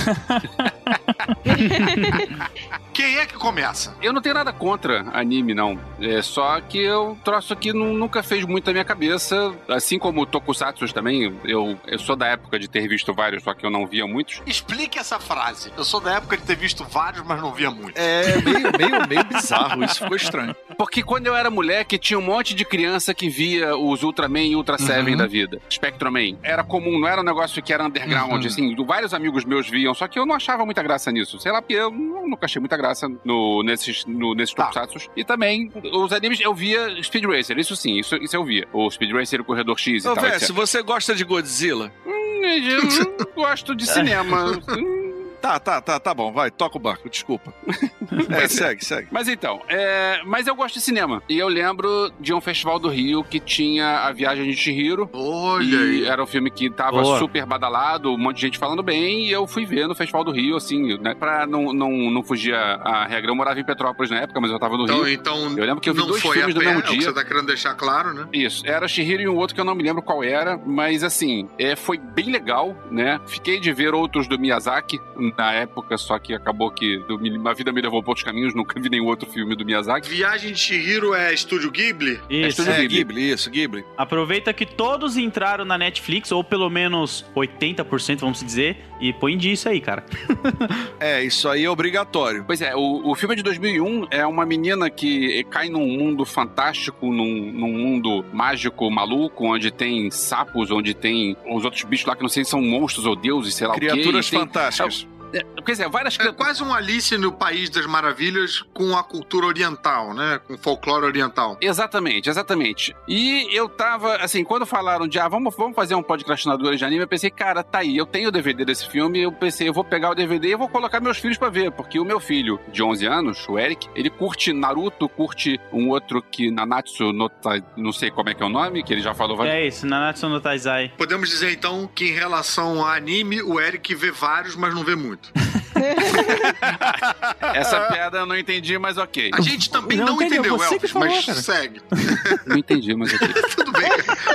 Quem 2.93 3.19
é 3.19 3.27
que 3.27 3.35
começa? 3.35 3.95
Eu 4.01 4.13
não 4.13 4.23
tenho 4.23 4.35
nada 4.35 4.53
contra 4.53 5.05
anime, 5.13 5.53
não. 5.55 5.79
É 6.01 6.23
só 6.23 6.59
que 6.63 6.79
eu 6.79 7.17
troço 7.23 7.53
aqui 7.53 7.71
nu- 7.73 7.93
nunca 7.93 8.23
fez 8.23 8.45
muito 8.47 8.67
na 8.67 8.73
minha 8.73 8.85
cabeça. 8.85 9.55
Assim 9.69 9.99
como 9.99 10.23
o 10.23 10.27
Tokusatsu 10.27 10.87
também, 10.95 11.37
eu, 11.45 11.79
eu 11.87 11.99
sou 11.99 12.17
da 12.17 12.29
época 12.29 12.59
de 12.59 12.69
ter 12.69 12.89
visto 12.89 13.13
vários, 13.13 13.43
só 13.43 13.53
que 13.53 13.67
eu 13.67 13.71
não 13.71 13.87
via 13.87 14.07
muitos. 14.07 14.41
Explique 14.47 14.99
essa 14.99 15.19
frase. 15.21 15.71
Eu 15.77 15.85
sou 15.85 16.01
da 16.01 16.15
época 16.15 16.39
de 16.39 16.45
ter 16.45 16.57
visto 16.57 16.85
vários, 16.85 17.23
mas 17.27 17.39
não 17.41 17.53
via 17.53 17.71
muito. 17.71 17.99
É 17.99 18.41
meio, 18.41 18.73
meio, 18.79 19.09
meio 19.09 19.25
bizarro, 19.25 19.85
isso 19.85 19.99
ficou 20.01 20.17
estranho. 20.17 20.57
Porque 20.79 21.03
quando 21.03 21.27
eu 21.27 21.37
era 21.37 21.51
moleque, 21.51 21.99
tinha 21.99 22.19
um 22.19 22.23
monte 22.23 22.55
de 22.55 22.65
criança 22.65 23.13
que 23.13 23.29
via 23.29 23.77
os 23.77 24.03
Ultraman 24.03 24.45
e 24.47 24.57
Ultra 24.57 24.79
Seven 24.79 25.13
Uhum. 25.13 25.19
da 25.19 25.27
vida. 25.27 25.61
Spectroman. 25.71 26.39
Era 26.43 26.65
comum, 26.65 26.99
não 26.99 27.09
era 27.09 27.21
um 27.21 27.25
negócio 27.25 27.63
que 27.63 27.73
era 27.75 27.85
underground, 27.85 28.41
Uhum. 28.43 28.47
assim. 28.47 28.75
Vários 28.87 29.13
amigos 29.13 29.45
meus 29.45 29.69
viam, 29.77 29.95
só 29.95 30.09
que 30.09 30.19
eu 30.19 30.27
não 30.27 30.35
achava 30.35 30.65
muita 30.65 30.83
graça 30.83 31.11
nisso. 31.13 31.39
Sei 31.39 31.53
lá, 31.53 31.61
porque 31.63 31.75
eu 31.75 31.91
nunca 31.91 32.47
achei 32.47 32.61
muita 32.61 32.77
graça 32.77 33.09
no, 33.25 33.63
nesses, 33.63 34.05
no, 34.07 34.35
nesses 34.35 34.55
Tá. 34.55 34.65
Tokusatsus. 34.65 35.09
E 35.17 35.25
também, 35.25 35.71
os 35.93 36.13
animes, 36.13 36.41
eu 36.41 36.55
via 36.55 37.03
Speed 37.03 37.25
Racer, 37.25 37.59
isso 37.59 37.77
sim, 37.77 37.99
isso, 37.99 38.17
isso 38.17 38.35
eu 38.37 38.45
via. 38.45 38.67
O 38.73 38.91
Speed 38.91 39.13
Racer, 39.13 39.41
o 39.41 39.45
Corredor 39.45 39.79
X 39.79 40.05
e 40.05 40.09
Ô, 40.09 40.15
tal, 40.15 40.25
Vé, 40.25 40.31
etc. 40.31 40.47
se 40.47 40.53
você 40.53 40.83
gosta 40.83 41.15
de 41.15 41.25
Godzilla. 41.25 41.93
Hum, 42.07 42.13
Eu 42.47 43.33
gosto 43.35 43.75
de 43.75 43.87
cinema. 43.87 44.53
Tá, 45.47 45.61
tá, 45.61 45.81
tá, 45.81 46.01
tá 46.01 46.13
bom, 46.13 46.33
vai, 46.33 46.51
toca 46.51 46.77
o 46.77 46.81
barco, 46.81 47.09
desculpa. 47.09 47.55
É, 48.31 48.47
segue, 48.49 48.85
segue. 48.85 49.09
Mas 49.11 49.27
então, 49.29 49.61
é... 49.69 50.21
mas 50.25 50.47
eu 50.47 50.55
gosto 50.55 50.75
de 50.77 50.81
cinema. 50.81 51.23
E 51.29 51.37
eu 51.39 51.49
lembro 51.49 52.11
de 52.21 52.33
um 52.33 52.41
festival 52.41 52.79
do 52.79 52.89
Rio 52.89 53.23
que 53.25 53.39
tinha 53.41 54.01
a 54.07 54.13
Viagem 54.13 54.49
de 54.49 54.57
Chihiro. 54.57 55.11
Olha 55.13 55.65
E 55.65 55.77
aí. 55.77 56.05
era 56.07 56.23
um 56.23 56.27
filme 56.27 56.51
que 56.51 56.71
tava 56.71 57.03
Boa. 57.03 57.19
super 57.19 57.45
badalado, 57.45 58.13
um 58.13 58.17
monte 58.19 58.37
de 58.37 58.43
gente 58.43 58.59
falando 58.59 58.83
bem, 58.83 59.27
e 59.27 59.33
eu 59.33 59.47
fui 59.47 59.67
ver 59.67 59.87
no 59.89 59.95
Festival 59.95 60.23
do 60.25 60.31
Rio, 60.31 60.57
assim, 60.57 60.97
né? 60.99 61.15
Pra 61.15 61.47
não, 61.47 61.73
não, 61.73 61.91
não 62.11 62.23
fugir 62.23 62.55
a, 62.55 62.75
a 62.77 63.07
regra. 63.07 63.31
Eu 63.31 63.35
morava 63.35 63.59
em 63.59 63.65
Petrópolis 63.65 64.11
na 64.11 64.19
época, 64.21 64.41
mas 64.41 64.51
eu 64.53 64.59
tava 64.59 64.77
no 64.77 64.85
Então, 64.85 65.03
Rio. 65.03 65.09
então 65.15 65.37
Eu 65.59 65.65
lembro 65.65 65.81
que 65.81 65.91
eu 65.91 65.95
vi 65.95 66.01
não 66.01 66.07
dois 66.09 66.23
foi 66.23 66.37
filmes 66.39 66.55
pé, 66.57 66.65
mesmo 66.65 66.81
é 66.81 66.83
dia. 66.85 67.03
você 67.03 67.13
tá 67.13 67.25
querendo 67.25 67.47
deixar 67.47 67.75
claro, 67.75 68.15
né? 68.15 68.27
Isso, 68.33 68.63
era 68.67 68.87
Shihiro 68.89 69.23
e 69.23 69.29
um 69.29 69.37
outro 69.37 69.55
que 69.55 69.61
eu 69.61 69.65
não 69.65 69.75
me 69.75 69.83
lembro 69.83 70.01
qual 70.01 70.23
era, 70.23 70.57
mas 70.65 71.03
assim, 71.03 71.49
é, 71.59 71.75
foi 71.77 71.99
bem 71.99 72.31
legal, 72.31 72.75
né? 72.91 73.21
Fiquei 73.27 73.59
de 73.59 73.73
ver 73.73 73.95
outros 73.95 74.29
do 74.29 74.39
Miyazaki 74.39 74.99
na 75.37 75.53
época, 75.53 75.97
só 75.99 76.19
que 76.19 76.35
acabou 76.35 76.71
que 76.71 76.99
do- 77.01 77.49
a 77.49 77.53
vida 77.55 77.73
me 77.73 77.81
levou 77.81 78.03
por 78.03 78.11
outros 78.11 78.25
caminhos, 78.25 78.55
nunca 78.55 78.81
vi 78.81 78.89
nenhum 78.89 79.07
outro 79.07 79.31
filme 79.31 79.55
do 79.57 79.65
Miyazaki. 79.65 80.09
Viagem 80.09 80.53
de 80.53 80.59
Chihiro 80.59 81.15
é 81.15 81.33
Estúdio 81.33 81.71
Ghibli? 81.71 82.21
Isso. 82.31 82.49
Estúdio 82.61 82.73
É, 82.73 82.81
Ghibli. 82.83 82.97
Ghibli, 82.99 83.31
isso, 83.31 83.51
Ghibli. 83.51 83.85
Aproveita 83.97 84.53
que 84.53 84.65
todos 84.67 85.17
entraram 85.17 85.65
na 85.65 85.77
Netflix, 85.79 86.33
ou 86.33 86.43
pelo 86.43 86.69
menos 86.71 87.25
80%, 87.35 88.21
vamos 88.21 88.43
dizer, 88.43 88.77
e 89.01 89.13
põe 89.13 89.37
disso 89.37 89.69
aí, 89.69 89.81
cara. 89.81 90.05
É, 90.99 91.23
isso 91.23 91.49
aí 91.49 91.65
é 91.65 91.71
obrigatório. 91.71 92.43
Pois 92.47 92.61
é, 92.63 92.75
o, 92.75 93.11
o 93.11 93.15
filme 93.15 93.35
é 93.35 93.37
de 93.37 93.43
2001 93.43 94.07
é 94.11 94.27
uma 94.27 94.47
menina 94.47 94.89
que 94.89 95.45
cai 95.51 95.69
num 95.69 95.87
mundo 95.87 96.25
fantástico, 96.25 97.07
num, 97.13 97.53
num 97.53 97.73
mundo 97.73 98.25
mágico, 98.33 98.91
maluco, 98.91 99.45
onde 99.47 99.71
tem 99.71 100.11
sapos, 100.11 100.71
onde 100.71 100.95
tem 100.95 101.37
os 101.51 101.65
outros 101.65 101.83
bichos 101.85 102.07
lá 102.07 102.17
que 102.17 102.23
não 102.23 102.29
sei 102.29 102.45
se 102.45 102.51
são 102.51 102.63
monstros 102.63 103.05
ou 103.07 103.15
deuses, 103.15 103.55
sei 103.55 103.67
lá 103.67 103.75
o 103.75 103.77
Criaturas 103.77 104.31
quê. 104.31 104.37
e 104.37 104.39
tem- 104.39 104.47
fantásticas. 104.49 105.07
É, 105.33 105.45
quer 105.63 105.73
dizer, 105.73 105.89
várias 105.89 106.19
É 106.19 106.33
quase 106.33 106.63
um 106.63 106.73
Alice 106.73 107.17
no 107.19 107.33
País 107.33 107.69
das 107.71 107.87
Maravilhas 107.87 108.63
com 108.73 108.97
a 108.97 109.03
cultura 109.03 109.47
oriental, 109.47 110.15
né? 110.15 110.41
Com 110.47 110.57
folclore 110.57 111.05
oriental. 111.05 111.57
Exatamente, 111.61 112.29
exatamente. 112.29 112.95
E 113.09 113.49
eu 113.57 113.69
tava, 113.69 114.17
assim, 114.17 114.45
quando 114.45 114.65
falaram 114.67 115.07
de, 115.07 115.19
ah, 115.19 115.29
vamos, 115.29 115.55
vamos 115.57 115.75
fazer 115.75 115.95
um 115.95 116.03
podcastinador 116.03 116.75
de 116.77 116.85
anime, 116.85 117.03
eu 117.03 117.09
pensei, 117.09 117.31
cara, 117.31 117.63
tá 117.63 117.79
aí, 117.79 117.97
eu 117.97 118.07
tenho 118.07 118.29
o 118.29 118.33
DVD 118.33 118.65
desse 118.65 118.89
filme, 118.89 119.21
eu 119.21 119.33
pensei, 119.33 119.69
eu 119.69 119.73
vou 119.73 119.85
pegar 119.85 120.11
o 120.11 120.15
DVD 120.15 120.49
e 120.49 120.53
eu 120.53 120.59
vou 120.59 120.69
colocar 120.69 121.01
meus 121.01 121.19
filhos 121.19 121.39
pra 121.39 121.49
ver, 121.49 121.71
porque 121.73 121.99
o 121.99 122.05
meu 122.05 122.21
filho, 122.21 122.59
de 122.73 122.83
11 122.83 123.07
anos, 123.07 123.49
o 123.49 123.59
Eric, 123.59 123.89
ele 123.95 124.11
curte 124.11 124.53
Naruto, 124.53 125.09
curte 125.09 125.61
um 125.73 125.89
outro 125.91 126.23
que, 126.23 126.51
Nanatsu 126.51 127.13
no 127.13 127.29
Ta- 127.29 127.63
não 127.77 127.93
sei 127.93 128.11
como 128.11 128.29
é 128.31 128.35
que 128.35 128.43
é 128.43 128.47
o 128.47 128.51
nome, 128.51 128.83
que 128.83 128.93
ele 128.93 129.03
já 129.03 129.15
falou 129.15 129.37
várias 129.37 129.55
É 129.57 129.67
isso, 129.67 129.87
Nanatsu 129.87 130.29
no 130.29 130.41
Taizai. 130.41 130.93
Podemos 130.97 131.29
dizer 131.29 131.53
então 131.53 131.89
que 131.95 132.07
em 132.09 132.13
relação 132.13 132.85
a 132.85 132.95
anime, 132.95 133.43
o 133.43 133.61
Eric 133.61 133.95
vê 133.95 134.11
vários, 134.11 134.57
mas 134.57 134.75
não 134.75 134.85
vê 134.85 134.95
muito. 134.95 135.16
gut. 135.17 135.33
Essa 137.55 137.81
piada 137.93 138.19
eu 138.19 138.27
não 138.27 138.37
entendi, 138.37 138.79
mas 138.79 138.97
ok. 138.99 139.31
A 139.35 139.41
gente 139.41 139.71
também 139.71 139.99
Não 139.99 140.07
não, 140.07 140.15
entendeu, 140.15 140.41
entendeu, 140.57 140.63
Elvis, 140.63 140.91
falou, 140.91 141.09
mas 141.09 141.25
cara. 141.25 141.39
segue. 141.41 141.81
Não 142.47 142.57
entendi, 142.57 142.95
mas 142.95 143.13
ok. 143.13 143.29
Tudo 143.57 143.73
bem. 143.73 143.89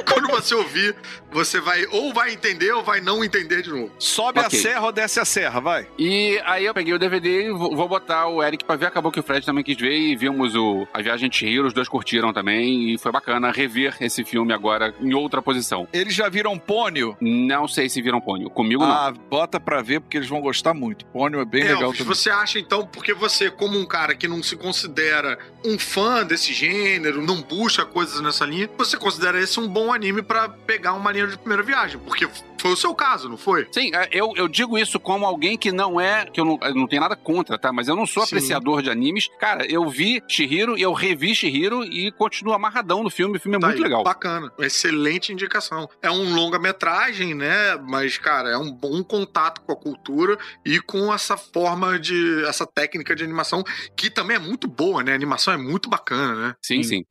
Quando 0.07 0.27
você 0.27 0.53
ouvir, 0.55 0.95
você 1.31 1.59
vai 1.59 1.85
ou 1.91 2.13
vai 2.13 2.33
entender 2.33 2.71
ou 2.73 2.83
vai 2.83 2.99
não 3.01 3.23
entender 3.23 3.61
de 3.61 3.69
novo. 3.69 3.91
Sobe 3.97 4.39
Ok. 4.39 4.59
a 4.59 4.61
serra 4.61 4.81
ou 4.85 4.91
desce 4.91 5.19
a 5.19 5.25
serra, 5.25 5.59
vai. 5.59 5.87
E 5.97 6.41
aí 6.45 6.65
eu 6.65 6.73
peguei 6.73 6.93
o 6.93 6.99
DVD 6.99 7.47
e 7.47 7.51
vou 7.51 7.87
botar 7.87 8.27
o 8.27 8.43
Eric 8.43 8.65
pra 8.65 8.75
ver. 8.75 8.87
Acabou 8.87 9.11
que 9.11 9.19
o 9.19 9.23
Fred 9.23 9.45
também 9.45 9.63
quis 9.63 9.77
ver 9.77 9.97
e 9.97 10.15
vimos 10.15 10.55
o 10.55 10.87
A 10.93 11.01
Viagem 11.01 11.29
de 11.29 11.37
Chihiro, 11.37 11.67
os 11.67 11.73
dois 11.73 11.87
curtiram 11.87 12.33
também. 12.33 12.93
E 12.93 12.97
foi 12.97 13.11
bacana 13.11 13.51
rever 13.51 13.95
esse 14.01 14.23
filme 14.23 14.53
agora 14.53 14.93
em 14.99 15.13
outra 15.13 15.41
posição. 15.41 15.87
Eles 15.93 16.13
já 16.13 16.27
viram 16.29 16.57
Pônio? 16.59 17.15
Não 17.21 17.67
sei 17.67 17.87
se 17.89 18.01
viram 18.01 18.19
pônio. 18.21 18.49
Comigo 18.49 18.83
não. 18.85 18.91
Ah, 18.91 19.11
bota 19.29 19.59
pra 19.59 19.81
ver 19.81 20.01
porque 20.01 20.17
eles 20.17 20.29
vão 20.29 20.41
gostar 20.41 20.73
muito. 20.73 21.05
Pônio 21.07 21.39
é 21.41 21.45
bem 21.45 21.63
legal 21.63 21.83
Elvis, 21.83 21.99
também. 21.99 22.15
você 22.15 22.29
acha 22.29 22.59
então, 22.59 22.85
porque 22.85 23.13
você, 23.13 23.49
como 23.49 23.77
um 23.77 23.85
cara 23.85 24.15
que 24.15 24.27
não 24.27 24.41
se 24.41 24.55
considera 24.55 25.37
um 25.65 25.77
fã 25.77 26.23
desse 26.25 26.53
gênero, 26.53 27.21
não 27.21 27.41
busca 27.41 27.85
coisas 27.85 28.21
nessa 28.21 28.45
linha, 28.45 28.69
você 28.77 28.97
considera 28.97 29.39
esse 29.41 29.59
um 29.59 29.67
bom 29.67 29.93
anime 29.93 30.21
pra 30.21 30.49
pegar 30.49 30.93
uma 30.93 31.11
linha 31.11 31.27
de 31.27 31.37
primeira 31.37 31.63
viagem? 31.63 31.99
Porque 31.99 32.27
Foi 32.61 32.73
o 32.73 32.77
seu 32.77 32.93
caso, 32.93 33.27
não 33.27 33.37
foi? 33.37 33.67
Sim, 33.71 33.89
é, 33.95 34.07
eu, 34.11 34.33
eu 34.35 34.47
digo 34.47 34.77
isso 34.77 34.99
como 34.99 35.25
alguém 35.25 35.57
que 35.57 35.71
não 35.71 35.99
é. 35.99 36.27
que 36.27 36.39
eu 36.39 36.45
não, 36.45 36.59
eu 36.61 36.75
não 36.75 36.85
tenho 36.85 37.01
nada 37.01 37.15
contra, 37.15 37.57
tá? 37.57 37.73
Mas 37.73 37.87
eu 37.87 37.95
não 37.95 38.05
sou 38.05 38.23
Sim. 38.23 38.35
apreciador 38.35 38.83
de 38.83 38.91
animes. 38.91 39.27
Cara, 39.39 39.65
eu 39.65 39.89
vi 39.89 40.21
Shihiro 40.27 40.77
e 40.77 40.83
eu 40.83 40.93
revi 40.93 41.33
Shihiro 41.33 41.83
e 41.83 42.11
continuo 42.11 42.53
amarradão 42.53 43.01
no 43.01 43.09
filme. 43.09 43.37
O 43.37 43.39
filme 43.41 43.57
é 43.57 43.59
Tá 43.59 43.65
muito 43.65 43.79
aí, 43.79 43.83
legal. 43.83 44.03
Bacana. 44.03 44.51
Excelente 44.59 45.33
indicação. 45.33 45.89
É 46.03 46.11
um 46.11 46.35
longa-metragem, 46.35 47.33
né? 47.33 47.77
Mas, 47.77 48.19
cara, 48.19 48.49
é 48.49 48.57
um 48.57 48.71
bom 48.71 49.03
contato 49.03 49.61
com 49.61 49.71
a 49.71 49.75
cultura 49.75 50.37
e 50.63 50.79
com 50.79 51.11
essa 51.11 51.35
forma 51.35 51.99
de. 51.99 52.45
essa 52.45 52.67
técnica 52.67 53.15
de 53.15 53.23
animação, 53.23 53.63
que 53.95 54.07
também 54.11 54.37
é 54.37 54.39
muito 54.39 54.67
boa, 54.67 55.01
né? 55.01 55.13
A 55.13 55.15
animação 55.15 55.51
é 55.51 55.57
muito 55.57 55.89
bacana, 55.89 56.35
né? 56.35 56.55
Sim, 56.61 56.83
sim. 56.83 57.03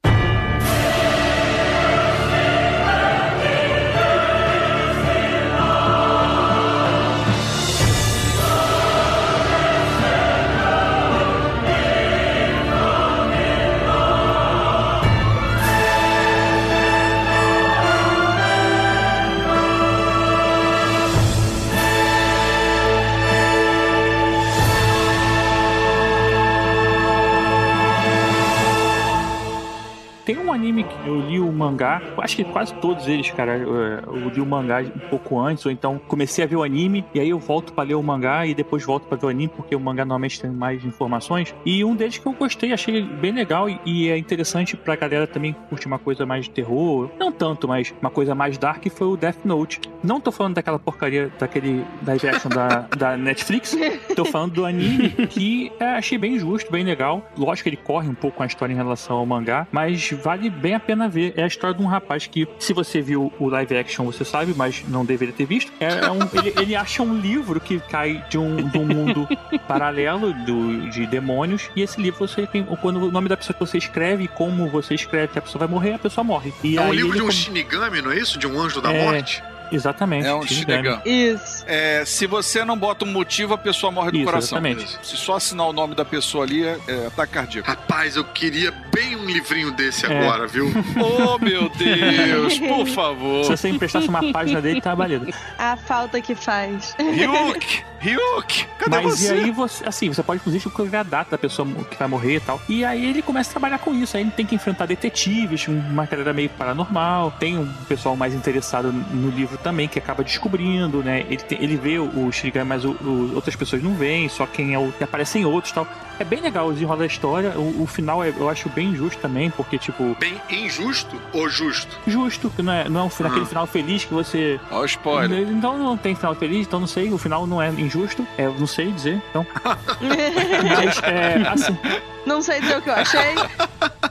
Tem 30.31 30.39
um 30.39 30.50
anime 30.61 30.87
eu 31.07 31.21
li 31.21 31.41
o 31.41 31.51
mangá, 31.51 32.03
acho 32.19 32.37
que 32.37 32.45
quase 32.45 32.75
todos 32.75 33.09
eles, 33.09 33.31
cara. 33.31 33.57
Eu, 33.57 33.75
eu 33.75 34.29
li 34.29 34.41
o 34.41 34.47
mangá 34.47 34.81
um 34.81 35.09
pouco 35.09 35.39
antes, 35.41 35.65
ou 35.65 35.73
então 35.73 36.01
comecei 36.07 36.45
a 36.45 36.47
ver 36.47 36.57
o 36.57 36.63
anime, 36.63 37.05
e 37.15 37.21
aí 37.21 37.31
eu 37.31 37.39
volto 37.39 37.73
pra 37.73 37.85
ler 37.85 37.95
o 37.95 38.03
mangá 38.03 38.47
e 38.47 38.55
depois 38.55 38.85
volto 38.85 39.07
pra 39.07 39.17
ver 39.17 39.27
o 39.27 39.29
anime, 39.29 39.49
porque 39.49 39.75
o 39.75 39.81
mangá 39.81 40.05
normalmente 40.05 40.41
tem 40.41 40.51
mais 40.51 40.85
informações. 40.85 41.55
E 41.65 41.85
um 41.85 41.97
deles 41.97 42.19
que 42.19 42.27
eu 42.27 42.33
gostei, 42.33 42.73
achei 42.73 43.03
bem 43.03 43.33
legal 43.33 43.69
e, 43.69 43.81
e 43.85 44.09
é 44.09 44.19
interessante 44.19 44.77
pra 44.77 44.97
galera 44.97 45.27
também 45.27 45.55
curte 45.69 45.87
uma 45.87 45.99
coisa 45.99 46.27
mais 46.27 46.45
de 46.45 46.51
terror. 46.51 47.11
Não 47.19 47.33
tanto, 47.33 47.67
mas 47.67 47.95
uma 48.01 48.11
coisa 48.11 48.35
mais 48.35 48.59
dark 48.59 48.85
foi 48.91 49.07
o 49.07 49.17
Death 49.17 49.45
Note. 49.45 49.81
Não 50.03 50.21
tô 50.21 50.31
falando 50.31 50.55
daquela 50.55 50.79
porcaria, 50.79 51.31
daquele 51.39 51.85
live 52.07 52.29
action 52.29 52.51
da, 52.51 52.87
da 52.97 53.17
Netflix, 53.17 53.77
tô 54.15 54.25
falando 54.25 54.53
do 54.53 54.67
anime 54.67 55.11
que 55.29 55.73
é, 55.79 55.97
achei 55.97 56.19
bem 56.19 56.39
justo, 56.39 56.71
bem 56.71 56.85
legal. 56.85 57.25
Lógico 57.37 57.65
que 57.65 57.69
ele 57.71 57.77
corre 57.77 58.09
um 58.09 58.15
pouco 58.15 58.37
com 58.39 58.43
a 58.43 58.47
história 58.47 58.73
em 58.73 58.77
relação 58.77 59.17
ao 59.17 59.27
mangá, 59.27 59.67
mas 59.73 60.11
vale 60.23 60.50
bem 60.51 60.75
a 60.75 60.81
pena 60.81 61.09
ver. 61.09 61.33
É 61.37 61.45
a 61.45 61.47
história 61.47 61.77
de 61.77 61.83
um 61.83 61.87
rapaz 61.87 62.27
que, 62.27 62.47
se 62.59 62.73
você 62.73 63.01
viu 63.01 63.33
o 63.39 63.49
live 63.49 63.77
action, 63.77 64.05
você 64.05 64.25
sabe, 64.25 64.53
mas 64.57 64.85
não 64.89 65.05
deveria 65.05 65.33
ter 65.35 65.47
visto. 65.47 65.73
É 65.81 66.11
um, 66.11 66.19
ele, 66.39 66.53
ele 66.61 66.75
acha 66.77 67.03
um 67.03 67.19
livro 67.19 67.61
que 67.61 67.79
cai 67.81 68.25
de 68.29 68.37
um, 68.39 68.57
de 68.69 68.79
um 68.79 68.87
mundo 68.87 69.29
paralelo 69.69 70.33
do, 70.33 70.89
de 70.91 71.07
demônios, 71.07 71.71
e 71.77 71.83
esse 71.83 72.01
livro 72.01 72.27
você 72.27 72.47
tem. 72.47 72.65
Quando 72.83 72.97
o 73.05 73.11
nome 73.11 73.29
da 73.29 73.37
pessoa 73.37 73.55
que 73.55 73.61
você 73.61 73.79
escreve 73.79 74.25
e 74.25 74.29
como 74.29 74.69
você 74.69 74.95
escreve 74.95 75.29
que 75.33 75.39
a 75.39 75.43
pessoa 75.43 75.61
vai 75.61 75.69
morrer, 75.69 75.95
a 75.95 75.99
pessoa 75.99 76.25
morre. 76.25 76.53
E 76.65 76.77
é 76.77 76.81
um 76.81 76.93
livro 76.93 77.13
de 77.13 77.19
um 77.19 77.27
come- 77.27 77.33
Shinigami, 77.33 78.03
não 78.03 78.11
é 78.13 78.19
isso? 78.19 78.39
De 78.39 78.47
um 78.47 78.61
anjo 78.61 78.81
da 78.81 78.93
É. 78.93 79.05
morte? 79.05 79.43
Exatamente. 79.73 80.27
É 80.27 80.35
um 80.35 80.43
Shinigami. 80.43 81.01
Isso. 81.05 81.65
É, 81.67 82.05
se 82.05 82.27
você 82.27 82.65
não 82.65 82.77
bota 82.77 83.05
um 83.05 83.09
motivo, 83.13 83.55
a 83.55 83.59
pessoa 83.59 83.91
morre 83.91 84.11
do 84.11 84.17
Isso, 84.19 84.27
coração. 84.27 84.59
exatamente. 84.59 84.99
Se 85.07 85.17
só 85.17 85.37
assinar 85.37 85.67
o 85.67 85.73
nome 85.73 85.95
da 85.95 86.05
pessoa 86.05 86.45
ali, 86.45 86.65
é, 86.65 86.79
é 86.89 87.07
ataque 87.07 87.33
cardíaco. 87.33 87.69
Rapaz, 87.69 88.17
eu 88.17 88.25
queria 88.25 88.73
bem 88.93 89.17
um 89.17 89.25
livrinho 89.25 89.71
desse 89.73 90.07
É. 90.07 90.19
agora, 90.19 90.47
viu? 90.47 90.67
oh, 91.01 91.39
meu 91.39 91.69
Deus, 91.71 92.59
por 92.59 92.87
favor. 92.87 93.45
Se 93.45 93.51
você 93.57 93.69
emprestasse 93.69 94.09
uma 94.09 94.33
página 94.33 94.61
dele, 94.61 94.81
tá 94.81 94.95
valendo. 94.95 95.33
A 95.59 95.77
falta 95.77 96.21
que 96.21 96.35
faz. 96.35 96.95
Ryuk! 96.99 97.85
Ryuk! 98.01 98.67
Cadê 98.79 98.97
Mas 99.03 99.19
você? 99.21 99.35
e 99.37 99.41
aí 99.45 99.51
você, 99.51 99.87
assim, 99.87 100.09
você 100.13 100.23
pode 100.23 100.41
inclusive 100.41 100.67
escolher 100.67 100.97
a 100.97 101.03
data 101.03 101.33
da 101.33 101.39
pessoa 101.39 101.69
que 101.91 101.97
vai 101.99 102.09
morrer 102.09 102.37
e 102.37 102.41
tal. 102.41 102.61
E 102.69 102.85
aí 102.85 103.05
ele 103.05 103.21
começa 103.21 103.51
a 103.51 103.53
trabalhar 103.53 103.79
com 103.79 103.95
isso. 103.95 104.17
Aí 104.17 104.23
ele 104.23 104.31
tem 104.31 104.47
que 104.47 104.55
enfrentar 104.55 104.87
detetives, 104.87 105.69
uma 105.69 106.07
galera 106.07 106.33
meio 106.33 106.49
paranormal. 106.51 107.33
Tem 107.39 107.59
um 107.59 107.67
pessoal 107.89 108.17
mais 108.17 108.35
interessado 108.35 108.91
no 108.93 109.29
livro 109.31 109.59
também, 109.59 109.87
que 109.87 109.99
acaba 109.99 110.25
descobrindo, 110.25 111.03
né? 111.03 111.21
Ele, 111.29 111.37
tem- 111.43 111.63
ele 111.63 111.77
vê 111.77 111.99
o, 111.99 112.33
Shinigami, 112.33 112.69
mas 112.69 112.85
o- 112.85 112.93
o- 113.03 113.33
outras 113.35 113.55
pessoas 113.55 113.83
não 113.83 113.93
veem, 113.95 114.29
só 114.29 114.47
quem 114.47 114.73
é 114.75 114.79
o. 114.79 114.91
que 114.93 115.05
aparecem 115.05 115.45
outros 115.45 115.71
e 115.71 115.75
tal. 115.75 115.87
É 116.19 116.25
bem 116.25 116.41
legal 116.41 116.69
o 116.69 116.73
desenrolar 116.73 116.99
da 116.99 117.07
história. 117.07 117.51
O, 117.59 117.83
o 117.83 117.87
final 117.87 118.23
é- 118.25 118.33
eu 118.37 118.49
acho 118.49 118.69
bem 118.71 118.95
justo 118.95 119.21
também, 119.21 119.51
porque, 119.51 119.79
tipo, 119.79 120.17
Bem 120.19 120.41
injusto 120.51 121.17
ou 121.33 121.49
justo? 121.49 121.99
justo, 122.07 122.51
que 122.51 122.63
não 122.63 122.73
é, 122.73 122.89
não 122.89 123.01
é 123.01 123.05
um, 123.05 123.11
Ah. 123.25 123.27
aquele 123.27 123.47
final 123.47 123.67
feliz 123.67 124.05
que 124.05 124.13
você 124.13 124.59
Ó, 124.71 124.81
o 124.81 124.85
spoiler. 124.85 125.49
então 125.51 125.79
não 125.79 125.97
tem 125.97 126.15
final 126.15 126.35
feliz, 126.35 126.67
então 126.67 126.81
não 126.81 126.87
sei, 126.87 127.11
o 127.13 127.17
final 127.19 127.47
não 127.47 127.61
é 127.61 127.69
injusto, 127.71 127.90
é, 128.39 128.45
eu 128.47 128.55
não 128.59 128.67
sei 128.67 128.91
dizer, 128.93 129.21
então. 129.31 129.47
Mas 130.01 131.03
é 131.03 131.49
assim, 131.49 131.79
Não 132.27 132.41
sei 132.43 132.61
dizer 132.61 132.79
o 132.79 132.83
que 132.83 132.91
eu 132.91 132.95
achei. 132.95 133.35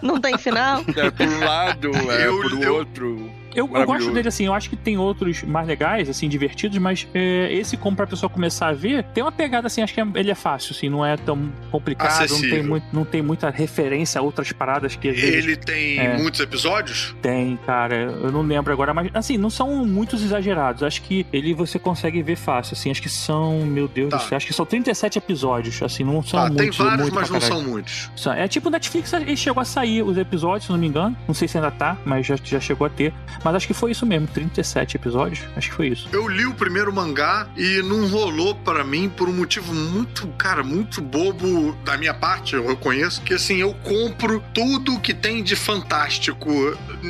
Não 0.01 0.19
tem 0.19 0.37
final. 0.37 0.81
É 0.95 1.11
por 1.11 1.27
um 1.27 1.39
lado, 1.45 1.91
é 2.11 2.27
Eu- 2.27 2.41
por 2.41 2.61
eu- 2.63 2.75
outro. 2.75 3.31
Eu, 3.55 3.69
eu 3.73 3.85
gosto 3.85 4.11
dele 4.11 4.27
assim, 4.27 4.45
eu 4.45 4.53
acho 4.53 4.69
que 4.69 4.75
tem 4.75 4.97
outros 4.97 5.43
mais 5.43 5.67
legais, 5.67 6.09
assim, 6.09 6.27
divertidos, 6.29 6.77
mas 6.77 7.07
é, 7.13 7.51
esse, 7.53 7.75
como 7.77 7.95
pra 7.95 8.07
pessoa 8.07 8.29
começar 8.29 8.67
a 8.67 8.73
ver, 8.73 9.03
tem 9.13 9.23
uma 9.23 9.31
pegada 9.31 9.67
assim, 9.67 9.81
acho 9.81 9.93
que 9.93 10.01
é- 10.01 10.07
ele 10.15 10.31
é 10.31 10.35
fácil, 10.35 10.73
assim, 10.75 10.89
não 10.89 11.05
é 11.05 11.15
tão 11.17 11.51
complicado, 11.71 12.29
não 12.29 12.41
tem, 12.41 12.63
muito, 12.63 12.85
não 12.93 13.05
tem 13.05 13.21
muita 13.21 13.49
referência 13.49 14.19
a 14.19 14.21
outras 14.21 14.51
paradas 14.51 14.95
que 14.95 15.11
vezes 15.11 15.45
Ele 15.45 15.55
tem 15.55 15.99
É. 15.99 16.17
muitos 16.17 16.39
episódios? 16.39 17.15
tem, 17.21 17.57
cara. 17.65 17.95
Eu 17.95 18.31
não 18.31 18.41
lembro 18.41 18.71
agora, 18.73 18.93
mas 18.93 19.09
assim, 19.13 19.37
não 19.37 19.49
são 19.49 19.85
muitos 19.85 20.23
exagerados. 20.23 20.83
Acho 20.83 21.01
que 21.01 21.25
ele 21.31 21.53
você 21.53 21.77
consegue 21.79 22.21
ver 22.21 22.35
fácil, 22.35 22.73
assim. 22.75 22.91
Acho 22.91 23.01
que 23.01 23.09
são, 23.09 23.65
meu 23.65 23.87
Deus 23.87 24.09
Tá. 24.09 24.17
do 24.17 24.23
céu, 24.23 24.37
acho 24.37 24.47
que 24.47 24.53
são 24.53 24.65
37 24.65 25.17
episódios, 25.17 25.81
assim, 25.81 26.03
não 26.03 26.21
são 26.23 26.39
Tá, 26.39 26.45
tem 26.47 26.55
muitos. 26.57 26.77
vários, 26.77 27.01
muito 27.01 27.15
mas 27.15 27.29
não 27.29 27.41
são 27.41 27.63
muitos. 27.63 28.09
É 28.35 28.47
tipo 28.47 28.69
Netflix, 28.69 29.11
ele 29.13 29.35
chegou 29.35 29.61
a 29.61 29.65
sair 29.65 30.03
os 30.03 30.17
episódios, 30.17 30.65
se 30.65 30.71
não 30.71 30.79
me 30.79 30.87
engano. 30.87 31.15
Não 31.27 31.33
sei 31.33 31.47
se 31.47 31.57
ainda 31.57 31.71
tá, 31.71 31.97
mas 32.05 32.25
já, 32.25 32.35
já 32.43 32.59
chegou 32.59 32.85
a 32.87 32.89
ter. 32.89 33.13
Mas 33.43 33.55
acho 33.55 33.67
que 33.67 33.73
foi 33.73 33.91
isso 33.91 34.05
mesmo, 34.05 34.27
37 34.27 34.97
episódios. 34.97 35.41
Acho 35.55 35.69
que 35.69 35.75
foi 35.75 35.87
isso. 35.87 36.07
Eu 36.11 36.27
li 36.27 36.45
o 36.45 36.53
primeiro 36.53 36.91
mangá 36.93 37.47
e 37.55 37.81
não 37.81 38.07
rolou 38.07 38.55
pra 38.55 38.83
mim 38.83 39.09
por 39.09 39.27
um 39.27 39.33
motivo 39.33 39.73
muito, 39.73 40.27
cara, 40.37 40.63
muito 40.63 41.01
bobo 41.01 41.73
da 41.83 41.97
minha 41.97 42.13
parte, 42.13 42.55
eu 42.55 42.67
reconheço, 42.67 43.21
que 43.21 43.33
assim, 43.33 43.57
eu 43.57 43.73
compro 43.83 44.43
tudo 44.53 44.99
que 44.99 45.13
tem 45.13 45.43
de 45.43 45.55
fantástico 45.55 46.49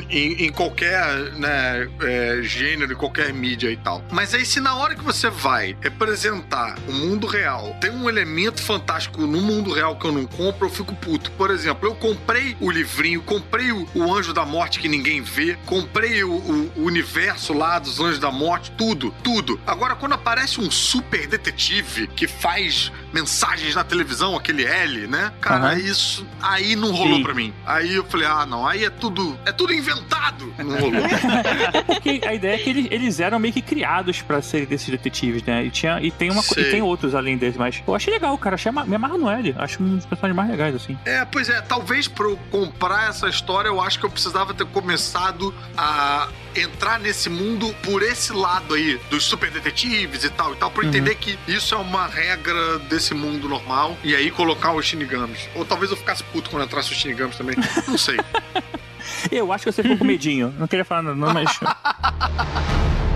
em, 0.08 0.44
em 0.44 0.52
qualquer 0.52 1.32
né, 1.32 1.88
é, 2.02 2.40
gênero, 2.42 2.92
em 2.92 2.96
qualquer 2.96 3.32
mídia 3.32 3.70
e 3.70 3.76
tal. 3.76 4.02
Mas 4.10 4.34
aí 4.34 4.44
se 4.44 4.60
na 4.60 4.74
hora 4.74 4.94
que 4.94 5.02
você 5.02 5.28
vai 5.28 5.76
representar 5.80 6.78
o 6.88 6.92
mundo 6.92 7.26
real, 7.26 7.76
tem 7.80 7.90
um 7.90 8.08
elemento 8.08 8.62
fantástico 8.62 9.20
no 9.20 9.40
mundo 9.40 9.72
real 9.72 9.96
que 9.96 10.06
eu 10.06 10.12
não 10.12 10.26
compro, 10.26 10.66
eu 10.66 10.70
fico 10.70 10.94
puto. 10.94 11.30
Por 11.32 11.50
exemplo, 11.50 11.88
eu 11.88 11.94
comprei 11.94 12.56
o 12.60 12.70
livrinho, 12.70 13.22
comprei 13.22 13.72
o 13.72 14.14
Anjo 14.14 14.32
da 14.32 14.44
Morte 14.44 14.78
que 14.78 14.88
ninguém 14.88 15.20
vê, 15.20 15.56
comprei 15.66 16.19
o, 16.24 16.32
o- 16.32 16.72
universo 16.84 17.52
lá 17.52 17.78
dos 17.78 18.00
Anjos 18.00 18.18
da 18.18 18.30
Morte, 18.30 18.70
tudo, 18.76 19.14
tudo. 19.22 19.60
Agora, 19.66 19.94
quando 19.94 20.12
aparece 20.14 20.60
um 20.60 20.70
super 20.70 21.26
detetive 21.26 22.06
que 22.08 22.26
faz 22.26 22.90
mensagens 23.12 23.74
na 23.74 23.84
televisão, 23.84 24.36
aquele 24.36 24.64
L, 24.64 25.06
né? 25.06 25.32
Cara, 25.40 25.70
Aham. 25.70 25.78
isso 25.78 26.26
aí 26.40 26.76
não 26.76 26.92
rolou 26.92 27.16
Sim. 27.16 27.22
pra 27.22 27.34
mim. 27.34 27.52
Aí 27.66 27.94
eu 27.94 28.04
falei, 28.04 28.26
ah, 28.26 28.46
não, 28.46 28.66
aí 28.66 28.84
é 28.84 28.90
tudo, 28.90 29.38
é 29.44 29.52
tudo 29.52 29.72
inventado. 29.72 30.52
Não 30.58 30.78
rolou. 30.78 31.00
É 31.72 31.82
porque 31.82 32.20
a 32.26 32.34
ideia 32.34 32.54
é 32.54 32.58
que 32.58 32.70
eles, 32.70 32.88
eles 32.90 33.20
eram 33.20 33.38
meio 33.38 33.52
que 33.52 33.62
criados 33.62 34.22
pra 34.22 34.40
serem 34.42 34.66
desses 34.66 34.88
detetives, 34.88 35.42
né? 35.42 35.64
E, 35.64 35.70
tinha, 35.70 36.00
e, 36.00 36.10
tem 36.10 36.30
uma, 36.30 36.42
e 36.56 36.64
tem 36.64 36.82
outros 36.82 37.14
além 37.14 37.36
deles, 37.36 37.56
mas 37.56 37.82
eu 37.86 37.94
achei 37.94 38.12
legal, 38.12 38.36
cara. 38.38 38.54
Achei, 38.54 38.70
me 38.72 38.94
amarro 38.94 39.18
no 39.18 39.28
L. 39.28 39.54
Acho 39.58 39.82
um 39.82 39.96
dos 39.96 40.06
personagens 40.06 40.36
mais 40.36 40.50
legais, 40.50 40.74
assim. 40.74 40.98
É, 41.04 41.24
pois 41.24 41.48
é, 41.48 41.60
talvez 41.60 42.08
pra 42.08 42.26
eu 42.26 42.38
comprar 42.50 43.08
essa 43.08 43.28
história, 43.28 43.68
eu 43.68 43.80
acho 43.80 43.98
que 43.98 44.06
eu 44.06 44.10
precisava 44.10 44.54
ter 44.54 44.66
começado 44.66 45.54
a 45.76 46.28
entrar 46.56 46.98
nesse 46.98 47.28
mundo 47.28 47.74
por 47.82 48.02
esse 48.02 48.32
lado 48.32 48.74
aí, 48.74 49.00
dos 49.10 49.24
super 49.24 49.50
detetives 49.50 50.24
e 50.24 50.30
tal 50.30 50.52
e 50.52 50.56
tal, 50.56 50.70
pra 50.70 50.82
eu 50.82 50.88
Uhum. 50.88 50.94
entender 50.96 51.14
que 51.16 51.38
isso 51.46 51.74
é 51.74 51.78
uma 51.78 52.06
regra 52.06 52.78
desse 52.80 53.14
mundo 53.14 53.48
normal, 53.48 53.96
e 54.02 54.14
aí 54.14 54.30
colocar 54.30 54.72
os 54.72 54.84
Shinigamis. 54.86 55.48
Ou 55.54 55.64
talvez 55.64 55.90
eu 55.90 55.96
ficasse 55.96 56.22
puto 56.24 56.50
quando 56.50 56.64
entrasse 56.64 56.92
os 56.92 56.98
Shinigamis 56.98 57.36
também, 57.36 57.56
não 57.86 57.98
sei. 57.98 58.16
Eu 59.30 59.52
acho 59.52 59.64
que 59.64 59.72
você 59.72 59.82
ficou 59.82 59.98
com 59.98 60.04
medinho. 60.04 60.54
Não 60.58 60.66
queria 60.68 60.84
falar 60.84 61.02
nada, 61.02 61.16
não, 61.16 61.32
mas. 61.34 61.58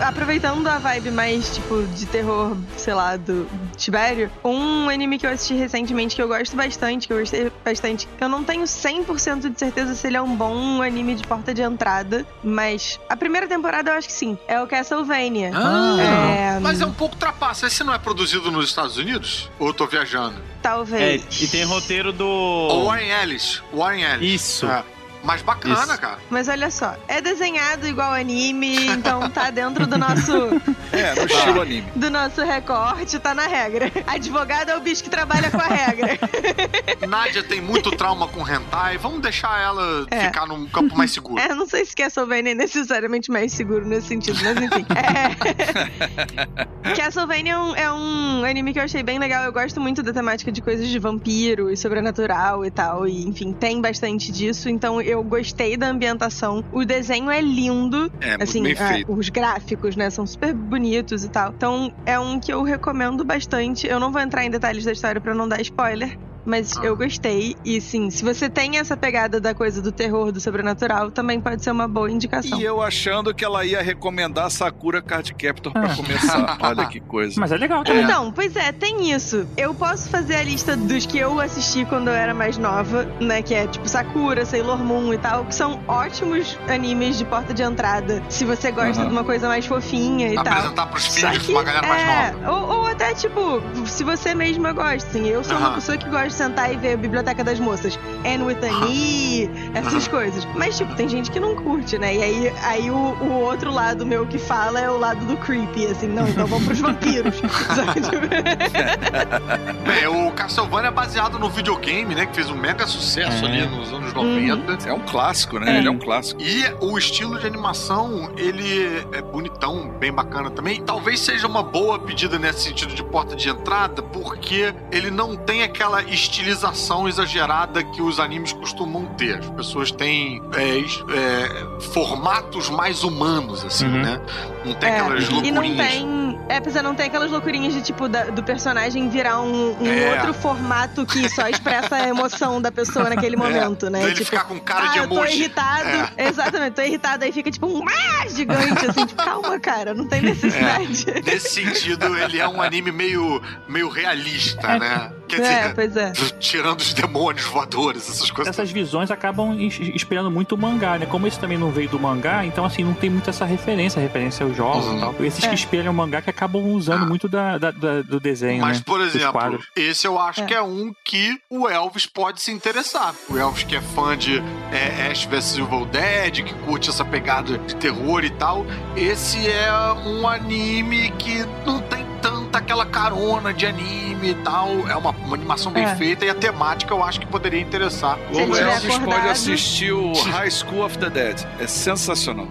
aproveitando 0.00 0.66
a 0.66 0.78
vibe 0.78 1.10
mais, 1.10 1.54
tipo, 1.54 1.82
de 1.94 2.06
terror, 2.06 2.56
sei 2.76 2.94
lá, 2.94 3.16
do 3.16 3.46
Tibério, 3.76 4.30
um 4.44 4.88
anime 4.88 5.18
que 5.18 5.26
eu 5.26 5.30
assisti 5.30 5.54
recentemente 5.54 6.16
que 6.16 6.22
eu 6.22 6.28
gosto 6.28 6.56
bastante, 6.56 7.06
que 7.06 7.12
eu 7.12 7.18
gostei 7.18 7.50
bastante, 7.64 8.08
eu 8.20 8.28
não 8.28 8.42
tenho 8.42 8.62
100% 8.64 9.52
de 9.52 9.58
certeza 9.58 9.94
se 9.94 10.06
ele 10.06 10.16
é 10.16 10.22
um 10.22 10.34
bom 10.34 10.82
anime 10.82 11.14
de 11.14 11.24
porta 11.26 11.52
de 11.54 11.62
entrada, 11.62 12.26
mas 12.42 12.98
a 13.08 13.16
primeira 13.16 13.46
temporada 13.46 13.90
eu 13.90 13.96
acho 13.98 14.08
que 14.08 14.12
sim. 14.14 14.38
É 14.48 14.60
o 14.60 14.66
Castlevania. 14.66 15.50
Ah, 15.54 15.96
É, 16.00 16.58
Mas 16.60 16.80
é 16.80 16.86
um 16.86 16.92
pouco 16.92 17.16
trapaça. 17.16 17.66
Esse 17.66 17.84
não 17.84 17.92
é 17.94 17.98
produzido 17.98 18.50
nos 18.50 18.66
Estados 18.66 18.96
Unidos? 18.96 19.50
Ou 19.58 19.68
eu 19.68 19.74
tô 19.74 19.86
viajando? 19.86 20.36
É, 20.36 20.62
Talvez. 20.62 21.42
e 21.42 21.48
tem 21.48 21.64
roteiro 21.64 22.12
do. 22.12 22.26
O 22.26 22.84
Warren 22.86 23.10
Ellis. 23.22 23.62
Warren 23.72 24.02
Ellis. 24.02 24.34
Isso. 24.40 24.66
É. 24.66 24.84
Mas 25.22 25.42
bacana, 25.42 25.74
Isso. 25.84 25.98
cara. 26.00 26.18
Mas 26.30 26.48
olha 26.48 26.70
só, 26.70 26.96
é 27.06 27.20
desenhado 27.20 27.86
igual 27.86 28.12
anime, 28.12 28.86
então 28.88 29.28
tá 29.30 29.50
dentro 29.50 29.86
do 29.86 29.98
nosso 29.98 30.32
É, 30.92 31.14
no 31.14 31.26
estilo 31.26 31.60
anime. 31.60 31.86
do 31.94 32.10
nosso 32.10 32.42
recorte, 32.42 33.18
tá 33.18 33.34
na 33.34 33.46
regra. 33.46 33.92
Advogado 34.06 34.70
é 34.70 34.76
o 34.76 34.80
bicho 34.80 35.04
que 35.04 35.10
trabalha 35.10 35.50
com 35.50 35.58
a 35.60 35.66
regra. 35.66 36.18
Nádia 37.06 37.42
tem 37.42 37.60
muito 37.60 37.90
trauma 37.92 38.26
com 38.28 38.46
hentai. 38.48 38.96
Vamos 38.98 39.20
deixar 39.20 39.60
ela 39.60 40.06
É. 40.10 40.20
ficar 40.26 40.46
num 40.46 40.66
campo 40.66 40.96
mais 40.96 41.12
seguro. 41.12 41.38
É, 41.40 41.54
não 41.54 41.66
sei 41.66 41.84
se 41.84 41.94
Castlevania 41.94 42.52
é 42.52 42.54
necessariamente 42.54 43.30
mais 43.30 43.52
seguro 43.52 43.86
nesse 43.86 44.08
sentido, 44.08 44.38
mas 44.42 44.56
enfim. 44.56 44.86
É... 44.96 46.94
Castlevania 46.94 47.52
é 47.52 47.58
um, 47.58 47.74
é 47.76 47.92
um 47.92 48.44
anime 48.44 48.72
que 48.72 48.78
eu 48.78 48.82
achei 48.84 49.02
bem 49.02 49.18
legal. 49.18 49.44
Eu 49.44 49.52
gosto 49.52 49.80
muito 49.80 50.02
da 50.02 50.12
temática 50.12 50.50
de 50.50 50.60
coisas 50.60 50.88
de 50.88 50.98
vampiro 50.98 51.70
e 51.70 51.76
sobrenatural 51.76 52.64
e 52.64 52.70
tal. 52.70 53.06
E, 53.06 53.26
enfim, 53.26 53.52
tem 53.52 53.80
bastante 53.80 54.32
disso. 54.32 54.68
Então 54.68 55.00
eu 55.10 55.22
gostei 55.22 55.76
da 55.76 55.88
ambientação. 55.88 56.64
O 56.72 56.84
desenho 56.84 57.30
é 57.30 57.40
lindo. 57.40 58.10
É, 58.20 58.28
muito 58.28 58.42
assim, 58.42 58.62
bem 58.62 58.76
ah, 58.78 58.88
feito. 58.88 59.12
os 59.12 59.28
gráficos, 59.28 59.96
né, 59.96 60.10
são 60.10 60.26
super 60.26 60.54
bonitos 60.54 61.24
e 61.24 61.28
tal. 61.28 61.52
Então 61.56 61.92
é 62.06 62.18
um 62.18 62.38
que 62.38 62.52
eu 62.52 62.62
recomendo 62.62 63.24
bastante. 63.24 63.86
Eu 63.86 64.00
não 64.00 64.10
vou 64.12 64.20
entrar 64.20 64.44
em 64.44 64.50
detalhes 64.50 64.84
da 64.84 64.92
história 64.92 65.20
pra 65.20 65.34
não 65.34 65.48
dar 65.48 65.60
spoiler. 65.60 66.18
Mas 66.44 66.76
Ah. 66.76 66.84
eu 66.84 66.96
gostei. 66.96 67.56
E 67.64 67.80
sim, 67.80 68.10
se 68.10 68.24
você 68.24 68.48
tem 68.48 68.78
essa 68.78 68.96
pegada 68.96 69.40
da 69.40 69.54
coisa 69.54 69.80
do 69.82 69.92
terror, 69.92 70.32
do 70.32 70.40
sobrenatural, 70.40 71.10
também 71.10 71.40
pode 71.40 71.62
ser 71.62 71.70
uma 71.70 71.86
boa 71.88 72.10
indicação. 72.10 72.58
E 72.58 72.64
eu 72.64 72.80
achando 72.82 73.34
que 73.34 73.44
ela 73.44 73.64
ia 73.64 73.82
recomendar 73.82 74.50
Sakura 74.50 75.02
Card 75.02 75.34
Captor 75.34 75.72
pra 75.72 75.92
Ah. 75.92 75.96
começar. 75.96 76.58
Olha 76.60 76.86
que 76.86 77.00
coisa. 77.00 77.38
Mas 77.38 77.52
é 77.52 77.56
legal 77.56 77.84
também. 77.84 78.02
Então, 78.04 78.32
pois 78.32 78.54
é, 78.56 78.72
tem 78.72 79.12
isso. 79.12 79.46
Eu 79.56 79.74
posso 79.74 80.08
fazer 80.08 80.36
a 80.36 80.42
lista 80.42 80.76
dos 80.76 81.06
que 81.06 81.18
eu 81.18 81.38
assisti 81.40 81.84
quando 81.84 82.08
eu 82.08 82.14
era 82.14 82.32
mais 82.34 82.56
nova, 82.58 83.04
né? 83.20 83.42
Que 83.42 83.54
é 83.54 83.66
tipo 83.66 83.88
Sakura, 83.88 84.44
Sailor 84.44 84.78
Moon 84.78 85.12
e 85.12 85.18
tal, 85.18 85.44
que 85.44 85.54
são 85.54 85.80
ótimos 85.86 86.58
animes 86.68 87.18
de 87.18 87.24
porta 87.24 87.52
de 87.54 87.62
entrada. 87.62 88.22
Se 88.28 88.44
você 88.44 88.70
gosta 88.70 89.00
Aham. 89.00 89.06
de 89.08 89.12
uma 89.12 89.24
coisa 89.24 89.48
mais 89.48 89.66
fofinha 89.66 90.28
e 90.32 90.34
tal. 90.34 90.46
Apresentar 90.46 90.86
pros 90.86 91.06
filhos 91.06 91.38
que, 91.38 91.52
uma 91.52 91.62
galera 91.62 91.86
mais 91.86 92.02
é, 92.02 92.32
nova. 92.32 92.52
Ou, 92.52 92.78
ou 92.80 92.86
até, 92.86 93.14
tipo, 93.14 93.40
se 93.86 94.02
você 94.04 94.34
mesma 94.34 94.72
gosta, 94.72 95.08
assim. 95.08 95.26
Eu 95.28 95.42
sou 95.44 95.56
uma 95.56 95.66
Aham. 95.68 95.74
pessoa 95.76 95.98
que 95.98 96.08
gosta 96.08 96.29
de 96.30 96.36
sentar 96.36 96.72
e 96.72 96.76
ver 96.76 96.94
a 96.94 96.96
Biblioteca 96.96 97.44
das 97.44 97.58
Moças. 97.60 97.98
Anne 98.24 98.44
with 98.44 98.58
an 98.64 98.86
E, 98.88 99.50
essas 99.74 100.06
coisas. 100.08 100.46
Mas, 100.54 100.76
tipo, 100.78 100.94
tem 100.94 101.08
gente 101.08 101.30
que 101.30 101.40
não 101.40 101.54
curte, 101.56 101.98
né? 101.98 102.14
E 102.14 102.22
aí, 102.22 102.52
aí 102.62 102.90
o, 102.90 102.94
o 102.94 103.32
outro 103.42 103.70
lado 103.70 104.06
meu 104.06 104.26
que 104.26 104.38
fala 104.38 104.80
é 104.80 104.88
o 104.90 104.98
lado 104.98 105.24
do 105.26 105.36
creepy, 105.36 105.86
assim. 105.86 106.06
Não, 106.08 106.26
então 106.28 106.46
vamos 106.46 106.66
pros 106.66 106.80
vampiros. 106.80 107.40
Bem, 109.86 110.06
o 110.06 110.30
Castlevania 110.32 110.88
é 110.88 110.92
baseado 110.92 111.38
no 111.38 111.48
videogame, 111.50 112.14
né? 112.14 112.26
Que 112.26 112.34
fez 112.34 112.50
um 112.50 112.56
mega 112.56 112.86
sucesso 112.86 113.44
É. 113.44 113.48
ali 113.48 113.66
nos 113.66 113.92
anos 113.92 114.12
90. 114.12 114.88
É 114.88 114.92
um 114.92 115.00
clássico, 115.00 115.58
né? 115.58 115.78
Ele 115.78 115.88
é 115.88 115.90
um 115.90 115.98
clássico. 115.98 116.40
E 116.40 116.64
o 116.80 116.96
estilo 116.98 117.38
de 117.38 117.46
animação, 117.46 118.30
ele 118.36 119.04
é 119.12 119.22
bonitão, 119.22 119.88
bem 119.98 120.12
bacana 120.12 120.50
também. 120.50 120.82
Talvez 120.82 121.20
seja 121.20 121.46
uma 121.46 121.62
boa 121.62 121.98
pedida 121.98 122.38
nesse 122.38 122.60
sentido 122.60 122.94
de 122.94 123.02
porta 123.02 123.34
de 123.36 123.48
entrada, 123.48 124.02
porque 124.02 124.74
ele 124.90 125.10
não 125.10 125.36
tem 125.36 125.62
aquela 125.62 126.02
estilização 126.20 127.08
exagerada 127.08 127.82
que 127.82 128.00
os 128.02 128.18
animes 128.20 128.52
costumam 128.52 129.06
ter. 129.16 129.38
As 129.38 129.50
pessoas 129.50 129.90
têm 129.90 130.40
é, 130.56 130.78
é, 130.78 131.80
formatos 131.92 132.68
mais 132.70 133.02
humanos, 133.02 133.64
assim, 133.64 133.86
Uhum. 133.86 134.02
né? 134.02 134.20
Não 134.64 134.74
tem 134.74 134.88
É, 134.90 135.00
aquelas 135.00 135.24
e 135.24 135.28
loucurinhas. 135.32 135.54
não 135.54 135.76
tem. 135.76 136.40
É, 136.48 136.56
apesar 136.56 136.82
não 136.82 136.94
tem 136.94 137.06
aquelas 137.06 137.30
loucurinhas 137.30 137.72
de 137.72 137.82
tipo 137.82 138.08
da- 138.08 138.24
do 138.24 138.42
personagem 138.42 139.08
virar 139.08 139.40
um, 139.40 139.76
um 139.80 139.86
É. 139.86 140.12
outro 140.16 140.34
formato 140.34 141.06
que 141.06 141.28
só 141.28 141.48
expressa 141.48 141.96
a 141.96 142.08
emoção 142.08 142.60
da 142.60 142.70
pessoa 142.72 143.08
naquele 143.08 143.36
momento, 143.36 143.88
né? 143.88 144.02
Ele 144.02 144.12
tipo, 144.14 144.26
ficar 144.26 144.44
com 144.44 144.58
cara 144.60 144.84
ah, 144.90 144.92
de 144.92 144.98
eu 144.98 145.08
tô 145.08 145.14
emoji. 145.16 145.38
irritado. 145.38 146.12
Exatamente, 146.18 146.74
tô 146.74 146.82
irritado. 146.82 147.24
Aí 147.24 147.32
fica 147.32 147.50
tipo 147.50 147.66
um 147.66 147.84
ah, 147.88 148.28
gigante, 148.28 148.86
assim, 148.86 149.06
tipo, 149.06 149.22
calma, 149.22 149.58
cara, 149.60 149.94
não 149.94 150.06
tem 150.06 150.20
necessidade. 150.22 151.06
Nesse 151.24 151.50
sentido, 151.50 152.16
ele 152.18 152.38
é 152.38 152.48
um 152.48 152.60
anime 152.60 152.90
meio, 152.92 153.40
meio 153.68 153.88
realista, 153.88 154.66
É. 154.66 154.78
né? 154.78 155.12
Quer 155.30 155.40
É, 155.40 155.60
dizer, 155.60 155.74
pois 155.74 155.96
é. 155.96 156.12
tirando 156.38 156.80
os 156.80 156.92
demônios 156.92 157.44
voadores, 157.44 158.08
essas 158.08 158.30
coisas. 158.30 158.54
Essas 158.54 158.70
visões 158.70 159.10
acabam 159.10 159.58
ins- 159.60 159.78
inspirando 159.80 160.30
muito 160.30 160.54
o 160.54 160.58
mangá, 160.58 160.98
né? 160.98 161.06
Como 161.06 161.26
esse 161.26 161.38
também 161.38 161.56
não 161.58 161.70
veio 161.70 161.88
do 161.88 161.98
mangá, 161.98 162.44
então 162.44 162.64
assim, 162.64 162.82
não 162.84 162.94
tem 162.94 163.08
muito 163.10 163.30
essa 163.30 163.44
referência, 163.44 164.00
referência 164.00 164.44
aos 164.44 164.56
jogos 164.56 164.86
Uhum. 164.86 164.96
e 164.96 165.00
tal. 165.00 165.14
Esses 165.20 165.44
É. 165.44 165.48
que 165.48 165.54
espelham 165.54 165.92
o 165.92 165.94
mangá 165.96 166.20
que 166.22 166.30
acabam 166.30 166.62
usando 166.72 167.06
muito 167.06 167.28
da, 167.28 167.58
da- 167.58 167.70
da- 167.70 168.02
do 168.02 168.18
desenho, 168.18 168.60
Mas, 168.62 168.78
né? 168.78 168.82
por 168.86 169.00
exemplo, 169.00 169.58
esse 169.76 170.06
eu 170.06 170.18
acho 170.18 170.42
É. 170.42 170.46
que 170.46 170.54
é 170.54 170.62
um 170.62 170.92
que 171.04 171.38
o 171.48 171.68
Elvis 171.68 172.06
pode 172.06 172.40
se 172.40 172.50
interessar. 172.50 173.14
O 173.28 173.36
Elvis 173.38 173.62
que 173.64 173.76
é 173.76 173.80
fã 173.80 174.16
de 174.16 174.42
é, 174.72 175.08
Ash 175.10 175.24
vs 175.24 175.58
Evil 175.58 175.86
Dead, 175.86 176.44
que 176.44 176.54
curte 176.64 176.90
essa 176.90 177.04
pegada 177.04 177.58
de 177.58 177.74
terror 177.76 178.24
e 178.24 178.30
tal. 178.30 178.64
Esse 178.96 179.48
é 179.48 179.70
um 180.06 180.26
anime 180.26 181.10
que 181.18 181.44
não 181.66 181.80
tem 181.82 182.04
tanta 182.50 182.58
aquela 182.58 182.84
carona 182.84 183.54
de 183.54 183.64
anime 183.66 184.30
e 184.30 184.34
tal. 184.34 184.68
É 184.88 184.96
uma, 184.96 185.10
uma 185.10 185.36
animação 185.36 185.70
bem 185.72 185.84
É. 185.84 185.94
feita 185.94 186.24
e 186.24 186.30
a 186.30 186.34
temática 186.34 186.92
eu 186.92 187.02
acho 187.02 187.20
que 187.20 187.26
poderia 187.26 187.60
interessar. 187.60 188.18
Se 188.32 188.40
ele 188.40 188.50
O 188.50 188.54
tiver 188.54 188.66
Elvis 188.68 188.82
pode 188.82 188.96
acordado- 189.04 189.30
assistir 189.30 189.92
o 189.92 190.12
High 190.12 190.50
School 190.50 190.84
of 190.84 190.98
the 190.98 191.08
Dead. 191.08 191.40
É 191.60 191.66
sensacional. 191.66 192.48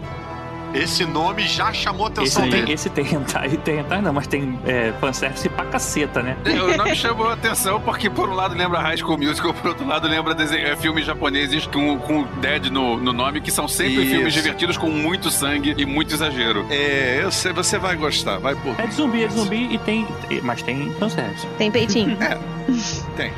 Esse 0.74 1.06
nome 1.06 1.48
já 1.48 1.74
chamou 1.74 2.08
a 2.08 2.10
Esse 2.10 2.20
atenção 2.20 2.42
tem, 2.44 2.52
dele. 2.52 2.74
esse 2.74 2.90
tem 2.90 3.06
hentai, 3.06 3.50
tem 3.58 3.80
hentai 3.80 4.02
não, 4.04 4.14
mas 4.14 4.28
tem 4.28 4.60
é, 4.66 4.94
fanservice 5.00 5.48
pra 5.50 5.66
caceta, 5.66 6.22
né? 6.22 6.38
O 6.46 6.78
nome 6.78 6.96
chamou 6.96 7.28
a 7.30 7.34
atenção 7.34 7.80
porque, 7.82 8.10
por 8.10 8.30
um 8.30 8.34
lado, 8.34 8.56
lembra 8.56 8.80
High 8.80 8.98
School 8.98 9.18
Musical, 9.18 9.54
por 9.54 9.70
outro 9.70 9.88
lado, 9.88 10.08
lembra 10.08 10.34
desenho, 10.34 10.68
é, 10.68 10.76
filmes 10.76 11.06
japoneses 11.06 11.66
com, 11.68 11.98
com 12.00 12.24
Dead 12.40 12.68
no, 12.68 12.98
no 12.98 13.12
nome, 13.14 13.42
que 13.42 13.52
são 13.52 13.68
sempre 13.68 14.04
Isso. 14.04 14.12
filmes 14.16 14.34
divertidos 14.34 14.78
com 14.78 14.90
muito 14.90 15.30
sangue 15.32 15.74
e 15.78 15.86
muito 15.86 16.14
exagero. 16.14 16.66
É, 16.70 17.20
eu 17.24 17.32
sei, 17.32 17.52
você 17.52 17.78
vai 17.78 17.96
gostar. 17.96 18.38
Vai 18.40 18.56
por 18.56 18.80
É 18.80 18.86
de 18.88 18.94
zumbi, 18.94 19.24
é 19.24 19.28
de 19.28 19.34
zumbi 19.34 19.74
e 19.74 19.78
tem. 19.80 20.08
Mas 20.44 20.62
tem 20.62 20.94
fanservice. 20.96 21.48
Tem 21.58 21.72
peitinho. 21.72 22.18
tem. 23.18 23.32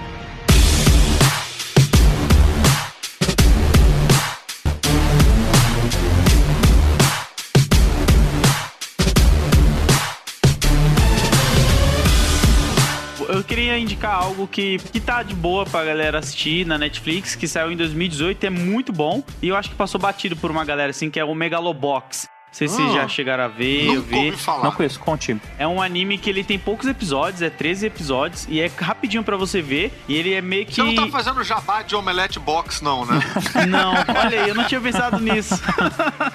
Eu 13.41 13.45
queria 13.45 13.75
indicar 13.75 14.13
algo 14.13 14.47
que, 14.47 14.77
que 14.77 14.99
tá 14.99 15.23
de 15.23 15.33
boa 15.33 15.65
pra 15.65 15.83
galera 15.83 16.19
assistir 16.19 16.63
na 16.63 16.77
Netflix, 16.77 17.33
que 17.33 17.47
saiu 17.47 17.71
em 17.71 17.75
2018, 17.75 18.43
é 18.43 18.49
muito 18.51 18.93
bom. 18.93 19.23
E 19.41 19.47
eu 19.47 19.55
acho 19.55 19.71
que 19.71 19.75
passou 19.75 19.99
batido 19.99 20.35
por 20.35 20.51
uma 20.51 20.63
galera 20.63 20.91
assim, 20.91 21.09
que 21.09 21.19
é 21.19 21.25
o 21.25 21.33
Megalobox. 21.33 22.30
Não 22.51 22.55
sei 22.57 22.67
se 22.67 22.81
Ah, 22.81 22.89
já 22.89 23.07
chegaram 23.07 23.45
a 23.45 23.47
ver, 23.47 23.97
ouvi 23.97 24.33
falar. 24.33 24.65
Não 24.65 24.71
conheço, 24.73 24.99
conte. 24.99 25.37
É 25.57 25.65
um 25.65 25.81
anime 25.81 26.17
que 26.17 26.29
ele 26.29 26.43
tem 26.43 26.59
poucos 26.59 26.85
episódios, 26.85 27.41
é 27.41 27.49
13 27.49 27.85
episódios, 27.85 28.45
e 28.49 28.59
é 28.59 28.69
rapidinho 28.77 29.23
pra 29.23 29.37
você 29.37 29.61
ver. 29.61 29.93
E 30.05 30.15
ele 30.17 30.33
é 30.33 30.41
meio 30.41 30.65
que. 30.65 30.75
Você 30.75 30.83
não 30.83 30.93
tá 30.95 31.07
fazendo 31.07 31.41
jabá 31.45 31.81
de 31.81 31.95
Omelette 31.95 32.39
Box, 32.39 32.83
não, 32.83 33.05
né? 33.05 33.19
Não, 33.69 33.93
olha 33.93 34.41
aí, 34.43 34.49
eu 34.49 34.55
não 34.55 34.65
tinha 34.65 34.81
pensado 34.81 35.17
nisso. 35.19 35.55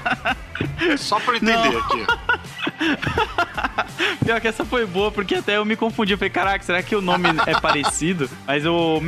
Só 0.99 1.19
pra 1.21 1.35
eu 1.35 1.37
entender 1.37 1.77
aqui. 1.77 2.07
Pior 4.25 4.41
que 4.41 4.49
essa 4.49 4.65
foi 4.65 4.85
boa, 4.87 5.11
porque 5.11 5.37
até 5.37 5.57
eu 5.57 5.65
me 5.65 5.77
confundi. 5.77 6.13
Eu 6.13 6.19
falei, 6.19 6.31
caraca, 6.31 6.65
será 6.65 6.83
que 6.83 6.95
o 6.95 7.01
nome 7.01 7.29
é 7.47 7.59
parecido? 7.61 8.29
Mas 8.47 8.67
o, 8.67 9.01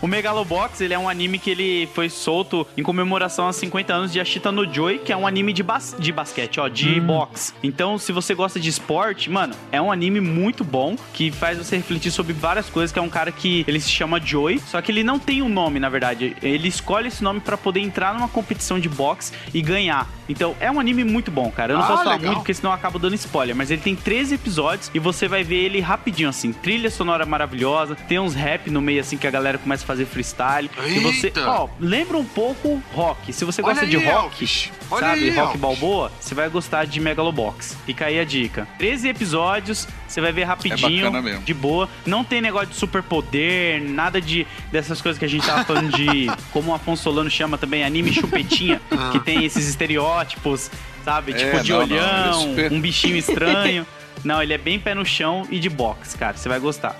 o 0.00 0.06
Megalobox, 0.06 0.80
ele 0.80 0.94
é 0.94 0.98
um 0.98 1.08
anime 1.08 1.38
que 1.38 1.50
ele 1.50 1.88
foi 1.94 2.08
solto 2.08 2.66
em 2.76 2.82
comemoração 2.82 3.46
aos 3.46 3.56
50 3.56 3.92
anos 3.92 4.12
de 4.12 4.20
Ashita 4.20 4.50
no 4.50 4.72
Joy, 4.72 4.98
que 4.98 5.12
é 5.12 5.16
um 5.16 5.26
anime 5.26 5.52
de, 5.52 5.62
bas 5.62 5.94
de 5.98 6.10
basquete, 6.12 6.49
ó, 6.58 6.68
de 6.68 6.98
boxe. 7.00 7.52
Então, 7.62 7.98
se 7.98 8.10
você 8.12 8.34
gosta 8.34 8.58
de 8.58 8.68
esporte, 8.70 9.28
mano, 9.28 9.54
é 9.70 9.80
um 9.80 9.92
anime 9.92 10.20
muito 10.20 10.64
bom, 10.64 10.96
que 11.12 11.30
faz 11.30 11.58
você 11.58 11.76
refletir 11.76 12.10
sobre 12.10 12.32
várias 12.32 12.68
coisas, 12.70 12.90
que 12.90 12.98
é 12.98 13.02
um 13.02 13.08
cara 13.10 13.30
que 13.30 13.64
ele 13.68 13.78
se 13.78 13.90
chama 13.90 14.18
Joy, 14.20 14.58
só 14.66 14.80
que 14.80 14.90
ele 14.90 15.04
não 15.04 15.18
tem 15.18 15.42
um 15.42 15.48
nome, 15.48 15.78
na 15.78 15.88
verdade. 15.88 16.34
Ele 16.42 16.66
escolhe 16.68 17.08
esse 17.08 17.22
nome 17.22 17.40
pra 17.40 17.56
poder 17.56 17.80
entrar 17.80 18.14
numa 18.14 18.28
competição 18.28 18.80
de 18.80 18.88
boxe 18.88 19.32
e 19.52 19.60
ganhar. 19.60 20.08
Então, 20.28 20.56
é 20.60 20.70
um 20.70 20.80
anime 20.80 21.04
muito 21.04 21.30
bom, 21.30 21.50
cara. 21.50 21.72
Eu 21.72 21.78
não 21.78 21.84
Ah, 21.84 21.88
posso 21.88 22.04
falar 22.04 22.16
legal. 22.16 22.26
muito, 22.28 22.38
porque 22.38 22.54
senão 22.54 22.70
eu 22.70 22.74
acabo 22.74 22.98
dando 22.98 23.14
spoiler, 23.14 23.54
mas 23.54 23.70
ele 23.70 23.82
tem 23.82 23.94
13 23.94 24.36
episódios 24.36 24.90
e 24.94 24.98
você 24.98 25.28
vai 25.28 25.42
ver 25.44 25.56
ele 25.56 25.80
rapidinho, 25.80 26.28
assim. 26.28 26.52
Trilha 26.52 26.90
sonora 26.90 27.26
maravilhosa, 27.26 27.94
tem 27.94 28.18
uns 28.18 28.34
rap 28.34 28.70
no 28.70 28.80
meio, 28.80 29.00
assim, 29.00 29.16
que 29.16 29.26
a 29.26 29.30
galera 29.30 29.58
começa 29.58 29.82
a 29.84 29.86
fazer 29.86 30.06
freestyle. 30.06 30.70
E 30.86 31.00
você, 31.00 31.26
Eita! 31.26 31.48
ó, 31.50 31.68
lembra 31.80 32.16
um 32.16 32.24
pouco 32.24 32.80
rock. 32.94 33.32
Se 33.32 33.44
você 33.44 33.60
gosta 33.60 33.80
Olha 33.84 33.90
de 33.90 33.96
rock. 34.04 34.70
Olha 34.90 35.06
sabe, 35.06 35.24
aí, 35.24 35.36
rock 35.36 35.58
balboa, 35.58 36.10
você 36.20 36.34
vai 36.34 36.48
gostar 36.48 36.84
de 36.86 37.00
Megalobox. 37.00 37.76
Fica 37.86 38.06
aí 38.06 38.18
a 38.18 38.24
dica. 38.24 38.66
13 38.78 39.08
episódios, 39.08 39.86
você 40.08 40.20
vai 40.20 40.32
ver 40.32 40.44
rapidinho, 40.44 41.10
mesmo. 41.22 41.42
de 41.42 41.54
boa. 41.54 41.88
Não 42.04 42.24
tem 42.24 42.40
negócio 42.40 42.68
de 42.68 42.74
superpoder, 42.76 43.80
nada 43.82 44.20
de 44.20 44.46
dessas 44.72 45.00
coisas 45.00 45.18
que 45.18 45.24
a 45.24 45.28
gente 45.28 45.46
tava 45.46 45.64
falando 45.64 45.92
de, 45.96 46.26
como 46.52 46.72
o 46.72 46.74
Afonso 46.74 47.02
Solano 47.02 47.30
chama 47.30 47.56
também, 47.56 47.84
anime 47.84 48.12
chupetinha, 48.12 48.80
que 49.12 49.20
tem 49.20 49.44
esses 49.44 49.68
estereótipos, 49.68 50.70
sabe? 51.04 51.32
É, 51.32 51.36
Tipo 51.36 51.60
de 51.62 51.72
não, 51.72 51.78
não, 51.78 51.84
ele 51.84 51.96
é 51.96 52.02
olhão, 52.02 52.40
super- 52.50 52.72
um 52.72 52.80
bichinho 52.80 53.16
estranho. 53.18 53.86
Não, 54.24 54.42
ele 54.42 54.52
é 54.52 54.58
bem 54.58 54.78
pé 54.78 54.94
no 54.94 55.04
chão 55.06 55.46
e 55.50 55.58
de 55.58 55.70
box, 55.70 56.14
cara. 56.14 56.36
Você 56.36 56.48
vai 56.48 56.58
gostar. 56.58 56.94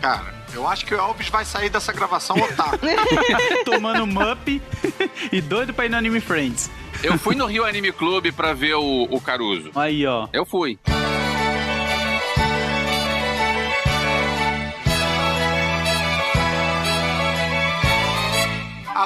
Cara, 0.00 0.34
eu 0.52 0.66
acho 0.68 0.84
que 0.84 0.94
o 0.94 0.98
Elvis 0.98 1.28
vai 1.28 1.44
sair 1.44 1.70
dessa 1.70 1.92
gravação 1.92 2.36
otaku. 2.36 2.78
Tomando 3.64 4.06
mup 4.06 4.60
e 5.32 5.40
doido 5.40 5.72
pra 5.72 5.86
ir 5.86 5.88
no 5.88 5.96
Anime 5.96 6.20
Friends. 6.20 6.70
Eu 7.02 7.18
fui 7.18 7.34
no 7.34 7.46
Rio 7.46 7.64
Anime 7.64 7.92
Clube 7.92 8.32
pra 8.32 8.52
ver 8.52 8.74
o, 8.74 9.04
o 9.04 9.20
Caruso. 9.20 9.70
Aí, 9.74 10.06
ó. 10.06 10.28
Eu 10.32 10.44
fui. 10.44 10.78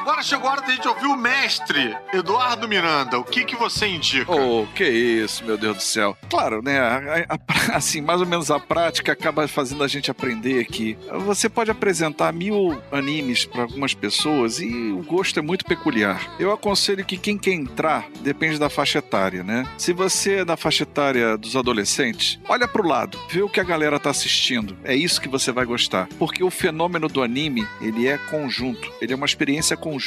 Agora 0.08 0.22
chegou 0.22 0.48
a 0.48 0.52
hora 0.52 0.62
da 0.62 0.68
gente 0.72 0.88
ouvir 0.88 1.04
o 1.04 1.14
mestre, 1.18 1.94
Eduardo 2.14 2.66
Miranda. 2.66 3.18
O 3.18 3.24
que, 3.24 3.44
que 3.44 3.54
você 3.54 3.86
indica? 3.86 4.32
Oh, 4.32 4.66
que 4.74 4.82
isso, 4.88 5.44
meu 5.44 5.58
Deus 5.58 5.76
do 5.76 5.82
céu. 5.82 6.16
Claro, 6.30 6.62
né? 6.62 6.78
a- 6.80 7.34
a- 7.34 7.76
assim, 7.76 8.00
mais 8.00 8.18
ou 8.18 8.26
menos 8.26 8.50
a 8.50 8.58
prática 8.58 9.12
acaba 9.12 9.46
fazendo 9.46 9.84
a 9.84 9.86
gente 9.86 10.10
aprender 10.10 10.64
que 10.64 10.96
você 11.26 11.46
pode 11.46 11.70
apresentar 11.70 12.32
mil 12.32 12.80
animes 12.90 13.44
para 13.44 13.60
algumas 13.64 13.92
pessoas 13.92 14.60
e 14.60 14.66
o 14.92 15.02
gosto 15.02 15.40
é 15.40 15.42
muito 15.42 15.66
peculiar. 15.66 16.26
Eu 16.40 16.52
aconselho 16.52 17.04
que 17.04 17.18
quem 17.18 17.36
quer 17.36 17.52
entrar 17.52 18.08
depende 18.22 18.58
da 18.58 18.70
faixa 18.70 19.00
etária, 19.00 19.44
né? 19.44 19.68
Se 19.76 19.92
você 19.92 20.36
é 20.36 20.44
da 20.44 20.56
faixa 20.56 20.84
etária 20.84 21.36
dos 21.36 21.54
adolescentes, 21.54 22.40
olha 22.48 22.66
pro 22.66 22.82
lado, 22.88 23.20
vê 23.30 23.42
o 23.42 23.48
que 23.48 23.60
a 23.60 23.64
galera 23.64 24.00
tá 24.00 24.08
assistindo. 24.08 24.74
É 24.84 24.94
isso 24.96 25.20
que 25.20 25.28
você 25.28 25.52
vai 25.52 25.66
gostar. 25.66 26.08
Porque 26.18 26.42
o 26.42 26.48
fenômeno 26.50 27.08
do 27.08 27.22
anime, 27.22 27.68
ele 27.82 28.08
é 28.08 28.16
conjunto. 28.16 28.90
Ele 29.02 29.12
é 29.12 29.16
uma 29.16 29.26
experiência 29.26 29.76
conjunta 29.76 29.97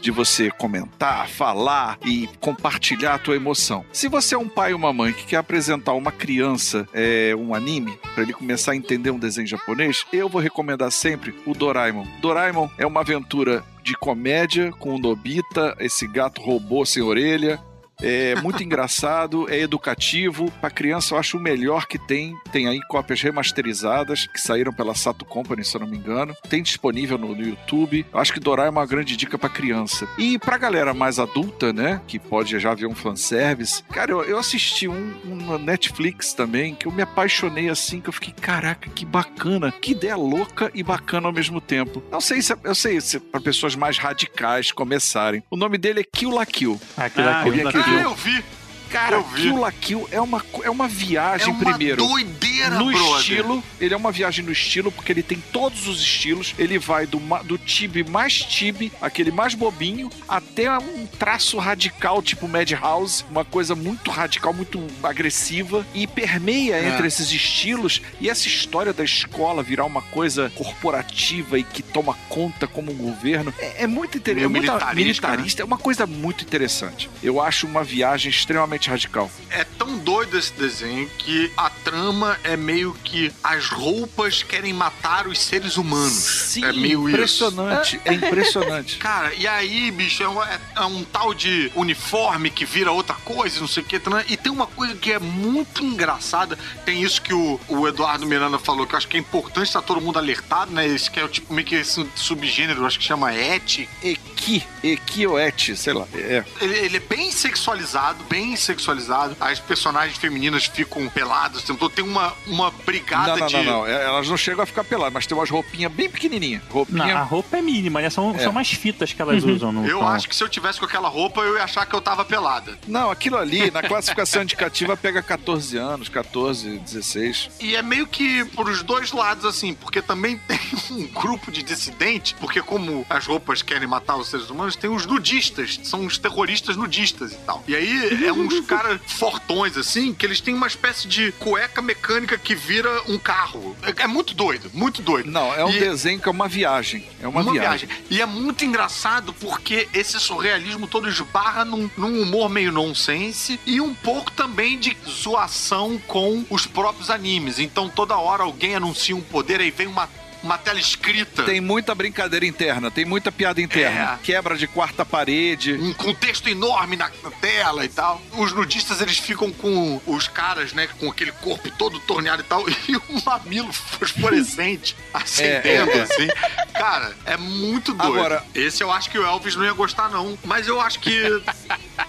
de 0.00 0.10
você 0.10 0.50
comentar, 0.50 1.28
falar 1.28 1.98
e 2.04 2.28
compartilhar 2.40 3.14
a 3.14 3.18
tua 3.18 3.36
emoção. 3.36 3.84
Se 3.92 4.08
você 4.08 4.34
é 4.34 4.38
um 4.38 4.48
pai 4.48 4.72
ou 4.72 4.78
uma 4.78 4.92
mãe 4.92 5.12
que 5.12 5.26
quer 5.26 5.36
apresentar 5.36 5.92
uma 5.92 6.12
criança 6.12 6.88
é, 6.92 7.34
um 7.36 7.54
anime 7.54 7.98
para 8.14 8.22
ele 8.22 8.32
começar 8.32 8.72
a 8.72 8.76
entender 8.76 9.10
um 9.10 9.18
desenho 9.18 9.46
japonês, 9.46 10.04
eu 10.12 10.28
vou 10.28 10.40
recomendar 10.40 10.90
sempre 10.90 11.34
o 11.46 11.54
Doraemon. 11.54 12.06
Doraemon 12.20 12.68
é 12.78 12.86
uma 12.86 13.00
aventura 13.00 13.64
de 13.82 13.94
comédia 13.94 14.70
com 14.72 14.94
o 14.94 14.98
Nobita, 14.98 15.76
esse 15.80 16.06
gato 16.06 16.40
robô 16.40 16.84
sem 16.84 17.02
orelha. 17.02 17.60
É 18.02 18.34
muito 18.40 18.62
engraçado, 18.62 19.48
é 19.50 19.60
educativo. 19.60 20.50
Pra 20.60 20.70
criança, 20.70 21.14
eu 21.14 21.18
acho 21.18 21.36
o 21.36 21.40
melhor 21.40 21.86
que 21.86 21.98
tem. 21.98 22.34
Tem 22.52 22.66
aí 22.68 22.80
cópias 22.88 23.20
remasterizadas 23.20 24.26
que 24.26 24.40
saíram 24.40 24.72
pela 24.72 24.94
Sato 24.94 25.24
Company, 25.24 25.64
se 25.64 25.76
eu 25.76 25.80
não 25.80 25.88
me 25.88 25.96
engano. 25.96 26.34
Tem 26.48 26.62
disponível 26.62 27.18
no, 27.18 27.34
no 27.34 27.42
YouTube. 27.42 28.06
Eu 28.12 28.18
acho 28.18 28.32
que 28.32 28.40
Doraemon 28.40 28.68
é 28.68 28.70
uma 28.80 28.86
grande 28.86 29.16
dica 29.16 29.38
pra 29.38 29.48
criança. 29.48 30.06
E 30.16 30.38
pra 30.38 30.56
galera 30.56 30.94
mais 30.94 31.18
adulta, 31.18 31.72
né? 31.72 32.00
Que 32.06 32.18
pode 32.18 32.58
já 32.58 32.74
ver 32.74 32.86
um 32.86 32.94
fanservice. 32.94 33.82
Cara, 33.92 34.10
eu, 34.12 34.22
eu 34.24 34.38
assisti 34.38 34.88
um, 34.88 35.14
um 35.26 35.36
na 35.36 35.58
Netflix 35.58 36.32
também, 36.32 36.74
que 36.74 36.86
eu 36.86 36.92
me 36.92 37.02
apaixonei 37.02 37.68
assim, 37.68 38.00
que 38.00 38.08
eu 38.08 38.12
fiquei, 38.12 38.32
caraca, 38.32 38.88
que 38.90 39.04
bacana. 39.04 39.72
Que 39.72 39.92
ideia 39.92 40.16
louca 40.16 40.70
e 40.74 40.82
bacana 40.82 41.26
ao 41.26 41.32
mesmo 41.32 41.60
tempo. 41.60 42.02
Não 42.10 42.20
sei 42.20 42.42
se 42.42 42.54
eu 42.64 42.74
sei 42.74 43.00
se 43.00 43.16
é 43.16 43.20
pra 43.20 43.40
pessoas 43.40 43.74
mais 43.74 43.98
radicais 43.98 44.72
começarem. 44.72 45.42
O 45.50 45.56
nome 45.56 45.76
dele 45.78 46.00
é 46.00 46.04
Kill 46.04 46.30
la 46.30 46.46
Kill. 46.46 46.80
Ah, 46.96 47.04
aqui. 47.06 47.20
Alguém 47.20 47.66
aqui 47.66 47.78
Ah, 47.78 47.89
viu? 47.90 48.00
eu 48.00 48.14
vi. 48.14 48.44
Cara. 48.90 49.22
Kill 49.22 49.56
la 49.58 49.72
Kill 49.72 50.08
é 50.10 50.20
uma, 50.20 50.44
é 50.62 50.70
uma 50.70 50.86
É 50.86 50.88
viagem 50.88 51.48
uma 51.54 51.64
primeiro. 51.64 52.04
doideira, 52.06 52.78
No 52.78 52.86
brother. 52.90 53.16
estilo, 53.18 53.64
ele 53.80 53.94
é 53.94 53.96
uma 53.96 54.10
viagem 54.12 54.44
no 54.44 54.52
estilo, 54.52 54.90
porque 54.92 55.12
ele 55.12 55.22
tem 55.22 55.38
todos 55.52 55.86
os 55.86 56.00
estilos. 56.00 56.54
Ele 56.58 56.78
vai 56.78 57.06
do, 57.06 57.18
do 57.44 57.56
tibi 57.58 58.04
mais 58.04 58.34
tibi, 58.34 58.92
aquele 59.00 59.30
mais 59.30 59.54
bobinho, 59.54 60.10
até 60.28 60.70
um 60.78 61.06
traço 61.06 61.58
radical, 61.58 62.20
tipo 62.22 62.46
Madhouse, 62.48 63.24
uma 63.30 63.44
coisa 63.44 63.74
muito 63.74 64.10
radical, 64.10 64.52
muito 64.52 64.84
agressiva, 65.02 65.86
e 65.94 66.06
permeia 66.06 66.74
É. 66.76 66.88
entre 66.88 67.06
esses 67.06 67.30
estilos. 67.32 68.00
E 68.20 68.28
essa 68.28 68.46
história 68.48 68.92
da 68.92 69.04
escola 69.04 69.62
virar 69.62 69.84
uma 69.84 70.02
coisa 70.02 70.50
corporativa 70.54 71.58
e 71.58 71.62
que 71.62 71.82
toma 71.82 72.16
conta 72.28 72.66
como 72.66 72.90
um 72.92 72.96
governo 72.96 73.52
é, 73.58 73.84
é 73.84 73.86
muito 73.86 74.16
interessante. 74.18 74.44
É 74.44 74.48
militarista, 74.60 74.94
militarista, 74.94 75.62
é 75.62 75.64
uma 75.64 75.78
coisa 75.78 76.06
muito 76.06 76.44
interessante. 76.44 77.10
Eu 77.22 77.40
acho 77.40 77.66
uma 77.66 77.84
viagem 77.84 78.30
extremamente 78.30 78.79
radical. 78.88 79.30
É 79.50 79.64
tão 79.64 79.98
doido 79.98 80.38
esse 80.38 80.52
desenho 80.52 81.08
que 81.18 81.50
a 81.56 81.68
trama 81.70 82.38
é 82.44 82.56
meio 82.56 82.94
que 83.04 83.32
as 83.42 83.66
roupas 83.68 84.42
querem 84.42 84.72
matar 84.72 85.26
os 85.26 85.38
seres 85.38 85.76
humanos. 85.76 86.12
Sim, 86.12 86.64
é 86.64 86.72
meio 86.72 87.08
isso. 87.08 87.16
impressionante. 87.16 88.00
É 88.04 88.12
impressionante. 88.14 88.96
Cara, 88.98 89.34
e 89.34 89.46
aí, 89.46 89.90
bicho, 89.90 90.22
é 90.22 90.28
um, 90.28 90.42
é- 90.42 90.60
é 90.76 90.80
um 90.84 91.04
tal 91.04 91.34
de 91.34 91.70
uniforme 91.74 92.50
que 92.50 92.64
vira 92.64 92.92
outra 92.92 93.14
coisa, 93.16 93.60
não 93.60 93.68
sei 93.68 93.82
o 93.82 93.86
que. 93.86 94.00
E 94.28 94.36
tem 94.36 94.50
uma 94.52 94.66
coisa 94.66 94.94
que 94.94 95.12
é 95.12 95.18
muito 95.18 95.84
engraçada. 95.84 96.58
Tem 96.84 97.02
isso 97.02 97.20
que 97.20 97.34
o, 97.34 97.60
o 97.68 97.86
Eduardo 97.88 98.26
Miranda 98.26 98.58
falou, 98.58 98.86
que 98.86 98.94
eu 98.94 98.98
acho 98.98 99.08
que 99.08 99.16
é 99.16 99.20
importante 99.20 99.66
estar 99.66 99.82
todo 99.82 100.00
mundo 100.00 100.18
alertado, 100.18 100.70
né? 100.72 100.86
Esse 100.86 101.10
que 101.10 101.18
é 101.20 101.24
o 101.24 101.28
tipo 101.28 101.52
meio 101.52 101.66
que 101.66 101.74
esse 101.74 102.06
subgênero, 102.14 102.86
acho 102.86 102.98
que 102.98 103.04
chama 103.04 103.34
et. 103.34 103.88
Eki, 104.02 104.64
Eki 104.82 105.26
ou 105.26 105.38
Et, 105.38 105.76
sei 105.76 105.92
lá. 105.92 106.06
É. 106.14 106.44
Ele, 106.60 106.74
ele 106.78 106.96
é 106.96 107.00
bem 107.00 107.30
sexualizado, 107.30 108.22
bem 108.24 108.56
sexualizado. 108.70 109.36
As 109.40 109.58
personagens 109.58 110.16
femininas 110.18 110.66
ficam 110.66 111.08
peladas. 111.08 111.62
Tem, 111.62 111.76
tem 111.76 112.04
uma, 112.04 112.32
uma 112.46 112.70
brigada 112.70 113.32
Não, 113.32 113.38
não, 113.38 113.46
de. 113.46 113.56
não, 113.56 113.64
não. 113.64 113.86
É, 113.86 114.04
Elas 114.04 114.28
não 114.28 114.36
chegam 114.36 114.62
a 114.62 114.66
ficar 114.66 114.84
peladas, 114.84 115.12
mas 115.12 115.26
tem 115.26 115.36
umas 115.36 115.50
roupinhas 115.50 115.92
bem 115.92 116.08
pequenininhas. 116.08 116.62
Não, 116.64 116.72
Roupinha. 116.72 117.16
a 117.16 117.22
roupa 117.22 117.58
é 117.58 117.62
mínima, 117.62 118.00
né? 118.00 118.10
São, 118.10 118.34
É. 118.34 118.38
são 118.38 118.52
mais 118.52 118.70
fitas 118.70 119.12
que 119.12 119.20
elas 119.20 119.42
usam 119.44 119.72
no. 119.72 119.86
Eu 119.86 120.00
no- 120.00 120.08
acho 120.08 120.28
que 120.28 120.34
se 120.36 120.42
eu 120.42 120.48
tivesse 120.48 120.78
com 120.78 120.84
aquela 120.86 121.08
roupa, 121.08 121.40
eu 121.42 121.56
ia 121.56 121.64
achar 121.64 121.84
que 121.86 121.94
eu 121.94 122.00
tava 122.00 122.24
pelada. 122.24 122.78
Não, 122.86 123.10
aquilo 123.10 123.36
ali, 123.36 123.70
na 123.70 123.82
classificação 123.82 124.42
indicativa, 124.42 124.96
pega 124.96 125.22
14 125.22 125.76
anos, 125.76 126.08
14, 126.08 126.78
16. 126.78 127.50
E 127.60 127.74
é 127.76 127.82
meio 127.82 128.06
que 128.06 128.44
por 128.46 128.68
os 128.68 128.82
dois 128.82 129.12
lados, 129.12 129.44
assim, 129.44 129.74
porque 129.74 130.00
também 130.02 130.38
tem 130.46 130.58
um 130.90 131.06
grupo 131.08 131.50
de 131.50 131.62
dissidentes, 131.62 132.32
porque 132.40 132.62
como 132.62 133.04
as 133.08 133.26
roupas 133.26 133.62
querem 133.62 133.86
matar 133.88 134.16
os 134.16 134.28
seres 134.28 134.48
humanos, 134.50 134.76
tem 134.76 134.90
os 134.90 135.06
nudistas, 135.06 135.80
são 135.84 136.04
os 136.06 136.18
terroristas 136.18 136.76
nudistas 136.76 137.32
e 137.32 137.36
tal. 137.36 137.62
E 137.66 137.74
aí 137.74 138.24
é 138.26 138.32
uns 138.32 138.59
caras 138.62 139.00
fortões, 139.06 139.76
assim, 139.76 140.12
que 140.14 140.24
eles 140.26 140.40
têm 140.40 140.54
uma 140.54 140.66
espécie 140.66 141.08
de 141.08 141.32
cueca 141.32 141.80
mecânica 141.82 142.38
que 142.38 142.54
vira 142.54 142.90
um 143.08 143.18
carro. 143.18 143.76
É, 143.82 144.04
é 144.04 144.06
muito 144.06 144.34
doido, 144.34 144.70
muito 144.72 145.02
doido. 145.02 145.30
Não, 145.30 145.52
é 145.54 145.64
um 145.64 145.70
E- 145.70 145.78
desenho 145.80 146.20
que 146.20 146.28
é 146.28 146.32
uma 146.32 146.48
viagem. 146.48 147.08
É 147.20 147.28
uma, 147.28 147.42
viagem. 147.52 147.88
E 148.10 148.20
é 148.20 148.26
muito 148.26 148.64
engraçado 148.64 149.32
porque 149.34 149.88
esse 149.92 150.18
surrealismo 150.20 150.86
todo 150.86 151.08
esbarra 151.08 151.64
num, 151.64 151.90
num 151.96 152.22
humor 152.22 152.48
meio 152.48 152.72
nonsense 152.72 153.58
e 153.66 153.80
um 153.80 153.94
pouco 153.94 154.30
também 154.30 154.78
de 154.78 154.96
zoação 155.08 155.98
com 156.06 156.44
os 156.50 156.66
próprios 156.66 157.10
animes. 157.10 157.58
Então 157.58 157.88
toda 157.88 158.16
hora 158.16 158.42
alguém 158.42 158.74
anuncia 158.74 159.14
um 159.16 159.20
poder, 159.20 159.60
aí 159.60 159.70
vem 159.70 159.86
uma, 159.86 160.08
uma 160.42 160.56
tela 160.58 160.78
escrita. 160.80 161.42
Tem 161.44 161.60
muita 161.60 161.94
brincadeira 161.94 162.46
interna, 162.46 162.90
tem 162.90 163.04
muita 163.04 163.30
piada 163.30 163.60
interna. 163.60 164.14
É. 164.14 164.18
Quebra 164.24 164.56
de 164.56 164.66
quarta 164.66 165.04
parede. 165.04 165.74
um 165.74 165.92
contexto 165.92 166.48
enorme 166.48 166.96
na, 166.96 167.10
na 167.22 167.30
tela 167.30 167.84
e 167.84 167.88
tal. 167.88 168.20
Os 168.32 168.52
nudistas, 168.52 169.00
eles 169.00 169.18
ficam 169.18 169.50
com 169.52 170.00
os 170.06 170.28
caras, 170.28 170.72
né, 170.72 170.88
com 170.98 171.10
aquele 171.10 171.32
corpo 171.32 171.70
todo 171.72 171.98
torneado 172.00 172.42
e 172.42 172.44
tal, 172.44 172.64
e 172.88 172.96
um 172.96 173.20
mamilo 173.24 173.72
fosforescente 173.72 174.96
acendendo, 175.12 175.90
É, 175.92 175.98
é. 175.98 176.02
assim. 176.02 176.28
Cara, 176.72 177.14
é 177.26 177.36
muito 177.36 177.92
doido. 177.92 178.12
Agora- 178.14 178.44
Esse 178.54 178.82
eu 178.82 178.90
acho 178.90 179.10
que 179.10 179.18
o 179.18 179.24
Elvis 179.24 179.54
não 179.56 179.64
ia 179.64 179.72
gostar, 179.72 180.08
não. 180.08 180.38
Mas 180.44 180.66
eu 180.66 180.80
acho 180.80 180.98
que 181.00 181.42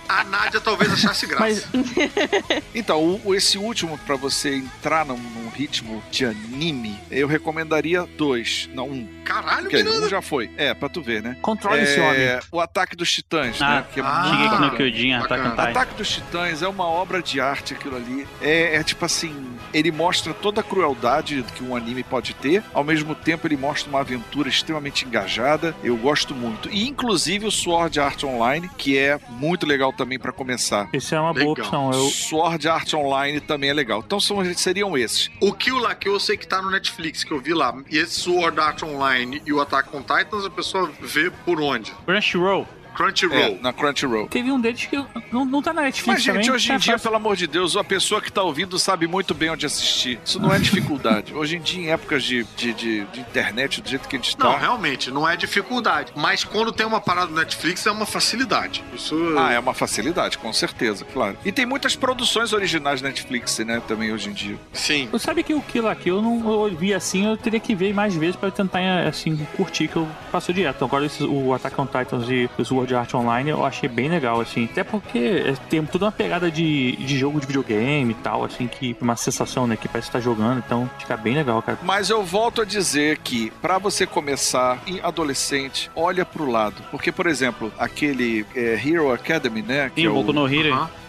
a 0.07 0.23
Nádia 0.23 0.59
talvez 0.61 0.91
achasse 0.93 1.25
graça. 1.27 1.41
Mas 1.43 1.67
Então, 2.73 3.21
esse 3.35 3.57
último, 3.57 3.97
pra 3.99 4.15
você 4.15 4.55
entrar 4.55 5.05
num, 5.05 5.17
num 5.17 5.49
ritmo 5.49 6.03
de 6.11 6.25
anime, 6.25 6.97
eu 7.09 7.27
recomendaria 7.27 8.07
dois, 8.21 8.69
não 8.75 8.87
um. 8.87 9.07
Caralho, 9.25 9.63
Porque 9.63 9.77
Miranda. 9.77 10.05
um 10.05 10.09
já 10.09 10.21
foi. 10.21 10.51
É, 10.55 10.75
pra 10.75 10.87
tu 10.87 11.01
ver, 11.01 11.23
né? 11.23 11.35
controle 11.41 11.81
esse 11.81 11.99
homem. 11.99 12.21
É, 12.21 12.39
o 12.51 12.59
Ataque 12.59 12.95
dos 12.95 13.11
Titãs, 13.11 13.59
Ah, 13.59 13.77
né? 13.77 13.85
Que 13.91 13.99
é 13.99 14.03
ah, 14.05 14.23
muito 14.37 14.59
no. 14.59 14.77
Kyojin, 14.77 15.13
Attack 15.13 15.41
on. 15.47 15.59
Ataque 15.59 15.95
dos 15.95 16.09
Titãs 16.11 16.61
é 16.61 16.67
uma 16.67 16.85
obra 16.85 17.19
de 17.19 17.41
arte 17.41 17.73
aquilo 17.73 17.95
ali. 17.95 18.27
É, 18.39 18.75
é 18.75 18.83
tipo 18.83 19.03
assim, 19.05 19.35
ele 19.73 19.91
mostra 19.91 20.35
toda 20.35 20.61
a 20.61 20.63
crueldade 20.63 21.43
que 21.55 21.63
um 21.63 21.75
anime 21.75 22.03
pode 22.03 22.35
ter, 22.35 22.63
ao 22.75 22.83
mesmo 22.83 23.15
tempo 23.15 23.47
ele 23.47 23.57
mostra 23.57 23.89
uma 23.89 24.01
aventura 24.01 24.47
extremamente 24.47 25.03
engajada. 25.03 25.75
Eu 25.83 25.97
gosto 25.97 26.35
muito. 26.35 26.69
E 26.69 26.87
inclusive 26.87 27.47
o 27.47 27.51
Sword 27.51 27.99
Art 27.99 28.23
Online, 28.23 28.69
que 28.77 28.99
é 28.99 29.19
muito 29.29 29.65
legal 29.65 29.91
também 29.91 30.19
pra 30.19 30.31
começar. 30.31 30.87
Isso 30.93 31.15
é 31.15 31.19
uma 31.19 31.33
boa 31.33 31.55
Legal. 31.55 31.65
opção. 31.65 31.91
Eu, 31.91 32.07
Sword 32.11 32.67
Art 32.67 32.93
Online 32.93 33.39
também 33.39 33.71
é 33.71 33.73
legal. 33.73 34.03
Então 34.05 34.19
são, 34.19 34.43
seriam 34.53 34.95
esses. 34.95 35.31
O 35.41 35.51
Kill 35.53 35.79
La 35.79 35.95
Kill 35.95 36.13
eu 36.13 36.19
sei 36.19 36.37
que 36.37 36.45
tá 36.45 36.61
no 36.61 36.69
Netflix, 36.69 37.23
que 37.23 37.31
eu 37.31 37.39
vi 37.39 37.53
lá. 37.53 37.75
E 37.89 37.97
esse 37.97 38.10
Sword 38.11 38.59
Art 38.59 38.83
Online 38.83 39.41
e 39.45 39.53
o 39.53 39.61
Attack 39.61 39.95
on 39.95 40.01
Titans, 40.01 40.45
a 40.45 40.49
pessoa 40.49 40.91
vê 40.99 41.31
por 41.45 41.61
onde? 41.61 41.91
Crunchyroll. 42.05 42.67
Crunchyroll. 42.93 43.39
É, 43.39 43.57
na 43.61 43.73
Crunchyroll. 43.73 44.27
teve 44.27 44.51
um 44.51 44.59
deles 44.59 44.85
que 44.85 44.97
não, 45.31 45.45
não 45.45 45.61
tá 45.61 45.73
na 45.73 45.83
Netflix 45.83 46.07
Mas, 46.07 46.23
gente, 46.23 46.35
também. 46.35 46.51
hoje 46.51 46.65
em 46.65 46.73
tá 46.73 46.77
dia, 46.77 46.93
fácil. 46.93 47.09
pelo 47.09 47.15
amor 47.15 47.35
de 47.35 47.47
Deus, 47.47 47.75
a 47.75 47.83
pessoa 47.83 48.21
que 48.21 48.31
tá 48.31 48.43
ouvindo 48.43 48.77
sabe 48.77 49.07
muito 49.07 49.33
bem 49.33 49.49
onde 49.49 49.65
assistir. 49.65 50.19
Isso 50.23 50.39
não 50.39 50.53
é 50.53 50.59
dificuldade. 50.59 51.33
hoje 51.35 51.57
em 51.57 51.61
dia, 51.61 51.81
em 51.83 51.91
épocas 51.91 52.23
de, 52.23 52.43
de, 52.55 52.73
de, 52.73 53.05
de 53.05 53.19
internet, 53.19 53.81
do 53.81 53.89
jeito 53.89 54.07
que 54.07 54.15
a 54.15 54.19
gente 54.19 54.35
tá. 54.35 54.45
Não, 54.45 54.57
realmente, 54.57 55.11
não 55.11 55.27
é 55.27 55.35
dificuldade. 55.35 56.11
Mas 56.15 56.43
quando 56.43 56.71
tem 56.71 56.85
uma 56.85 57.01
parada 57.01 57.27
do 57.27 57.35
Netflix, 57.35 57.85
é 57.85 57.91
uma 57.91 58.05
facilidade. 58.05 58.83
Isso. 58.93 59.15
Ah, 59.37 59.51
é 59.51 59.59
uma 59.59 59.73
facilidade, 59.73 60.37
com 60.37 60.51
certeza, 60.53 61.05
claro. 61.05 61.37
E 61.45 61.51
tem 61.51 61.65
muitas 61.65 61.95
produções 61.95 62.53
originais 62.53 63.01
Netflix, 63.01 63.57
né, 63.59 63.81
também 63.87 64.11
hoje 64.11 64.29
em 64.29 64.33
dia. 64.33 64.57
Sim. 64.73 65.09
Eu 65.11 65.19
sabe 65.19 65.43
que 65.43 65.53
o 65.53 65.61
Kill 65.61 65.83
la 65.83 65.95
Kill 65.95 66.15
eu 66.17 66.21
não 66.21 66.67
eu 66.67 66.75
vi 66.75 66.93
assim, 66.93 67.25
eu 67.25 67.37
teria 67.37 67.59
que 67.59 67.73
ver 67.73 67.93
mais 67.93 68.15
vezes 68.15 68.35
pra 68.35 68.51
tentar 68.51 69.07
assim 69.07 69.37
curtir 69.55 69.87
que 69.87 69.95
eu 69.95 70.07
faço 70.31 70.53
direto. 70.53 70.75
Então, 70.77 70.87
agora 70.87 71.05
esse, 71.05 71.23
o 71.23 71.53
Attack 71.53 71.79
on 71.79 71.85
Titans 71.85 72.29
e 72.29 72.49
o 72.57 72.80
Sword 72.81 72.95
Art 72.95 73.13
Online 73.13 73.49
eu 73.49 73.65
achei 73.65 73.87
bem 73.87 74.09
legal 74.09 74.41
assim. 74.41 74.65
Até 74.65 74.83
porque 74.83 75.43
é, 75.45 75.53
tem 75.69 75.83
toda 75.85 76.05
uma 76.05 76.11
pegada 76.11 76.49
de, 76.49 76.95
de 76.95 77.17
jogo 77.17 77.39
de 77.39 77.45
videogame 77.45 78.11
e 78.11 78.15
tal, 78.15 78.43
assim 78.43 78.67
que 78.67 78.95
uma 79.01 79.15
sensação, 79.15 79.67
né, 79.67 79.75
que 79.75 79.87
parece 79.87 80.07
que 80.07 80.13
tá 80.13 80.19
jogando, 80.19 80.59
então 80.65 80.89
fica 80.97 81.15
bem 81.15 81.35
legal, 81.35 81.61
cara. 81.61 81.77
Mas 81.83 82.09
eu 82.09 82.23
volto 82.23 82.61
a 82.61 82.65
dizer 82.65 83.19
que, 83.19 83.51
pra 83.61 83.77
você 83.77 84.05
começar 84.05 84.81
em 84.87 84.99
adolescente, 85.01 85.91
olha 85.95 86.25
pro 86.25 86.49
lado. 86.49 86.81
Porque, 86.89 87.11
por 87.11 87.27
exemplo, 87.27 87.71
aquele 87.77 88.45
é, 88.55 88.79
Hero 88.83 89.11
Academy, 89.11 89.61
né? 89.61 89.91
Tem 89.93 90.07
o 90.07 90.13
Boku 90.13 90.33
no 90.33 90.47
Hero. 90.47 90.73
Aham. 90.73 91.00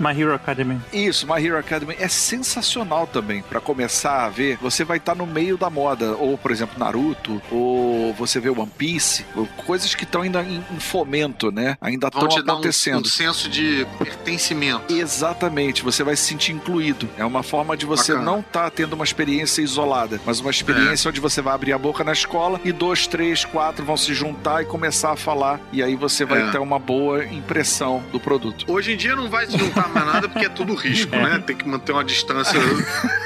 My 0.00 0.18
Hero 0.18 0.34
Academy. 0.34 0.80
Isso, 0.92 1.26
My 1.26 1.44
Hero 1.44 1.58
Academy 1.58 1.94
é 1.98 2.08
sensacional 2.08 3.06
também. 3.06 3.42
Pra 3.42 3.60
começar 3.60 4.24
a 4.24 4.28
ver, 4.28 4.56
você 4.60 4.82
vai 4.84 4.96
estar 4.96 5.14
no 5.14 5.26
meio 5.26 5.56
da 5.58 5.68
moda. 5.68 6.16
Ou, 6.16 6.38
por 6.38 6.50
exemplo, 6.50 6.78
Naruto, 6.78 7.40
ou 7.50 8.14
você 8.14 8.40
vê 8.40 8.48
One 8.50 8.70
Piece, 8.78 9.24
ou 9.36 9.46
coisas 9.66 9.94
que 9.94 10.04
estão 10.04 10.22
ainda 10.22 10.42
em, 10.42 10.64
em 10.74 10.80
fomento, 10.80 11.50
né? 11.52 11.76
Ainda 11.80 12.08
Vão 12.10 12.22
estão 12.24 12.38
te 12.40 12.44
dar 12.46 12.52
um, 12.54 12.56
acontecendo. 12.56 13.02
um 13.04 13.08
senso 13.08 13.48
de 13.48 13.86
pertencimento. 13.98 14.92
Exatamente, 14.92 15.82
você 15.82 16.02
vai 16.02 16.16
se 16.16 16.24
sentir 16.24 16.52
incluído. 16.52 17.08
É 17.18 17.24
uma 17.24 17.42
forma 17.42 17.76
de 17.76 17.84
você 17.86 18.12
Bacana. 18.12 18.30
não 18.30 18.40
estar 18.40 18.70
tendo 18.70 18.94
uma 18.94 19.04
experiência 19.04 19.60
isolada, 19.62 20.20
mas 20.24 20.40
uma 20.40 20.50
experiência 20.50 21.08
onde 21.08 21.20
você 21.20 21.42
vai 21.42 21.54
abrir 21.54 21.72
a 21.72 21.78
boca 21.78 22.02
na 22.04 22.12
escola 22.12 22.60
e 22.64 22.72
dois, 22.72 23.06
três, 23.06 23.44
quatro 23.44 23.84
vão 23.84 23.96
se 23.96 24.14
juntar 24.14 24.62
e 24.62 24.64
começar 24.66 25.12
a 25.12 25.16
falar. 25.16 25.60
E 25.72 25.82
aí 25.82 25.94
você 25.96 26.24
vai 26.24 26.48
É. 26.48 26.50
ter 26.50 26.58
uma 26.58 26.78
boa 26.78 27.24
impressão 27.24 28.02
do 28.12 28.18
produto. 28.18 28.64
Hoje 28.66 28.92
em 28.92 28.96
dia 28.96 29.14
não 29.14 29.28
vai 29.28 29.46
se 29.46 29.58
juntar 29.58 29.89
mais 29.94 30.06
nada 30.06 30.28
porque 30.28 30.46
é 30.46 30.48
tudo 30.48 30.74
risco, 30.74 31.14
né? 31.16 31.42
Tem 31.44 31.56
que 31.56 31.66
manter 31.68 31.92
uma 31.92 32.04
distância 32.04 32.60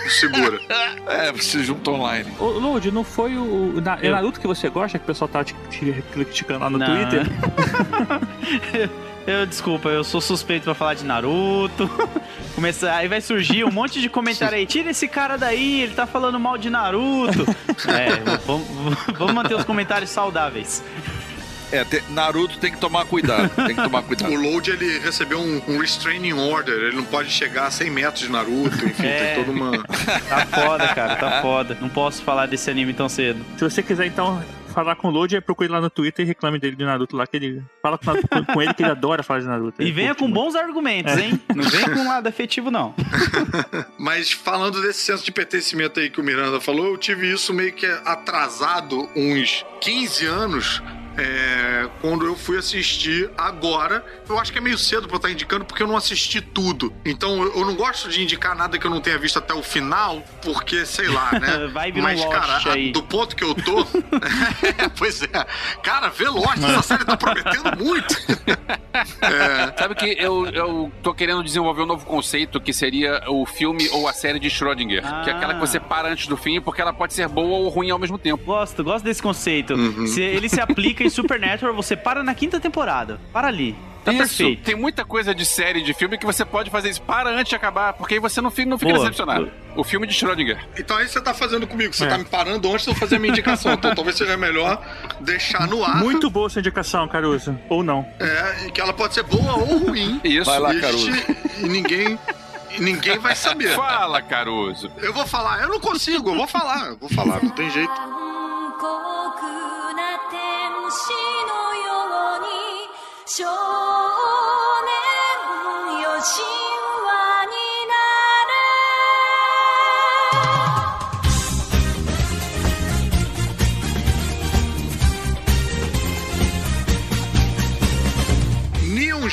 segura. 0.08 0.60
É, 1.06 1.32
você 1.32 1.62
junta 1.62 1.90
online. 1.90 2.30
Ô, 2.38 2.46
Lud, 2.50 2.90
não 2.90 3.04
foi 3.04 3.36
o. 3.36 3.80
Na, 3.80 3.94
é 4.00 4.08
Eu- 4.08 4.12
Naruto 4.12 4.40
que 4.40 4.46
você 4.46 4.68
gosta, 4.68 4.98
que 4.98 5.04
o 5.04 5.06
pessoal 5.06 5.28
tá 5.28 5.44
te, 5.44 5.54
te 5.70 6.02
criticando 6.12 6.60
lá 6.60 6.70
no 6.70 6.78
Não. 6.78 6.86
Twitter? 6.86 7.26
Eu, 9.26 9.46
desculpa, 9.46 9.88
eu 9.88 10.04
sou 10.04 10.20
suspeito 10.20 10.64
pra 10.64 10.74
falar 10.74 10.92
de 10.92 11.02
Naruto. 11.02 11.88
Começar, 12.54 12.94
aí 12.94 13.08
vai 13.08 13.22
surgir 13.22 13.64
um 13.64 13.70
monte 13.72 13.98
de 14.00 14.08
comentário 14.10 14.56
aí. 14.56 14.66
Tira 14.66 14.90
esse 14.90 15.08
cara 15.08 15.38
daí, 15.38 15.80
ele 15.80 15.94
tá 15.94 16.06
falando 16.06 16.38
mal 16.38 16.58
de 16.58 16.68
Naruto. 16.68 17.46
é, 17.88 18.36
vamos, 18.46 18.68
vamos 19.16 19.32
manter 19.34 19.54
os 19.54 19.64
comentários 19.64 20.10
saudáveis. 20.10 20.84
É, 21.74 21.84
te- 21.84 22.02
Naruto 22.10 22.58
tem 22.58 22.70
que 22.72 22.78
tomar 22.78 23.04
cuidado. 23.06 23.48
Tem 23.54 23.74
que 23.74 23.82
tomar 23.82 24.02
cuidado. 24.02 24.30
O 24.34 24.40
Load, 24.40 24.70
ele 24.70 24.98
recebeu 24.98 25.38
um, 25.40 25.60
um 25.68 25.78
restraining 25.78 26.32
order. 26.32 26.74
Ele 26.74 26.96
não 26.96 27.04
pode 27.04 27.30
chegar 27.30 27.66
a 27.66 27.70
100 27.70 27.90
metros 27.90 28.20
de 28.24 28.30
Naruto. 28.30 28.86
Enfim, 28.86 29.06
É. 29.06 29.34
tem 29.34 29.44
toda 29.44 29.56
uma... 29.56 29.72
Tá 30.28 30.46
foda, 30.46 30.88
cara, 30.88 31.16
tá 31.16 31.42
foda. 31.42 31.76
Não 31.80 31.88
posso 31.88 32.22
falar 32.22 32.46
desse 32.46 32.70
anime 32.70 32.92
tão 32.94 33.08
cedo. 33.08 33.44
Se 33.58 33.64
você 33.64 33.82
quiser, 33.82 34.06
então, 34.06 34.42
falar 34.72 34.96
com 34.96 35.08
o 35.08 35.10
Lodi, 35.10 35.34
aí 35.36 35.40
procure 35.40 35.68
lá 35.68 35.80
no 35.80 35.88
Twitter 35.90 36.24
e 36.24 36.28
reclame 36.28 36.58
dele 36.58 36.74
de 36.76 36.84
Naruto 36.84 37.16
lá, 37.16 37.26
que 37.26 37.36
ele. 37.36 37.62
Fala 37.82 37.96
com, 37.98 38.12
com- 38.12 38.44
com 38.54 38.62
ele 38.62 38.74
que 38.74 38.82
ele 38.82 38.90
adora 38.90 39.22
falar 39.22 39.40
de 39.40 39.46
Naruto. 39.46 39.82
E 39.82 39.90
venha 39.92 40.14
com 40.14 40.24
muito. 40.24 40.34
bons 40.34 40.54
argumentos, 40.54 41.16
hein? 41.16 41.40
Não 41.54 41.64
vem 41.64 41.84
com 41.84 42.00
um 42.00 42.08
lado 42.08 42.26
afetivo, 42.28 42.70
não. 42.70 42.94
Mas 43.98 44.32
falando 44.32 44.80
desse 44.82 45.00
senso 45.00 45.24
de 45.24 45.32
pertencimento 45.32 46.00
aí 46.00 46.10
que 46.10 46.20
o 46.20 46.24
Miranda 46.24 46.60
falou, 46.60 46.86
eu 46.86 46.96
tive 46.98 47.32
isso 47.32 47.52
meio 47.54 47.72
que 47.72 47.86
atrasado 48.04 49.08
uns 49.16 49.64
15 49.80 50.26
anos. 50.26 50.82
É, 51.16 51.88
quando 52.00 52.24
eu 52.26 52.36
fui 52.36 52.58
assistir 52.58 53.30
agora, 53.36 54.04
eu 54.28 54.38
acho 54.38 54.52
que 54.52 54.58
é 54.58 54.60
meio 54.60 54.76
cedo 54.78 55.06
pra 55.06 55.14
eu 55.14 55.18
estar 55.18 55.30
indicando 55.30 55.64
porque 55.64 55.82
eu 55.82 55.86
não 55.86 55.96
assisti 55.96 56.40
tudo. 56.40 56.92
Então 57.04 57.42
eu 57.42 57.54
eu 57.54 57.64
não 57.64 57.76
gosto 57.76 58.08
de 58.10 58.22
indicar 58.22 58.54
nada 58.56 58.78
que 58.78 58.86
eu 58.86 58.90
não 58.90 59.00
tenha 59.00 59.16
visto 59.16 59.38
até 59.38 59.54
o 59.54 59.62
final, 59.62 60.22
porque 60.42 60.84
sei 60.84 61.08
lá, 61.08 61.32
né? 61.38 61.66
Vai 61.72 61.90
vir 61.92 62.00
um 62.00 62.02
Mas, 62.02 62.22
cara, 62.24 62.54
Lost 62.54 62.66
a- 62.66 62.72
aí. 62.72 62.92
do 62.92 63.02
ponto 63.02 63.34
que 63.36 63.44
eu 63.44 63.54
tô. 63.54 63.84
É, 64.78 64.88
pois 64.96 65.22
é. 65.22 65.46
Cara, 65.82 66.08
vê 66.08 66.28
Lost, 66.28 66.58
essa 66.62 66.82
série 66.82 67.04
tá 67.04 67.16
prometendo 67.16 67.76
muito. 67.78 68.14
Sabe 69.78 69.94
que 69.94 70.06
eu, 70.18 70.46
eu 70.46 70.92
tô 71.02 71.14
querendo 71.14 71.42
desenvolver 71.42 71.82
um 71.82 71.86
novo 71.86 72.04
conceito 72.04 72.60
que 72.60 72.72
seria 72.72 73.22
o 73.28 73.44
filme 73.46 73.88
ou 73.92 74.08
a 74.08 74.12
série 74.12 74.38
de 74.38 74.48
Schrödinger. 74.48 75.02
Que 75.22 75.30
é 75.30 75.32
aquela 75.32 75.54
que 75.54 75.60
você 75.60 75.78
para 75.80 76.08
antes 76.08 76.26
do 76.26 76.36
fim 76.36 76.60
porque 76.60 76.80
ela 76.80 76.92
pode 76.92 77.12
ser 77.14 77.28
boa 77.28 77.58
ou 77.58 77.68
ruim 77.68 77.90
ao 77.90 77.98
mesmo 77.98 78.18
tempo. 78.18 78.44
Gosto, 78.44 78.82
gosto 78.82 79.04
desse 79.04 79.22
conceito. 79.22 79.74
Uhum. 79.74 80.06
Se 80.06 80.20
ele 80.22 80.48
se 80.48 80.60
aplica 80.60 81.03
em 81.06 81.10
Supernatural, 81.10 81.74
você 81.74 81.96
para 81.96 82.22
na 82.22 82.34
quinta 82.34 82.58
temporada. 82.60 83.20
Para 83.32 83.48
ali. 83.48 83.76
Tá 84.04 84.12
Isso, 84.12 84.18
perfeito. 84.18 84.62
Tem 84.64 84.74
muita 84.74 85.02
coisa 85.02 85.34
de 85.34 85.46
série, 85.46 85.80
de 85.80 85.94
filme 85.94 86.18
que 86.18 86.26
você 86.26 86.44
pode 86.44 86.68
fazer 86.70 86.90
isso. 86.90 87.00
Para 87.00 87.30
antes 87.30 87.48
de 87.48 87.56
acabar, 87.56 87.94
porque 87.94 88.12
aí 88.12 88.20
você 88.20 88.38
não 88.42 88.50
fica, 88.50 88.68
não 88.68 88.76
fica 88.78 88.92
Boa. 88.92 89.00
decepcionado. 89.02 89.50
O 89.74 89.82
filme 89.82 90.06
de 90.06 90.12
Schrödinger. 90.12 90.58
Então 90.78 90.94
aí 90.98 91.08
você 91.08 91.18
tá 91.22 91.32
fazendo 91.32 91.66
comigo, 91.66 91.94
você 91.94 92.04
É. 92.04 92.08
tá 92.08 92.18
me 92.18 92.24
parando 92.26 92.70
antes 92.70 92.84
de 92.84 92.90
eu 92.90 92.94
fazer 92.94 93.16
a 93.16 93.18
minha 93.18 93.30
indicação. 93.32 93.72
Então 93.72 93.92
talvez 93.96 94.18
seja 94.18 94.36
melhor 94.36 94.78
deixar 95.20 95.66
no 95.66 95.82
ar. 95.82 95.96
Muito 95.96 96.28
boa 96.28 96.48
essa 96.48 96.58
indicação, 96.60 97.08
Caruso. 97.08 97.58
Ou 97.70 97.82
não. 97.82 98.06
É, 98.20 98.66
e 98.66 98.70
que 98.72 98.78
ela 98.78 98.92
pode 98.92 99.14
ser 99.14 99.22
boa 99.22 99.54
ou 99.56 99.78
ruim. 99.78 100.20
Isso. 100.22 100.50
Vai 100.50 100.58
lá, 100.58 100.74
E, 100.74 100.80
Caruso. 100.82 101.10
e 101.60 101.66
ninguém. 101.66 102.18
E 102.76 102.80
ninguém 102.82 103.18
vai 103.18 103.34
saber. 103.34 103.74
Fala, 103.74 104.20
Caruso. 104.20 104.90
Eu 104.98 105.14
vou 105.14 105.26
falar, 105.26 105.62
eu 105.62 105.68
não 105.70 105.80
consigo, 105.80 106.28
eu 106.28 106.34
vou 106.34 106.46
falar, 106.46 106.88
eu 106.88 106.98
vou 106.98 107.08
falar, 107.08 107.42
não 107.42 107.50
tem 107.52 107.70
jeito. 107.70 107.90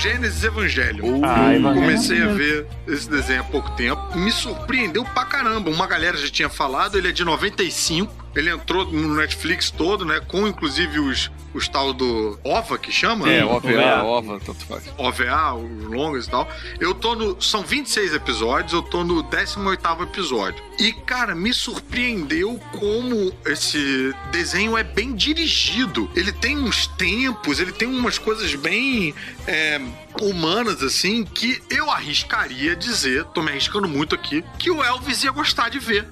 Gênesis 0.02 0.44
Evangelho. 0.44 1.04
Ah, 1.24 1.54
Evangelho. 1.54 1.86
Comecei 1.86 2.24
a 2.24 2.28
ver 2.34 2.66
esse 2.88 3.08
desenho 3.08 3.42
há 3.42 3.44
pouco 3.44 3.70
tempo. 3.76 4.18
Me 4.18 4.32
surpreendeu 4.32 5.04
pra 5.06 5.26
caramba. 5.26 5.70
Uma 5.70 5.86
galera 5.86 6.18
já 6.18 6.28
tinha 6.28 6.50
falado, 6.50 6.98
ele 6.98 7.10
é 7.10 7.12
de 7.12 7.24
95. 7.24 8.12
Ele 8.36 8.50
entrou 8.50 8.86
no 8.86 9.16
Netflix 9.16 9.70
todo, 9.70 10.06
né? 10.06 10.22
Com 10.28 10.48
inclusive 10.48 11.00
os, 11.00 11.32
os 11.54 11.68
tal 11.68 11.94
do 11.94 12.40
OVA, 12.44 12.78
que 12.78 12.92
chama? 12.92 13.30
É, 13.30 13.40
né? 13.40 13.46
OVA, 13.46 14.04
OVA, 14.04 14.40
tanto 14.40 14.66
faz. 14.66 14.84
OVA, 14.98 15.54
os 15.56 15.84
longas 15.86 16.28
e 16.28 16.30
tal. 16.30 16.50
Eu 16.80 16.94
tô 16.94 17.16
no. 17.16 17.42
São 17.42 17.64
26 17.64 18.14
episódios, 18.14 18.74
eu 18.74 18.82
tô 18.82 19.04
no 19.04 19.22
18 19.24 20.04
episódio. 20.04 20.64
E, 20.80 20.94
cara, 20.94 21.36
me 21.36 21.54
surpreendeu 21.54 22.60
como 22.72 23.32
esse 23.46 24.14
desenho 24.32 24.78
é 24.78 24.84
bem 24.84 25.14
dirigido. 25.14 26.10
Ele 26.16 26.32
tem 26.32 26.58
uns 26.58 26.88
tempos, 26.88 27.60
ele 27.60 27.72
tem 27.72 27.88
umas 27.88 28.18
coisas 28.18 28.54
bem 28.56 29.14
é, 29.48 29.80
humanas, 30.20 30.82
assim, 30.84 31.24
que 31.24 31.62
eu 31.70 31.90
arriscaria 31.90 32.76
dizer, 32.76 33.26
tô 33.26 33.42
me 33.42 33.52
arriscando 33.52 33.88
muito 33.88 34.16
aqui, 34.16 34.44
que 34.58 34.70
o 34.70 34.84
Elvis 34.84 35.24
ia 35.24 35.32
gostar 35.32 35.70
de 35.70 35.80
ver. 35.80 36.08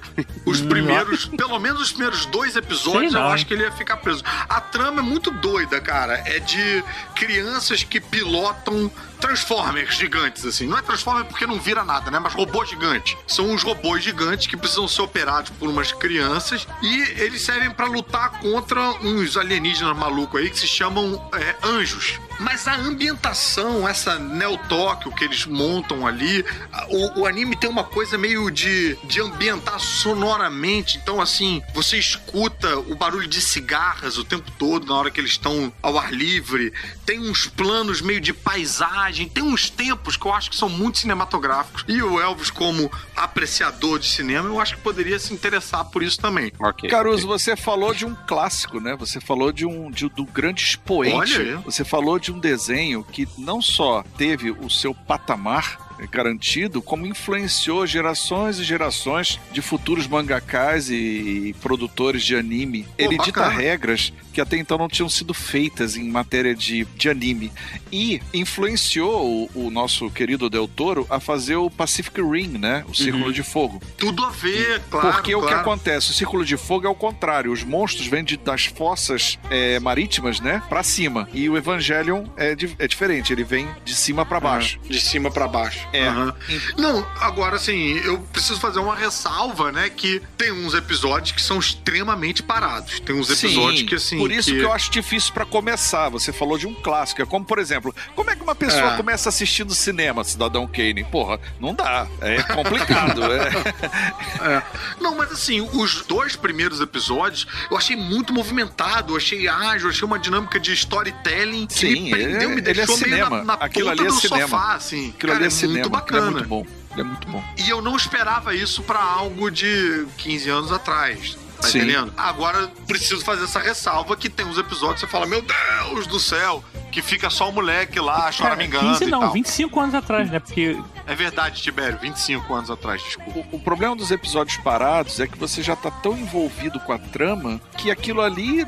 Os 0.46 0.62
primeiros, 0.62 1.26
pelo 1.26 1.60
menos 1.60 1.82
os 1.82 1.92
primeiros 1.92 2.09
dois 2.26 2.56
episódios, 2.56 3.12
Sei 3.12 3.20
eu 3.20 3.24
não, 3.24 3.32
acho 3.32 3.46
que 3.46 3.54
ele 3.54 3.64
ia 3.64 3.72
ficar 3.72 3.98
preso. 3.98 4.24
A 4.48 4.62
trama 4.62 5.00
é 5.00 5.04
muito 5.04 5.32
doida, 5.32 5.80
cara. 5.80 6.22
É 6.26 6.40
de 6.40 6.84
crianças 7.16 7.84
que 7.84 8.00
pilotam 8.00 8.92
Transformers 9.20 9.96
gigantes, 9.96 10.46
assim. 10.46 10.66
Não 10.66 10.78
é 10.78 10.82
Transformer 10.82 11.26
porque 11.26 11.46
não 11.46 11.60
vira 11.60 11.84
nada, 11.84 12.10
né? 12.10 12.20
Mas 12.20 12.34
robô 12.34 12.64
gigante. 12.66 13.18
São 13.28 13.52
uns 13.52 13.64
robôs 13.64 14.04
gigantes 14.04 14.48
que 14.48 14.56
precisam 14.56 14.88
ser 14.88 15.02
operados 15.02 15.52
por 15.52 15.70
umas 15.70 15.92
crianças 15.92 16.66
e 16.82 17.02
eles 17.22 17.42
servem 17.42 17.70
pra 17.70 17.86
lutar 17.86 18.40
contra 18.40 18.80
uns 19.02 19.36
alienígenas 19.36 19.96
malucos 19.98 20.40
aí 20.40 20.50
que 20.50 20.58
se 20.58 20.68
chamam 20.68 21.30
é, 21.34 21.56
anjos. 21.68 22.20
Mas 22.40 22.68
a 22.70 22.76
ambientação, 22.76 23.88
essa 23.88 24.18
Neo 24.18 24.58
Tóquio 24.70 25.12
que 25.12 25.26
eles 25.26 25.46
montam 25.46 26.08
ali, 26.08 26.46
o, 26.88 27.22
o 27.22 27.26
anime 27.26 27.58
tem 27.58 27.70
uma 27.70 27.84
coisa 27.84 28.18
meio 28.18 28.50
de, 28.50 28.98
de 29.04 29.20
ambientar 29.20 29.78
sonoramente. 29.80 30.98
Então, 30.98 31.20
assim, 31.20 31.62
você 31.74 31.99
escuta 32.00 32.78
o 32.78 32.96
barulho 32.96 33.28
de 33.28 33.42
cigarras 33.42 34.18
o 34.18 34.24
tempo 34.24 34.52
todo 34.58 34.88
na 34.88 34.96
hora 34.96 35.12
que 35.12 35.20
eles 35.20 35.32
estão 35.32 35.72
ao 35.82 35.98
ar 35.98 36.14
livre. 36.14 36.74
Tem 37.06 37.20
uns 37.20 37.48
planos 37.48 38.02
meio 38.02 38.22
de 38.22 38.34
paisagem. 38.34 39.28
Tem 39.28 39.44
uns 39.44 39.70
tempos 39.70 40.16
que 40.16 40.26
eu 40.26 40.34
acho 40.34 40.50
que 40.50 40.56
são 40.56 40.70
muito 40.70 41.00
cinematográficos. 41.00 41.84
E 41.88 42.02
o 42.02 42.20
Elvis, 42.20 42.50
como 42.50 42.92
apreciador 43.16 44.00
de 44.00 44.08
cinema, 44.08 44.48
eu 44.48 44.60
acho 44.60 44.76
que 44.76 44.82
poderia 44.82 45.20
se 45.20 45.34
interessar 45.34 45.86
por 45.86 46.02
isso 46.02 46.20
também. 46.20 46.52
Ok. 46.60 46.90
Caruso, 46.90 47.28
você 47.28 47.56
falou 47.56 47.94
de 47.94 48.06
um 48.06 48.16
clássico, 48.16 48.80
né? 48.80 48.96
Você 48.96 49.20
falou 49.20 49.52
de 49.52 49.66
um 49.66 49.92
de, 49.92 50.08
do 50.10 50.26
grande 50.26 50.64
expoente. 50.64 51.16
Olha. 51.16 51.58
Você 51.60 51.84
falou 51.84 52.20
de 52.20 52.32
um 52.32 52.40
desenho 52.40 53.04
que 53.04 53.28
não 53.38 53.62
só 53.62 54.04
teve 54.18 54.52
o 54.52 54.70
seu 54.70 54.94
patamar 54.94 55.89
garantido, 56.12 56.82
como 56.82 57.06
influenciou 57.06 57.86
gerações 57.86 58.60
e 58.60 58.64
gerações 58.64 59.40
de 59.52 59.62
futuros 59.62 60.08
mangakás 60.08 60.90
e 60.90 61.56
produtores 61.62 62.24
de 62.24 62.36
anime. 62.36 62.86
Ele 62.98 63.18
dita 63.18 63.42
bacana. 63.42 63.50
regras 63.62 64.14
que 64.34 64.40
até 64.42 64.58
então 64.58 64.78
não 64.78 64.88
tinham 64.88 65.10
sido 65.10 65.34
feitas 65.34 65.96
em 65.98 66.08
matéria 66.10 66.54
de, 66.56 66.86
de 66.96 67.10
anime. 67.10 67.52
E 67.92 68.22
influenciou 68.34 69.50
o, 69.56 69.68
o 69.68 69.72
nosso 69.72 70.10
querido 70.12 70.50
Del 70.50 70.68
Toro 70.68 71.06
a 71.10 71.20
fazer 71.20 71.56
o 71.56 71.70
Pacific 71.70 72.22
Rim, 72.22 72.58
né? 72.60 72.86
O 72.88 72.94
Círculo 72.96 73.34
de 73.34 73.42
Fogo. 73.44 73.82
Tudo 73.98 74.24
a 74.24 74.30
ver, 74.30 74.82
claro. 74.90 75.12
Porque 75.14 75.34
o 75.34 75.42
que 75.42 75.48
claro. 75.48 75.62
acontece? 75.62 76.12
O 76.12 76.14
círculo 76.14 76.46
de 76.46 76.56
fogo 76.58 76.86
é 76.86 76.90
o 76.90 76.96
contrário. 76.96 77.52
Os 77.52 77.64
monstros 77.64 78.08
vêm 78.08 78.24
de- 78.24 78.38
das 78.38 78.66
fossas 78.66 79.40
é, 79.50 79.80
marítimas, 79.80 80.40
né? 80.40 80.62
Pra 80.70 80.84
cima. 80.84 81.28
E 81.34 81.50
o 81.50 81.58
Evangelion 81.58 82.26
é, 82.38 82.56
é 82.78 82.88
diferente. 82.88 83.34
Ele 83.34 83.44
vem 83.44 83.68
de 83.84 83.96
cima 83.96 84.26
pra 84.26 84.40
baixo. 84.40 84.80
De 84.88 85.00
cima 85.02 85.32
pra 85.32 85.48
baixo. 85.48 85.88
É. 85.94 86.08
Aham. 86.08 86.34
Não, 86.78 87.06
agora 87.20 87.56
assim, 87.56 87.98
eu 88.04 88.20
preciso 88.32 88.60
fazer 88.60 88.80
uma 88.80 88.96
ressalva, 88.96 89.72
né? 89.72 89.90
Que 89.90 90.22
tem 90.38 90.52
uns 90.52 90.74
episódios 90.74 91.32
que 91.32 91.42
são 91.42 91.60
extremamente 91.60 92.44
parados. 92.44 93.00
Tem 93.00 93.16
uns 93.16 93.30
episódios 93.30 93.80
Sim, 93.82 93.86
que 93.86 93.96
assim. 93.96 94.18
Por 94.18 94.32
isso 94.32 94.52
que... 94.52 94.58
eu 94.60 94.72
acho 94.72 94.92
difícil 94.92 95.34
pra 95.34 95.46
começar. 95.46 96.10
Você 96.10 96.32
falou 96.32 96.58
de 96.58 96.68
um 96.68 96.74
clássico. 96.74 97.22
É 97.22 97.26
como, 97.26 97.46
por 97.46 97.60
exemplo, 97.60 97.94
como 98.16 98.30
é 98.30 98.36
que 98.36 98.44
uma 98.44 98.56
pessoa 98.56 98.94
É. 98.94 98.98
começa 98.98 99.30
assistindo 99.30 99.74
cinema, 99.74 100.24
Cidadão 100.24 100.68
Kane? 100.68 101.04
Porra, 101.06 101.40
não 101.60 101.74
dá. 101.74 102.08
É 102.22 102.42
complicado. 102.44 103.22
é. 103.24 103.50
É. 104.42 104.62
Não, 105.02 105.16
mas 105.16 105.32
assim, 105.32 105.60
os 105.62 106.06
dois 106.06 106.36
primeiros 106.36 106.80
episódios 106.80 107.46
eu 107.70 107.76
achei 107.78 107.96
muito 107.96 108.32
movimentado, 108.34 109.14
eu 109.14 109.18
achei 109.18 109.48
ágil, 109.48 109.88
eu 109.88 109.90
achei 109.92 110.06
uma 110.06 110.18
dinâmica 110.20 110.60
de 110.60 110.72
storytelling 110.74 111.68
que 111.68 111.74
Sim, 111.74 112.04
me 112.04 112.10
prendeu, 112.12 112.50
é- 112.52 112.56
me 112.56 112.60
é 112.62 112.74
deixou 112.74 112.98
meio 112.98 113.10
cinema. 113.16 113.30
na, 113.40 113.44
na 113.44 113.54
Aquilo 113.56 113.90
ponta 113.90 114.02
ali 114.02 114.10
é 114.10 114.14
do 114.14 114.20
cinema. 114.20 114.48
sofá, 114.48 114.74
assim. 114.76 115.10
Aquilo 115.10 115.34
Cara, 115.34 115.36
ali 115.36 115.44
é, 115.44 115.48
é 115.48 115.50
cinema. 115.50 115.79
Muito 115.84 115.98
aquilo 115.98 116.22
bacana. 116.22 116.28
É 116.28 116.32
muito 116.32 116.48
bom. 116.48 116.66
Ele 116.92 117.02
é 117.02 117.04
muito 117.04 117.28
bom. 117.28 117.44
E 117.58 117.70
eu 117.70 117.82
não 117.82 117.96
esperava 117.96 118.54
isso 118.56 118.82
pra 118.84 119.02
algo 119.02 119.50
de 119.52 120.06
15 120.18 120.50
anos 120.50 120.72
atrás. 120.72 121.38
Tá 121.62 121.68
Sim. 121.68 121.80
entendendo? 121.80 122.14
Agora 122.16 122.72
preciso 122.88 123.24
fazer 123.24 123.44
essa 123.44 123.60
ressalva 123.60 124.16
que 124.16 124.30
tem 124.30 124.46
uns 124.46 124.58
episódios 124.58 124.96
que 124.96 125.00
você 125.02 125.08
fala, 125.08 125.26
meu 125.26 125.42
Deus 125.42 126.08
do 126.08 126.20
céu, 126.20 126.64
que 126.90 127.02
fica 127.02 127.30
só 127.30 127.50
o 127.50 127.52
moleque 127.52 128.00
lá 128.00 128.32
choramingando 128.32 128.92
15 128.92 129.04
e 129.04 129.08
não, 129.08 129.20
tal. 129.20 129.34
25 129.34 129.80
anos 129.80 129.96
atrás, 129.96 130.32
né? 130.32 130.40
Porque 130.40 130.78
É 131.06 131.16
verdade, 131.16 131.62
Tibério, 131.62 132.00
25 132.00 132.54
anos 132.54 132.72
atrás, 132.72 133.02
desculpa. 133.04 133.40
O, 133.52 133.58
o 133.58 133.60
problema 133.60 133.94
dos 133.96 134.10
episódios 134.10 134.58
parados 134.58 135.20
é 135.20 135.28
que 135.28 135.38
você 135.38 135.62
já 135.62 135.76
tá 135.76 135.92
tão 135.92 136.18
envolvido 136.18 136.80
com 136.80 136.94
a 136.94 136.98
trama 136.98 137.60
que 137.78 137.92
aquilo 137.92 138.22
ali 138.22 138.66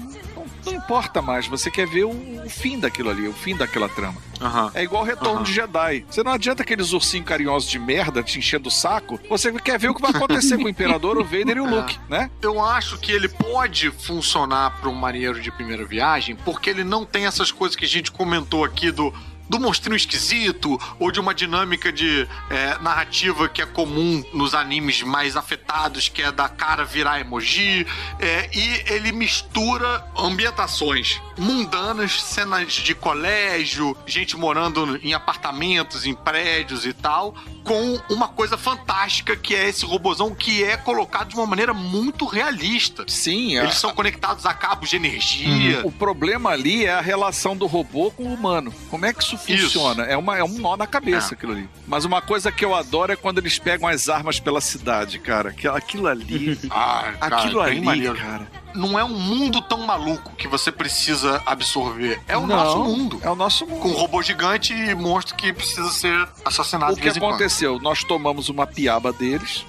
não, 0.65 0.73
importa 0.73 1.21
mais. 1.21 1.47
Você 1.47 1.69
quer 1.69 1.87
ver 1.87 2.05
o, 2.05 2.11
o 2.11 2.49
fim 2.49 2.79
daquilo 2.79 3.09
ali, 3.09 3.27
o 3.27 3.33
fim 3.33 3.55
daquela 3.55 3.89
trama. 3.89 4.21
Aham. 4.39 4.71
É 4.73 4.83
igual 4.83 5.03
Retorno 5.03 5.35
Aham. 5.35 5.43
de 5.43 5.53
Jedi. 5.53 6.05
Você 6.09 6.23
não 6.23 6.31
adianta 6.31 6.63
aqueles 6.63 6.93
ursinhos 6.93 7.25
carinhosos 7.25 7.69
de 7.69 7.77
merda 7.77 8.23
te 8.23 8.39
enchendo 8.39 8.69
o 8.69 8.71
saco. 8.71 9.19
Você 9.29 9.51
quer 9.53 9.77
ver 9.77 9.89
o 9.89 9.95
que 9.95 10.01
vai 10.01 10.11
acontecer 10.11 10.57
com 10.57 10.65
o 10.65 10.69
Imperador, 10.69 11.17
o 11.17 11.23
Vader 11.23 11.57
e 11.57 11.59
o 11.59 11.65
Luke, 11.69 11.99
né? 12.09 12.29
Eu 12.41 12.63
acho 12.63 12.97
que 12.97 13.11
ele 13.11 13.29
pode 13.29 13.91
funcionar 13.91 14.79
para 14.79 14.89
um 14.89 14.95
marinheiro 14.95 15.39
de 15.39 15.51
primeira 15.51 15.85
viagem, 15.85 16.35
porque 16.35 16.69
ele 16.69 16.83
não 16.83 17.05
tem 17.05 17.25
essas 17.25 17.51
coisas 17.51 17.75
que 17.75 17.85
a 17.85 17.87
gente 17.87 18.11
comentou 18.11 18.63
aqui 18.63 18.91
do. 18.91 19.13
Do 19.51 19.59
monstrinho 19.59 19.97
esquisito, 19.97 20.79
ou 20.97 21.11
de 21.11 21.19
uma 21.19 21.33
dinâmica 21.33 21.91
de 21.91 22.25
é, 22.49 22.77
narrativa 22.79 23.49
que 23.49 23.61
é 23.61 23.65
comum 23.65 24.23
nos 24.33 24.55
animes 24.55 25.01
mais 25.03 25.35
afetados, 25.35 26.07
que 26.07 26.21
é 26.21 26.31
da 26.31 26.47
cara 26.47 26.85
virar 26.85 27.19
emoji. 27.19 27.85
é, 28.19 28.49
e 28.53 28.83
ele 28.93 29.11
mistura 29.11 30.05
ambientações 30.17 31.19
mundanas, 31.37 32.21
cenas 32.21 32.71
de 32.73 32.93
colégio, 32.93 33.97
gente 34.05 34.37
morando 34.37 34.97
em 35.03 35.13
apartamentos, 35.13 36.05
em 36.05 36.13
prédios 36.13 36.85
e 36.85 36.93
tal, 36.93 37.33
com 37.63 37.99
uma 38.09 38.27
coisa 38.27 38.57
fantástica 38.57 39.35
que 39.35 39.55
é 39.55 39.67
esse 39.67 39.83
robozão 39.85 40.33
que 40.35 40.63
é 40.63 40.77
colocado 40.77 41.29
de 41.29 41.35
uma 41.35 41.45
maneira 41.47 41.73
muito 41.73 42.25
realista. 42.25 43.03
Sim, 43.07 43.57
a- 43.57 43.63
Eles 43.63 43.75
são 43.75 43.93
conectados 43.93 44.45
a 44.45 44.53
cabos 44.53 44.89
de 44.89 44.95
energia. 44.95 45.81
o 45.85 45.91
problema 45.91 46.51
ali 46.51 46.85
é 46.85 46.93
a 46.93 47.01
relação 47.01 47.57
do 47.57 47.65
robô 47.65 48.11
com 48.11 48.23
o 48.23 48.33
humano. 48.33 48.71
Como 48.89 49.05
é 49.05 49.11
que 49.13 49.23
isso 49.23 49.37
funciona? 49.41 50.03
É, 50.03 50.15
uma, 50.15 50.37
é 50.37 50.43
um 50.43 50.57
nó 50.59 50.77
na 50.77 50.87
cabeça 50.87 51.33
É. 51.33 51.35
aquilo 51.35 51.51
ali. 51.53 51.69
Mas 51.87 52.05
uma 52.05 52.21
coisa 52.21 52.51
que 52.51 52.63
eu 52.63 52.73
adoro 52.75 53.11
é 53.11 53.15
quando 53.15 53.39
eles 53.39 53.57
pegam 53.59 53.87
as 53.87 54.07
armas 54.09 54.39
pela 54.39 54.61
cidade, 54.61 55.19
cara. 55.19 55.49
Aquilo, 55.75 56.07
ali. 56.07 56.57
Ah, 56.71 57.13
cara, 57.19 57.37
aquilo 57.37 57.61
ali, 57.61 57.81
maneiro. 57.81 58.15
cara. 58.15 58.47
Não 58.73 58.97
é 58.97 59.03
um 59.03 59.17
mundo 59.17 59.61
tão 59.61 59.85
maluco 59.85 60.33
que 60.35 60.47
você 60.47 60.71
precisa 60.71 61.41
absorver. 61.45 62.21
É 62.27 62.37
o 62.37 62.41
Não, 62.41 62.55
nosso 62.55 62.83
mundo. 62.83 63.19
É 63.23 63.29
o 63.29 63.35
nosso 63.35 63.65
mundo. 63.65 63.81
Com 63.81 63.91
robô 63.91 64.21
gigante 64.21 64.73
e 64.73 64.95
monstro 64.95 65.35
que 65.35 65.53
precisa 65.53 65.89
ser 65.89 66.27
assassinado 66.45 66.93
O 66.93 66.97
que 66.97 67.09
aconteceu? 67.09 67.79
Nós 67.79 68.03
tomamos 68.03 68.49
uma 68.49 68.65
piaba 68.67 69.11
deles. 69.11 69.65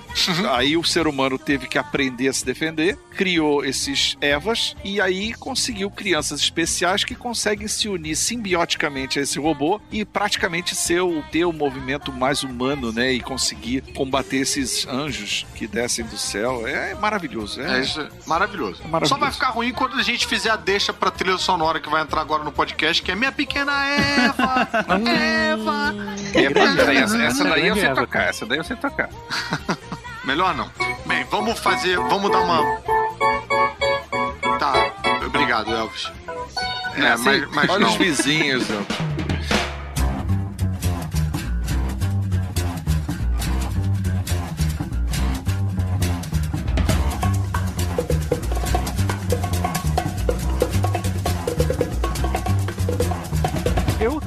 aí 0.53 0.77
o 0.77 0.85
ser 0.85 1.07
humano 1.07 1.39
teve 1.39 1.67
que 1.67 1.79
aprender 1.79 2.29
a 2.29 2.33
se 2.33 2.45
defender, 2.45 2.99
criou 3.17 3.65
esses 3.65 4.17
Evas 4.21 4.75
e 4.85 5.01
aí 5.01 5.33
conseguiu 5.35 5.91
crianças 5.91 6.41
especiais 6.41 7.05
que 7.05 7.15
conseguem 7.15 7.69
se 7.69 7.89
unir 7.89 8.17
simbioticamente 8.17 9.19
a 9.19 9.23
esse 9.23 9.39
robô 9.39 9.81
e 9.91 10.05
praticamente 10.05 10.75
ser 10.75 11.01
o, 11.01 11.23
ter 11.31 11.45
o 11.45 11.53
movimento 11.53 12.13
mais 12.13 12.43
humano, 12.43 12.93
né? 12.93 13.13
E 13.13 13.21
conseguir 13.21 13.83
combater 13.95 14.39
esses 14.39 14.87
anjos 14.87 15.47
que 15.55 15.67
descem 15.67 16.05
do 16.05 16.17
céu. 16.17 16.67
É 16.67 16.95
maravilhoso. 16.95 17.61
É, 17.61 17.79
É 17.79 17.81
isso, 17.81 18.01
é 18.01 18.09
maravilhoso. 18.27 18.83
Maravilhoso. 18.93 19.15
Só 19.15 19.19
vai 19.19 19.33
ficar 19.33 19.49
ruim 19.49 19.73
quando 19.73 19.99
a 19.99 20.03
gente 20.03 20.27
fizer 20.27 20.51
a 20.51 20.57
deixa 20.57 20.93
pra 20.93 21.11
trilha 21.11 21.39
sonora 21.39 21.81
que 21.81 21.89
vai 21.89 22.03
entrar 22.03 22.21
agora 22.21 22.45
no 22.45 22.53
podcast, 22.53 23.03
que 23.03 23.11
é 23.11 23.15
Minha 23.15 23.33
Pequena 23.33 23.73
Eva, 23.87 24.69
Eva. 25.09 25.95
Eba, 26.35 26.77
peraí, 26.77 26.99
essa, 26.99 27.23
essa 27.23 27.45
daí 27.45 27.67
eu 27.67 27.75
sei 27.77 27.95
tocar, 27.95 28.23
essa 28.29 28.47
daí 28.47 28.59
eu 28.59 28.65
sei 28.65 28.77
tocar. 28.77 29.09
Melhor 30.25 30.55
não. 30.55 30.71
Bem, 31.07 31.25
vamos 31.31 31.59
fazer, 31.59 31.97
vamos 31.97 32.31
dar 32.31 32.41
uma... 32.41 32.63
Tá, 34.59 34.73
obrigado, 35.27 35.75
Elvis. 35.75 36.13
É, 36.97 37.09
assim, 37.09 37.25
mas, 37.25 37.51
mas 37.51 37.71
olha 37.71 37.81
não. 37.81 37.89
os 37.89 37.97
vizinhos, 37.97 38.69
meu. 38.69 38.87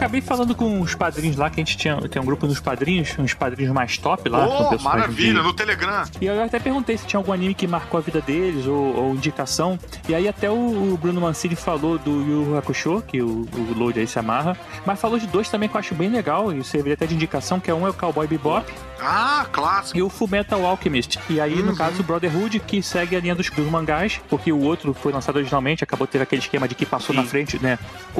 Acabei 0.05 0.21
falando 0.21 0.53
com 0.53 0.81
os 0.81 0.93
padrinhos 0.93 1.35
lá, 1.35 1.49
que 1.49 1.59
a 1.59 1.63
gente 1.63 1.77
tinha 1.77 1.95
tem 2.07 2.21
um 2.21 2.25
grupo 2.25 2.45
dos 2.45 2.59
padrinhos, 2.59 3.17
uns 3.17 3.33
padrinhos 3.33 3.73
mais 3.73 3.97
top 3.97 4.29
lá. 4.29 4.47
Oh, 4.47 4.77
maravilha, 4.79 5.41
no 5.41 5.51
Telegram. 5.51 6.03
E 6.21 6.27
eu 6.27 6.43
até 6.43 6.59
perguntei 6.59 6.95
se 6.95 7.07
tinha 7.07 7.19
algum 7.19 7.33
anime 7.33 7.55
que 7.55 7.65
marcou 7.65 7.97
a 7.97 8.01
vida 8.01 8.21
deles 8.21 8.67
ou, 8.67 8.95
ou 8.95 9.15
indicação. 9.15 9.79
E 10.07 10.13
aí 10.13 10.27
até 10.27 10.49
o, 10.49 10.93
o 10.93 10.97
Bruno 11.01 11.19
Mancini 11.21 11.55
falou 11.55 11.97
do 11.97 12.11
Yu 12.11 12.57
Hakusho, 12.57 13.01
que 13.01 13.19
o, 13.21 13.47
o 13.51 13.73
Load 13.75 13.99
aí 13.99 14.05
se 14.05 14.19
amarra. 14.19 14.55
Mas 14.85 15.01
falou 15.01 15.17
de 15.17 15.25
dois 15.25 15.49
também 15.49 15.67
que 15.67 15.75
eu 15.75 15.79
acho 15.79 15.95
bem 15.95 16.09
legal 16.09 16.53
e 16.53 16.63
serviria 16.63 16.93
até 16.93 17.07
de 17.07 17.15
indicação, 17.15 17.59
que 17.59 17.71
é 17.71 17.73
um 17.73 17.87
é 17.87 17.89
o 17.89 17.93
Cowboy 17.93 18.27
Bebop 18.27 18.71
Ah, 18.99 19.45
clássico. 19.51 19.97
e 19.97 20.01
o 20.01 20.09
Fullmetal 20.09 20.65
Alchemist. 20.65 21.19
E 21.29 21.39
aí, 21.39 21.61
no 21.61 21.75
caso, 21.75 21.99
o 22.01 22.03
Brotherhood, 22.03 22.59
que 22.59 22.81
segue 22.81 23.15
a 23.15 23.19
linha 23.19 23.35
dos, 23.35 23.49
dos 23.49 23.69
mangás, 23.69 24.19
porque 24.29 24.51
o 24.51 24.59
outro 24.61 24.93
foi 24.93 25.11
lançado 25.11 25.35
originalmente, 25.37 25.83
acabou 25.83 26.07
tendo 26.07 26.21
aquele 26.21 26.41
esquema 26.41 26.67
de 26.67 26.75
que 26.75 26.85
passou 26.85 27.15
na 27.15 27.23
frente, 27.23 27.61
né? 27.61 27.77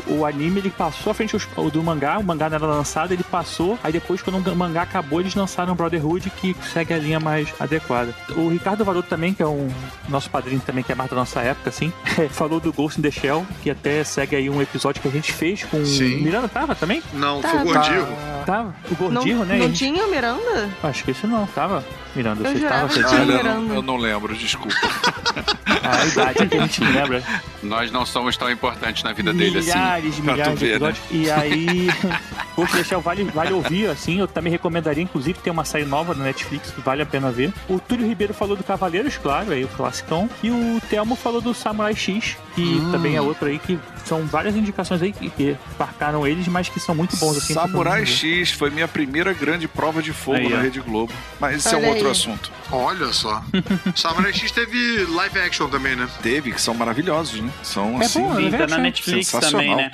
O, 0.08 0.18
o 0.20 0.26
anime, 0.26 0.60
ele 0.60 0.70
passou 0.70 1.12
à 1.12 1.14
frente 1.14 1.36
os- 1.36 1.48
o 1.56 1.70
do 1.70 1.82
mangá, 1.84 2.18
o 2.20 2.24
mangá 2.24 2.50
não 2.50 2.56
era 2.58 2.66
lançado, 2.68 3.14
ele 3.14 3.24
passou, 3.24 3.78
aí 3.84 3.92
depois, 3.92 4.22
quando 4.22 4.38
o 4.52 4.56
mangá 4.56 4.82
acabou, 4.84 5.20
eles 5.20 5.34
lançaram 5.36 5.74
o 5.74 5.76
Brotherhood, 5.76 6.30
que 6.32 6.56
segue 6.74 6.94
a 6.94 6.98
linha 6.98 7.20
mais 7.20 7.54
adequada. 7.60 8.14
O 8.36 8.50
Ricardo 8.50 8.84
Varoto 8.86 9.08
também, 9.10 9.34
que 9.34 9.42
é 9.42 9.48
um 9.48 9.70
nosso 10.10 10.30
padrinho 10.30 10.62
também, 10.66 10.84
que 10.84 10.92
é 10.92 10.96
mais 10.96 11.10
da 11.10 11.16
nossa 11.16 11.40
época, 11.42 11.70
assim, 11.70 11.92
falou 12.32 12.60
do 12.60 12.72
Ghost 12.74 13.00
in 13.00 13.02
the 13.04 13.12
Shell, 13.12 13.46
que 13.64 13.70
até 13.70 14.04
segue 14.04 14.36
aí 14.36 14.50
um 14.50 14.62
episódio 14.62 15.02
que 15.02 15.08
a 15.08 15.12
gente 15.12 15.32
fez 15.34 15.64
com... 15.64 15.84
Sim. 15.86 16.22
Miranda 16.22 16.48
tava 16.48 16.76
também? 16.76 17.02
Não, 17.14 17.42
Tá, 17.42 17.50
foi 17.50 17.74
tá. 17.74 17.80
Gordirro. 17.82 18.08
Tava. 18.46 18.76
O 18.92 19.04
Não, 19.06 19.14
Gordinho, 19.14 19.46
né? 19.46 19.58
não 19.58 19.72
tinha 19.72 20.06
o 20.06 20.10
Miranda? 20.10 20.65
Acho 20.84 21.04
que 21.04 21.12
isso 21.12 21.28
não, 21.28 21.46
tava. 21.48 21.84
Miranda, 22.16 22.48
Eu 22.50 22.54
você 22.58 22.66
tava? 22.66 22.88
Você 22.88 23.04
tinha 23.04 23.22
Olha, 23.22 23.32
eu 23.32 23.38
Miranda. 23.38 23.60
não, 23.60 23.76
eu 23.76 23.82
não 23.82 23.98
lembro, 23.98 24.36
desculpa. 24.36 24.74
A 25.84 26.06
idade 26.06 26.44
é 26.44 26.46
que 26.48 26.58
a 26.58 26.62
gente 26.62 26.82
não 26.82 26.92
lembra. 26.92 27.24
Nós 27.62 27.92
não 27.92 28.06
somos 28.06 28.36
tão 28.38 28.50
importantes 28.50 29.04
na 29.04 29.14
vida 29.14 29.32
dele 29.34 29.60
assim. 29.60 29.70
milhares, 29.70 30.20
milhares 30.20 30.60
de 30.60 30.66
ver, 30.66 30.80
né? 30.80 30.94
E 31.12 31.30
aí, 31.30 31.88
vou 32.56 32.66
deixar 32.68 32.98
o 32.98 33.02
vale, 33.02 33.24
vale 33.26 33.54
ouvir, 33.54 33.88
assim, 33.90 34.20
eu 34.20 34.28
também 34.28 34.52
recomendaria, 34.52 35.04
inclusive, 35.04 35.38
tem 35.40 35.52
uma 35.54 35.66
série 35.66 35.86
nova 35.86 36.14
na 36.16 36.24
Netflix 36.24 36.72
que 36.72 36.82
vale 36.82 37.02
a 37.02 37.06
pena 37.06 37.32
ver. 37.32 37.54
O 37.70 37.80
Túlio 37.80 38.08
Ribeiro 38.08 38.34
falou 38.34 38.56
do 38.56 38.64
Cavaleiros, 38.64 39.18
claro, 39.18 39.52
aí 39.52 39.64
o 39.64 39.68
classicão. 39.68 40.30
E 40.42 40.50
o 40.50 40.82
Telmo 40.90 41.16
falou 41.16 41.42
do 41.42 41.54
Samurai 41.54 41.96
X, 41.96 42.36
que 42.56 42.62
Hum. 42.64 42.92
também 42.92 43.16
é 43.16 43.22
outro 43.22 43.48
aí 43.48 43.60
que 43.60 43.78
são 44.08 44.26
várias 44.26 44.56
indicações 44.56 45.02
aí 45.02 45.12
que, 45.12 45.30
que 45.30 45.58
marcaram 45.78 46.26
eles, 46.26 46.48
mas 46.48 46.70
que 46.70 46.80
são 46.80 46.94
muito 46.96 47.16
bons, 47.18 47.38
assim. 47.38 47.54
Samurai. 47.54 48.06
X 48.06 48.52
foi 48.52 48.70
minha 48.70 48.88
primeira 48.88 49.34
grande 49.34 49.68
prova 49.68 50.02
de 50.02 50.14
fogo 50.14 50.38
Aí, 50.38 50.50
na 50.50 50.58
ó. 50.58 50.62
Rede 50.62 50.80
Globo. 50.80 51.12
Mas 51.40 51.58
isso 51.58 51.76
é 51.76 51.78
um 51.78 51.88
outro 51.88 52.06
aí. 52.06 52.12
assunto. 52.12 52.52
Olha 52.72 53.12
só. 53.12 53.44
Samurai 53.96 54.32
X 54.34 54.52
teve 54.52 55.06
live 55.06 55.40
action 55.40 55.68
também, 55.70 55.96
né? 55.96 56.08
Teve, 56.22 56.52
que 56.52 56.62
são 56.62 56.74
maravilhosos, 56.74 57.40
né? 57.42 57.50
São 57.64 58.02
É 58.02 58.06
assim. 58.06 58.22
bom, 58.22 58.36
Sim, 58.36 58.50
né? 58.50 58.58
tá 58.58 58.68
na 58.68 58.78
Netflix 58.78 59.32
também, 59.32 59.50
Sensacional. 59.50 59.78
né? 59.78 59.92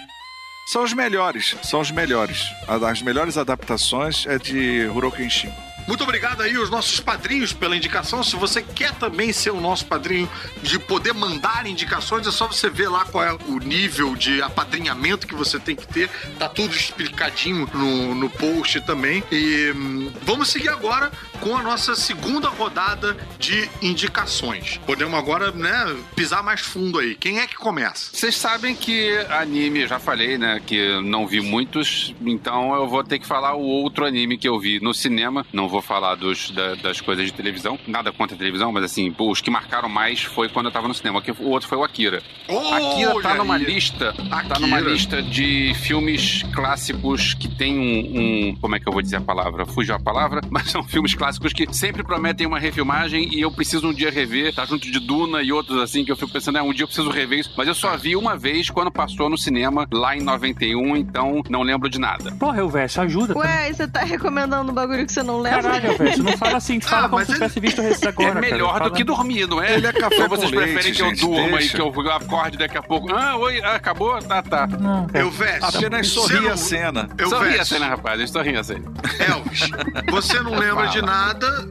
São 0.67 0.83
os 0.83 0.93
melhores, 0.93 1.55
são 1.63 1.81
os 1.81 1.91
melhores. 1.91 2.43
As 2.67 3.01
melhores 3.01 3.38
adaptações 3.38 4.25
é 4.27 4.38
de 4.38 4.88
Huro 4.93 5.11
Kenshin. 5.11 5.51
Muito 5.87 6.03
obrigado 6.03 6.41
aí 6.41 6.55
aos 6.55 6.69
nossos 6.69 6.99
padrinhos 6.99 7.53
pela 7.53 7.75
indicação. 7.75 8.23
Se 8.23 8.35
você 8.35 8.61
quer 8.61 8.93
também 8.95 9.33
ser 9.33 9.51
o 9.51 9.59
nosso 9.59 9.85
padrinho, 9.85 10.29
de 10.61 10.79
poder 10.79 11.13
mandar 11.13 11.65
indicações, 11.65 12.27
é 12.27 12.31
só 12.31 12.47
você 12.47 12.69
ver 12.69 12.89
lá 12.89 13.05
qual 13.05 13.23
é 13.23 13.33
o 13.33 13.59
nível 13.59 14.15
de 14.15 14.41
apadrinhamento 14.41 15.27
que 15.27 15.35
você 15.35 15.59
tem 15.59 15.75
que 15.75 15.87
ter. 15.87 16.09
Tá 16.37 16.47
tudo 16.47 16.75
explicadinho 16.75 17.69
no, 17.73 18.15
no 18.15 18.29
post 18.29 18.81
também. 18.81 19.23
E 19.31 19.71
hum, 19.75 20.11
vamos 20.23 20.49
seguir 20.49 20.69
agora 20.69 21.11
com 21.41 21.57
a 21.57 21.61
nossa 21.61 21.95
segunda 21.95 22.47
rodada 22.49 23.18
de 23.39 23.68
indicações. 23.81 24.80
Podemos 24.85 25.18
agora, 25.18 25.51
né, 25.51 25.95
pisar 26.15 26.41
mais 26.43 26.61
fundo 26.61 26.99
aí. 26.99 27.15
Quem 27.15 27.39
é 27.39 27.47
que 27.47 27.55
começa? 27.55 28.11
Vocês 28.15 28.35
sabem 28.35 28.76
que 28.76 29.11
anime, 29.30 29.81
eu 29.81 29.88
já 29.88 29.99
falei, 29.99 30.38
né, 30.38 30.61
que 30.65 31.01
não 31.01 31.26
vi 31.27 31.41
muitos, 31.41 32.13
então 32.26 32.73
eu 32.76 32.88
vou 32.88 33.03
ter 33.03 33.19
que 33.19 33.26
falar 33.27 33.55
o 33.55 33.61
outro 33.61 34.05
anime 34.05 34.38
que 34.38 34.47
eu 34.47 34.59
vi 34.59 34.80
no 34.80 34.93
cinema. 34.93 35.45
Não 35.51 35.68
vou 35.68 35.81
falar 35.81 36.15
dos, 36.15 36.51
da- 36.51 36.76
das 36.76 37.01
coisas 37.01 37.26
de 37.26 37.34
televisão, 37.34 37.77
nada 37.88 38.11
contra 38.11 38.35
a 38.35 38.39
televisão, 38.39 38.72
mas 38.72 38.84
assim, 38.84 39.13
os 39.18 39.41
que 39.41 39.49
marcaram 39.49 39.89
mais 39.89 40.22
foi 40.22 40.47
quando 40.49 40.68
eu 40.68 40.72
tava 40.72 40.88
no 40.88 40.93
cinema. 40.93 41.22
que 41.22 41.31
O 41.31 41.49
outro 41.49 41.68
foi 41.68 41.77
o 41.77 41.84
Akira. 41.84 42.22
Akira 42.47 43.22
tá 43.22 43.34
numa 43.35 43.55
aí. 43.55 43.63
lista, 43.63 44.13
tá 44.30 44.38
Akira. 44.38 44.59
numa 44.59 44.80
lista 44.80 45.22
de 45.23 45.73
filmes 45.76 46.43
clássicos 46.53 47.34
que 47.34 47.47
tem 47.47 47.77
um, 47.80 48.49
um- 48.51 48.55
como 48.61 48.76
é 48.76 48.80
que 48.80 48.88
eu 48.88 48.93
vou 48.93 49.01
dizer 49.01 49.18
a 49.18 49.22
palavra? 49.22 49.65
Fugiu 49.65 49.95
a 49.95 49.99
palavra, 49.99 50.41
mas 50.51 50.69
são 50.69 50.84
filmes 50.84 51.13
clássicos 51.15 51.30
que 51.39 51.67
sempre 51.75 52.03
prometem 52.03 52.45
uma 52.47 52.59
refilmagem 52.59 53.29
e 53.35 53.41
eu 53.41 53.51
preciso 53.51 53.87
um 53.87 53.93
dia 53.93 54.09
rever, 54.11 54.53
tá 54.53 54.65
junto 54.65 54.89
de 54.89 54.99
Duna 54.99 55.41
e 55.41 55.51
outros 55.51 55.79
assim 55.81 56.03
que 56.05 56.11
eu 56.11 56.15
fico 56.15 56.31
pensando, 56.31 56.57
é, 56.57 56.61
um 56.61 56.73
dia 56.73 56.83
eu 56.83 56.87
preciso 56.87 57.09
rever 57.09 57.39
isso, 57.39 57.51
mas 57.57 57.67
eu 57.67 57.75
só 57.75 57.95
vi 57.97 58.15
uma 58.15 58.37
vez 58.37 58.69
quando 58.69 58.91
passou 58.91 59.29
no 59.29 59.37
cinema 59.37 59.87
lá 59.91 60.15
em 60.15 60.21
91, 60.21 60.95
então 60.97 61.41
não 61.49 61.61
lembro 61.63 61.89
de 61.89 61.99
nada. 61.99 62.31
Porra, 62.33 62.59
eu 62.59 62.69
Verso, 62.69 63.01
ajuda. 63.01 63.37
Ué, 63.37 63.73
você 63.73 63.87
tá 63.87 63.99
recomendando 64.01 64.71
um 64.71 64.73
bagulho 64.73 65.05
que 65.05 65.11
você 65.11 65.21
não 65.23 65.39
lembra? 65.41 65.61
Caralho, 65.63 65.97
Verso, 65.97 66.23
não 66.23 66.37
fala 66.37 66.57
assim, 66.57 66.79
fala 66.79 67.05
Ah, 67.07 67.09
como 67.09 67.15
mas 67.17 67.25
se 67.27 67.31
ele- 67.33 67.39
tivesse 67.39 67.59
visto 67.59 67.81
esse 67.81 68.07
agora. 68.07 68.29
é 68.37 68.41
melhor 68.41 68.73
cara. 68.73 68.89
do 68.89 68.95
que 68.95 69.03
dormir, 69.03 69.47
não 69.47 69.61
é? 69.61 69.73
Ele 69.75 69.87
é 69.87 69.91
café 69.93 70.23
Ou 70.23 70.29
vocês 70.29 70.49
preferem 70.49 70.75
leite, 70.75 70.91
que 70.93 71.01
eu 71.01 71.09
gente, 71.09 71.19
durma 71.21 71.57
deixa. 71.57 71.67
e 71.67 71.69
que 71.75 71.81
eu 71.81 72.11
acorde 72.11 72.57
daqui 72.57 72.77
a 72.77 72.81
pouco? 72.83 73.13
Ah, 73.13 73.35
oi, 73.37 73.61
ah, 73.61 73.75
acabou? 73.75 74.17
Tá, 74.21 74.41
tá. 74.41 74.67
Não. 74.67 75.07
Eu 75.13 75.29
vejo. 75.29 75.65
Apenas 75.65 76.07
sorri 76.07 76.47
a 76.47 76.55
cena. 76.55 77.09
Eu 77.17 77.29
vejo. 77.39 77.61
assim, 77.61 77.79
né, 77.79 77.87
rapaz? 77.87 78.19
Eu 78.21 78.27
sorri 78.27 78.55
assim. 78.55 78.75
Elvis, 79.19 79.69
você 80.09 80.39
não 80.41 80.55
lembra 80.55 80.87
de 80.87 81.01
nada 81.01 81.20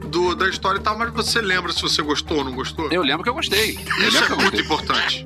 do, 0.07 0.35
da 0.35 0.47
história 0.49 0.79
e 0.79 0.81
tal, 0.81 0.97
mas 0.97 1.11
você 1.13 1.41
lembra 1.41 1.71
se 1.73 1.81
você 1.81 2.01
gostou 2.01 2.37
ou 2.39 2.43
não 2.45 2.53
gostou? 2.53 2.89
Eu 2.91 3.01
lembro 3.03 3.23
que 3.23 3.29
eu 3.29 3.33
gostei. 3.33 3.77
Eu 3.99 4.07
Isso 4.09 4.17
é 4.23 4.29
muito 4.29 4.41
gostei. 4.41 4.59
importante. 4.61 5.25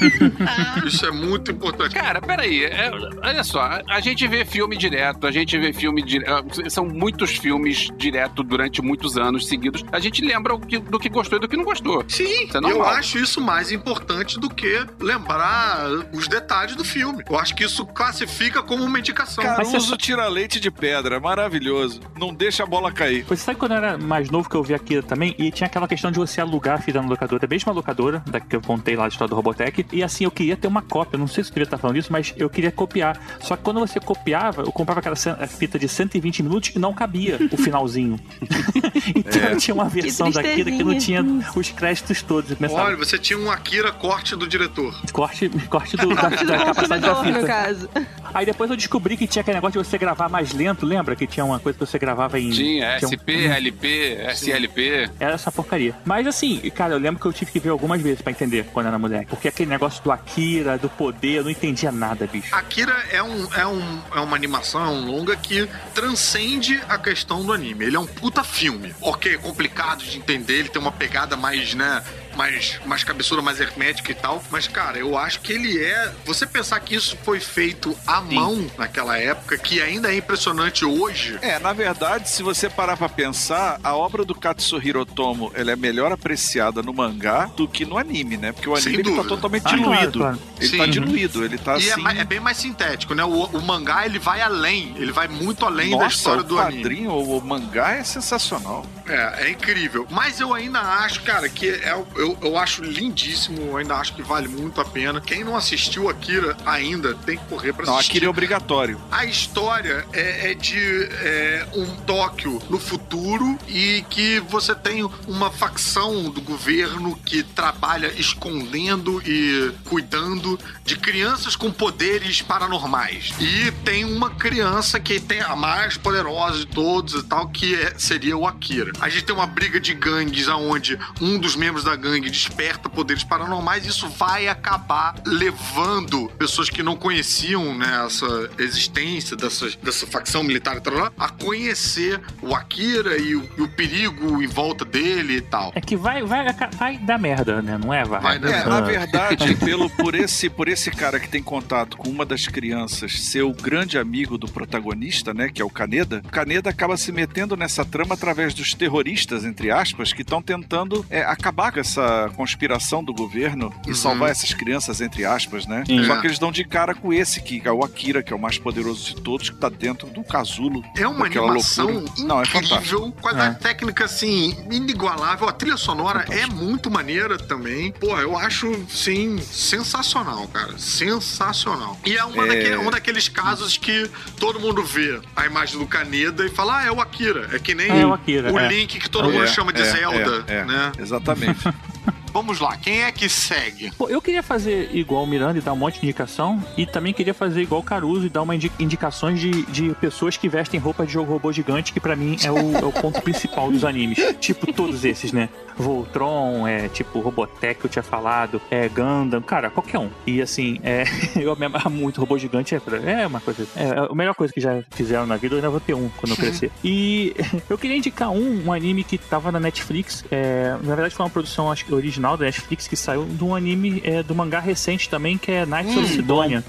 Isso 0.86 1.06
é 1.06 1.10
muito 1.10 1.50
importante. 1.50 1.94
Cara, 1.94 2.20
peraí, 2.20 2.64
é, 2.64 2.90
olha 3.22 3.44
só, 3.44 3.80
a, 3.88 4.00
gente 4.00 4.26
vê 4.26 4.44
filme 4.44 4.76
direto, 4.76 5.26
a 5.26 5.30
gente 5.30 5.56
vê 5.58 5.72
filme 5.72 6.02
direto, 6.02 6.70
são 6.70 6.84
muitos 6.86 7.30
filmes 7.36 7.88
direto 7.96 8.42
durante 8.42 8.82
muitos 8.82 9.16
anos 9.16 9.46
seguidos. 9.46 9.84
A 9.92 10.00
gente 10.00 10.24
lembra 10.24 10.54
o 10.54 10.60
que- 10.60 10.78
do 10.78 10.98
que 10.98 11.08
gostou 11.08 11.38
e 11.38 11.40
do 11.40 11.48
que 11.48 11.56
não 11.56 11.64
gostou. 11.64 12.04
Sim, 12.08 12.46
Isso 12.46 12.56
é 12.56 12.60
eu 12.72 12.82
acho 12.84 13.18
isso 13.18 13.40
mais 13.40 13.70
importante 13.70 14.38
do 14.40 14.48
que 14.50 14.84
lembrar 15.00 15.86
os 16.12 16.26
detalhes 16.28 16.74
do 16.76 16.84
filme. 16.84 17.22
Eu 17.28 17.38
acho 17.38 17.54
que 17.54 17.64
isso 17.64 17.86
classifica 17.86 18.62
como 18.62 18.84
uma 18.84 18.98
indicação. 18.98 19.44
Caruso 19.44 19.80
você- 19.80 19.96
tira 19.96 20.26
leite 20.28 20.58
de 20.58 20.70
pedra, 20.70 21.20
maravilhoso. 21.20 22.00
Não 22.18 22.34
deixa 22.34 22.62
a 22.64 22.66
bola 22.66 22.90
cair. 22.90 23.22
Você 23.24 23.36
sabe 23.44 23.58
quando 23.62 23.72
eu 23.72 23.78
era 23.78 23.96
mais 23.96 24.28
novo 24.28 24.50
que 24.50 24.56
eu 24.56 24.62
vi 24.64 24.74
Akira 24.74 25.04
também? 25.04 25.36
E 25.38 25.48
tinha 25.52 25.68
aquela 25.68 25.86
questão 25.86 26.10
de 26.10 26.18
você 26.18 26.40
alugar 26.40 26.78
a 26.78 26.82
fita 26.82 27.00
na 27.00 27.06
locadora, 27.08 27.44
a 27.44 27.48
mesma 27.48 27.72
locadora, 27.72 28.20
da 28.26 28.40
que 28.40 28.56
eu 28.56 28.60
contei 28.60 28.96
lá 28.96 29.04
da 29.04 29.08
história 29.08 29.28
do 29.28 29.36
Robotech. 29.36 29.86
E 29.92 30.02
assim, 30.02 30.24
eu 30.24 30.32
queria 30.32 30.56
ter 30.56 30.66
uma 30.66 30.82
cópia. 30.82 31.16
Não 31.16 31.28
sei 31.28 31.44
se 31.44 31.50
eu 31.50 31.54
devia 31.54 31.62
estar 31.62 31.78
falando 31.78 31.96
isso, 31.96 32.10
mas 32.10 32.34
eu 32.36 32.50
queria 32.50 32.72
copiar. 32.72 33.16
Só 33.38 33.54
que 33.54 33.62
quando 33.62 33.78
você 33.78 34.00
copiava, 34.00 34.62
eu 34.62 34.72
comprava 34.72 34.98
aquela 34.98 35.14
fita 35.46 35.78
de 35.78 35.86
120 35.86 36.42
minutos 36.42 36.72
e 36.74 36.78
não 36.80 36.92
cabia 36.92 37.38
o 37.52 37.56
finalzinho. 37.56 38.18
então 39.14 39.42
eu 39.42 39.56
tinha 39.56 39.74
uma 39.76 39.88
versão 39.88 40.28
da 40.28 40.40
Akira 40.40 40.68
que 40.68 40.82
não 40.82 40.98
tinha 40.98 41.24
os 41.54 41.70
créditos 41.70 42.20
todos. 42.20 42.54
Começava, 42.54 42.82
Olha, 42.82 42.96
você 42.96 43.16
tinha 43.16 43.38
um 43.38 43.48
Akira 43.48 43.92
corte 43.92 44.34
do 44.34 44.44
diretor. 44.48 44.92
corte, 45.12 45.48
corte 45.70 45.96
do, 45.96 46.12
da, 46.12 46.28
da 46.28 46.64
capacidade 46.64 47.00
da 47.02 47.14
consumidor, 47.14 47.40
no 47.42 47.46
fita. 47.46 47.46
caso. 47.46 47.88
Aí 48.34 48.46
depois 48.46 48.70
eu 48.70 48.76
descobri 48.76 49.16
que 49.16 49.26
tinha 49.26 49.40
aquele 49.40 49.56
negócio 49.56 49.80
de 49.80 49.88
você 49.88 49.98
gravar 49.98 50.28
mais 50.28 50.52
lento, 50.52 50.86
lembra? 50.86 51.14
Que 51.14 51.26
tinha 51.26 51.44
uma 51.44 51.60
coisa 51.60 51.78
que 51.78 51.86
você 51.86 51.98
gravava 51.98 52.40
em. 52.40 52.50
Tinha 52.50 52.98
tinha 52.98 53.08
um- 53.08 53.12
SP, 53.52 54.16
LP, 54.16 54.18
SLP. 54.30 55.10
Era 55.18 55.34
essa 55.34 55.50
porcaria. 55.52 55.94
Mas 56.04 56.26
assim, 56.26 56.58
cara, 56.70 56.94
eu 56.94 56.98
lembro 56.98 57.20
que 57.20 57.26
eu 57.26 57.32
tive 57.32 57.50
que 57.50 57.58
ver 57.58 57.70
algumas 57.70 58.00
vezes 58.00 58.22
pra 58.22 58.32
entender 58.32 58.66
quando 58.72 58.86
era 58.86 58.98
moleque. 58.98 59.26
Porque 59.26 59.48
aquele 59.48 59.70
negócio 59.70 60.02
do 60.02 60.10
Akira, 60.10 60.78
do 60.78 60.88
poder, 60.88 61.38
eu 61.38 61.44
não 61.44 61.50
entendia 61.50 61.92
nada, 61.92 62.26
bicho. 62.26 62.54
Akira 62.54 62.92
é, 63.10 63.22
um, 63.22 63.54
é, 63.54 63.66
um, 63.66 64.00
é 64.14 64.20
uma 64.20 64.36
animação, 64.36 64.84
é 64.84 64.88
um 64.88 65.06
longa 65.06 65.36
que 65.36 65.68
transcende 65.94 66.80
a 66.88 66.98
questão 66.98 67.44
do 67.44 67.52
anime. 67.52 67.84
Ele 67.84 67.96
é 67.96 68.00
um 68.00 68.06
puta 68.06 68.42
filme. 68.44 68.94
Ok, 69.00 69.34
é 69.34 69.38
complicado 69.38 70.02
de 70.02 70.18
entender, 70.18 70.54
ele 70.54 70.68
tem 70.68 70.80
uma 70.80 70.92
pegada 70.92 71.36
mais, 71.36 71.74
né? 71.74 72.02
Mais, 72.36 72.80
mais 72.86 73.04
cabeçuda, 73.04 73.42
mais 73.42 73.60
hermética 73.60 74.10
e 74.10 74.14
tal. 74.14 74.42
Mas, 74.50 74.66
cara, 74.66 74.98
eu 74.98 75.16
acho 75.18 75.40
que 75.40 75.52
ele 75.52 75.78
é. 75.82 76.12
Você 76.24 76.46
pensar 76.46 76.80
que 76.80 76.94
isso 76.94 77.16
foi 77.24 77.40
feito 77.40 77.96
à 78.06 78.20
mão 78.20 78.66
naquela 78.78 79.18
época, 79.18 79.56
que 79.58 79.80
ainda 79.82 80.12
é 80.12 80.16
impressionante 80.16 80.84
hoje. 80.84 81.38
É, 81.42 81.58
na 81.58 81.72
verdade, 81.72 82.28
se 82.30 82.42
você 82.42 82.68
parar 82.70 82.96
pra 82.96 83.08
pensar, 83.08 83.78
a 83.82 83.94
obra 83.94 84.24
do 84.24 84.34
Katsuhiro 84.34 85.00
Otomo, 85.00 85.50
ela 85.54 85.72
é 85.72 85.76
melhor 85.76 86.12
apreciada 86.12 86.82
no 86.82 86.92
mangá 86.92 87.46
do 87.56 87.68
que 87.68 87.84
no 87.84 87.98
anime, 87.98 88.36
né? 88.36 88.52
Porque 88.52 88.68
o 88.68 88.74
anime 88.74 88.98
ele 88.98 89.16
tá 89.16 89.24
totalmente 89.24 89.62
Ah, 89.66 89.76
claro, 89.76 89.82
diluído. 89.90 90.18
claro. 90.18 90.38
Ele 90.58 90.68
Sim. 90.68 90.78
tá 90.78 90.86
diluído, 90.86 91.44
ele 91.44 91.58
tá 91.58 91.78
e 91.78 91.88
é 91.88 91.92
assim... 91.92 92.02
ma- 92.02 92.12
é, 92.12 92.24
bem 92.24 92.40
mais 92.40 92.56
sintético, 92.56 93.14
né? 93.14 93.24
O, 93.24 93.44
o 93.46 93.62
mangá 93.62 94.06
ele 94.06 94.18
vai 94.18 94.40
além, 94.40 94.94
ele 94.96 95.12
vai 95.12 95.28
muito 95.28 95.64
além 95.66 95.90
da 95.90 96.04
Nossa, 96.04 96.16
história 96.16 96.40
o 96.40 96.44
do 96.44 96.58
anime. 96.58 96.82
quadrinho, 96.82 97.10
o, 97.10 97.38
o 97.38 97.44
mangá 97.44 97.92
é 97.92 98.04
sensacional. 98.04 98.84
É, 99.06 99.46
é 99.46 99.50
incrível. 99.50 100.06
Mas 100.10 100.40
eu 100.40 100.54
ainda 100.54 100.80
acho, 100.80 101.22
cara, 101.22 101.48
que 101.48 101.68
é, 101.68 101.94
o- 101.94 102.06
eu, 102.22 102.38
eu 102.40 102.56
acho 102.56 102.82
lindíssimo, 102.84 103.60
eu 103.62 103.76
ainda 103.76 103.96
acho 103.96 104.14
que 104.14 104.22
vale 104.22 104.46
muito 104.48 104.80
a 104.80 104.84
pena. 104.84 105.20
Quem 105.20 105.42
não 105.44 105.56
assistiu 105.56 106.08
Akira 106.08 106.56
ainda 106.64 107.14
tem 107.14 107.36
que 107.36 107.44
correr 107.46 107.72
pra 107.72 107.84
Não, 107.84 107.94
assistir. 107.94 108.12
aquele 108.12 108.26
é 108.26 108.28
obrigatório. 108.28 109.00
A 109.10 109.24
história 109.24 110.06
é, 110.12 110.52
é 110.52 110.54
de 110.54 110.78
é, 111.20 111.66
um 111.74 111.86
Tóquio 112.06 112.60
no 112.70 112.78
futuro 112.78 113.58
e 113.68 114.04
que 114.08 114.40
você 114.40 114.74
tem 114.74 115.02
uma 115.26 115.50
facção 115.50 116.30
do 116.30 116.40
governo 116.40 117.16
que 117.24 117.42
trabalha 117.42 118.12
escondendo 118.18 119.20
e 119.26 119.72
cuidando 119.84 120.58
de 120.84 120.96
crianças 120.96 121.56
com 121.56 121.70
poderes 121.72 122.40
paranormais. 122.42 123.32
E 123.40 123.70
tem 123.84 124.04
uma 124.04 124.30
criança 124.30 125.00
que 125.00 125.18
tem 125.20 125.40
a 125.40 125.56
mais 125.56 125.96
poderosa 125.96 126.58
de 126.58 126.66
todos 126.66 127.14
e 127.14 127.22
tal, 127.24 127.48
que 127.48 127.74
é- 127.74 127.94
seria 127.98 128.36
o 128.36 128.46
Akira. 128.46 128.92
A 129.00 129.08
gente 129.08 129.24
tem 129.24 129.34
uma 129.34 129.46
briga 129.46 129.80
de 129.80 129.92
gangues 129.94 130.46
onde 130.48 130.98
um 131.20 131.38
dos 131.38 131.56
membros 131.56 131.84
da 131.84 131.96
gangue 131.96 132.11
desperta 132.20 132.88
poderes 132.88 133.24
paranormais 133.24 133.84
e 133.84 133.88
isso 133.88 134.08
vai 134.08 134.48
acabar 134.48 135.14
levando 135.26 136.28
pessoas 136.38 136.68
que 136.70 136.82
não 136.82 136.96
conheciam 136.96 137.76
né, 137.76 138.04
essa 138.06 138.50
existência 138.58 139.36
dessa, 139.36 139.70
dessa 139.82 140.06
facção 140.06 140.42
militar 140.42 140.80
tal, 140.80 141.12
a 141.18 141.28
conhecer 141.28 142.20
o 142.40 142.54
Akira 142.54 143.18
e 143.18 143.34
o, 143.34 143.48
e 143.56 143.62
o 143.62 143.68
perigo 143.68 144.42
em 144.42 144.46
volta 144.46 144.84
dele 144.84 145.36
e 145.36 145.40
tal. 145.40 145.72
É 145.74 145.80
que 145.80 145.96
vai, 145.96 146.22
vai, 146.22 146.46
vai 146.76 146.98
dar 146.98 147.18
merda, 147.18 147.62
né? 147.62 147.78
Não 147.78 147.92
é? 147.92 148.04
Vai, 148.04 148.20
Vai 148.20 148.38
dar 148.38 148.48
É, 148.48 148.52
merda. 148.52 148.70
na 148.70 148.80
verdade, 148.80 149.54
pelo, 149.64 149.88
por, 149.90 150.14
esse, 150.14 150.48
por 150.48 150.68
esse 150.68 150.90
cara 150.90 151.18
que 151.18 151.28
tem 151.28 151.42
contato 151.42 151.96
com 151.96 152.08
uma 152.08 152.24
das 152.24 152.46
crianças 152.46 153.20
ser 153.20 153.42
o 153.42 153.52
grande 153.52 153.98
amigo 153.98 154.36
do 154.36 154.48
protagonista, 154.48 155.32
né, 155.32 155.48
que 155.48 155.60
é 155.60 155.64
o 155.64 155.70
Kaneda, 155.70 156.22
o 156.24 156.28
Kaneda 156.28 156.70
acaba 156.70 156.96
se 156.96 157.12
metendo 157.12 157.56
nessa 157.56 157.84
trama 157.84 158.14
através 158.14 158.54
dos 158.54 158.74
terroristas, 158.74 159.44
entre 159.44 159.70
aspas, 159.70 160.12
que 160.12 160.22
estão 160.22 160.42
tentando 160.42 161.04
é, 161.10 161.22
acabar 161.22 161.72
com 161.72 161.80
essa, 161.80 162.01
essa 162.02 162.30
conspiração 162.34 163.02
do 163.02 163.12
governo 163.12 163.72
e 163.86 163.90
Uhum. 163.90 163.94
salvar 163.94 164.30
essas 164.30 164.52
crianças, 164.52 165.00
entre 165.00 165.24
aspas, 165.24 165.66
né? 165.66 165.84
Sim. 165.86 166.04
Só 166.04 166.14
É. 166.16 166.20
que 166.20 166.26
eles 166.26 166.38
dão 166.38 166.50
de 166.50 166.64
cara 166.64 166.94
com 166.94 167.12
esse, 167.12 167.40
que 167.40 167.62
é 167.64 167.70
o 167.72 167.84
Akira, 167.84 168.22
que 168.22 168.32
é 168.32 168.36
o 168.36 168.38
mais 168.38 168.58
poderoso 168.58 169.04
de 169.14 169.20
todos, 169.22 169.50
que 169.50 169.56
tá 169.56 169.68
dentro 169.68 170.08
do 170.08 170.22
casulo. 170.24 170.82
É 170.96 171.06
uma 171.06 171.26
animação 171.26 171.86
loucura. 171.90 172.26
Não, 172.26 172.40
é 172.40 172.44
incrível, 172.44 173.12
qualidade 173.20 173.58
técnica 173.60 174.04
assim 174.04 174.56
inigualável. 174.70 175.48
A 175.48 175.52
trilha 175.52 175.76
sonora 175.76 176.24
é 176.30 176.46
muito 176.46 176.90
maneira 176.90 177.38
também. 177.38 177.92
Pô, 177.92 178.18
eu 178.18 178.36
acho 178.36 178.84
sim 178.88 179.38
sensacional, 179.38 180.46
cara, 180.48 180.78
sensacional. 180.78 181.98
E 182.04 182.16
é, 182.16 182.24
uma 182.24 182.44
É. 182.46 182.48
daque- 182.48 182.76
um 182.86 182.90
daqueles 182.90 183.28
casos 183.28 183.76
que 183.76 184.10
todo 184.38 184.58
mundo 184.60 184.82
vê 184.84 185.20
a 185.36 185.46
imagem 185.46 185.78
do 185.78 185.86
Kaneda 185.86 186.44
e 186.44 186.48
fala, 186.50 186.78
ah, 186.80 186.84
é 186.86 186.90
o 186.90 187.00
Akira. 187.00 187.48
É 187.52 187.58
que 187.58 187.74
nem 187.74 187.88
É 187.88 188.06
o 188.06 188.12
Akira, 188.12 188.52
o 188.52 188.58
é. 188.58 188.68
Link 188.68 188.98
que 188.98 189.08
todo 189.08 189.30
mundo 189.30 189.44
É, 189.44 189.46
chama 189.46 189.72
de 189.72 189.82
é, 189.82 189.84
Zelda, 189.84 190.44
é, 190.48 190.54
é. 190.58 190.64
né? 190.64 190.92
Exatamente. 190.98 191.60
Vamos 192.32 192.60
lá, 192.60 192.76
quem 192.76 193.02
é 193.02 193.12
que 193.12 193.28
segue? 193.28 193.90
Pô, 193.92 194.08
eu 194.08 194.20
queria 194.22 194.42
fazer 194.42 194.88
igual 194.94 195.24
o 195.24 195.26
Miranda 195.26 195.58
e 195.58 195.60
dar 195.60 195.72
um 195.74 195.76
monte 195.76 196.00
de 196.00 196.06
indicação, 196.06 196.64
e 196.76 196.86
também 196.86 197.12
queria 197.12 197.34
fazer 197.34 197.60
igual 197.62 197.80
o 197.82 197.84
Caruso 197.84 198.24
e 198.26 198.28
dar 198.30 198.40
uma 198.42 198.54
indi- 198.56 198.72
indicações 198.78 199.38
de, 199.38 199.50
de 199.66 199.90
pessoas 200.00 200.36
que 200.36 200.48
vestem 200.48 200.80
roupa 200.80 201.04
de 201.04 201.12
jogo 201.12 201.30
robô 201.32 201.52
gigante, 201.52 201.92
que 201.92 202.00
pra 202.00 202.16
mim 202.16 202.36
é 202.42 202.50
o, 202.50 202.76
é 202.78 202.84
o 202.84 202.92
ponto 202.92 203.20
principal 203.20 203.70
dos 203.70 203.84
animes. 203.84 204.18
Tipo 204.40 204.72
todos 204.72 205.04
esses, 205.04 205.30
né? 205.32 205.50
Voltron, 205.76 206.66
é 206.66 206.88
tipo 206.88 207.20
Robotech 207.20 207.80
que 207.80 207.86
eu 207.86 207.90
tinha 207.90 208.02
falado, 208.02 208.60
é 208.70 208.88
Gundam, 208.88 209.40
cara, 209.42 209.70
qualquer 209.70 209.98
um. 209.98 210.10
E 210.26 210.40
assim, 210.40 210.78
é, 210.82 211.04
eu 211.36 211.54
me 211.56 211.66
amarro 211.66 211.90
muito, 211.90 212.20
robô 212.20 212.38
gigante 212.38 212.74
é, 212.74 213.22
é 213.22 213.26
uma 213.26 213.40
coisa. 213.40 213.66
É 213.76 214.06
a 214.10 214.14
melhor 214.14 214.34
coisa 214.34 214.52
que 214.52 214.60
já 214.60 214.82
fizeram 214.90 215.26
na 215.26 215.36
vida, 215.36 215.54
eu 215.54 215.58
ainda 215.58 215.70
vou 215.70 215.80
ter 215.80 215.94
um 215.94 216.08
quando 216.16 216.32
eu 216.32 216.36
crescer. 216.42 216.70
E 216.84 217.34
eu 217.68 217.78
queria 217.78 217.96
indicar 217.96 218.30
um, 218.30 218.66
um 218.66 218.72
anime 218.72 219.04
que 219.04 219.18
tava 219.18 219.52
na 219.52 219.60
Netflix. 219.60 220.24
é, 220.30 220.76
na 220.82 220.94
verdade, 220.94 221.14
foi 221.14 221.24
uma 221.24 221.30
produção 221.30 221.70
acho 221.70 221.84
que 221.84 221.94
original 221.94 222.36
da 222.36 222.44
Netflix 222.44 222.88
que 222.88 222.96
saiu 222.96 223.24
de 223.24 223.44
um 223.44 223.54
anime 223.54 224.00
é, 224.04 224.22
do 224.22 224.34
mangá 224.34 224.60
recente 224.60 225.08
também, 225.08 225.38
que 225.38 225.50
é 225.50 225.66
Knights 225.66 225.96
of 225.96 226.06
Sidonia. 226.08 226.64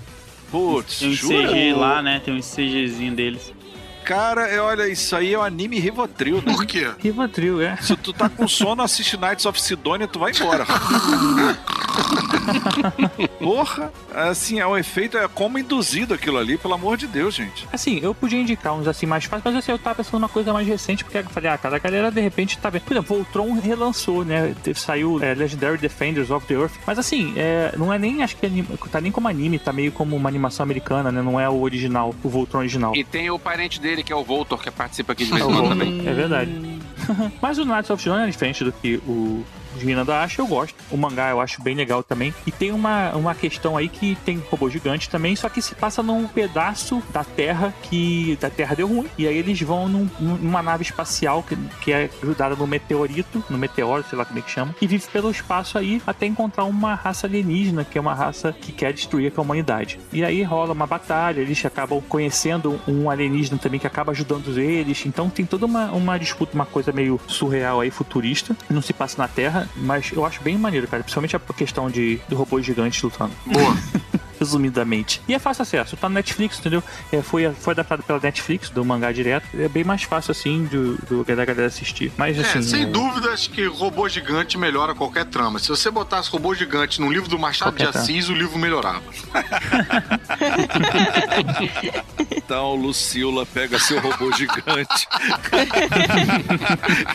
Putz, 0.52 1.00
Tem 1.00 1.10
um? 1.10 1.16
CG 1.16 1.74
lá, 1.74 2.02
né? 2.02 2.22
Tem 2.24 2.32
um 2.32 2.40
CGzinho 2.40 3.16
deles. 3.16 3.52
Cara, 4.04 4.48
é, 4.48 4.60
olha, 4.60 4.88
isso 4.88 5.16
aí 5.16 5.34
é 5.34 5.40
um 5.40 5.44
anime 5.44 5.80
Rivotril, 5.80 6.44
né? 6.46 6.54
Por 6.54 6.66
quê? 6.66 6.92
Rivotril, 7.00 7.62
é. 7.62 7.78
Se 7.78 7.96
tu 7.96 8.12
tá 8.12 8.30
com 8.30 8.48
sono, 8.48 8.84
assiste 8.84 9.18
Knights 9.18 9.46
of 9.46 9.60
Sidonia, 9.62 10.08
tu 10.08 10.20
vai 10.20 10.32
embora. 10.32 10.66
Porra, 13.40 13.92
assim, 14.14 14.60
é 14.60 14.66
o 14.66 14.78
efeito, 14.78 15.18
é 15.18 15.28
como 15.28 15.58
induzido 15.58 16.14
aquilo 16.14 16.38
ali, 16.38 16.58
pelo 16.58 16.74
amor 16.74 16.98
de 16.98 17.08
Deus, 17.08 17.34
gente. 17.36 17.68
Assim, 17.72 18.00
eu 18.02 18.14
podia 18.14 18.40
indicar 18.40 18.74
uns 18.74 18.88
assim 18.88 19.06
mais 19.06 19.26
fáceis, 19.26 19.44
mas 19.46 19.56
assim, 19.56 19.72
eu 19.72 19.80
tava 19.80 19.98
pensando 19.98 20.20
numa 20.20 20.30
coisa 20.30 20.52
mais 20.52 20.68
recente, 20.68 21.04
porque 21.04 21.20
eu 21.20 21.24
falei, 21.26 21.52
ah, 21.52 21.58
cara, 21.58 21.76
a 21.76 21.80
galera 21.80 22.12
de 22.12 22.22
repente 22.22 22.58
tá 22.58 22.70
vendo. 22.70 22.84
Por 22.84 22.94
exemplo, 22.94 23.16
Voltron 23.16 23.54
relançou, 23.60 24.26
né? 24.26 24.56
Saiu 24.76 25.24
é, 25.24 25.34
Legendary 25.34 25.78
Defenders 25.78 26.30
of 26.32 26.46
the 26.48 26.56
Earth. 26.56 26.74
Mas 26.86 26.98
assim, 26.98 27.34
é, 27.38 27.74
não 27.78 27.94
é 27.94 28.00
nem, 28.00 28.24
acho 28.24 28.36
que 28.36 28.46
anima, 28.46 28.68
tá 28.92 29.00
nem 29.00 29.12
como 29.12 29.28
anime, 29.28 29.60
tá 29.60 29.72
meio 29.72 29.92
como 29.92 30.16
uma 30.16 30.30
animação 30.30 30.64
americana, 30.64 31.12
né? 31.12 31.22
Não 31.22 31.40
é 31.40 31.48
o 31.48 31.62
original, 31.62 32.16
o 32.24 32.30
Voltron 32.30 32.60
original. 32.60 32.96
E 32.96 33.04
tem 33.04 33.30
o 33.30 33.38
parente 33.38 33.80
dele, 33.80 33.93
que 34.02 34.14
é 34.14 34.16
o 34.16 34.24
Voltor, 34.24 34.60
que 34.64 34.72
participa 34.72 35.12
aqui 35.14 35.26
de 35.26 35.32
vez 35.34 35.44
em 35.44 35.46
quando 35.46 35.70
também. 35.70 36.08
é 36.08 36.14
verdade. 36.14 36.52
Mas 37.42 37.58
o 37.60 37.66
Knights 37.66 37.90
of 37.90 38.02
Sidonia 38.02 38.26
é 38.26 38.30
diferente 38.30 38.64
do 38.64 38.72
que 38.72 38.96
o 39.06 39.44
Miranda 39.82 40.20
acha, 40.20 40.42
eu 40.42 40.48
gosto. 40.48 40.76
O 40.92 40.98
mangá 40.98 41.30
eu 41.30 41.40
acho 41.42 41.62
bem 41.62 41.76
legal 41.76 42.04
também. 42.04 42.34
E 42.46 42.52
tem 42.52 42.72
uma, 42.72 43.12
uma 43.16 43.34
questão 43.36 43.76
aí 43.78 43.88
que 43.90 44.16
tem 44.26 44.42
robô 44.50 44.70
gigante 44.70 45.10
também, 45.10 45.36
só 45.36 45.50
que 45.50 45.62
se 45.62 45.76
passa 45.76 46.02
num 46.04 46.28
pedaço 46.28 47.02
da 47.12 47.24
Terra 47.24 47.74
que 47.84 48.38
da 48.40 48.50
Terra 48.50 48.76
deu 48.76 48.88
ruim. 48.88 49.08
E 49.18 49.28
aí 49.28 49.38
eles 49.38 49.60
vão 49.62 49.88
num- 49.88 50.10
numa 50.20 50.62
nave 50.62 50.84
espacial 50.84 51.44
que, 51.44 51.56
que 51.82 51.92
é 51.92 52.10
grudada 52.22 52.56
no 52.56 52.68
meteorito, 52.68 53.44
no 53.50 53.58
meteoro, 53.58 54.04
sei 54.10 54.18
lá 54.18 54.26
como 54.26 54.40
é 54.40 54.42
que 54.42 54.52
chama, 54.52 54.76
e 54.82 54.88
vive 54.88 55.06
pelo 55.08 55.30
espaço 55.32 55.78
aí 55.78 56.02
até 56.06 56.26
encontrar 56.26 56.64
uma 56.66 56.96
raça 56.96 57.28
alienígena, 57.28 57.84
que 57.84 57.98
é 57.98 58.02
uma 58.02 58.14
raça 58.14 58.54
que 58.54 58.72
quer 58.72 58.94
destruir 58.94 59.32
a 59.36 59.42
humanidade. 59.42 60.00
E 60.12 60.24
aí 60.24 60.44
rola 60.44 60.74
uma 60.74 60.88
batalha, 60.88 61.40
eles 61.42 61.64
acabam 61.66 62.02
conhecendo 62.08 62.80
um 62.88 63.10
alienígena 63.10 63.58
também 63.58 63.80
que 63.80 63.88
acaba 63.88 64.12
ajudando 64.12 64.58
eles. 64.60 65.06
Então 65.06 65.30
tem 65.30 65.46
toda 65.46 65.66
uma, 65.66 65.92
uma 65.92 66.18
disputa, 66.18 66.54
uma 66.56 66.66
coisa 66.66 66.92
meio 66.92 67.20
surreal 67.28 67.82
aí, 67.82 67.90
futurista. 67.92 68.56
Não 68.70 68.82
se 68.82 68.94
passa 68.94 69.22
na 69.22 69.28
Terra, 69.28 69.63
mas 69.76 70.12
eu 70.12 70.26
acho 70.26 70.42
bem 70.42 70.58
maneiro, 70.58 70.88
cara. 70.88 71.04
Principalmente 71.04 71.36
a 71.36 71.40
questão 71.40 71.90
de, 71.90 72.20
de 72.28 72.36
robôs 72.36 72.66
gigantes 72.66 73.02
lutando. 73.02 73.34
Boa. 73.46 73.76
Resumidamente. 74.44 75.22
E 75.28 75.34
é 75.34 75.40
fácil 75.40 75.62
acesso, 75.62 75.96
tá 75.96 76.10
no 76.10 76.16
Netflix, 76.16 76.60
entendeu? 76.60 76.84
É, 77.12 77.22
foi, 77.22 77.50
foi 77.54 77.72
adaptado 77.72 78.04
pela 78.04 78.20
Netflix, 78.20 78.70
do 78.70 78.84
mangá 78.84 79.12
direto. 79.12 79.48
É 79.58 79.70
bem 79.70 79.84
mais 79.86 80.04
fácil 80.04 80.32
assim 80.32 80.66
do, 80.66 80.96
do, 81.08 81.24
da 81.24 81.46
galera 81.46 81.68
assistir. 81.68 82.12
Mas 82.18 82.38
assim. 82.38 82.60
É, 82.60 82.62
sem 82.62 82.84
é- 82.84 82.86
dúvidas 82.86 83.48
que 83.48 83.66
robô 83.66 84.08
gigante 84.10 84.58
melhora 84.58 84.94
qualquer 84.94 85.26
trama. 85.26 85.60
Se 85.60 85.70
você 85.70 85.90
botasse 85.90 86.30
robô 86.30 86.54
gigante 86.54 87.00
no 87.00 87.10
livro 87.12 87.30
do 87.30 87.40
Machado 87.40 87.72
Qualquer 87.72 87.86
de 87.86 87.92
trama. 87.94 88.04
Assis, 88.06 88.28
o 88.30 88.34
livro 88.34 88.58
melhorava. 88.60 89.02
Então, 92.36 92.76
Lucila 92.76 93.46
pega 93.46 93.80
seu 93.80 94.00
robô 94.00 94.32
gigante 94.34 95.08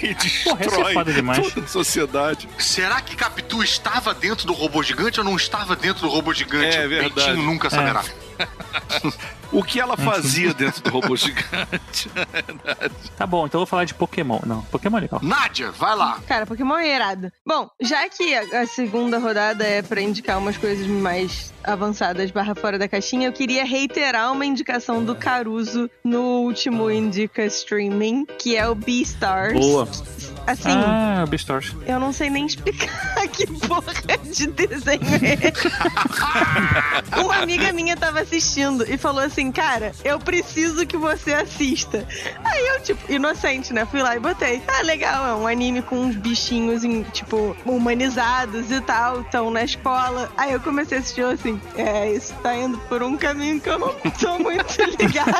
e 0.02 0.14
Porra, 0.44 0.62
é 0.62 0.64
destrói 0.64 0.94
foda 0.94 1.12
demais. 1.12 1.52
toda 1.52 1.66
a 1.66 1.68
sociedade. 1.68 2.48
Será 2.58 3.00
que 3.00 3.14
Capitu 3.14 3.62
estava 3.62 4.14
dentro 4.14 4.46
do 4.46 4.52
robô 4.52 4.82
gigante 4.82 5.20
ou 5.20 5.24
não 5.24 5.36
estava 5.36 5.76
dentro 5.76 6.02
do 6.02 6.08
robô 6.08 6.32
gigante? 6.32 6.76
É 6.76 6.88
verdade. 6.88 7.17
Bentinho 7.26 7.46
nunca 7.46 7.70
saberá. 7.70 8.02
O 9.52 9.62
que 9.62 9.80
ela 9.80 9.96
fazia 9.96 10.52
dentro 10.52 10.82
do 10.82 10.90
robô 10.90 11.16
gigante? 11.16 12.10
Tá 13.16 13.26
bom, 13.26 13.46
então 13.46 13.58
eu 13.58 13.62
vou 13.62 13.66
falar 13.66 13.84
de 13.84 13.94
Pokémon. 13.94 14.38
Não, 14.46 14.62
Pokémon 14.62 14.98
é 14.98 15.00
legal. 15.00 15.20
Nádia, 15.22 15.72
vai 15.72 15.94
lá. 15.96 16.20
Cara, 16.28 16.46
Pokémon 16.46 16.76
é 16.76 16.94
irado. 16.94 17.32
Bom, 17.44 17.68
já 17.80 18.08
que 18.08 18.32
a 18.34 18.60
a 18.62 18.66
segunda 18.66 19.18
rodada 19.18 19.64
é 19.64 19.82
pra 19.82 20.00
indicar 20.00 20.38
umas 20.38 20.56
coisas 20.56 20.86
mais 20.86 21.52
avançadas 21.64 22.30
barra 22.30 22.54
fora 22.54 22.78
da 22.78 22.88
caixinha, 22.88 23.28
eu 23.28 23.32
queria 23.32 23.64
reiterar 23.64 24.32
uma 24.32 24.46
indicação 24.46 25.04
do 25.04 25.14
Caruso 25.16 25.90
no 26.04 26.40
último 26.42 26.90
Indica 26.90 27.44
Streaming, 27.44 28.24
que 28.38 28.56
é 28.56 28.68
o 28.68 28.74
Beastars. 28.74 29.58
Boa. 29.58 29.88
Assim, 30.46 30.70
Ah, 30.70 31.24
Beastars. 31.28 31.74
eu 31.86 31.98
não 32.00 32.12
sei 32.12 32.30
nem 32.30 32.46
explicar 32.46 33.26
que 33.28 33.46
porra 33.66 33.92
de 34.32 34.46
desenho 34.46 35.02
é 35.22 35.48
esse. 35.48 35.68
Uma 37.22 37.36
amiga 37.42 37.72
minha 37.72 37.96
tava 37.96 38.20
assistindo 38.20 38.84
e 38.88 38.96
falou 38.96 39.22
assim, 39.22 39.37
cara, 39.52 39.92
eu 40.04 40.18
preciso 40.18 40.86
que 40.86 40.96
você 40.96 41.32
assista. 41.32 42.06
Aí 42.44 42.66
eu, 42.66 42.82
tipo, 42.82 43.12
inocente, 43.12 43.72
né? 43.72 43.86
Fui 43.86 44.02
lá 44.02 44.16
e 44.16 44.20
botei. 44.20 44.60
Ah, 44.66 44.82
legal, 44.82 45.26
é 45.26 45.34
um 45.34 45.46
anime 45.46 45.82
com 45.82 45.96
uns 45.96 46.16
bichinhos, 46.16 46.84
em, 46.84 47.02
tipo, 47.04 47.56
humanizados 47.64 48.70
e 48.70 48.80
tal, 48.80 49.20
estão 49.20 49.50
na 49.50 49.62
escola. 49.62 50.30
Aí 50.36 50.52
eu 50.52 50.60
comecei 50.60 50.98
a 50.98 51.00
assistir 51.00 51.20
eu 51.20 51.30
assim, 51.30 51.60
é, 51.76 52.12
isso 52.12 52.34
tá 52.42 52.56
indo 52.56 52.78
por 52.88 53.02
um 53.02 53.16
caminho 53.16 53.60
que 53.60 53.68
eu 53.68 53.78
não 53.78 53.94
tô 54.18 54.38
muito 54.38 54.76
ligada. 54.98 55.38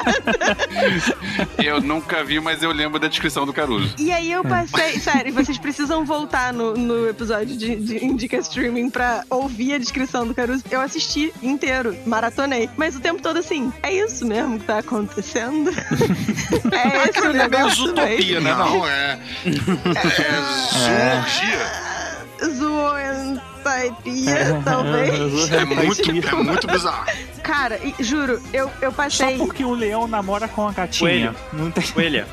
Eu 1.59 1.81
nunca 1.81 2.25
vi, 2.25 2.41
mas 2.41 2.63
eu 2.63 2.71
lembro 2.71 2.99
da 2.99 3.09
descrição 3.09 3.45
do 3.45 3.53
Caruso. 3.53 3.95
E 3.99 4.13
aí 4.13 4.31
eu 4.31 4.45
passei, 4.45 4.99
sério, 5.01 5.33
vocês 5.33 5.59
precisam 5.59 6.05
voltar 6.05 6.53
no, 6.53 6.75
no 6.75 7.09
episódio 7.09 7.57
de, 7.57 7.77
de 7.77 8.05
Indica 8.05 8.37
Streaming 8.37 8.91
pra 8.91 9.25
ouvir 9.29 9.75
a 9.75 9.79
descrição 9.79 10.27
do 10.27 10.35
Caruso. 10.35 10.65
Eu 10.71 10.81
assisti 10.81 11.33
inteiro, 11.43 11.97
maratonei. 12.07 12.71
Mas 12.77 12.97
o 12.97 13.01
tempo 13.01 13.21
todo 13.21 13.39
assim, 13.39 13.73
é 13.83 13.88
isso 13.93 14.27
mesmo 14.27 14.59
que 14.59 14.67
tá 14.67 14.79
acontecendo? 14.79 15.71
é 16.73 17.09
esse 17.09 17.21
o 17.21 17.25
É 17.25 17.29
meio 17.29 17.33
negócio 17.33 17.87
Zootopia, 17.87 18.41
né? 18.41 18.55
Não. 18.55 18.79
Não, 18.79 18.89
é. 18.89 19.19
É 22.41 22.47
zoologia. 22.47 23.43
Zoontaipia, 23.69 24.63
talvez. 24.65 25.53
É 25.53 25.65
muito, 25.65 26.11
é 26.11 26.35
muito 26.35 26.67
bizarro. 26.67 27.07
Cara, 27.43 27.81
juro, 28.01 28.43
eu, 28.53 28.71
eu 28.81 28.91
Só 28.91 28.97
passei... 28.97 29.39
porque 29.39 29.65
o 29.65 29.73
leão 29.73 30.07
namora 30.07 30.49
com 30.49 30.69
a 30.69 30.73
gatinha. 30.73 31.33
Coelho. 31.33 31.37
Não 31.53 31.71
tem. 31.71 31.87
Coelha. 31.89 32.29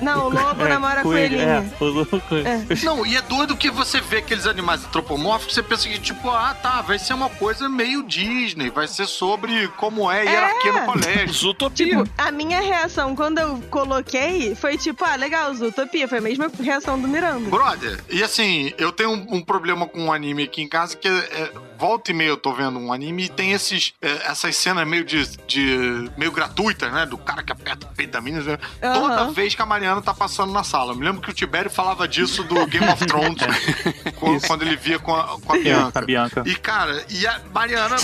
Não, 0.00 0.26
o 0.26 0.30
lobo 0.30 0.64
É, 0.64 0.68
namora 0.68 1.02
coelho, 1.02 1.36
coelhinho. 1.36 1.50
É, 1.50 1.72
o 1.80 1.84
lobo. 1.86 2.22
Não, 2.84 3.06
e 3.06 3.16
é 3.16 3.22
doido 3.22 3.56
que 3.56 3.70
você 3.70 4.00
vê 4.00 4.18
aqueles 4.18 4.46
animais 4.46 4.84
antropomórficos, 4.84 5.54
você 5.54 5.62
pensa 5.62 5.88
que, 5.88 5.98
tipo, 5.98 6.30
ah, 6.30 6.54
tá, 6.54 6.82
vai 6.82 6.98
ser 6.98 7.14
uma 7.14 7.28
coisa 7.28 7.68
meio 7.68 8.02
Disney, 8.02 8.70
vai 8.70 8.86
ser 8.86 9.06
sobre 9.06 9.68
como 9.76 10.10
é 10.10 10.20
a 10.20 10.22
hierarquia 10.22 10.72
no 10.72 10.80
colégio. 10.84 11.34
Zootopia. 11.34 11.86
Tipo, 11.86 12.08
a 12.16 12.30
minha 12.30 12.60
reação 12.60 13.16
quando 13.16 13.38
eu 13.38 13.60
coloquei 13.70 14.54
foi 14.54 14.78
tipo, 14.78 15.04
ah, 15.04 15.16
legal, 15.16 15.52
Zootopia. 15.54 16.06
Foi 16.06 16.18
a 16.18 16.22
mesma 16.22 16.50
reação 16.60 17.00
do 17.00 17.08
Miranda. 17.08 17.50
Brother, 17.50 18.02
e 18.08 18.22
assim, 18.22 18.72
eu 18.78 18.92
tenho 18.92 19.10
um, 19.10 19.36
um 19.36 19.42
problema 19.42 19.86
com 19.86 20.06
um 20.06 20.12
anime 20.12 20.44
aqui 20.44 20.62
em 20.62 20.68
casa 20.68 20.79
que 20.86 21.08
é, 21.08 21.10
é, 21.12 21.52
volta 21.78 22.10
e 22.10 22.14
meia 22.14 22.28
eu 22.28 22.36
tô 22.36 22.52
vendo 22.52 22.78
um 22.78 22.92
anime 22.92 23.24
e 23.24 23.28
tem 23.28 23.52
esses, 23.52 23.92
é, 24.00 24.26
essas 24.30 24.54
cenas 24.56 24.86
meio 24.86 25.04
de, 25.04 25.24
de- 25.46 26.10
meio 26.16 26.32
gratuitas, 26.32 26.92
né? 26.92 27.06
Do 27.06 27.16
cara 27.18 27.42
que 27.42 27.52
aperta 27.52 27.86
o 27.86 27.94
peito 27.94 28.12
da 28.12 28.20
menina. 28.20 28.42
né? 28.42 28.58
Aham. 28.82 28.94
Toda 29.00 29.30
vez 29.32 29.54
que 29.54 29.62
a 29.62 29.66
Mariana 29.66 30.00
tá 30.02 30.12
passando 30.14 30.52
na 30.52 30.62
sala. 30.64 30.92
Eu 30.92 30.96
me 30.96 31.04
lembro 31.04 31.20
que 31.20 31.30
o 31.30 31.34
Tibério 31.34 31.70
falava 31.70 32.06
disso 32.08 32.42
do 32.44 32.66
Game 32.66 32.88
of 32.88 33.04
Thrones 33.06 33.38
quando, 34.18 34.46
quando 34.46 34.62
ele 34.62 34.76
via 34.76 34.98
com 34.98 35.14
a, 35.14 35.38
com 35.40 35.52
a 35.52 35.56
É, 35.58 35.62
Bianca. 35.62 35.98
a 35.98 36.02
Bianca. 36.02 36.42
E, 36.46 36.54
cara, 36.56 37.04
e 37.08 37.26
a 37.26 37.40
Mariana. 37.52 37.96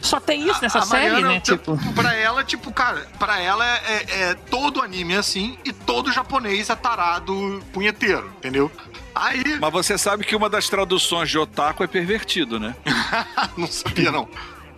Só- 0.00 0.20
tem 0.20 0.46
isso 0.48 0.60
nessa 0.60 0.80
a 0.80 0.82
série, 0.82 1.10
Mariana, 1.12 1.34
né? 1.34 1.40
Tipo. 1.40 1.78
Pra 1.94 2.14
ela, 2.14 2.44
tipo, 2.44 2.70
cara, 2.72 3.06
pra 3.18 3.40
ela 3.40 3.66
é, 3.66 3.80
é- 3.86 4.20
é 4.30 4.34
todo 4.34 4.82
anime 4.82 5.14
é 5.14 5.16
assim 5.16 5.56
e 5.64 5.72
todo 5.72 6.12
japonês 6.12 6.68
é 6.68 6.76
tarado 6.76 7.62
punheteiro, 7.72 8.30
entendeu? 8.36 8.70
Aí, 9.14 9.58
Mas 9.60 9.72
você 9.72 9.96
sabe 9.96 10.24
que 10.24 10.34
uma 10.34 10.50
das 10.50 10.68
traduções 10.68 11.30
de 11.30 11.38
otaku 11.38 11.84
é 11.84 11.86
pervertido, 11.86 12.58
né? 12.58 12.74
não 13.56 13.68
sabia 13.68 14.10
não. 14.10 14.28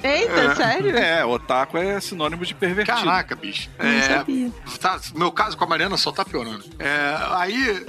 Eita, 0.02 0.55
sério? 0.55 0.97
É, 0.97 1.24
otaku 1.24 1.78
é 1.78 2.01
sinônimo 2.01 2.44
de 2.44 2.55
pervertido. 2.55 2.97
Caraca, 2.98 3.35
bicho. 3.35 3.68
Não 3.78 3.86
É, 3.86 4.02
sabia. 4.02 4.52
tá- 4.81 5.01
meu 5.14 5.32
caso 5.32 5.56
com 5.56 5.64
a 5.64 5.66
Mariana 5.66 5.97
só 5.97 6.12
tá 6.12 6.24
piorando. 6.24 6.64
É, 6.78 7.16
aí. 7.32 7.85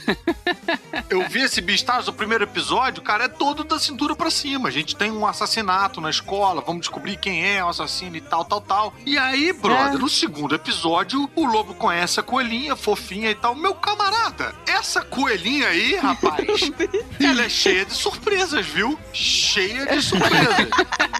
eu 1.08 1.26
vi 1.28 1.40
esse 1.42 1.60
Beastars, 1.60 2.08
o 2.08 2.12
primeiro 2.12 2.44
episódio, 2.44 3.02
cara, 3.02 3.24
é 3.24 3.28
todo 3.28 3.62
da 3.64 3.78
cintura 3.78 4.14
pra 4.16 4.30
cima. 4.30 4.68
A 4.68 4.72
gente 4.72 4.96
tem 4.96 5.10
um 5.10 5.26
assassinato 5.26 6.00
na 6.00 6.10
escola, 6.10 6.60
vamos 6.62 6.80
descobrir 6.82 7.16
quem 7.16 7.46
é 7.46 7.64
o 7.64 7.68
assassino 7.68 8.16
e 8.16 8.20
tal, 8.20 8.44
tal, 8.44 8.60
tal. 8.60 8.94
E 9.06 9.16
aí, 9.18 9.52
brother, 9.52 9.94
É. 9.94 9.98
no 9.98 10.08
segundo 10.08 10.54
episódio, 10.54 11.30
o 11.34 11.44
lobo 11.46 11.74
conhece 11.74 12.18
a 12.18 12.22
coelhinha, 12.22 12.74
fofinha 12.76 13.30
e 13.30 13.34
tal. 13.34 13.54
Meu 13.54 13.74
camarada, 13.74 14.54
essa 14.66 15.02
coelhinha 15.02 15.68
aí, 15.68 15.96
rapaz, 15.96 16.70
ela 17.20 17.42
é 17.42 17.48
cheia 17.48 17.84
de 17.84 17.92
surpresas, 17.94 18.66
viu? 18.66 18.98
Cheia 19.12 19.86
de 19.86 20.02
surpresas. 20.02 20.68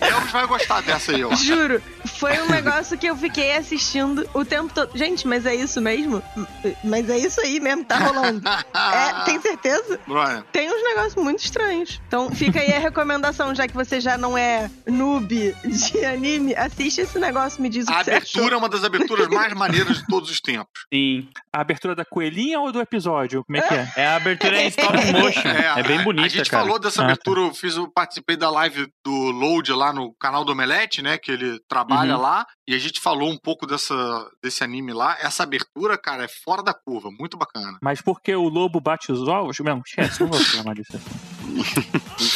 Elvis 0.00 0.32
vai 0.32 0.46
gostar 0.46 0.80
dessa 0.82 1.12
aí, 1.12 1.24
ó. 1.24 1.34
Juro, 1.34 1.82
foi 2.18 2.40
um 2.42 2.48
negócio 2.48 2.96
que 2.98 3.06
eu 3.06 3.16
fiquei 3.16 3.56
assistindo 3.56 4.28
o 4.34 4.44
tempo 4.44 4.72
todo. 4.74 4.96
Gente, 4.96 5.26
mas 5.26 5.46
é 5.46 5.54
isso 5.54 5.80
mesmo? 5.80 6.22
Mas 6.84 7.08
é 7.08 7.18
isso 7.18 7.40
aí 7.40 7.60
mesmo, 7.60 7.84
tá 7.84 7.98
rolando. 7.98 8.42
É, 8.48 9.24
tem 9.24 9.40
certeza? 9.40 9.98
Brother, 10.06 10.42
Tem 10.52 10.68
uns 10.70 10.82
negócios 10.82 11.14
muito 11.16 11.44
estranhos. 11.44 12.00
Então 12.06 12.30
fica 12.30 12.60
aí 12.60 12.72
a 12.72 12.78
recomendação, 12.78 13.54
já 13.54 13.66
que 13.68 13.74
você 13.74 14.00
já 14.00 14.16
não 14.18 14.36
é 14.36 14.70
noob 14.86 15.54
de 15.64 16.04
anime, 16.04 16.54
assiste 16.54 17.00
esse 17.02 17.18
negócio, 17.18 17.62
me 17.62 17.68
diz 17.68 17.86
o 17.86 17.92
A 17.92 17.98
que 17.98 18.04
você 18.04 18.10
achou. 18.10 18.18
abertura 18.42 18.54
é 18.54 18.58
uma 18.58 18.68
das 18.68 18.84
aberturas 18.84 19.28
mais 19.28 19.52
maneiras 19.54 19.98
de 19.98 20.06
todos 20.06 20.30
os 20.30 20.40
tempos. 20.40 20.86
Sim. 20.92 21.28
A 21.52 21.60
abertura 21.60 21.94
da 21.94 22.04
coelhinha 22.04 22.58
ou 22.60 22.72
do 22.72 22.80
episódio? 22.80 23.44
Como 23.44 23.58
é 23.58 23.62
que 23.62 23.74
é? 23.74 23.92
É 23.96 24.06
a 24.06 24.16
abertura 24.16 24.60
em 24.62 24.68
stop 24.68 24.96
motion. 25.12 25.40
É, 25.50 25.82
bem 25.82 25.98
a- 25.98 26.02
bonita, 26.02 26.26
A 26.26 26.28
gente 26.30 26.50
cara. 26.50 26.62
falou 26.64 26.78
dessa 26.78 27.02
Ah, 27.02 27.04
abertura, 27.04 27.40
eu 27.40 27.54
fiz, 27.54 27.76
eu 27.76 27.88
participei 27.88 28.36
da 28.36 28.50
live 28.50 28.88
do 29.04 29.29
Load 29.30 29.72
lá 29.72 29.92
no 29.92 30.14
canal 30.14 30.44
do 30.44 30.52
Omelete, 30.52 31.02
né? 31.02 31.18
Que 31.18 31.32
ele 31.32 31.58
trabalha 31.68 32.16
Uhum. 32.16 32.22
lá. 32.22 32.46
E 32.68 32.74
a 32.74 32.78
gente 32.78 33.00
falou 33.00 33.30
um 33.30 33.38
pouco 33.38 33.66
dessa, 33.66 33.94
desse 34.42 34.62
anime 34.62 34.92
lá. 34.92 35.16
Essa 35.20 35.42
abertura, 35.42 35.98
cara, 35.98 36.24
é 36.24 36.28
fora 36.28 36.62
da 36.62 36.72
curva. 36.74 37.10
Muito 37.18 37.36
bacana. 37.36 37.78
Mas 37.82 38.00
porque 38.00 38.34
o 38.34 38.48
lobo 38.48 38.80
bate 38.80 39.10
os 39.10 39.26
ovos? 39.26 39.58
Não, 39.60 39.82
esquece, 39.84 40.20
não 40.20 40.28
vou 40.28 40.38
disso. 40.74 40.92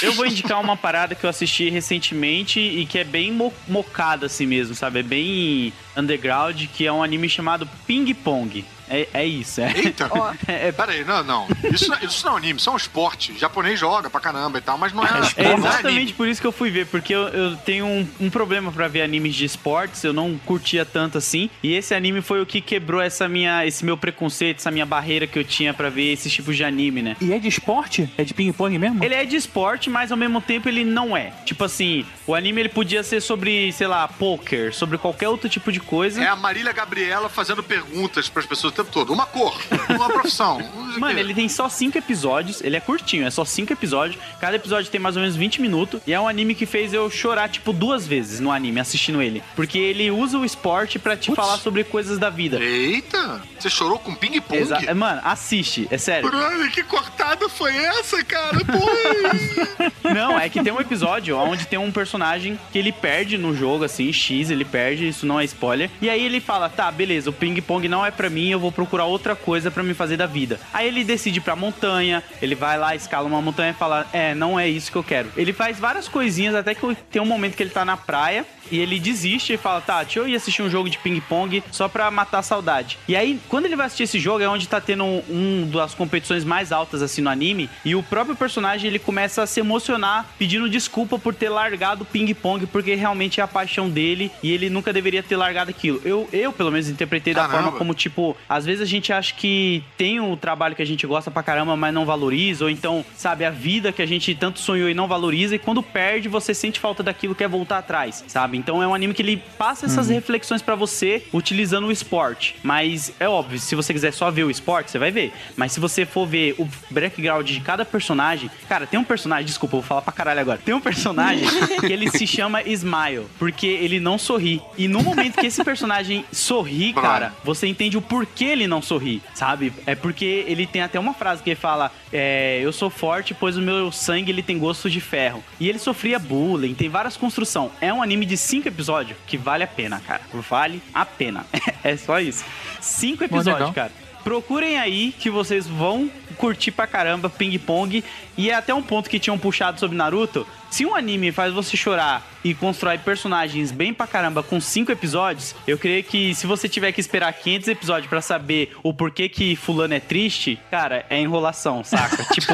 Eu 0.03 0.13
vou 0.13 0.27
indicar 0.27 0.61
uma 0.61 0.77
parada 0.77 1.15
que 1.15 1.25
eu 1.25 1.31
assisti 1.31 1.69
recentemente 1.69 2.59
e 2.61 2.87
que 2.87 2.99
é 2.99 3.05
bem 3.05 3.31
mo 3.33 3.53
mocada 3.69 4.27
assim 4.27 4.47
mesmo, 4.47 4.75
sabe? 4.75 5.01
É 5.01 5.03
bem 5.03 5.73
underground, 5.97 6.65
que 6.75 6.87
é 6.87 6.93
um 6.93 7.03
anime 7.03 7.29
chamado 7.29 7.69
Ping 7.87 8.13
Pong. 8.15 8.65
É, 8.87 9.09
é 9.15 9.25
isso, 9.27 9.63
é. 9.63 9.73
Eita! 9.79 10.09
Ó, 10.11 10.31
É, 10.47 10.71
Pera 10.71 10.93
aí, 10.93 11.03
não, 11.07 11.25
não. 11.25 11.47
Isso, 11.73 11.89
não- 11.89 11.99
isso 12.03 12.23
não 12.27 12.33
é 12.33 12.35
um 12.35 12.37
anime, 12.39 12.59
isso 12.61 12.69
é 12.69 12.73
um 12.73 12.77
esporte. 12.77 13.33
O 13.33 13.39
japonês 13.39 13.81
joga 13.81 14.11
pra 14.11 14.21
caramba 14.21 14.59
e 14.59 14.61
tal, 14.61 14.77
mas 14.77 14.93
não 14.93 15.03
é, 15.03 15.09
É 15.39 15.45
é 15.47 15.55
exatamente 15.55 15.87
anime. 15.87 16.13
por 16.13 16.29
isso 16.29 16.39
que 16.39 16.47
eu 16.47 16.53
fui 16.53 16.71
ver, 16.71 16.87
porque 16.89 17.15
eu, 17.15 17.23
eu 17.29 17.57
tenho 17.57 17.87
um, 17.87 18.07
um 18.21 18.29
problema 18.29 18.71
pra 18.71 18.87
ver 18.87 19.01
animes 19.01 19.35
de 19.35 19.47
esportes, 19.47 20.05
eu 20.05 20.13
não 20.13 20.37
curtia 20.45 20.85
tanto 20.85 21.17
assim, 21.17 21.49
e 21.63 21.73
esse 21.73 21.95
anime 21.95 22.21
foi 22.21 22.43
o 22.43 22.47
que 22.47 22.61
quebrou 22.61 23.01
essa 23.01 23.27
minha, 23.27 23.65
esse 23.67 23.87
meu 23.87 23.97
preconceito, 23.97 24.59
essa 24.59 24.71
minha 24.71 24.85
barreira 24.85 25.27
que 25.27 25.39
eu 25.39 25.45
tinha 25.45 25.73
pra 25.73 25.89
ver 25.89 26.13
esses 26.13 26.31
tipos 26.31 26.55
de 26.55 26.63
anime, 26.63 27.01
né? 27.01 27.17
E 27.23 27.33
é 27.33 27.39
de 27.39 27.49
esporte? 27.49 28.11
É 28.19 28.23
de 28.23 28.35
ping-pong 28.35 28.79
mesmo? 28.79 29.03
Ele 29.05 29.15
é 29.15 29.25
de 29.25 29.37
esporte, 29.37 29.91
mas 29.91 30.11
ao 30.11 30.17
mesmo 30.17 30.41
tempo 30.41 30.69
ele 30.69 30.85
não 30.85 31.17
é. 31.17 31.33
Tipo 31.45 31.65
assim, 31.65 32.07
o 32.27 32.35
anime 32.35 32.63
ele 32.63 32.69
podia 32.71 33.03
ser 33.03 33.21
sobre, 33.21 33.71
sei 33.73 33.87
lá, 33.87 34.09
poker, 34.09 34.75
sobre 34.75 34.97
qualquer 34.97 35.29
outro 35.29 35.49
tipo 35.49 35.71
de 35.71 35.79
coisa. 35.79 36.23
É 36.23 36.27
a 36.27 36.37
Marília 36.37 36.73
Gabriela 36.73 37.29
fazendo 37.29 37.63
perguntas 37.63 38.29
pras 38.29 38.47
pessoas 38.47 38.73
o 38.73 38.77
tempo 38.77 38.91
todo. 38.91 39.13
Uma 39.13 39.27
cor, 39.27 39.61
uma 39.91 40.09
profissão. 40.09 40.59
Mano, 40.99 41.19
ele 41.19 41.35
tem 41.35 41.49
só 41.49 41.69
cinco 41.69 41.99
episódios, 41.99 42.63
ele 42.63 42.77
é 42.77 42.81
curtinho, 42.81 43.27
é 43.27 43.31
só 43.31 43.45
cinco 43.45 43.73
episódios. 43.73 44.21
Cada 44.41 44.57
episódio 44.57 44.91
tem 44.91 45.01
mais 45.01 45.17
ou 45.17 45.23
menos 45.23 45.37
20 45.37 45.61
minutos. 45.61 46.01
E 46.07 46.13
é 46.15 46.21
um 46.21 46.27
anime 46.27 46.55
que 46.55 46.65
fez 46.65 46.95
eu 46.95 47.11
chorar, 47.11 47.49
tipo, 47.49 47.73
duas 47.73 48.07
vezes 48.07 48.41
no 48.41 48.51
anime, 48.51 48.81
assistindo 48.81 49.21
ele. 49.21 49.43
Porque 49.55 49.79
ele 49.79 50.11
usa 50.11 50.39
o 50.39 50.45
esporte 50.45 50.99
pra 50.99 51.17
te 51.17 51.27
Putz. 51.27 51.37
falar 51.37 51.59
sobre 51.59 51.85
coisas 51.85 52.19
da 52.19 52.31
vida. 52.31 52.59
Eita! 52.59 53.43
Você 53.59 53.69
chorou 53.69 53.99
com 53.99 54.15
ping-pong? 54.15 54.95
Mano, 54.95 55.21
assiste, 55.25 55.87
é 55.91 55.99
sério. 55.99 56.31
Brother, 56.31 56.71
que 56.71 56.83
cortada 56.85 57.49
foi 57.49 57.77
essa, 57.77 58.23
cara? 58.25 58.65
Pô! 58.65 58.94
Não, 60.15 60.39
é 60.39 60.49
que 60.49 60.63
tem 60.63 60.73
um 60.73 60.81
episódio 60.81 61.37
onde 61.37 61.67
tem 61.67 61.79
um 61.79 61.91
personagem 61.91 62.59
que 62.73 62.79
ele 62.79 62.93
perde 62.93 63.37
no 63.39 63.55
jogo, 63.55 63.85
assim, 63.85 64.13
X, 64.13 64.51
ele 64.51 64.65
perde, 64.65 65.09
isso 65.09 65.27
não 65.27 65.41
é 65.41 65.45
spoiler. 65.45 65.91
E 66.01 66.09
aí 66.09 66.25
ele 66.25 66.41
fala: 66.41 66.69
tá, 66.69 66.91
beleza, 66.91 67.31
o 67.31 67.33
ping-pong 67.33 67.89
não 67.89 68.05
é 68.05 68.11
pra 68.11 68.31
mim, 68.31 68.51
eu 68.51 68.61
vou 68.61 68.71
procurar 68.71 69.05
outra 69.05 69.35
coisa 69.35 69.71
pra 69.71 69.83
me 69.83 69.95
fazer 69.95 70.17
da 70.17 70.27
vida. 70.27 70.61
Aí 70.73 70.89
ele 70.89 71.05
decide 71.05 71.39
ir 71.39 71.43
pra 71.43 71.57
montanha, 71.57 72.23
ele 72.41 72.55
vai 72.55 72.79
lá, 72.79 72.95
escala 72.95 73.27
uma 73.27 73.41
montanha 73.41 73.71
e 73.71 73.75
fala: 73.75 74.07
é, 74.13 74.35
não 74.35 74.59
é 74.59 74.69
isso 74.69 74.91
que 74.91 74.99
eu 74.99 75.05
quero. 75.05 75.31
Ele 75.37 75.53
faz 75.53 75.79
várias 75.79 76.09
coisinhas, 76.09 76.55
até 76.55 76.75
que 76.75 76.97
tem 77.11 77.21
um 77.21 77.27
momento 77.27 77.57
que 77.57 77.63
ele 77.63 77.71
tá 77.71 77.85
na 77.85 77.97
praia. 77.97 78.45
E 78.71 78.79
ele 78.79 78.99
desiste 78.99 79.53
e 79.53 79.57
fala, 79.57 79.81
tá, 79.81 80.03
deixa 80.03 80.21
eu 80.21 80.29
ir 80.29 80.35
assistir 80.35 80.63
um 80.63 80.71
jogo 80.71 80.89
de 80.89 80.99
ping-pong 80.99 81.63
só 81.71 81.89
pra 81.89 82.11
matar 82.11 82.39
a 82.39 82.43
saudade. 82.43 82.99
E 83.07 83.15
aí, 83.15 83.39
quando 83.49 83.67
ele 83.67 83.77
vai 83.77 83.87
assistir 83.87 84.05
esse 84.05 84.19
jogo, 84.19 84.43
é 84.43 84.49
onde 84.49 84.67
tá 84.67 84.81
tendo 84.81 85.05
um, 85.05 85.23
um 85.31 85.71
das 85.71 85.95
competições 85.95 86.45
mais 86.45 86.73
altas, 86.73 87.03
assim, 87.03 87.21
no 87.21 87.31
anime. 87.31 87.69
E 87.85 87.95
o 87.95 88.03
próprio 88.03 88.35
personagem, 88.35 88.84
ele 88.87 88.99
começa 88.99 89.43
a 89.43 89.47
se 89.47 89.61
emocionar, 89.61 90.35
pedindo 90.39 90.69
desculpa 90.69 91.19
por 91.19 91.35
ter 91.35 91.49
largado 91.49 92.03
o 92.03 92.07
ping-pong, 92.07 92.67
porque 92.67 92.95
realmente 92.95 93.41
é 93.41 93.45
a 93.45 93.49
paixão 93.49 93.89
dele 93.89 94.31
e 94.43 94.51
ele 94.51 94.71
nunca 94.71 94.93
deveria 94.93 95.23
ter 95.23 95.37
largado 95.37 95.71
aquilo. 95.71 96.01
Eu, 96.05 96.29
eu 96.33 96.53
pelo 96.53 96.71
menos, 96.71 96.89
interpretei 96.89 97.35
da 97.35 97.43
Caramba. 97.43 97.63
forma 97.63 97.79
como, 97.79 97.95
tipo, 97.95 98.37
às 98.49 98.65
vezes 98.65 98.83
a 98.83 98.87
gente 98.87 99.13
acha 99.13 99.35
que 99.35 99.83
tem 99.97 100.21
o 100.21 100.37
trabalho 100.37 100.75
que 100.75 100.83
a 100.83 100.87
gente 100.87 101.07
gosta 101.07 101.31
pra 101.31 101.43
caramba, 101.43 101.77
mas 101.77 101.95
não 101.95 102.05
valoriza, 102.05 102.65
ou 102.65 102.71
então, 102.71 103.05
sabe, 103.17 103.45
a 103.45 103.51
vida 103.51 103.93
que 103.93 104.03
a 104.03 104.07
gente 104.07 104.35
tanto 104.35 104.59
sonhou 104.59 104.89
e 104.89 104.95
não 104.95 105.09
valoriza, 105.09 105.55
e 105.55 105.59
quando 105.59 105.83
perde, 105.83 106.29
você 106.29 106.55
sente 106.55 106.81
falta 106.81 107.03
daquilo, 107.03 107.35
quer 107.35 107.49
voltar 107.49 107.79
atrás, 107.79 108.25
sabe? 108.29 108.57
Então 108.57 108.83
é 108.83 108.87
um 108.87 108.95
anime 108.95 109.15
que 109.15 109.23
ele 109.23 109.43
passa 109.59 109.87
essas 109.87 110.09
reflexões 110.09 110.63
pra 110.63 110.75
você 110.75 111.25
utilizando 111.33 111.87
o 111.87 111.93
esporte. 111.93 112.57
Mas 112.63 113.13
é 113.19 113.29
óbvio, 113.29 113.59
se 113.59 113.75
você 113.75 113.93
quiser 113.93 114.13
só 114.13 114.31
ver 114.31 114.45
o 114.45 114.51
esporte, 114.51 114.91
você 114.91 114.99
vai 114.99 115.11
ver. 115.11 115.33
Mas 115.57 115.73
se 115.73 115.81
você 115.81 116.05
for 116.05 116.27
ver 116.27 116.55
o 116.59 116.69
background 116.91 117.49
de 117.49 117.61
cada 117.61 117.85
personagem, 117.85 118.51
cara, 118.69 118.87
tem 118.87 118.99
um 118.99 119.05
personagem, 119.05 119.47
desculpa, 119.47 119.77
eu 119.77 119.81
vou 119.81 119.89
falar 119.89 120.03
pra 120.03 120.13
caralho 120.13 120.41
agora. 120.41 120.59
Tem 120.59 120.75
um 120.75 120.81
personagem 120.81 121.47
que 121.81 121.93
ele 121.93 122.11
se 122.11 122.27
chama 122.27 122.63
Smile, 122.63 123.27
porque 123.39 123.67
ele 123.67 124.01
não 124.01 124.19
sorri. 124.19 124.63
E 124.77 124.89
no 124.89 125.03
momento 125.03 125.39
que 125.39 125.47
esse 125.47 125.63
personagem 125.65 126.25
sorri, 126.33 126.93
cara, 126.93 127.33
você 127.45 127.67
entende 127.67 127.97
o 127.97 128.03
porquê 128.03 128.45
ele 128.47 128.67
não 128.67 128.83
sorri, 128.83 129.23
sabe? 129.35 129.73
É 129.87 129.95
porque 129.95 130.45
ele 130.47 130.67
tem 130.67 130.83
até 130.83 130.99
uma 130.99 131.15
frase 131.15 131.43
que 131.43 131.51
ele 131.51 131.61
fala: 131.61 131.91
é, 132.13 132.61
Eu 132.63 132.73
sou 132.73 132.91
forte, 132.91 133.35
pois 133.35 133.57
o 133.57 133.63
meu 133.63 133.91
sangue 133.93 134.31
ele 134.31 134.43
tem 134.43 134.59
gosto 134.59 134.91
de 134.91 135.01
ferro. 135.01 135.43
E 135.59 135.69
ele 135.69 135.79
sofria 135.79 136.19
bullying, 136.19 136.75
tem 136.75 136.89
várias 136.89 137.17
construções. 137.17 137.71
É 137.81 137.93
um 137.93 138.03
anime 138.03 138.27
de 138.27 138.37
cinco 138.37 138.69
episódios 138.69 139.17
que 139.27 139.37
vale 139.37 139.65
a 139.65 139.67
pena, 139.67 140.01
cara. 140.01 140.23
Vale 140.33 140.83
a 140.93 141.05
pena. 141.05 141.47
é 141.83 141.97
só 141.97 142.21
isso. 142.21 142.45
Cinco 142.81 143.19
Bom, 143.19 143.37
episódios, 143.37 143.69
legal. 143.69 143.73
cara. 143.73 144.04
Procurem 144.25 144.79
aí 144.79 145.13
que 145.19 145.29
vocês 145.31 145.67
vão 145.67 146.11
curtir 146.39 146.71
pra 146.73 146.87
caramba 146.87 147.29
Ping 147.31 147.57
Pong. 147.59 148.03
E 148.37 148.51
é 148.51 148.55
até 148.55 148.75
um 148.75 148.83
ponto 148.83 149.09
que 149.09 149.21
tinham 149.21 149.39
puxado 149.39 149.79
sobre 149.79 149.97
Naruto. 149.97 150.45
Se 150.71 150.85
um 150.85 150.97
anime 150.97 151.31
faz 151.31 151.53
você 151.55 151.77
chorar 151.77 152.27
e 152.43 152.53
constrói 152.53 152.99
personagens 152.99 153.71
bem 153.71 153.95
pra 153.95 154.09
caramba 154.09 154.43
com 154.43 154.61
cinco 154.61 154.91
episódios, 154.91 155.55
eu 155.69 155.79
creio 155.79 156.03
que 156.03 156.35
se 156.35 156.49
você 156.49 156.69
tiver 156.69 156.91
que 156.91 157.01
esperar 157.01 157.33
500 157.33 157.69
episódios 157.69 158.09
pra 158.09 158.21
saber 158.21 158.75
o 158.83 158.93
porquê 158.93 159.29
que 159.29 159.55
fulano 159.55 159.95
é 159.95 160.01
triste, 160.01 160.59
cara, 160.69 161.07
é 161.09 161.21
enrolação, 161.21 161.85
saca? 161.85 162.25
tipo, 162.35 162.53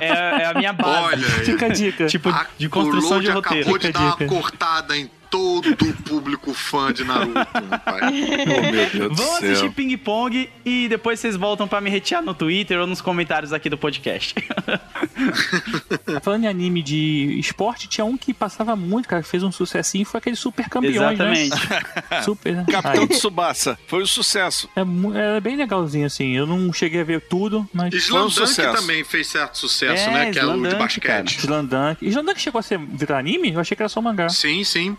é, 0.00 0.42
é 0.42 0.46
a 0.46 0.54
minha 0.54 0.72
base. 0.72 1.04
Olha 1.04 1.26
aí. 1.26 1.44
Fica 1.44 1.66
a 1.66 1.68
dica. 1.68 2.06
Tipo, 2.06 2.30
A- 2.30 2.46
de 2.56 2.68
construção 2.70 3.20
de 3.20 3.28
roteiro. 3.28 3.60
acabou 3.64 3.78
de 3.78 3.86
Fica 3.88 3.98
dar 3.98 4.04
a 4.04 4.08
uma 4.08 4.16
dica. 4.16 4.26
cortada 4.28 4.96
em 4.96 5.10
todo 5.30 5.70
o 5.70 5.92
público 6.02 6.52
fã 6.54 6.92
de 6.92 7.04
Naruto, 7.04 7.34
meu 7.34 7.78
pai. 7.78 8.00
Oh, 8.46 8.72
meu 8.72 8.90
Deus 8.90 9.08
do 9.10 9.14
Vão 9.14 9.26
céu. 9.38 9.50
assistir 9.52 9.70
Ping 9.72 9.96
Pong 9.98 10.48
e 10.64 10.88
depois 10.88 11.18
vocês 11.20 11.36
voltam 11.36 11.66
pra 11.68 11.80
me 11.80 11.90
retear 11.90 12.22
no 12.22 12.32
Twitter 12.34 12.78
ou 12.80 12.86
nos 12.86 13.00
comentários 13.00 13.52
aqui 13.52 13.68
do 13.68 13.76
podcast. 13.78 14.34
Falando 16.22 16.44
em 16.44 16.48
anime 16.48 16.82
de 16.82 17.38
esporte, 17.38 17.88
tinha 17.88 18.04
um 18.04 18.16
que 18.16 18.32
passava 18.32 18.74
muito, 18.76 19.08
cara, 19.08 19.22
que 19.22 19.28
fez 19.28 19.42
um 19.42 19.50
sucessinho, 19.52 20.04
foi 20.04 20.18
aquele 20.18 20.36
Super 20.36 20.68
Campeões, 20.68 20.96
Exatamente. 21.18 21.50
né? 22.10 22.22
Super, 22.22 22.54
né? 22.56 22.64
Capitão 22.70 23.02
Aí, 23.02 23.08
Tsubasa. 23.08 23.78
Foi 23.86 24.02
um 24.02 24.06
sucesso. 24.06 24.68
é, 24.76 24.84
mu- 24.84 25.16
é 25.16 25.40
bem 25.40 25.56
legalzinho, 25.56 26.06
assim. 26.06 26.32
Eu 26.36 26.46
não 26.46 26.72
cheguei 26.72 27.00
a 27.00 27.04
ver 27.04 27.20
tudo, 27.22 27.68
mas... 27.72 27.92
Slam 27.94 28.22
Dunk 28.22 28.32
sucesso. 28.34 28.76
também 28.80 29.04
fez 29.04 29.26
certo 29.26 29.58
sucesso, 29.58 30.08
É, 30.08 30.12
né? 30.12 30.30
Que 30.32 30.38
é 30.38 30.44
o 30.46 30.60
de 30.68 30.74
basquete. 30.76 31.38
Slandunk. 31.38 32.04
E 32.04 32.08
Slandunk 32.08 32.40
chegou 32.40 32.58
a 32.58 32.62
ser 32.62 32.78
virar 32.78 33.18
anime? 33.18 33.52
Eu 33.52 33.60
achei 33.60 33.76
que 33.76 33.82
era 33.82 33.88
só 33.88 34.00
mangá. 34.00 34.28
Sim, 34.28 34.62
sim. 34.64 34.96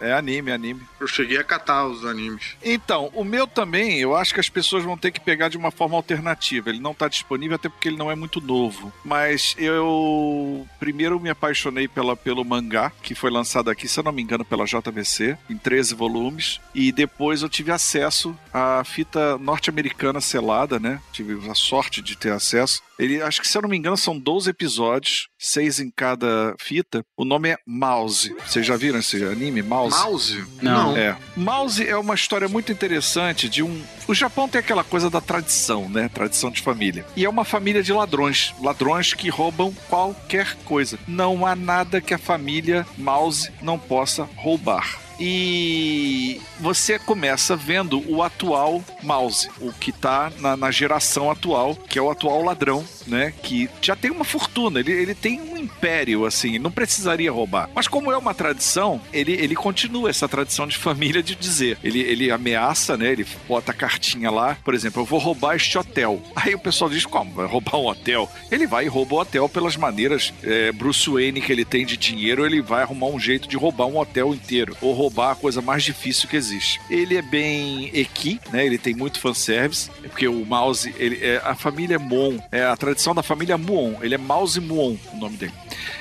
É 0.00 0.12
anime, 0.12 0.50
anime. 0.50 0.80
Eu 0.98 1.06
cheguei 1.06 1.38
a 1.38 1.44
catar 1.44 1.86
os 1.86 2.04
animes. 2.04 2.56
Então, 2.62 3.10
o 3.14 3.24
meu 3.24 3.46
também, 3.46 3.98
eu 3.98 4.16
acho 4.16 4.32
que 4.32 4.40
as 4.40 4.48
pessoas 4.48 4.84
vão 4.84 4.96
ter 4.96 5.10
que 5.10 5.20
pegar 5.20 5.48
de 5.48 5.56
uma 5.56 5.70
forma 5.70 5.96
alternativa. 5.96 6.70
Ele 6.70 6.80
não 6.80 6.94
tá 6.94 7.08
disponível 7.08 7.56
até 7.56 7.68
porque 7.68 7.88
ele 7.88 7.96
não 7.96 8.10
é 8.10 8.14
muito 8.14 8.40
novo. 8.40 8.92
Mas 9.04 9.54
eu 9.58 10.66
primeiro 10.78 11.20
me 11.20 11.30
apaixonei 11.30 11.88
pela, 11.88 12.16
pelo 12.16 12.44
mangá, 12.44 12.92
que 13.02 13.14
foi 13.14 13.30
lançado 13.30 13.70
aqui, 13.70 13.88
se 13.88 13.98
eu 13.98 14.04
não 14.04 14.12
me 14.12 14.22
engano, 14.22 14.44
pela 14.44 14.64
JVC, 14.64 15.36
em 15.48 15.56
13 15.56 15.94
volumes. 15.94 16.60
E 16.74 16.90
depois 16.90 17.42
eu 17.42 17.48
tive 17.48 17.70
acesso 17.70 18.36
à 18.52 18.82
fita 18.84 19.38
norte-americana 19.38 20.20
selada, 20.20 20.78
né? 20.78 21.00
Tive 21.12 21.50
a 21.50 21.54
sorte 21.54 22.00
de 22.00 22.16
ter 22.16 22.32
acesso. 22.32 22.82
Ele, 22.98 23.20
acho 23.22 23.40
que 23.40 23.48
se 23.48 23.56
eu 23.56 23.62
não 23.62 23.68
me 23.68 23.76
engano, 23.76 23.96
são 23.96 24.18
12 24.18 24.50
episódios, 24.50 25.28
seis 25.38 25.78
em 25.80 25.90
cada 25.90 26.54
fita. 26.58 27.04
O 27.16 27.24
nome 27.24 27.50
é 27.50 27.58
Mouse. 27.66 28.34
Vocês 28.46 28.66
já 28.66 28.76
viram 28.76 28.98
esse 28.98 29.22
anime, 29.24 29.62
Mouse? 29.62 29.96
Mouse? 29.98 30.44
Não. 30.62 30.96
É. 30.96 31.16
Mouse 31.36 31.86
é 31.86 31.96
uma 31.96 32.14
história 32.14 32.48
muito 32.48 32.72
interessante 32.72 33.48
de 33.48 33.62
um. 33.62 33.82
O 34.08 34.14
Japão 34.14 34.48
tem 34.48 34.58
aquela 34.58 34.84
coisa 34.84 35.10
da 35.10 35.20
tradição, 35.20 35.88
né? 35.88 36.08
Tradição 36.08 36.50
de 36.50 36.62
família. 36.62 37.04
E 37.16 37.24
é 37.24 37.28
uma 37.28 37.44
família 37.44 37.82
de 37.82 37.92
ladrões. 37.92 38.54
Ladrões 38.60 39.12
que 39.12 39.28
roubam 39.28 39.74
qualquer 39.88 40.56
coisa. 40.64 40.98
Não 41.06 41.44
há 41.46 41.54
nada 41.54 42.00
que 42.00 42.14
a 42.14 42.18
família 42.18 42.86
Mouse 42.96 43.52
não 43.62 43.78
possa 43.78 44.28
roubar. 44.36 45.05
E 45.18 46.40
você 46.60 46.98
começa 46.98 47.56
vendo 47.56 48.02
o 48.10 48.22
atual 48.22 48.82
mouse, 49.02 49.48
o 49.60 49.72
que 49.72 49.90
tá 49.90 50.30
na, 50.38 50.56
na 50.56 50.70
geração 50.70 51.30
atual, 51.30 51.74
que 51.74 51.98
é 51.98 52.02
o 52.02 52.10
atual 52.10 52.42
ladrão, 52.42 52.84
né? 53.06 53.32
Que 53.42 53.68
já 53.80 53.94
tem 53.96 54.10
uma 54.10 54.24
fortuna, 54.24 54.80
ele, 54.80 54.92
ele 54.92 55.14
tem 55.14 55.40
um 55.40 55.56
império, 55.56 56.24
assim, 56.24 56.58
não 56.58 56.70
precisaria 56.70 57.30
roubar. 57.30 57.68
Mas 57.74 57.88
como 57.88 58.12
é 58.12 58.16
uma 58.16 58.34
tradição, 58.34 59.00
ele, 59.12 59.32
ele 59.32 59.54
continua 59.54 60.10
essa 60.10 60.28
tradição 60.28 60.66
de 60.66 60.76
família 60.76 61.22
de 61.22 61.34
dizer. 61.34 61.78
Ele, 61.82 62.00
ele 62.00 62.30
ameaça, 62.30 62.96
né? 62.96 63.12
Ele 63.12 63.26
bota 63.48 63.72
a 63.72 63.74
cartinha 63.74 64.30
lá, 64.30 64.56
por 64.64 64.74
exemplo, 64.74 65.02
eu 65.02 65.06
vou 65.06 65.18
roubar 65.18 65.56
este 65.56 65.76
hotel. 65.78 66.22
Aí 66.34 66.54
o 66.54 66.58
pessoal 66.58 66.90
diz, 66.90 67.04
como? 67.04 67.32
Vai 67.32 67.46
roubar 67.46 67.76
um 67.76 67.86
hotel? 67.86 68.30
Ele 68.50 68.66
vai 68.66 68.84
e 68.84 68.88
rouba 68.88 69.14
o 69.14 69.18
hotel 69.20 69.48
pelas 69.48 69.76
maneiras 69.76 70.32
é, 70.42 70.72
Bruce 70.72 71.08
Wayne 71.08 71.40
que 71.40 71.52
ele 71.52 71.64
tem 71.64 71.84
de 71.84 71.96
dinheiro, 71.96 72.44
ele 72.44 72.60
vai 72.60 72.82
arrumar 72.82 73.06
um 73.06 73.18
jeito 73.18 73.48
de 73.48 73.56
roubar 73.56 73.86
um 73.86 73.98
hotel 73.98 74.34
inteiro. 74.34 74.76
Ou 74.80 74.92
roubar 74.92 75.32
a 75.32 75.36
coisa 75.36 75.60
mais 75.60 75.82
difícil 75.82 76.28
que 76.28 76.36
existe. 76.36 76.80
Ele 76.88 77.16
é 77.16 77.22
bem 77.22 77.90
equi, 77.92 78.40
né? 78.52 78.64
Ele 78.64 78.78
tem 78.78 78.94
muito 78.94 79.18
fanservice, 79.18 79.90
porque 80.02 80.28
o 80.28 80.44
mouse, 80.44 80.94
ele 80.98 81.18
é 81.22 81.40
a 81.44 81.54
família 81.54 81.98
Mon, 81.98 82.38
é 82.50 82.64
a 82.64 82.76
tradição 82.76 82.95
da 83.14 83.22
família 83.22 83.56
Muon. 83.56 83.94
Ele 84.02 84.14
é 84.14 84.18
Mouse 84.18 84.60
Muon, 84.60 84.96
o 85.12 85.16
nome 85.16 85.36
dele. 85.36 85.52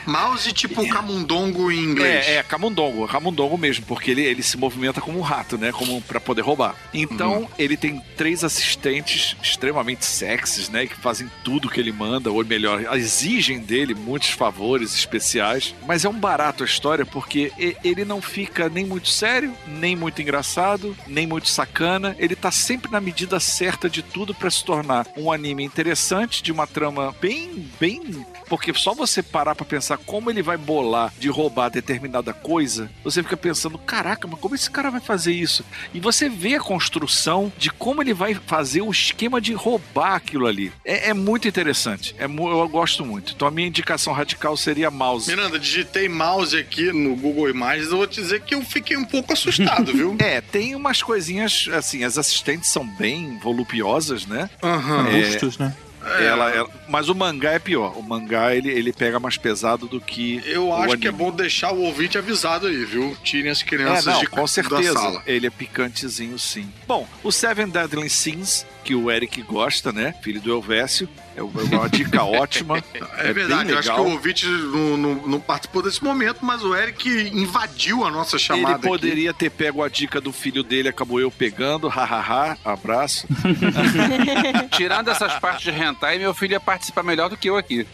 Mouse 0.05 0.51
tipo 0.53 0.88
camundongo 0.88 1.72
em 1.72 1.80
inglês. 1.80 2.27
É, 2.27 2.35
é 2.35 2.43
camundongo, 2.43 3.07
camundongo 3.07 3.57
mesmo, 3.57 3.85
porque 3.85 4.11
ele, 4.11 4.22
ele 4.22 4.43
se 4.43 4.57
movimenta 4.57 5.01
como 5.01 5.17
um 5.17 5.22
rato, 5.22 5.57
né? 5.57 5.72
Como 5.72 6.01
para 6.01 6.19
poder 6.19 6.41
roubar. 6.41 6.76
Então, 6.93 7.49
ele 7.57 7.76
tem 7.76 8.01
três 8.15 8.43
assistentes 8.43 9.35
extremamente 9.41 10.05
sexys, 10.05 10.69
né? 10.69 10.85
Que 10.85 10.95
fazem 10.95 11.30
tudo 11.43 11.69
que 11.69 11.80
ele 11.80 11.91
manda, 11.91 12.31
ou 12.31 12.45
melhor, 12.45 12.95
exigem 12.95 13.59
dele 13.59 13.93
muitos 13.93 14.30
favores 14.30 14.93
especiais. 14.93 15.73
Mas 15.88 16.05
é 16.05 16.09
um 16.09 16.19
barato 16.19 16.63
a 16.63 16.65
história, 16.65 17.05
porque 17.05 17.51
ele 17.84 18.05
não 18.05 18.22
fica 18.22 18.69
nem 18.69 18.85
muito 18.85 19.09
sério, 19.09 19.53
nem 19.67 19.95
muito 19.95 20.22
engraçado, 20.22 20.95
nem 21.07 21.26
muito 21.26 21.49
sacana. 21.49 22.15
Ele 22.19 22.35
tá 22.35 22.51
sempre 22.51 22.91
na 22.91 23.01
medida 23.01 23.39
certa 23.39 23.89
de 23.89 24.01
tudo 24.01 24.34
para 24.34 24.49
se 24.49 24.63
tornar 24.63 25.07
um 25.17 25.31
anime 25.31 25.63
interessante, 25.63 26.43
de 26.43 26.51
uma 26.51 26.67
trama 26.67 26.85
bem, 27.20 27.70
bem 27.80 28.26
porque 28.48 28.74
só 28.74 28.94
você 28.94 29.22
parar 29.24 29.56
pra 29.56 29.66
pensar 29.66 29.98
como 29.98 30.30
ele 30.30 30.41
vai 30.41 30.57
bolar 30.57 31.14
de 31.20 31.30
roubar 31.30 31.70
determinada 31.70 32.34
coisa, 32.34 32.90
você 33.03 33.24
fica 33.24 33.38
pensando, 33.38 33.78
caraca, 33.78 34.28
mas 34.28 34.40
como 34.40 34.56
esse 34.56 34.70
cara 34.70 34.90
vai 34.90 35.02
fazer 35.02 35.34
isso? 35.34 35.64
E 35.94 35.99
você 35.99 36.30
vê 36.30 36.56
a 36.56 36.60
construção 36.60 37.52
de 37.57 37.70
como 37.70 38.02
ele 38.02 38.14
vai 38.14 38.34
fazer 38.34 38.82
o 38.82 38.91
esquema 38.91 39.41
de 39.41 39.53
roubar 39.53 40.16
aquilo 40.16 40.48
ali. 40.48 40.72
É, 40.84 41.10
é 41.10 41.14
muito 41.14 41.48
interessante. 41.48 42.16
É, 42.18 42.26
eu 42.26 42.70
gosto 42.70 43.06
muito. 43.06 43.34
Então 43.34 43.48
a 43.48 43.52
minha 43.52 43.68
indicação 43.68 44.14
radical 44.14 44.56
seria 44.56 44.91
mouse. 44.91 45.30
Miranda, 45.30 45.60
digitei 45.60 46.07
mouse 46.07 46.57
aqui 46.57 46.91
no 46.91 47.16
Google 47.16 47.49
Imagens, 47.49 47.91
eu 47.91 47.98
vou 47.98 48.07
te 48.07 48.22
dizer 48.22 48.41
que 48.41 48.56
eu 48.56 48.62
fiquei 48.62 48.98
um 48.98 49.06
pouco 49.06 49.34
assustado, 49.34 49.91
viu? 49.91 50.16
É, 50.26 50.41
tem 50.41 50.76
umas 50.76 51.03
coisinhas, 51.03 51.68
assim, 51.74 52.03
as 52.03 52.18
assistentes 52.18 52.70
são 52.70 52.88
bem 52.88 53.38
volupiosas, 53.38 54.26
né? 54.26 54.49
Aham. 54.64 55.07
É. 55.07 55.22
Bustos, 55.22 55.57
né? 55.57 55.76
Ela, 56.19 56.52
ela- 56.52 56.69
mas 56.88 57.10
o 57.10 57.15
mangá 57.15 57.52
é 57.53 57.60
pior. 57.60 57.98
O 57.98 58.03
mangá, 58.03 58.56
ele, 58.56 58.69
ele 58.69 58.94
pega 58.94 59.19
mais 59.19 59.38
pesado 59.38 59.88
do 59.88 59.99
que 59.99 60.41
Eu 60.45 60.73
acho 60.73 60.98
que 60.98 61.07
é 61.07 61.10
anime. 61.10 61.23
bom 61.26 61.32
deixar 61.32 61.72
o 61.72 61.82
ouvinte 61.82 62.18
avisado 62.18 62.68
aí, 62.68 62.86
viu? 62.86 63.15
Tirem 63.23 63.52
as 63.52 63.61
crianças 63.64 64.07
É, 64.07 64.11
não, 64.11 64.19
de, 64.19 64.27
com 64.27 64.45
certeza. 64.48 65.22
Ele 65.26 65.48
é 65.48 65.49
picantezinho, 65.49 66.38
sim. 66.40 66.72
Bom, 66.88 67.07
o 67.23 67.32
Seven 67.32 67.68
Deadly 67.69 68.10
Sins, 68.10 68.65
que 68.86 68.94
o 68.95 69.10
Eric 69.10 69.41
gosta, 69.41 69.91
né? 69.91 70.14
Filho 70.22 70.40
do 70.40 70.52
Elvésio. 70.52 71.10
É 71.36 71.41
uma 71.44 71.90
dica 71.90 72.24
ótima. 72.24 72.78
É, 73.18 73.30
É 73.30 73.34
verdade, 73.34 73.72
eu 73.72 73.78
acho 73.80 73.94
que 73.94 73.99
o 73.99 74.12
ouvinte 74.12 74.45
não, 74.48 74.95
não- 74.95 75.16
não 75.28 75.40
participou 75.40 75.82
desse 75.82 76.02
momento, 76.02 76.38
mas 76.45 76.64
o 76.64 76.74
Eric 76.74 77.10
invadiu 77.34 78.06
a 78.06 78.12
nossa 78.12 78.38
chamada 78.38 78.76
Ele 78.80 78.88
poderia 78.88 79.34
ter 79.34 79.49
pego 79.49 79.84
a 79.84 79.90
dica 79.90 80.22
do 80.22 80.32
filho 80.32 80.64
dele, 80.64 80.88
acabou 80.88 81.20
eu 81.20 81.30
pegando. 81.30 81.88
Hahaha, 81.90 82.57
abraço. 82.64 83.28
Tirando 84.72 85.10
essas 85.10 85.38
partes 85.40 85.64
de 85.74 85.78
hentai, 85.82 86.18
meu 86.18 86.34
filho 86.34 86.53
ia 86.53 86.60
participar 86.60 87.03
melhor 87.03 87.30
do 87.30 87.38
que 87.38 87.49
eu 87.49 87.57
aqui. 87.57 87.86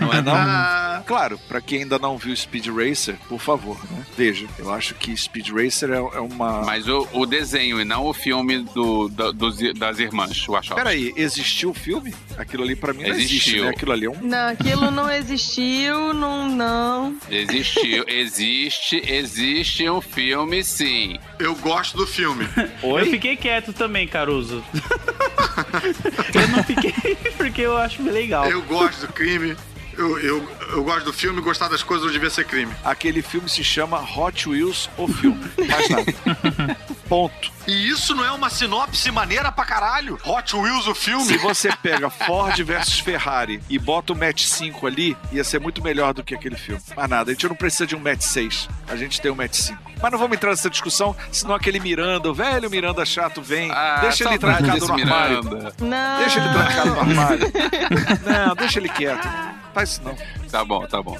Não 0.00 0.12
é 0.12 0.22
não? 0.22 0.34
Ah, 0.34 1.02
Claro, 1.06 1.38
pra 1.48 1.60
quem 1.60 1.82
ainda 1.82 1.98
não 1.98 2.16
viu 2.18 2.34
Speed 2.36 2.66
Racer, 2.68 3.16
por 3.28 3.40
favor, 3.40 3.78
né? 3.90 4.04
Veja. 4.16 4.46
Eu 4.58 4.72
acho 4.72 4.94
que 4.94 5.16
Speed 5.16 5.48
Racer 5.50 5.90
é, 5.90 5.96
é 5.96 6.20
uma. 6.20 6.62
Mas 6.64 6.86
o, 6.88 7.06
o 7.12 7.26
desenho 7.26 7.80
e 7.80 7.84
não 7.84 8.06
o 8.06 8.12
filme 8.12 8.58
do, 8.74 9.08
da- 9.08 9.30
dos- 9.32 9.58
das 9.74 9.98
irmãs, 9.98 10.29
Wachowski. 10.46 10.74
Peraí, 10.74 11.12
existiu 11.16 11.70
o 11.70 11.74
filme? 11.74 12.14
Aquilo 12.36 12.62
ali 12.62 12.76
pra 12.76 12.92
mim 12.92 13.02
não 13.02 13.10
existe, 13.10 13.34
Existiu. 13.36 13.64
né? 13.64 13.70
Aquilo 13.70 13.92
ali 13.92 14.06
é 14.06 14.10
um. 14.10 14.20
Não, 14.22 14.48
aquilo 14.48 14.90
não 14.90 15.10
existiu, 15.10 16.12
não, 16.14 16.48
não. 16.48 17.16
Existiu, 17.30 18.04
existe, 18.08 19.02
existe 19.06 19.88
um 19.88 20.00
filme 20.00 20.62
sim. 20.64 21.18
eu 21.38 21.54
gosto 21.56 21.96
do 21.96 22.06
filme. 22.06 22.46
Oi? 22.82 23.02
Eu 23.02 23.06
fiquei 23.06 23.36
quieto 23.36 23.72
também, 23.72 24.06
Caruso. 24.06 24.62
eu 26.34 26.48
não 26.48 26.62
fiquei 26.64 27.16
porque 27.36 27.62
eu 27.62 27.76
acho 27.76 28.02
legal. 28.02 28.46
Eu 28.46 28.62
gosto 28.62 29.06
do 29.06 29.12
crime. 29.12 29.56
Eu, 30.00 30.18
eu, 30.18 30.48
eu 30.72 30.82
gosto 30.82 31.04
do 31.04 31.12
filme, 31.12 31.42
gostar 31.42 31.68
das 31.68 31.82
coisas 31.82 32.06
não 32.06 32.12
devia 32.12 32.30
ser 32.30 32.46
crime. 32.46 32.72
Aquele 32.82 33.20
filme 33.20 33.50
se 33.50 33.62
chama 33.62 34.00
Hot 34.00 34.48
Wheels, 34.48 34.88
o 34.96 35.06
filme. 35.06 35.38
Mais 35.68 35.90
nada. 35.90 36.76
Ponto. 37.06 37.52
E 37.66 37.90
isso 37.90 38.14
não 38.14 38.24
é 38.24 38.32
uma 38.32 38.48
sinopse 38.48 39.10
maneira 39.10 39.52
pra 39.52 39.66
caralho? 39.66 40.18
Hot 40.24 40.56
Wheels, 40.56 40.86
o 40.86 40.94
filme? 40.94 41.26
Se 41.26 41.36
você 41.36 41.70
pega 41.82 42.08
Ford 42.08 42.58
versus 42.62 42.98
Ferrari 42.98 43.60
e 43.68 43.78
bota 43.78 44.14
o 44.14 44.16
match 44.16 44.44
5 44.44 44.86
ali, 44.86 45.14
ia 45.30 45.44
ser 45.44 45.60
muito 45.60 45.82
melhor 45.82 46.14
do 46.14 46.24
que 46.24 46.34
aquele 46.34 46.56
filme. 46.56 46.80
Mas 46.96 47.10
nada, 47.10 47.30
a 47.30 47.34
gente 47.34 47.46
não 47.46 47.54
precisa 47.54 47.86
de 47.86 47.94
um 47.94 48.00
match 48.00 48.22
6. 48.22 48.70
A 48.88 48.96
gente 48.96 49.20
tem 49.20 49.30
um 49.30 49.34
match 49.34 49.54
5. 49.54 49.78
Mas 50.00 50.12
não 50.12 50.18
vamos 50.18 50.34
entrar 50.34 50.48
nessa 50.48 50.70
discussão, 50.70 51.14
senão 51.30 51.54
aquele 51.54 51.78
Miranda, 51.78 52.30
o 52.30 52.34
velho 52.34 52.70
Miranda 52.70 53.04
chato, 53.04 53.42
vem. 53.42 53.70
Ah, 53.70 53.98
deixa 54.00 54.24
ele 54.24 54.38
trancado 54.38 54.86
no 54.86 54.94
armário. 54.94 55.40
Não. 55.78 56.18
Deixa 56.20 56.38
ele 56.38 56.48
trancado 56.48 56.90
no 56.90 57.00
armário. 57.00 57.52
Não, 58.24 58.54
deixa 58.56 58.78
ele 58.78 58.88
quieto. 58.88 59.28
Faz 59.72 59.90
isso 59.90 60.02
não. 60.02 60.16
Tá 60.50 60.64
bom, 60.64 60.86
tá 60.86 61.02
bom. 61.02 61.16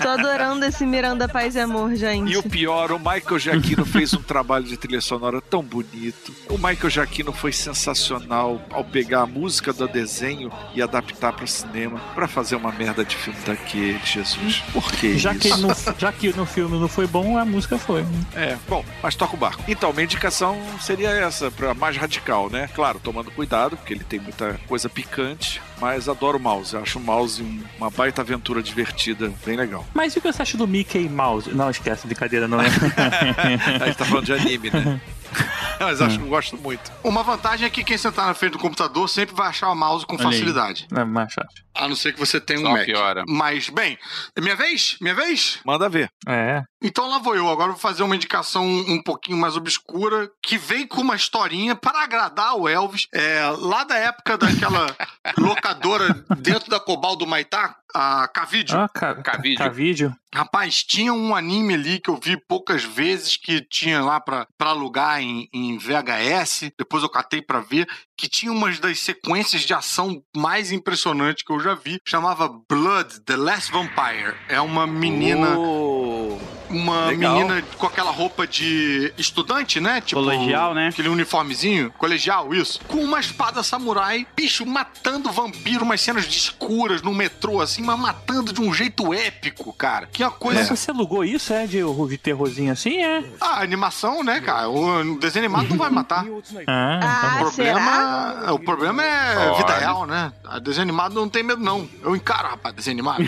Tô 0.00 0.08
adorando 0.08 0.64
esse 0.64 0.84
Miranda 0.84 1.28
Paz 1.28 1.54
e 1.54 1.60
Amor, 1.60 1.94
gente. 1.94 2.30
E 2.32 2.36
o 2.36 2.42
pior, 2.42 2.92
o 2.92 2.98
Michael 2.98 3.38
Giacchino 3.38 3.84
fez 3.86 4.12
um 4.14 4.22
trabalho 4.22 4.64
de 4.64 4.76
trilha 4.76 5.00
sonora 5.00 5.40
tão 5.40 5.62
bonito. 5.62 6.34
O 6.50 6.54
Michael 6.58 6.90
Giacchino 6.90 7.32
foi 7.32 7.52
sensacional 7.52 8.60
ao 8.70 8.84
pegar 8.84 9.22
a 9.22 9.26
música 9.26 9.72
do 9.72 9.88
desenho 9.88 10.50
e 10.74 10.82
adaptar 10.82 11.32
para 11.32 11.46
cinema 11.46 11.98
para 12.14 12.28
fazer 12.28 12.56
uma 12.56 12.70
merda 12.72 13.04
de 13.04 13.16
filme 13.16 13.38
daquele, 13.46 13.98
Jesus. 14.04 14.62
Por 14.72 14.90
que 14.92 15.16
Já 15.18 15.32
isso? 15.32 15.40
que, 15.40 15.48
no, 15.60 15.68
já 15.98 16.12
que 16.12 16.32
no 16.36 16.44
filme 16.44 16.78
não 16.78 16.88
foi 16.88 17.06
bom, 17.06 17.38
a 17.38 17.44
música 17.44 17.78
foi. 17.78 18.02
né? 18.02 18.24
É, 18.34 18.56
bom, 18.68 18.84
mas 19.02 19.14
toca 19.14 19.34
o 19.34 19.38
barco. 19.38 19.62
Então, 19.66 19.92
minha 19.92 20.04
indicação 20.04 20.60
seria 20.80 21.08
essa, 21.10 21.50
para 21.50 21.72
mais 21.74 21.96
radical, 21.96 22.50
né? 22.50 22.68
Claro, 22.74 23.00
tomando 23.02 23.30
cuidado, 23.30 23.76
porque 23.76 23.94
ele 23.94 24.04
tem 24.04 24.20
muita 24.20 24.60
coisa 24.66 24.88
picante, 24.88 25.62
mas 25.80 26.08
adoro 26.08 26.36
o 26.38 26.40
mouse. 26.40 26.76
Acho 26.76 26.98
o 26.98 27.02
mouse 27.02 27.42
um- 27.42 27.62
uma 27.78 27.88
baita 27.90 28.20
aventura 28.22 28.62
divertida, 28.62 29.32
bem 29.44 29.56
legal. 29.56 29.85
Mas 29.94 30.14
e 30.14 30.18
o 30.18 30.22
que 30.22 30.32
você 30.32 30.42
acha 30.42 30.58
do 30.58 30.66
Mickey 30.66 31.08
Mouse? 31.08 31.52
Não, 31.54 31.70
esquece, 31.70 32.06
brincadeira, 32.06 32.46
não 32.46 32.60
é? 32.60 32.66
A 33.80 33.86
gente 33.86 33.96
tá 33.96 34.04
falando 34.04 34.24
de 34.24 34.32
anime, 34.32 34.70
né? 34.70 35.00
Mas 35.78 36.00
acho 36.00 36.18
que 36.18 36.24
eu 36.24 36.28
gosto 36.28 36.56
muito. 36.56 36.90
Uma 37.04 37.22
vantagem 37.22 37.66
é 37.66 37.70
que 37.70 37.84
quem 37.84 37.98
sentar 37.98 38.26
na 38.26 38.34
frente 38.34 38.52
do 38.52 38.58
computador 38.58 39.08
sempre 39.08 39.34
vai 39.34 39.48
achar 39.48 39.70
o 39.70 39.74
mouse 39.74 40.06
com 40.06 40.16
Olha 40.16 40.26
aí. 40.26 40.32
facilidade. 40.32 40.86
É 40.94 41.04
mais 41.04 41.32
chato. 41.32 41.54
A 41.74 41.86
não 41.86 41.94
ser 41.94 42.14
que 42.14 42.18
você 42.18 42.40
tenha 42.40 42.60
um 42.60 42.62
Só 42.62 42.70
Mac. 42.72 42.86
piora. 42.86 43.24
Mas, 43.28 43.68
bem, 43.68 43.98
é 44.34 44.40
minha 44.40 44.56
vez? 44.56 44.96
Minha 45.00 45.14
vez? 45.14 45.58
Manda 45.64 45.88
ver. 45.88 46.08
É. 46.26 46.62
Então 46.82 47.08
lá 47.08 47.18
vou 47.18 47.36
eu. 47.36 47.48
Agora 47.50 47.72
vou 47.72 47.78
fazer 47.80 48.02
uma 48.02 48.16
indicação 48.16 48.64
um 48.64 49.02
pouquinho 49.02 49.36
mais 49.36 49.56
obscura, 49.56 50.30
que 50.42 50.56
vem 50.56 50.86
com 50.86 51.02
uma 51.02 51.14
historinha 51.16 51.76
para 51.76 52.02
agradar 52.02 52.54
o 52.56 52.66
Elvis. 52.66 53.06
É, 53.12 53.42
lá 53.58 53.84
da 53.84 53.96
época 53.96 54.38
daquela 54.38 54.86
locadora 55.36 56.24
dentro 56.38 56.70
da 56.70 56.80
Cobal 56.80 57.14
do 57.16 57.26
Maitá, 57.26 57.76
a 57.94 58.28
K-Video. 58.28 58.78
Ah, 58.78 58.88
ca... 58.88 59.14
K-Vídeo. 59.16 59.58
K-Vídeo. 59.58 60.16
Rapaz, 60.34 60.82
tinha 60.82 61.12
um 61.12 61.34
anime 61.34 61.74
ali 61.74 62.00
que 62.00 62.10
eu 62.10 62.18
vi 62.22 62.36
poucas 62.46 62.84
vezes 62.84 63.36
que 63.36 63.60
tinha 63.60 64.02
lá 64.02 64.20
pra, 64.20 64.46
pra 64.58 64.70
alugar 64.70 65.22
em, 65.22 65.48
em 65.52 65.78
VHS. 65.78 66.72
Depois 66.78 67.02
eu 67.02 67.08
catei 67.08 67.40
pra 67.40 67.60
ver. 67.60 67.86
Que 68.16 68.28
tinha 68.28 68.50
umas 68.50 68.78
das 68.78 68.98
sequências 69.00 69.62
de 69.62 69.74
ação 69.74 70.22
mais 70.34 70.72
impressionantes 70.72 71.44
que 71.44 71.52
eu 71.52 71.60
já 71.60 71.74
vi. 71.74 72.00
Chamava 72.06 72.48
Blood, 72.68 73.20
The 73.20 73.36
Last 73.36 73.70
Vampire. 73.70 74.34
É 74.48 74.60
uma 74.60 74.86
menina. 74.86 75.58
Oh, 75.58 76.38
Uma 76.70 77.06
legal. 77.06 77.34
menina 77.36 77.62
com 77.76 77.86
aquela 77.86 78.10
roupa 78.10 78.46
de 78.46 79.12
estudante, 79.18 79.78
né? 79.80 80.00
Tipo, 80.00 80.20
Colegial, 80.22 80.74
né? 80.74 80.88
Aquele 80.88 81.08
uniformezinho. 81.10 81.92
Colegial, 81.98 82.54
isso. 82.54 82.80
Com 82.88 83.04
uma 83.04 83.20
espada 83.20 83.62
samurai, 83.62 84.26
bicho, 84.34 84.64
matando 84.66 85.30
vampiro, 85.30 85.84
umas 85.84 86.00
cenas 86.00 86.26
de 86.26 86.36
escuras 86.38 87.02
no 87.02 87.14
metrô, 87.14 87.60
assim, 87.60 87.82
mas 87.82 87.98
matando 87.98 88.52
de 88.52 88.60
um 88.60 88.72
jeito 88.72 89.12
épico, 89.12 89.72
cara. 89.74 90.06
Que 90.10 90.22
é 90.22 90.26
uma 90.26 90.32
coisa. 90.32 90.60
Mas 90.60 90.68
você 90.70 90.90
alugou 90.90 91.22
isso, 91.24 91.52
é? 91.52 91.66
De, 91.66 91.78
de 92.08 92.18
terrorzinho 92.18 92.72
assim? 92.72 92.96
É. 93.02 93.22
Ah, 93.40 93.60
animação, 93.60 94.24
né, 94.24 94.40
cara? 94.40 94.68
O 94.70 95.18
desenho 95.18 95.44
animado 95.44 95.68
não 95.68 95.76
vai 95.76 95.90
matar. 95.90 96.24
Ah, 96.66 97.00
Ah, 97.02 97.36
O 97.36 97.38
problema, 97.46 97.80
será? 97.80 98.05
O 98.52 98.58
problema 98.58 99.02
é 99.02 99.48
Olha. 99.48 99.56
vida 99.58 99.74
real, 99.74 100.06
né? 100.06 100.32
A 100.44 100.58
desenho 100.58 100.82
animado 100.82 101.14
não 101.14 101.28
tem 101.28 101.42
medo, 101.42 101.62
não. 101.62 101.88
Eu 102.02 102.14
encaro, 102.14 102.48
rapaz, 102.48 102.74
desenho 102.74 102.94
animado. 102.94 103.22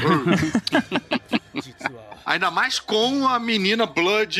Ainda 2.24 2.50
mais 2.50 2.78
com 2.78 3.26
a 3.26 3.38
menina 3.38 3.86
Blood 3.86 4.38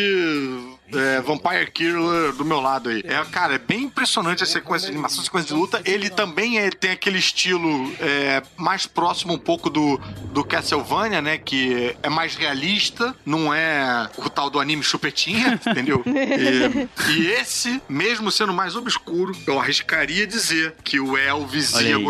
é, 0.93 1.21
Vampire 1.21 1.71
Killer 1.71 2.33
do 2.33 2.45
meu 2.45 2.61
lado 2.61 2.89
aí. 2.89 3.03
É, 3.05 3.23
cara, 3.31 3.55
é 3.55 3.59
bem 3.59 3.85
impressionante 3.85 4.43
a 4.43 4.47
sequência 4.47 4.87
de 4.87 4.93
animação, 4.93 5.23
sequência 5.23 5.49
de 5.55 5.61
luta. 5.61 5.81
Ele 5.85 6.09
também 6.11 6.59
é- 6.59 6.71
tem 6.71 6.91
aquele 6.93 7.19
estilo 7.19 7.93
é, 8.01 8.43
mais 8.57 8.87
próximo 8.87 9.35
um 9.35 9.39
pouco 9.39 9.69
do, 9.71 9.99
do 10.33 10.45
Castlevania, 10.45 11.21
né? 11.21 11.39
Que 11.39 11.97
é 12.03 12.09
mais 12.09 12.35
realista, 12.37 13.15
não 13.25 13.53
é 13.53 14.09
o 14.17 14.29
tal 14.29 14.51
do 14.51 14.61
anime 14.61 14.83
chupetinha, 14.83 15.59
entendeu? 15.67 16.03
E, 16.07 17.13
e 17.13 17.27
esse, 17.33 17.81
mesmo 17.89 18.31
sendo 18.31 18.53
mais 18.53 18.77
obscuro, 18.77 19.33
eu 19.47 19.59
arriscaria 19.61 20.27
dizer 20.27 20.75
que 20.85 21.01
o 21.01 21.17
Elvis 21.17 21.73
ia 21.73 21.97
aí. 21.97 22.05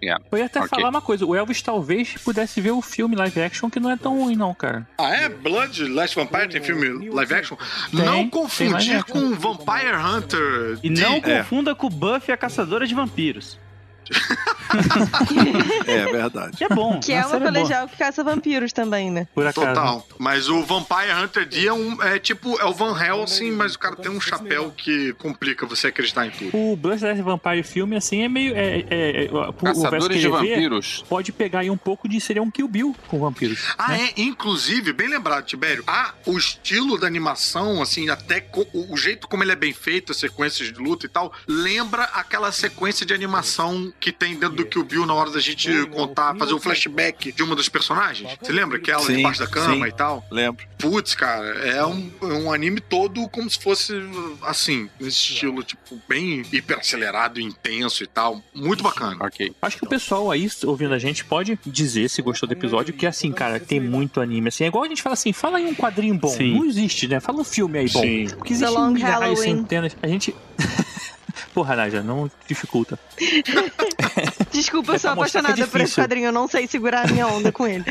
Gostar. 0.00 0.20
Eu 0.30 0.38
ia 0.38 0.46
até 0.46 0.58
Ok. 0.60 0.68
falar 0.70 0.88
uma 0.90 1.00
coisa. 1.00 1.26
O 1.26 1.34
Elvis 1.34 1.60
talvez 1.62 2.14
pudesse 2.22 2.60
ver 2.60 2.70
o 2.72 2.80
filme 2.82 3.16
live 3.16 3.40
action, 3.42 3.68
que 3.70 3.80
não 3.80 3.90
é 3.90 3.96
tão 3.96 4.18
ruim, 4.18 4.36
não, 4.36 4.54
cara. 4.54 4.86
Ah, 4.98 5.14
é? 5.14 5.28
Blood 5.28 5.84
Last 5.88 6.14
Vampire 6.16 6.48
tem 6.48 6.62
filme 6.62 7.08
live 7.10 7.34
action? 7.34 7.56
Tem, 7.90 8.04
não 8.04 8.28
confundir 8.28 9.04
com 9.04 9.34
Vampire 9.34 9.96
Hunter. 9.96 10.78
E 10.82 10.90
D. 10.90 11.00
não 11.02 11.14
É. 11.16 11.20
confunda 11.20 11.74
com 11.74 11.88
Buffy 11.88 12.32
a 12.32 12.36
Caçadora 12.36 12.86
de 12.86 12.94
Vampiros. 12.94 13.58
É 15.86 16.04
verdade. 16.12 16.56
Que 16.56 16.64
é 16.64 16.68
bom. 16.68 17.00
Que 17.00 17.12
é 17.12 17.20
A 17.20 17.26
uma 17.26 17.36
é 17.36 17.38
boa. 17.38 17.52
colegial 17.52 17.88
que 17.88 17.96
caça 17.96 18.22
vampiros 18.22 18.72
também, 18.72 19.10
né? 19.10 19.26
Por 19.34 19.46
acaso. 19.46 19.66
Total. 19.66 20.06
Mas 20.18 20.48
o 20.48 20.62
Vampire 20.62 21.12
Hunter 21.12 21.46
D 21.48 21.66
é, 21.66 21.72
um, 21.72 22.02
é 22.02 22.18
tipo, 22.18 22.58
é 22.60 22.64
o 22.64 22.72
Van 22.72 22.96
Helsing, 22.98 23.52
mas 23.52 23.74
o 23.74 23.78
cara 23.78 23.96
tem 23.96 24.10
um 24.10 24.20
chapéu 24.20 24.70
que 24.76 25.12
complica 25.14 25.66
você 25.66 25.88
acreditar 25.88 26.26
em 26.26 26.30
tudo. 26.30 26.50
O 26.56 26.76
Bloodless 26.76 27.22
Vampire 27.22 27.62
filme, 27.62 27.96
assim, 27.96 28.22
é 28.22 28.28
meio. 28.28 28.54
É, 28.54 28.84
é, 28.90 29.24
é, 29.24 29.28
Caçadores 29.62 30.16
que 30.16 30.22
de 30.22 30.28
vampiros. 30.28 31.04
Pode 31.08 31.32
pegar 31.32 31.60
aí 31.60 31.70
um 31.70 31.76
pouco 31.76 32.08
de 32.08 32.20
seria 32.20 32.42
um 32.42 32.50
Kill 32.50 32.68
Bill 32.68 32.96
com 33.08 33.18
vampiros. 33.18 33.74
Ah, 33.78 33.88
né? 33.88 34.10
é? 34.16 34.20
Inclusive, 34.20 34.92
bem 34.92 35.08
lembrado, 35.08 35.44
Tibério, 35.44 35.82
ah, 35.86 36.12
o 36.26 36.36
estilo 36.36 36.98
da 36.98 37.06
animação, 37.06 37.80
assim, 37.80 38.10
até 38.10 38.46
o 38.72 38.96
jeito 38.96 39.28
como 39.28 39.42
ele 39.42 39.52
é 39.52 39.56
bem 39.56 39.72
feito, 39.72 40.12
as 40.12 40.18
sequências 40.18 40.72
de 40.72 40.78
luta 40.78 41.06
e 41.06 41.08
tal, 41.08 41.32
lembra 41.46 42.04
aquela 42.04 42.52
sequência 42.52 43.04
de 43.06 43.14
animação 43.14 43.92
que 44.00 44.12
tem 44.12 44.34
dentro 44.34 44.56
do 44.56 44.64
Kill 44.64 44.84
Bill 44.84 45.06
na 45.06 45.14
hora 45.14 45.30
da 45.30 45.40
gente 45.40 45.86
contar, 45.86 46.34
fazer 46.36 46.54
um 46.54 46.60
flashback 46.60 47.32
de 47.32 47.42
uma 47.42 47.54
dos 47.56 47.68
personagens. 47.68 48.36
Você 48.40 48.52
lembra? 48.52 48.78
Que 48.78 48.90
é 48.90 48.94
ela 48.94 49.02
Sim, 49.02 49.16
debaixo 49.16 49.40
da 49.40 49.46
cama 49.46 49.84
sim. 49.86 49.90
e 49.90 49.92
tal. 49.92 50.24
Lembro. 50.30 50.66
Putz, 50.78 51.14
cara, 51.14 51.46
é 51.46 51.84
um, 51.84 52.10
é 52.22 52.26
um 52.26 52.52
anime 52.52 52.80
todo 52.80 53.28
como 53.28 53.50
se 53.50 53.58
fosse, 53.58 53.94
assim, 54.42 54.88
nesse 55.00 55.32
estilo, 55.32 55.62
tipo, 55.62 56.00
bem 56.08 56.42
hiper 56.52 56.78
acelerado, 56.78 57.40
intenso 57.40 58.04
e 58.04 58.06
tal. 58.06 58.42
Muito 58.54 58.82
bacana. 58.82 59.16
Ok. 59.20 59.52
Acho 59.60 59.76
que 59.76 59.84
o 59.84 59.88
pessoal 59.88 60.30
aí 60.30 60.48
ouvindo 60.64 60.94
a 60.94 60.98
gente 60.98 61.24
pode 61.24 61.58
dizer 61.66 62.08
se 62.08 62.22
gostou 62.22 62.48
do 62.48 62.52
episódio, 62.52 62.94
que 62.94 63.06
assim, 63.06 63.32
cara, 63.32 63.58
tem 63.58 63.80
muito 63.80 64.20
anime. 64.20 64.48
Assim, 64.48 64.64
é 64.64 64.66
igual 64.68 64.84
a 64.84 64.88
gente 64.88 65.02
fala 65.02 65.14
assim, 65.14 65.32
fala 65.32 65.58
aí 65.58 65.66
um 65.66 65.74
quadrinho 65.74 66.14
bom. 66.14 66.28
Sim. 66.28 66.54
Não 66.54 66.64
existe, 66.64 67.08
né? 67.08 67.20
Fala 67.20 67.40
um 67.40 67.44
filme 67.44 67.78
aí 67.78 67.88
bom. 67.88 68.00
Sim. 68.00 68.28
Porque 68.28 68.52
existe 68.52 68.74
Halloween. 68.74 69.36
centenas. 69.36 69.96
A 70.00 70.06
gente. 70.06 70.34
Porra, 71.58 71.74
Naja, 71.74 72.04
não 72.04 72.30
dificulta. 72.46 72.96
Desculpa, 74.52 74.92
eu 74.92 74.98
sou 75.00 75.10
é 75.10 75.12
apaixonada 75.12 75.66
por 75.66 75.80
esse 75.80 76.00
quadrinho. 76.00 76.26
Eu 76.26 76.32
não 76.32 76.46
sei 76.46 76.68
segurar 76.68 77.08
a 77.08 77.12
minha 77.12 77.26
onda 77.26 77.50
com 77.50 77.66
ele. 77.66 77.84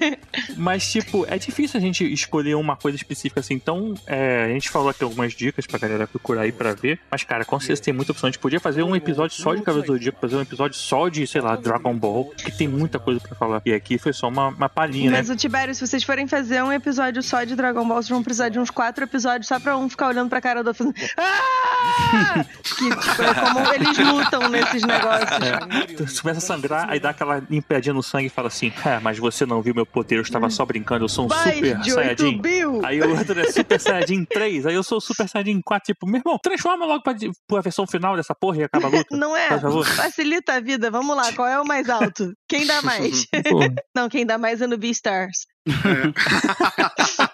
Mas, 0.56 0.90
tipo, 0.90 1.26
é 1.28 1.38
difícil 1.38 1.78
a 1.78 1.80
gente 1.80 2.02
escolher 2.10 2.54
uma 2.54 2.76
coisa 2.76 2.96
específica 2.96 3.40
assim. 3.40 3.52
Então, 3.52 3.94
é, 4.06 4.44
a 4.44 4.48
gente 4.48 4.70
falou 4.70 4.88
aqui 4.88 5.04
algumas 5.04 5.34
dicas 5.34 5.66
pra 5.66 5.78
galera 5.78 6.06
procurar 6.06 6.42
aí 6.42 6.52
pra 6.52 6.72
ver. 6.72 6.98
Mas, 7.10 7.22
cara, 7.22 7.44
com 7.44 7.60
certeza 7.60 7.82
tem 7.82 7.92
muita 7.92 8.12
opção. 8.12 8.26
A 8.26 8.30
gente 8.30 8.40
podia 8.40 8.58
fazer 8.58 8.82
um 8.82 8.96
episódio 8.96 9.36
só 9.36 9.54
de 9.54 9.60
Cavaleiro 9.60 9.92
do 9.92 9.98
Zodíaco, 9.98 10.18
fazer 10.18 10.36
um 10.36 10.40
episódio 10.40 10.78
só 10.78 11.08
de, 11.10 11.26
sei 11.26 11.42
lá, 11.42 11.56
Dragon 11.56 11.94
Ball, 11.94 12.32
que 12.36 12.50
tem 12.50 12.68
muita 12.68 12.98
coisa 12.98 13.20
pra 13.20 13.34
falar. 13.34 13.60
E 13.66 13.74
aqui 13.74 13.98
foi 13.98 14.14
só 14.14 14.28
uma, 14.28 14.48
uma 14.48 14.68
palhinha, 14.70 15.10
né? 15.10 15.18
Mas 15.18 15.28
o 15.28 15.36
Tibério, 15.36 15.74
se 15.74 15.86
vocês 15.86 16.02
forem 16.02 16.26
fazer 16.26 16.62
um 16.62 16.72
episódio 16.72 17.22
só 17.22 17.44
de 17.44 17.54
Dragon 17.54 17.86
Ball, 17.86 18.02
vocês 18.02 18.08
vão 18.08 18.22
precisar 18.22 18.48
de 18.48 18.58
uns 18.58 18.70
quatro 18.70 19.04
episódios 19.04 19.46
só 19.46 19.60
pra 19.60 19.76
um 19.76 19.90
ficar 19.90 20.08
olhando 20.08 20.30
pra 20.30 20.40
cara 20.40 20.62
do 20.62 20.68
outro. 20.68 20.94
Ah! 21.18 22.44
que 22.78 23.09
como 23.16 23.72
eles 23.74 23.98
lutam 23.98 24.48
nesses 24.48 24.82
negócios. 24.82 25.30
É. 25.30 26.04
Você 26.04 26.20
começa 26.20 26.38
a 26.38 26.40
sangrar, 26.40 26.90
aí 26.90 27.00
dá 27.00 27.10
aquela 27.10 27.42
limpadinha 27.50 27.94
no 27.94 28.02
sangue 28.02 28.26
e 28.26 28.30
fala 28.30 28.48
assim: 28.48 28.72
É, 28.84 28.98
mas 29.00 29.18
você 29.18 29.44
não 29.46 29.62
viu 29.62 29.74
meu 29.74 29.86
poder, 29.86 30.16
eu 30.16 30.22
estava 30.22 30.48
só 30.50 30.64
brincando, 30.64 31.04
eu 31.04 31.08
sou 31.08 31.26
um 31.26 31.28
Mais 31.28 31.54
super 31.54 31.78
de 31.78 31.92
8 31.92 31.94
saiyajin. 31.94 32.40
Aí 32.84 33.00
o 33.00 33.16
outro 33.16 33.40
é 33.40 33.50
Super 33.50 33.80
Saiyajin 33.80 34.24
3, 34.24 34.66
aí 34.66 34.74
eu 34.74 34.82
sou 34.82 35.00
Super 35.00 35.28
Saiyajin 35.28 35.60
4, 35.62 35.92
tipo, 35.92 36.06
meu 36.06 36.20
irmão, 36.20 36.38
transforma 36.42 36.86
logo 36.86 37.02
pra, 37.02 37.14
pra 37.46 37.60
versão 37.60 37.86
final 37.86 38.16
dessa 38.16 38.34
porra 38.34 38.58
e 38.58 38.62
acaba 38.64 38.86
a 38.86 38.90
luta. 38.90 39.16
Não 39.16 39.36
é? 39.36 39.48
Facilita 39.96 40.54
a 40.54 40.60
vida. 40.60 40.90
Vamos 40.90 41.16
lá, 41.16 41.32
qual 41.32 41.48
é 41.48 41.60
o 41.60 41.64
mais 41.64 41.88
alto? 41.88 42.32
Quem 42.48 42.66
dá 42.66 42.82
mais? 42.82 43.26
Não, 43.94 44.08
quem 44.08 44.24
dá 44.26 44.38
mais 44.38 44.60
é 44.60 44.66
no 44.66 44.78
Beastars. 44.78 45.46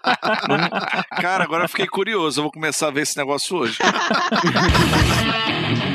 Cara, 1.20 1.44
agora 1.44 1.64
eu 1.64 1.68
fiquei 1.68 1.86
curioso. 1.86 2.40
Eu 2.40 2.44
vou 2.44 2.52
começar 2.52 2.88
a 2.88 2.90
ver 2.90 3.02
esse 3.02 3.16
negócio 3.16 3.56
hoje. 3.56 3.78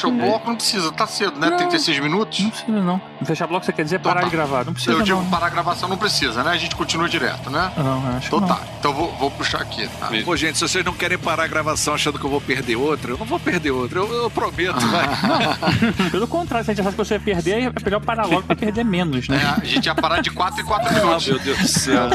que 0.00 0.06
a 0.06 0.08
gente 0.08 0.08
fecha 0.08 0.08
o 0.08 0.12
bloco? 0.12 0.48
Não 0.48 0.56
precisa, 0.56 0.92
tá 0.92 1.06
cedo, 1.06 1.38
né? 1.38 1.50
Não. 1.50 1.56
36 1.56 2.00
minutos. 2.00 2.40
Não 2.40 2.50
precisa, 2.50 2.72
não. 2.82 3.00
Fechar 3.24 3.46
bloco, 3.46 3.64
você 3.64 3.72
quer 3.72 3.84
dizer 3.84 4.00
parar 4.00 4.20
tá. 4.20 4.26
de 4.26 4.32
gravar? 4.32 4.64
Não 4.64 4.72
precisa, 4.72 4.92
Eu 4.96 5.02
digo 5.02 5.20
não. 5.20 5.30
parar 5.30 5.46
a 5.46 5.50
gravação 5.50 5.88
não 5.88 5.96
precisa, 5.96 6.42
né? 6.42 6.50
A 6.50 6.56
gente 6.56 6.76
continua 6.76 7.08
direto, 7.08 7.48
né? 7.50 7.72
Não, 7.76 8.16
acho 8.16 8.26
Então 8.26 8.40
que 8.40 8.48
não. 8.48 8.54
tá. 8.56 8.62
Então 8.78 8.92
vou, 8.92 9.12
vou 9.16 9.30
puxar 9.30 9.60
aqui. 9.62 9.88
Tá? 10.00 10.10
Pô, 10.24 10.36
gente, 10.36 10.58
se 10.58 10.68
vocês 10.68 10.84
não 10.84 10.92
querem 10.92 11.16
parar 11.18 11.44
a 11.44 11.46
gravação 11.46 11.94
achando 11.94 12.18
que 12.18 12.24
eu 12.26 12.30
vou 12.30 12.40
perder 12.40 12.76
outra, 12.76 13.12
eu 13.12 13.18
não 13.18 13.26
vou 13.26 13.38
perder 13.40 13.70
outra. 13.70 13.98
Eu, 14.00 14.12
eu 14.12 14.30
prometo, 14.30 14.80
vai. 14.88 15.08
Pelo 16.10 16.26
contrário, 16.26 16.64
se 16.64 16.70
a 16.70 16.74
gente 16.74 16.80
achasse 16.82 16.96
que 16.96 17.04
você 17.04 17.14
ia 17.14 17.20
perder, 17.20 17.62
é 17.64 17.72
melhor 17.84 18.00
parar 18.00 18.26
logo 18.26 18.42
pra 18.42 18.56
perder 18.56 18.84
menos, 18.84 19.28
né? 19.28 19.40
É, 19.42 19.62
a 19.62 19.64
gente 19.64 19.86
ia 19.86 19.94
parar 19.94 20.20
de 20.20 20.30
4 20.30 20.60
em 20.60 20.64
4 20.64 20.88
Ah, 20.88 20.92
minutos. 20.92 21.26
meu 21.28 21.38
Deus 21.38 21.58
do 21.58 21.68
céu. 21.68 22.08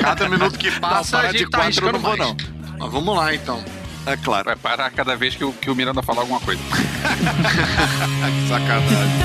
Cada 0.00 0.28
minuto 0.28 0.58
que 0.58 0.70
passa, 0.80 1.16
parar 1.18 1.28
a 1.28 1.32
gente 1.32 1.44
de 1.44 1.50
tá 1.50 1.58
quatro 1.58 1.84
eu 1.84 1.88
arriscando 1.88 1.92
não 1.92 2.00
vou, 2.00 2.16
mais. 2.16 2.30
não. 2.30 2.78
Mas 2.78 2.92
vamos 2.92 3.16
lá, 3.16 3.34
então. 3.34 3.62
É 4.06 4.16
claro. 4.16 4.44
Vai 4.44 4.56
parar 4.56 4.90
cada 4.90 5.16
vez 5.16 5.34
que 5.34 5.44
o, 5.44 5.52
que 5.52 5.70
o 5.70 5.74
Miranda 5.74 6.02
falar 6.02 6.22
alguma 6.22 6.40
coisa. 6.40 6.60
que 6.72 8.48
sacanagem. 8.48 9.22